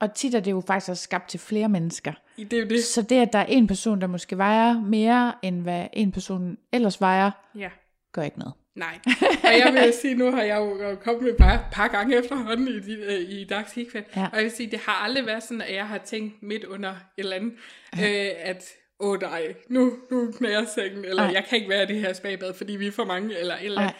Og 0.00 0.14
tit 0.14 0.34
er 0.34 0.40
det 0.40 0.50
jo 0.50 0.62
faktisk 0.66 0.90
også 0.90 1.02
skabt 1.02 1.28
til 1.28 1.40
flere 1.40 1.68
mennesker. 1.68 2.12
det 2.36 2.52
er 2.52 2.58
jo 2.62 2.68
det. 2.68 2.84
Så 2.84 3.02
det, 3.02 3.16
at 3.16 3.32
der 3.32 3.38
er 3.38 3.46
en 3.46 3.66
person, 3.66 4.00
der 4.00 4.06
måske 4.06 4.38
vejer 4.38 4.80
mere, 4.80 5.32
end 5.42 5.60
hvad 5.62 5.86
en 5.92 6.12
person 6.12 6.56
ellers 6.72 7.00
vejer, 7.00 7.30
Ja. 7.58 7.68
gør 8.12 8.22
ikke 8.22 8.38
noget. 8.38 8.54
Nej, 8.74 8.98
og 9.44 9.58
jeg 9.58 9.72
vil 9.74 9.92
sige, 10.00 10.14
nu 10.14 10.30
har 10.30 10.42
jeg 10.42 10.56
jo 10.56 10.94
kommet 11.04 11.30
et 11.30 11.36
par, 11.36 11.68
par 11.72 11.88
gange 11.88 12.16
efterhånden 12.16 12.68
i, 12.68 12.80
de, 12.80 12.92
øh, 12.92 13.20
i 13.20 13.44
Dark 13.44 13.68
Secret, 13.68 14.04
Ja. 14.16 14.22
og 14.32 14.36
jeg 14.36 14.42
vil 14.44 14.50
sige, 14.50 14.70
det 14.70 14.78
har 14.78 14.92
aldrig 14.92 15.26
været 15.26 15.42
sådan, 15.42 15.60
at 15.60 15.74
jeg 15.74 15.86
har 15.88 15.98
tænkt 15.98 16.42
midt 16.42 16.64
under 16.64 16.90
et 16.90 16.96
eller 17.18 17.36
andet, 17.36 17.52
øh, 17.94 18.30
at 18.38 18.64
åh 19.00 19.10
oh, 19.10 19.20
nej, 19.20 19.54
nu, 19.68 19.92
nu 20.10 20.32
knærer 20.38 20.64
sengen, 20.74 21.04
eller 21.04 21.22
Nej. 21.24 21.32
jeg 21.34 21.44
kan 21.48 21.58
ikke 21.58 21.70
være 21.70 21.82
i 21.82 21.86
det 21.86 21.96
her 22.00 22.12
spagbad, 22.12 22.54
fordi 22.54 22.76
vi 22.76 22.86
er 22.86 22.92
for 22.92 23.04
mange, 23.04 23.38
eller 23.38 23.56
eller. 23.56 23.90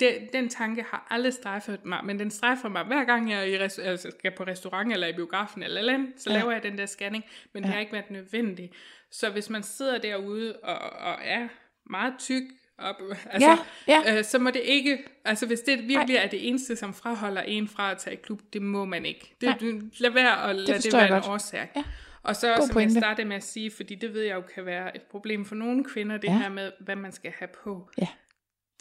Den, 0.00 0.12
den 0.32 0.48
tanke 0.48 0.82
har 0.82 1.06
aldrig 1.10 1.32
strejfet 1.34 1.84
mig, 1.84 1.98
men 2.04 2.18
den 2.18 2.30
strejfer 2.30 2.68
mig 2.68 2.84
hver 2.84 3.04
gang 3.04 3.30
jeg 3.30 3.48
i 3.50 3.56
res- 3.58 3.82
altså 3.82 4.10
skal 4.18 4.32
på 4.36 4.44
restaurant 4.44 4.92
eller 4.92 5.06
i 5.06 5.12
biografen 5.12 5.62
eller 5.62 5.78
eller 5.80 5.98
så 6.16 6.30
Ja. 6.30 6.34
ja. 6.34 6.40
laver 6.40 6.52
jeg 6.52 6.62
den 6.62 6.78
der 6.78 6.86
scanning, 6.86 7.24
men 7.54 7.62
ja. 7.62 7.66
det 7.66 7.74
har 7.74 7.80
ikke 7.80 7.92
været 7.92 8.10
nødvendigt. 8.10 8.72
Så 9.10 9.30
hvis 9.30 9.50
man 9.50 9.62
sidder 9.62 9.98
derude 9.98 10.56
og, 10.62 10.78
og 10.78 11.14
er 11.24 11.48
meget 11.90 12.14
tyk, 12.18 12.42
op, 12.78 12.96
altså, 13.30 13.48
Ja, 13.48 13.58
ja. 13.88 14.18
Øh, 14.18 14.24
så 14.24 14.38
må 14.38 14.50
det 14.50 14.60
ikke, 14.64 14.98
altså 15.24 15.46
hvis 15.46 15.60
det 15.60 15.88
virkelig 15.88 16.16
er 16.16 16.28
det 16.28 16.48
eneste, 16.48 16.76
som 16.76 16.94
fraholder 16.94 17.42
en 17.42 17.68
fra 17.68 17.90
at 17.90 17.98
tage 17.98 18.16
i 18.16 18.20
klub, 18.22 18.40
det 18.52 18.62
må 18.62 18.84
man 18.84 19.06
ikke. 19.06 19.34
Det, 19.40 19.56
du, 19.60 19.80
lad 19.98 20.10
være 20.10 20.50
at 20.50 20.56
lade 20.56 20.66
det, 20.66 20.74
forstår 20.74 20.98
være 20.98 21.06
jeg 21.06 21.16
en 21.16 21.22
godt. 21.22 21.32
årsag. 21.32 21.68
Ja. 21.76 21.84
Og 22.22 22.36
så, 22.36 22.54
God 22.56 22.66
som 22.66 22.72
pointe. 22.72 22.94
jeg 22.94 23.00
startede 23.00 23.28
med 23.28 23.36
at 23.36 23.44
sige, 23.44 23.70
fordi 23.70 23.94
det 23.94 24.14
ved 24.14 24.22
jeg 24.22 24.34
jo 24.34 24.42
kan 24.54 24.66
være 24.66 24.96
et 24.96 25.02
problem 25.02 25.44
for 25.44 25.54
nogle 25.54 25.84
kvinder, 25.84 26.16
det 26.16 26.28
ja. 26.28 26.38
her 26.38 26.48
med, 26.48 26.72
hvad 26.80 26.96
man 26.96 27.12
skal 27.12 27.32
have 27.38 27.48
på. 27.64 27.90
Ja. 27.98 28.08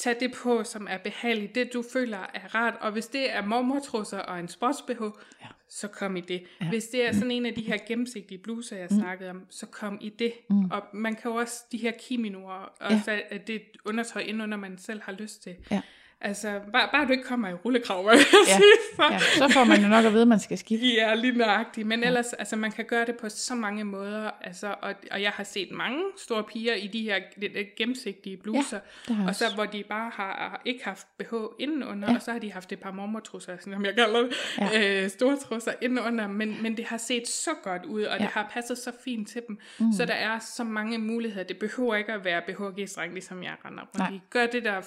Tag 0.03 0.15
det 0.19 0.33
på, 0.33 0.63
som 0.63 0.87
er 0.89 0.97
behageligt, 0.97 1.55
det 1.55 1.73
du 1.73 1.83
føler 1.93 2.17
er 2.33 2.55
rart, 2.55 2.73
og 2.81 2.91
hvis 2.91 3.07
det 3.07 3.33
er 3.35 3.45
mormortrusser 3.45 4.19
og 4.19 4.39
en 4.39 4.47
sports-BH, 4.47 5.03
Ja. 5.41 5.47
så 5.69 5.87
kom 5.87 6.15
i 6.15 6.21
det. 6.21 6.43
Ja. 6.61 6.69
Hvis 6.69 6.83
det 6.87 7.05
er 7.07 7.11
sådan 7.13 7.31
en 7.31 7.45
af 7.45 7.53
de 7.53 7.61
her 7.61 7.77
gennemsigtige 7.87 8.37
bluser, 8.37 8.77
jeg 8.77 8.89
snakkede 8.89 9.29
om, 9.29 9.41
så 9.49 9.65
kom 9.65 9.97
i 10.01 10.09
det. 10.09 10.33
Mm. 10.49 10.65
Og 10.71 10.81
man 10.93 11.15
kan 11.15 11.31
jo 11.31 11.35
også, 11.37 11.63
de 11.71 11.77
her 11.77 11.91
kiminoer, 12.07 12.53
og 12.79 12.91
Ja. 13.07 13.37
det 13.47 13.61
undertøj 13.85 14.21
indenunder, 14.21 14.57
man 14.57 14.77
selv 14.77 15.01
har 15.01 15.11
lyst 15.11 15.43
til. 15.43 15.55
Ja. 15.71 15.81
Altså, 16.25 16.59
bare, 16.71 16.89
bare 16.93 17.05
du 17.05 17.11
ikke 17.11 17.23
kommer 17.23 17.49
i 17.49 17.53
rullekrav, 17.53 18.05
Ja. 18.11 18.15
så, 18.17 18.63
Ja, 19.11 19.19
så 19.19 19.49
får 19.53 19.63
man 19.63 19.81
jo 19.81 19.87
nok 19.87 20.05
at 20.05 20.11
vide, 20.11 20.21
at 20.21 20.27
man 20.27 20.39
skal 20.39 20.57
skifte. 20.57 20.85
Ja, 20.87 21.15
lige 21.15 21.37
nøjagtigt. 21.37 21.87
Men 21.87 22.03
ellers, 22.03 22.33
altså 22.33 22.55
man 22.55 22.71
kan 22.71 22.85
gøre 22.85 23.05
det 23.05 23.15
på 23.17 23.29
så 23.29 23.55
mange 23.55 23.83
måder, 23.83 24.31
altså, 24.41 24.75
og, 24.81 24.93
og 25.11 25.21
jeg 25.21 25.31
har 25.31 25.43
set 25.43 25.71
mange 25.71 25.99
store 26.17 26.43
piger 26.43 26.73
i 26.73 26.87
de 26.87 27.01
her 27.01 27.17
lidt 27.37 27.53
lidt 27.53 27.75
gennemsigtige 27.75 28.37
bluser, 28.37 28.79
jeg 29.09 29.17
og 29.27 29.35
så 29.35 29.45
hvor 29.55 29.65
de 29.65 29.83
bare 29.89 30.11
har, 30.13 30.49
har 30.51 30.61
ikke 30.65 30.83
haft 30.83 31.07
BH 31.17 31.33
indenunder, 31.59 32.07
Ja. 32.07 32.11
ja. 32.11 32.17
og 32.17 32.21
så 32.21 32.31
har 32.31 32.39
de 32.39 32.51
haft 32.51 32.71
et 32.71 32.79
par 32.79 32.91
mormortrusser, 32.91 33.57
som 33.59 33.85
jeg 33.85 33.95
kalder 33.95 34.19
det, 34.21 34.33
ja. 34.59 35.03
øh, 35.03 35.09
store 35.09 35.37
trusser 35.37 35.71
indenunder, 35.81 36.27
men, 36.27 36.63
men 36.63 36.77
det 36.77 36.85
har 36.85 36.97
set 36.97 37.27
så 37.27 37.51
godt 37.63 37.85
ud, 37.85 38.01
og 38.03 38.07
ja. 38.07 38.13
Ja. 38.13 38.17
det 38.23 38.27
har 38.33 38.49
passet 38.53 38.77
så 38.77 38.91
fint 39.03 39.29
til 39.29 39.41
dem, 39.47 39.57
mm. 39.79 39.93
så 39.97 40.05
der 40.05 40.13
er 40.13 40.39
så 40.39 40.63
mange 40.63 40.97
muligheder. 40.97 41.43
Det 41.47 41.57
behøver 41.57 41.95
ikke 41.95 42.13
at 42.13 42.25
være 42.25 42.41
BH-G-streng, 42.41 43.13
ligesom 43.13 43.43
jeg 43.43 43.53
render 43.65 43.83
rundt. 43.83 44.21
Gør 44.29 44.45
det, 44.45 44.63
der 44.63 44.81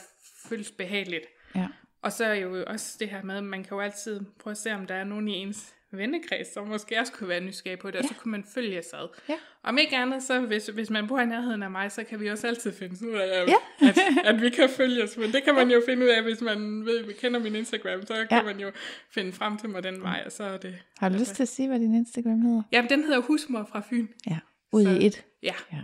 føles 0.49 0.71
behageligt. 0.71 1.25
Ja. 1.55 1.67
Og 2.03 2.13
så 2.13 2.25
er 2.25 2.35
jo 2.35 2.65
også 2.67 2.97
det 3.01 3.09
her 3.09 3.23
med, 3.23 3.37
at 3.37 3.45
man 3.45 3.65
kan 3.65 3.71
jo 3.77 3.81
altid 3.81 4.21
prøve 4.39 4.53
at 4.53 4.59
se, 4.59 4.75
om 4.75 4.87
der 4.87 4.95
er 4.95 5.05
nogen 5.05 5.29
i 5.29 5.33
ens 5.33 5.73
vennekreds, 5.93 6.55
som 6.55 6.67
måske 6.69 6.99
også 7.01 7.13
kunne 7.13 7.29
være 7.29 7.41
nysgerrige 7.41 7.81
på 7.81 7.91
det, 7.91 7.97
og 8.01 8.05
så 8.09 8.15
kunne 8.15 8.31
man 8.33 8.45
følge 8.55 8.83
sig 8.91 8.99
ad. 8.99 9.07
Ja. 9.29 9.35
Om 9.63 9.79
ikke 9.79 9.97
andet, 9.97 10.23
så 10.23 10.41
hvis, 10.41 10.67
hvis 10.67 10.91
man 10.91 11.07
bor 11.09 11.21
i 11.21 11.27
nærheden 11.27 11.63
af 11.63 11.71
mig, 11.71 11.93
så 11.93 12.05
kan 12.05 12.21
vi 12.21 12.31
også 12.31 12.47
altid 12.47 12.73
finde 12.73 13.09
ud 13.09 13.13
af, 13.15 13.43
at, 13.43 13.49
Ja. 13.49 13.89
at, 13.89 13.99
at 14.25 14.41
vi 14.43 14.51
kan 14.51 14.69
følges. 14.71 15.17
Men 15.17 15.33
det 15.33 15.43
kan 15.45 15.55
man 15.55 15.71
jo 15.71 15.83
finde 15.89 16.03
ud 16.05 16.09
af, 16.09 16.23
hvis 16.23 16.41
man 16.41 16.87
ved, 16.87 17.05
vi 17.07 17.13
kender 17.13 17.41
min 17.41 17.55
Instagram, 17.55 18.03
så 18.07 18.15
kan 18.15 18.27
Ja. 18.31 18.43
man 18.43 18.61
jo 18.61 18.71
finde 19.11 19.33
frem 19.33 19.59
til 19.59 19.69
mig 19.69 19.83
den 19.83 20.03
vej, 20.03 20.23
og 20.27 20.33
så 20.33 20.45
er 20.45 20.57
det... 20.59 20.79
Har 20.99 21.09
du 21.09 21.15
lyst 21.19 21.35
til 21.35 21.43
at 21.43 21.49
sige, 21.49 21.69
hvad 21.69 21.81
din 21.81 21.95
Instagram 21.95 22.41
hedder? 22.43 22.63
Jamen, 22.73 22.91
den 22.91 23.05
hedder 23.05 23.21
Husmor 23.21 23.65
fra 23.73 23.83
Fyn. 23.91 24.07
Ja, 24.31 24.39
ud 24.73 24.85
Så- 24.85 24.91
i 24.91 25.07
et. 25.07 25.25
Ja, 25.43 25.55
Ja. 25.73 25.83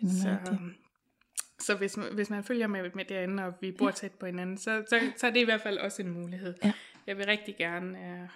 Det 0.00 0.02
er 0.08 0.22
så, 0.22 0.28
rigtigt. 0.28 0.60
Så 1.60 1.74
hvis, 1.74 1.98
hvis 2.12 2.30
man 2.30 2.44
følger 2.44 2.66
med, 2.66 2.90
med 2.94 3.04
derinde, 3.04 3.44
og 3.44 3.52
vi 3.60 3.72
bor 3.72 3.86
ja. 3.86 3.92
tæt 3.92 4.12
på 4.12 4.26
hinanden, 4.26 4.58
så, 4.58 4.82
så, 4.88 5.00
så 5.16 5.26
er 5.26 5.30
det 5.30 5.40
i 5.40 5.44
hvert 5.44 5.60
fald 5.60 5.78
også 5.78 6.02
en 6.02 6.10
mulighed. 6.10 6.54
Ja. 6.64 6.72
Jeg 7.06 7.16
vil 7.18 7.26
rigtig 7.26 7.56
gerne 7.56 7.98
uh, 7.98 8.28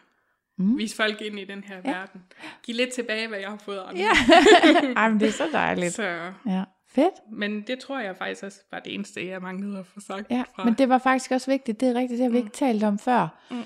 Mm. 0.58 0.78
vise 0.78 0.96
folk 0.96 1.20
ind 1.20 1.38
i 1.38 1.44
den 1.44 1.64
her 1.64 1.76
Ja. 1.84 1.90
verden. 1.90 2.22
Giv 2.62 2.74
lidt 2.74 2.92
tilbage, 2.92 3.28
hvad 3.28 3.38
jeg 3.38 3.48
har 3.48 3.56
fået 3.64 3.76
af 3.78 3.88
andre. 3.88 4.00
Ja. 4.02 4.10
Ej, 5.00 5.08
men 5.10 5.20
det 5.20 5.28
er 5.28 5.32
så 5.32 5.48
dejligt. 5.52 5.92
Så, 5.92 6.02
Ja, 6.46 6.64
fedt. 6.88 7.14
men 7.32 7.62
det 7.62 7.78
tror 7.78 8.00
jeg 8.00 8.16
faktisk 8.16 8.42
også 8.44 8.60
var 8.72 8.78
det 8.78 8.94
eneste, 8.94 9.26
jeg 9.26 9.42
manglede 9.42 9.78
at 9.78 9.86
få 9.86 10.00
sagt 10.00 10.30
Ja, 10.30 10.42
fra. 10.56 10.64
men 10.64 10.74
det 10.74 10.88
var 10.88 10.98
faktisk 10.98 11.30
også 11.30 11.50
vigtigt. 11.50 11.80
Det 11.80 11.88
er 11.88 11.94
rigtigt, 11.94 12.18
det 12.18 12.24
har 12.24 12.30
vi 12.30 12.38
Mm. 12.40 12.46
ikke 12.46 12.56
talt 12.56 12.84
om 12.84 12.98
før. 12.98 13.44
Mm. 13.50 13.62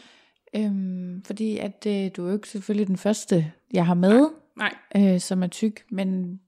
Øhm, 0.56 1.22
fordi 1.24 1.58
at 1.58 1.86
øh, 1.86 2.10
du 2.16 2.24
er 2.24 2.28
jo 2.28 2.34
ikke 2.36 2.48
selvfølgelig 2.48 2.86
den 2.86 2.96
første, 2.98 3.52
jeg 3.72 3.86
har 3.86 3.94
med, 3.94 4.28
Nej, 4.56 4.74
øh, 4.96 5.20
som 5.20 5.42
er 5.42 5.46
tyk, 5.46 5.84
men, 5.90 6.40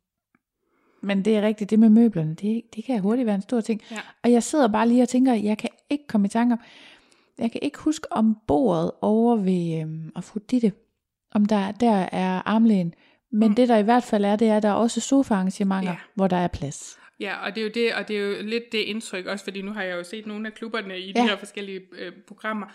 men 1.02 1.24
det 1.24 1.36
er 1.36 1.42
rigtigt, 1.42 1.70
det 1.70 1.78
med 1.78 1.88
møblerne, 1.88 2.34
det, 2.34 2.62
det 2.76 2.84
kan 2.84 3.00
hurtigt 3.00 3.26
være 3.26 3.34
en 3.34 3.42
stor 3.42 3.60
ting. 3.60 3.82
Ja. 3.90 3.96
Og 4.24 4.32
jeg 4.32 4.42
sidder 4.42 4.68
bare 4.68 4.88
lige 4.88 5.02
og 5.02 5.08
tænker, 5.08 5.32
jeg 5.34 5.58
kan 5.58 5.70
ikke 5.90 6.06
komme 6.06 6.26
i 6.26 6.28
tanke 6.28 6.52
om, 6.52 6.58
jeg 7.38 7.52
kan 7.52 7.60
ikke 7.62 7.78
huske 7.78 8.12
om 8.12 8.36
bordet 8.46 8.90
over 9.00 9.36
ved 9.36 9.80
øhm, 9.82 10.12
Afrodite, 10.16 10.72
om 11.34 11.44
der, 11.46 11.72
der 11.72 12.08
er 12.12 12.48
armlæn. 12.48 12.94
Men 13.32 13.48
Mm. 13.48 13.54
det 13.54 13.68
der 13.68 13.76
i 13.76 13.82
hvert 13.82 14.04
fald 14.04 14.24
er, 14.24 14.36
det 14.36 14.48
er, 14.48 14.56
at 14.56 14.62
der 14.62 14.68
er 14.68 14.72
også 14.72 15.00
sofaarrangementer, 15.00 15.90
Ja. 15.90 15.96
hvor 16.14 16.26
der 16.28 16.36
er 16.36 16.48
plads. 16.48 16.96
Ja, 17.20 17.44
og 17.46 17.54
det 17.54 17.60
er 17.60 17.64
jo 17.64 17.70
det, 17.74 17.94
og 17.94 18.08
det 18.08 18.16
er 18.16 18.20
jo 18.20 18.34
lidt 18.42 18.64
det 18.72 18.78
indtryk 18.78 19.26
også, 19.26 19.44
fordi 19.44 19.62
nu 19.62 19.72
har 19.72 19.82
jeg 19.82 19.96
jo 19.96 20.04
set 20.04 20.26
nogle 20.26 20.46
af 20.46 20.54
klubberne 20.54 20.98
i 20.98 21.12
Ja. 21.16 21.22
de 21.22 21.28
her 21.28 21.36
forskellige 21.36 21.80
øh, 21.98 22.12
programmer, 22.28 22.66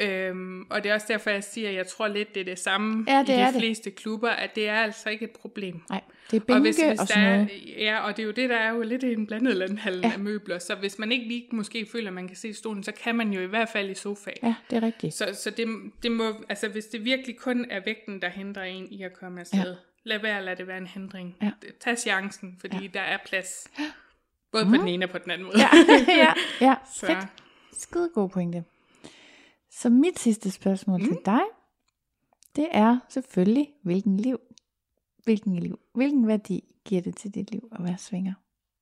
Øhm, 0.00 0.62
og 0.70 0.82
det 0.84 0.90
er 0.90 0.94
også 0.94 1.06
derfor, 1.08 1.30
jeg 1.30 1.44
siger, 1.44 1.68
at 1.68 1.74
jeg 1.74 1.86
tror 1.86 2.08
lidt, 2.08 2.34
det 2.34 2.40
er 2.40 2.44
det 2.44 2.58
samme 2.58 3.04
Ja, 3.08 3.18
det 3.20 3.28
i 3.28 3.32
er 3.32 3.46
de 3.46 3.52
det. 3.52 3.60
fleste 3.60 3.90
klubber, 3.90 4.30
at 4.30 4.54
det 4.54 4.68
er 4.68 4.74
altså 4.76 5.10
ikke 5.10 5.24
et 5.24 5.30
problem. 5.30 5.80
Nej, 5.90 6.00
det 6.30 6.36
er 6.36 6.40
og 6.40 6.46
bænke 6.46 6.60
hvis, 6.60 6.76
hvis 6.82 7.00
og 7.00 7.08
sådan 7.08 7.22
er, 7.24 7.36
noget. 7.36 7.50
ja, 7.78 8.00
og 8.00 8.16
det 8.16 8.22
er 8.22 8.26
jo 8.26 8.32
det, 8.32 8.50
der 8.50 8.56
er 8.56 8.70
jo 8.74 8.82
lidt 8.82 9.04
en 9.04 9.26
blandet 9.26 9.56
landhandel 9.56 10.00
Ja. 10.00 10.12
af 10.12 10.18
møbler, 10.18 10.58
så 10.58 10.74
hvis 10.74 10.98
man 10.98 11.12
ikke 11.12 11.28
lige 11.28 11.46
måske 11.52 11.86
føler, 11.92 12.06
at 12.08 12.14
man 12.14 12.28
kan 12.28 12.36
se 12.36 12.54
stolen, 12.54 12.82
så 12.84 12.92
kan 12.92 13.14
man 13.14 13.30
jo 13.32 13.40
i 13.40 13.46
hvert 13.46 13.68
fald 13.68 13.90
i 13.90 13.94
sofaen. 13.94 14.36
Ja, 14.42 14.54
det 14.70 14.76
er 14.76 14.82
rigtigt. 14.82 15.14
Så, 15.14 15.28
så 15.32 15.50
det, 15.50 15.66
det 16.02 16.12
må, 16.12 16.32
altså 16.48 16.68
hvis 16.68 16.84
det 16.86 17.04
virkelig 17.04 17.36
kun 17.36 17.66
er 17.70 17.80
vægten, 17.84 18.22
der 18.22 18.28
hindrer 18.28 18.62
en 18.64 18.92
i 18.92 19.02
at 19.02 19.12
komme 19.12 19.40
afsted, 19.40 19.58
ja. 19.58 19.74
lad 20.04 20.18
være 20.18 20.38
at 20.38 20.44
lade 20.44 20.56
det 20.56 20.66
være 20.66 20.78
en 20.78 20.86
hindring. 20.86 21.36
Ja. 21.42 21.50
Tag 21.80 21.98
chancen, 21.98 22.56
fordi 22.60 22.76
Ja. 22.82 22.86
der 22.94 23.00
er 23.00 23.18
plads. 23.26 23.68
Både 24.52 24.64
på 24.64 24.72
den 24.76 24.88
ene 24.88 25.04
og 25.06 25.10
på 25.10 25.18
den 25.18 25.30
anden 25.30 25.44
måde. 25.48 25.58
Ja, 25.60 25.68
ja, 26.08 26.32
ja. 26.60 26.74
Så. 26.94 27.06
fedt. 27.06 27.18
Skide 27.72 28.10
god 28.14 28.28
pointe. 28.28 28.64
Så 29.80 29.90
mit 29.90 30.18
sidste 30.18 30.50
spørgsmål 30.50 31.00
mm. 31.00 31.06
til 31.06 31.16
dig, 31.24 31.40
det 32.56 32.68
er 32.70 32.98
selvfølgelig, 33.08 33.68
hvilken 33.82 34.16
liv, 34.16 34.38
hvilken 35.24 35.56
liv, 35.58 35.78
hvilken 35.94 36.26
værdi 36.28 36.64
giver 36.84 37.02
det 37.02 37.16
til 37.16 37.30
dit 37.34 37.50
liv 37.50 37.68
at 37.72 37.84
være 37.84 37.98
svinger? 37.98 38.34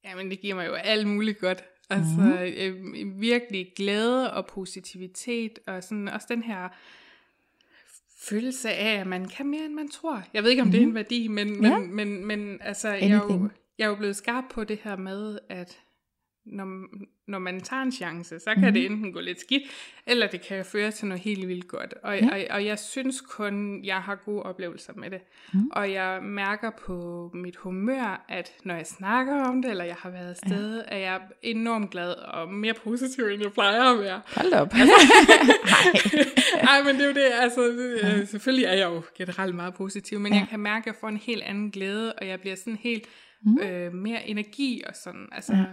Jamen, 0.05 0.31
det 0.31 0.41
giver 0.41 0.55
mig 0.55 0.67
jo 0.67 0.73
alt 0.75 1.07
muligt 1.09 1.39
godt. 1.39 1.65
Altså, 1.91 2.13
Mhm. 2.19 2.27
mm. 2.29 2.95
øh, 2.95 3.21
virkelig 3.21 3.73
glæde 3.77 4.33
og 4.33 4.47
positivitet, 4.47 5.59
og 5.67 5.85
sådan 5.85 6.09
også 6.09 6.27
den 6.31 6.43
her 6.43 6.69
følelse 8.21 8.71
af, 8.71 9.01
at 9.01 9.07
man 9.07 9.29
kan 9.29 9.47
mere, 9.47 9.65
end 9.65 9.75
man 9.75 9.89
tror. 9.89 10.23
Jeg 10.35 10.43
ved 10.43 10.51
ikke, 10.51 10.63
om 10.63 10.69
mm. 10.69 10.73
det 10.73 10.79
er 10.83 10.87
en 10.87 10.95
værdi, 10.95 11.29
men, 11.29 11.61
men, 11.61 11.65
Ja. 11.73 11.79
men, 11.79 11.95
men, 11.95 12.27
men 12.27 12.59
altså, 12.63 12.89
jeg 12.89 13.11
er, 13.11 13.15
jo, 13.17 13.49
jeg 13.79 13.85
er 13.85 13.89
jo 13.89 13.95
blevet 13.97 14.17
skarp 14.17 14.45
på 14.51 14.65
det 14.65 14.79
her 14.85 14.97
med, 14.97 15.39
at 15.49 15.79
når, 16.47 16.87
når 17.29 17.39
man 17.39 17.61
tager 17.61 17.83
en 17.83 17.93
chance, 17.93 18.39
så 18.39 18.51
kan 18.55 18.59
Mhm. 18.59 18.67
mm. 18.69 18.73
det 18.75 18.87
enten 18.87 19.13
gå 19.13 19.21
lidt 19.21 19.41
skidt, 19.41 19.63
eller 20.07 20.27
det 20.27 20.41
kan 20.43 20.65
føre 20.65 20.91
til 20.91 21.09
noget 21.09 21.23
helt 21.23 21.49
vildt 21.49 21.69
godt. 21.69 21.95
Og, 22.03 22.19
Ja. 22.19 22.25
ja. 22.27 22.31
og, 22.35 22.57
og 22.57 22.65
jeg 22.67 22.79
synes 22.79 23.21
kun, 23.21 23.85
jeg 23.85 23.97
har 23.97 24.15
gode 24.15 24.43
oplevelser 24.43 24.93
med 24.97 25.11
det. 25.11 25.21
Mhm. 25.53 25.63
Mm. 25.63 25.71
Og 25.73 25.93
jeg 25.93 26.23
mærker 26.23 26.71
på 26.87 27.31
mit 27.35 27.57
humør, 27.57 28.25
at 28.29 28.53
når 28.65 28.75
jeg 28.75 28.87
snakker 28.87 29.45
om 29.45 29.63
det, 29.63 29.71
eller 29.71 29.85
jeg 29.85 29.97
har 29.99 30.11
været 30.11 30.31
afsted, 30.31 30.77
ja. 30.77 30.83
er 30.97 30.99
jeg 30.99 31.21
enormt 31.43 31.91
glad 31.91 32.13
og 32.13 32.53
mere 32.55 32.75
positiv, 32.75 33.25
end 33.25 33.43
jeg 33.43 33.53
plejer 33.53 33.83
at 33.83 33.99
være. 33.99 34.21
Hold 34.37 34.53
op. 34.53 34.73
Nej, 36.65 36.83
men 36.83 36.95
det 36.97 37.03
er 37.03 37.07
jo 37.09 37.15
det, 37.15 37.29
altså, 37.41 37.69
øh, 38.03 38.27
selvfølgelig 38.29 38.65
er 38.67 38.73
jeg 38.75 38.87
jo 38.89 39.03
generelt 39.19 39.55
meget 39.55 39.75
positiv, 39.75 40.21
men 40.21 40.33
Ja. 40.33 40.37
ja. 40.37 40.41
jeg 40.41 40.49
kan 40.49 40.61
mærke, 40.61 40.83
at 40.83 40.87
jeg 40.87 40.95
får 41.01 41.09
en 41.09 41.17
helt 41.17 41.43
anden 41.43 41.71
glæde, 41.71 42.13
og 42.13 42.27
jeg 42.27 42.41
bliver 42.41 42.57
sådan 42.57 42.77
helt 42.83 43.07
mm. 43.43 43.59
øh, 43.59 43.95
mere 43.95 44.27
energi 44.29 44.83
og 44.89 44.97
sådan, 44.97 45.29
altså, 45.33 45.53
Ja. 45.53 45.65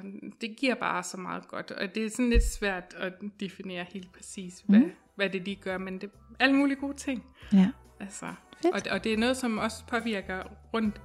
det 0.42 0.56
giver 0.58 0.76
bare 0.76 1.04
så 1.04 1.18
meget 1.18 1.48
godt, 1.48 1.72
og 1.72 1.96
det 1.96 2.06
er 2.06 2.10
sådan 2.10 2.30
lidt 2.30 2.44
svært 2.44 2.84
at 2.98 3.14
definere 3.40 3.86
helt 3.94 4.14
præcis, 4.14 4.54
hvad, 4.68 4.80
Mm. 4.80 4.92
hvad 5.16 5.30
det 5.30 5.42
lige 5.46 5.56
gør, 5.64 5.78
men 5.78 5.94
det 5.94 6.04
er 6.04 6.44
alle 6.44 6.56
mulige 6.56 6.78
gode 6.80 6.98
ting, 6.98 7.24
ja. 7.54 7.68
altså, 8.00 8.26
Fedt. 8.62 8.88
og, 8.88 8.94
og 8.94 9.04
det 9.04 9.14
er 9.14 9.18
noget, 9.18 9.38
som 9.38 9.58
også 9.58 9.84
påvirker 9.88 10.44
rundt 10.74 11.02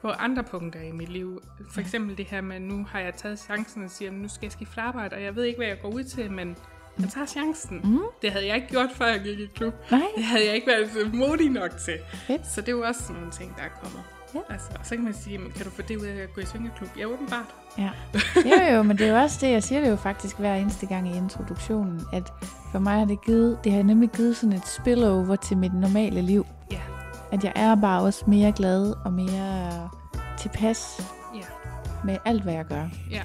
på 0.00 0.08
andre 0.08 0.44
punkter 0.44 0.80
i 0.80 0.92
mit 0.92 1.08
liv. 1.08 1.42
For 1.72 1.80
eksempel 1.80 2.16
det 2.18 2.24
her 2.26 2.40
med, 2.40 2.60
nu 2.60 2.84
har 2.84 3.00
jeg 3.00 3.14
taget 3.14 3.38
chancen 3.38 3.84
og 3.84 3.90
siger, 3.90 4.10
nu 4.10 4.28
skal 4.28 4.46
jeg 4.46 4.52
skifte 4.52 4.80
arbejde, 4.80 5.16
og 5.16 5.22
jeg 5.22 5.36
ved 5.36 5.44
ikke, 5.44 5.56
hvad 5.58 5.66
jeg 5.66 5.78
går 5.82 5.88
ud 5.94 6.04
til, 6.04 6.30
men 6.32 6.56
jeg 7.00 7.08
tager 7.08 7.26
chancen. 7.26 7.80
Mm. 7.84 7.98
Det 8.22 8.32
havde 8.32 8.46
jeg 8.46 8.56
ikke 8.56 8.68
gjort, 8.68 8.90
før 8.94 9.06
jeg 9.06 9.20
gik 9.20 9.38
i 9.38 9.46
klub. 9.46 9.74
Nej. 9.90 10.00
Det 10.16 10.24
havde 10.24 10.46
jeg 10.46 10.54
ikke 10.54 10.66
været 10.66 11.14
modig 11.14 11.50
nok 11.50 11.70
til. 11.84 11.98
Fedt. 12.26 12.46
Så 12.46 12.60
det 12.60 12.68
er 12.68 12.72
jo 12.72 12.82
også 12.82 13.00
sådan 13.02 13.16
nogle 13.16 13.30
ting, 13.32 13.56
der 13.56 13.62
er 13.62 13.68
kommet. 13.82 14.02
Ja. 14.34 14.40
Altså, 14.50 14.66
og 14.80 14.86
så 14.86 14.94
kan 14.94 15.04
man 15.04 15.14
sige, 15.14 15.38
kan 15.56 15.64
du 15.64 15.70
få 15.70 15.82
det 15.82 15.96
ud 15.96 16.04
af 16.06 16.22
at 16.22 16.34
gå 16.34 16.40
i 16.40 16.44
svingerklub? 16.44 16.88
Ja, 16.98 17.04
åbenbart. 17.06 17.54
Ja. 17.78 17.90
Jo, 18.70 18.74
jo, 18.76 18.82
men 18.82 18.98
det 18.98 19.06
er 19.06 19.10
jo 19.12 19.18
også 19.22 19.38
det, 19.40 19.52
jeg 19.52 19.62
siger 19.62 19.80
det 19.80 19.90
jo 19.90 19.96
faktisk 19.96 20.38
hver 20.38 20.54
eneste 20.54 20.86
gang 20.86 21.08
i 21.08 21.16
introduktionen, 21.16 22.00
at 22.12 22.32
for 22.72 22.78
mig 22.78 22.98
har 22.98 23.04
det 23.04 23.24
givet, 23.24 23.58
det 23.64 23.72
har 23.72 23.82
nemlig 23.82 24.10
givet 24.10 24.36
sådan 24.36 24.52
et 24.52 24.66
spillover 24.66 25.36
til 25.36 25.56
mit 25.56 25.74
normale 25.74 26.22
liv. 26.22 26.46
Ja. 26.72 26.80
At 27.32 27.44
jeg 27.44 27.52
er 27.56 27.74
bare 27.74 28.02
også 28.02 28.24
mere 28.26 28.52
glad 28.52 28.94
og 29.04 29.12
mere 29.12 29.88
tilpas 30.38 31.00
Ja. 31.34 31.40
med 32.04 32.16
alt, 32.24 32.42
hvad 32.42 32.54
jeg 32.54 32.64
gør. 32.64 32.84
Ja. 33.10 33.22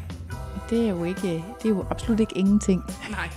Det 0.69 0.85
er 0.85 0.89
jo 0.89 1.03
ikke, 1.03 1.43
det 1.61 1.65
er 1.65 1.69
jo 1.69 1.85
absolut 1.89 2.19
ikke 2.19 2.37
ingenting. 2.37 2.83
Nej. 3.09 3.29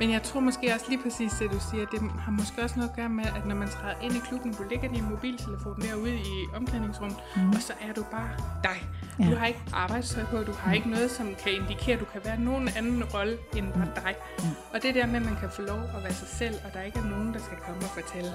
Men 0.00 0.10
jeg 0.10 0.22
tror 0.22 0.40
måske 0.40 0.74
også 0.74 0.86
lige 0.88 1.02
præcis 1.02 1.32
det, 1.32 1.50
du 1.50 1.60
siger, 1.70 1.86
det 1.86 2.00
har 2.20 2.32
måske 2.32 2.62
også 2.62 2.76
noget 2.76 2.90
at 2.90 2.96
gøre 2.96 3.08
med, 3.08 3.24
at 3.24 3.46
når 3.46 3.54
man 3.54 3.68
træder 3.68 3.94
ind 4.02 4.14
i 4.14 4.18
klubben, 4.28 4.52
du 4.54 4.62
ligger 4.70 4.88
din 4.88 5.04
mobiltelefon 5.10 5.82
derude 5.82 6.14
i 6.14 6.46
omklædningsrummet, 6.56 7.18
mm. 7.36 7.48
og 7.48 7.60
så 7.60 7.72
er 7.80 7.92
du 7.92 8.02
bare 8.10 8.28
dig. 8.62 8.88
Ja. 9.18 9.30
Du 9.30 9.36
har 9.36 9.46
ikke 9.46 9.60
arbejdstøj 9.72 10.24
på, 10.24 10.36
du 10.42 10.52
har 10.52 10.74
ikke 10.74 10.90
noget, 10.90 11.10
som 11.10 11.26
kan 11.44 11.52
indikere, 11.52 11.94
at 11.94 12.00
du 12.00 12.04
kan 12.04 12.20
være 12.24 12.40
nogen 12.40 12.68
anden 12.76 13.04
rolle 13.04 13.38
end 13.56 13.72
bare 13.72 13.88
dig. 13.94 14.14
Mm. 14.38 14.44
Og 14.74 14.82
det 14.82 14.94
der 14.94 15.06
med, 15.06 15.16
at 15.16 15.24
man 15.24 15.36
kan 15.40 15.50
få 15.50 15.62
lov 15.62 15.80
at 15.96 16.02
være 16.02 16.14
sig 16.14 16.28
selv, 16.28 16.54
og 16.64 16.74
der 16.74 16.82
ikke 16.82 16.98
er 16.98 17.04
nogen, 17.04 17.34
der 17.34 17.40
skal 17.40 17.58
komme 17.66 17.80
og 17.82 17.90
fortælle, 18.00 18.30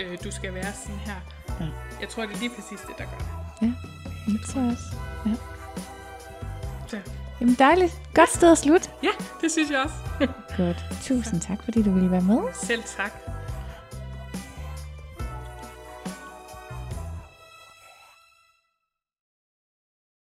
øh, 0.00 0.18
du 0.24 0.30
skal 0.30 0.54
være 0.54 0.72
sådan 0.72 1.00
her. 1.06 1.20
Ja. 1.60 1.66
Jeg 2.00 2.08
tror, 2.08 2.22
det 2.26 2.34
er 2.34 2.38
lige 2.38 2.50
præcis 2.56 2.80
det, 2.80 2.94
der 2.98 3.04
gør 3.04 3.18
det. 3.18 3.28
Ja, 3.62 3.72
det 4.32 4.40
tror 4.48 4.60
jeg 4.60 4.70
også. 4.70 4.96
Ja. 5.26 5.34
Så, 6.86 6.98
Jamen 7.44 7.56
dejligt. 7.58 7.92
Godt 8.14 8.30
sted 8.30 8.52
at 8.52 8.58
slutte. 8.58 8.88
ja, 9.02 9.08
det 9.40 9.52
synes 9.52 9.70
jeg 9.70 9.78
også. 9.78 9.94
Godt. 10.56 10.84
Tusind 11.02 11.40
tak, 11.40 11.62
fordi 11.64 11.82
du 11.82 11.90
ville 11.90 12.10
være 12.10 12.20
med. 12.20 12.38
Selv 12.62 12.82
tak. 12.96 13.12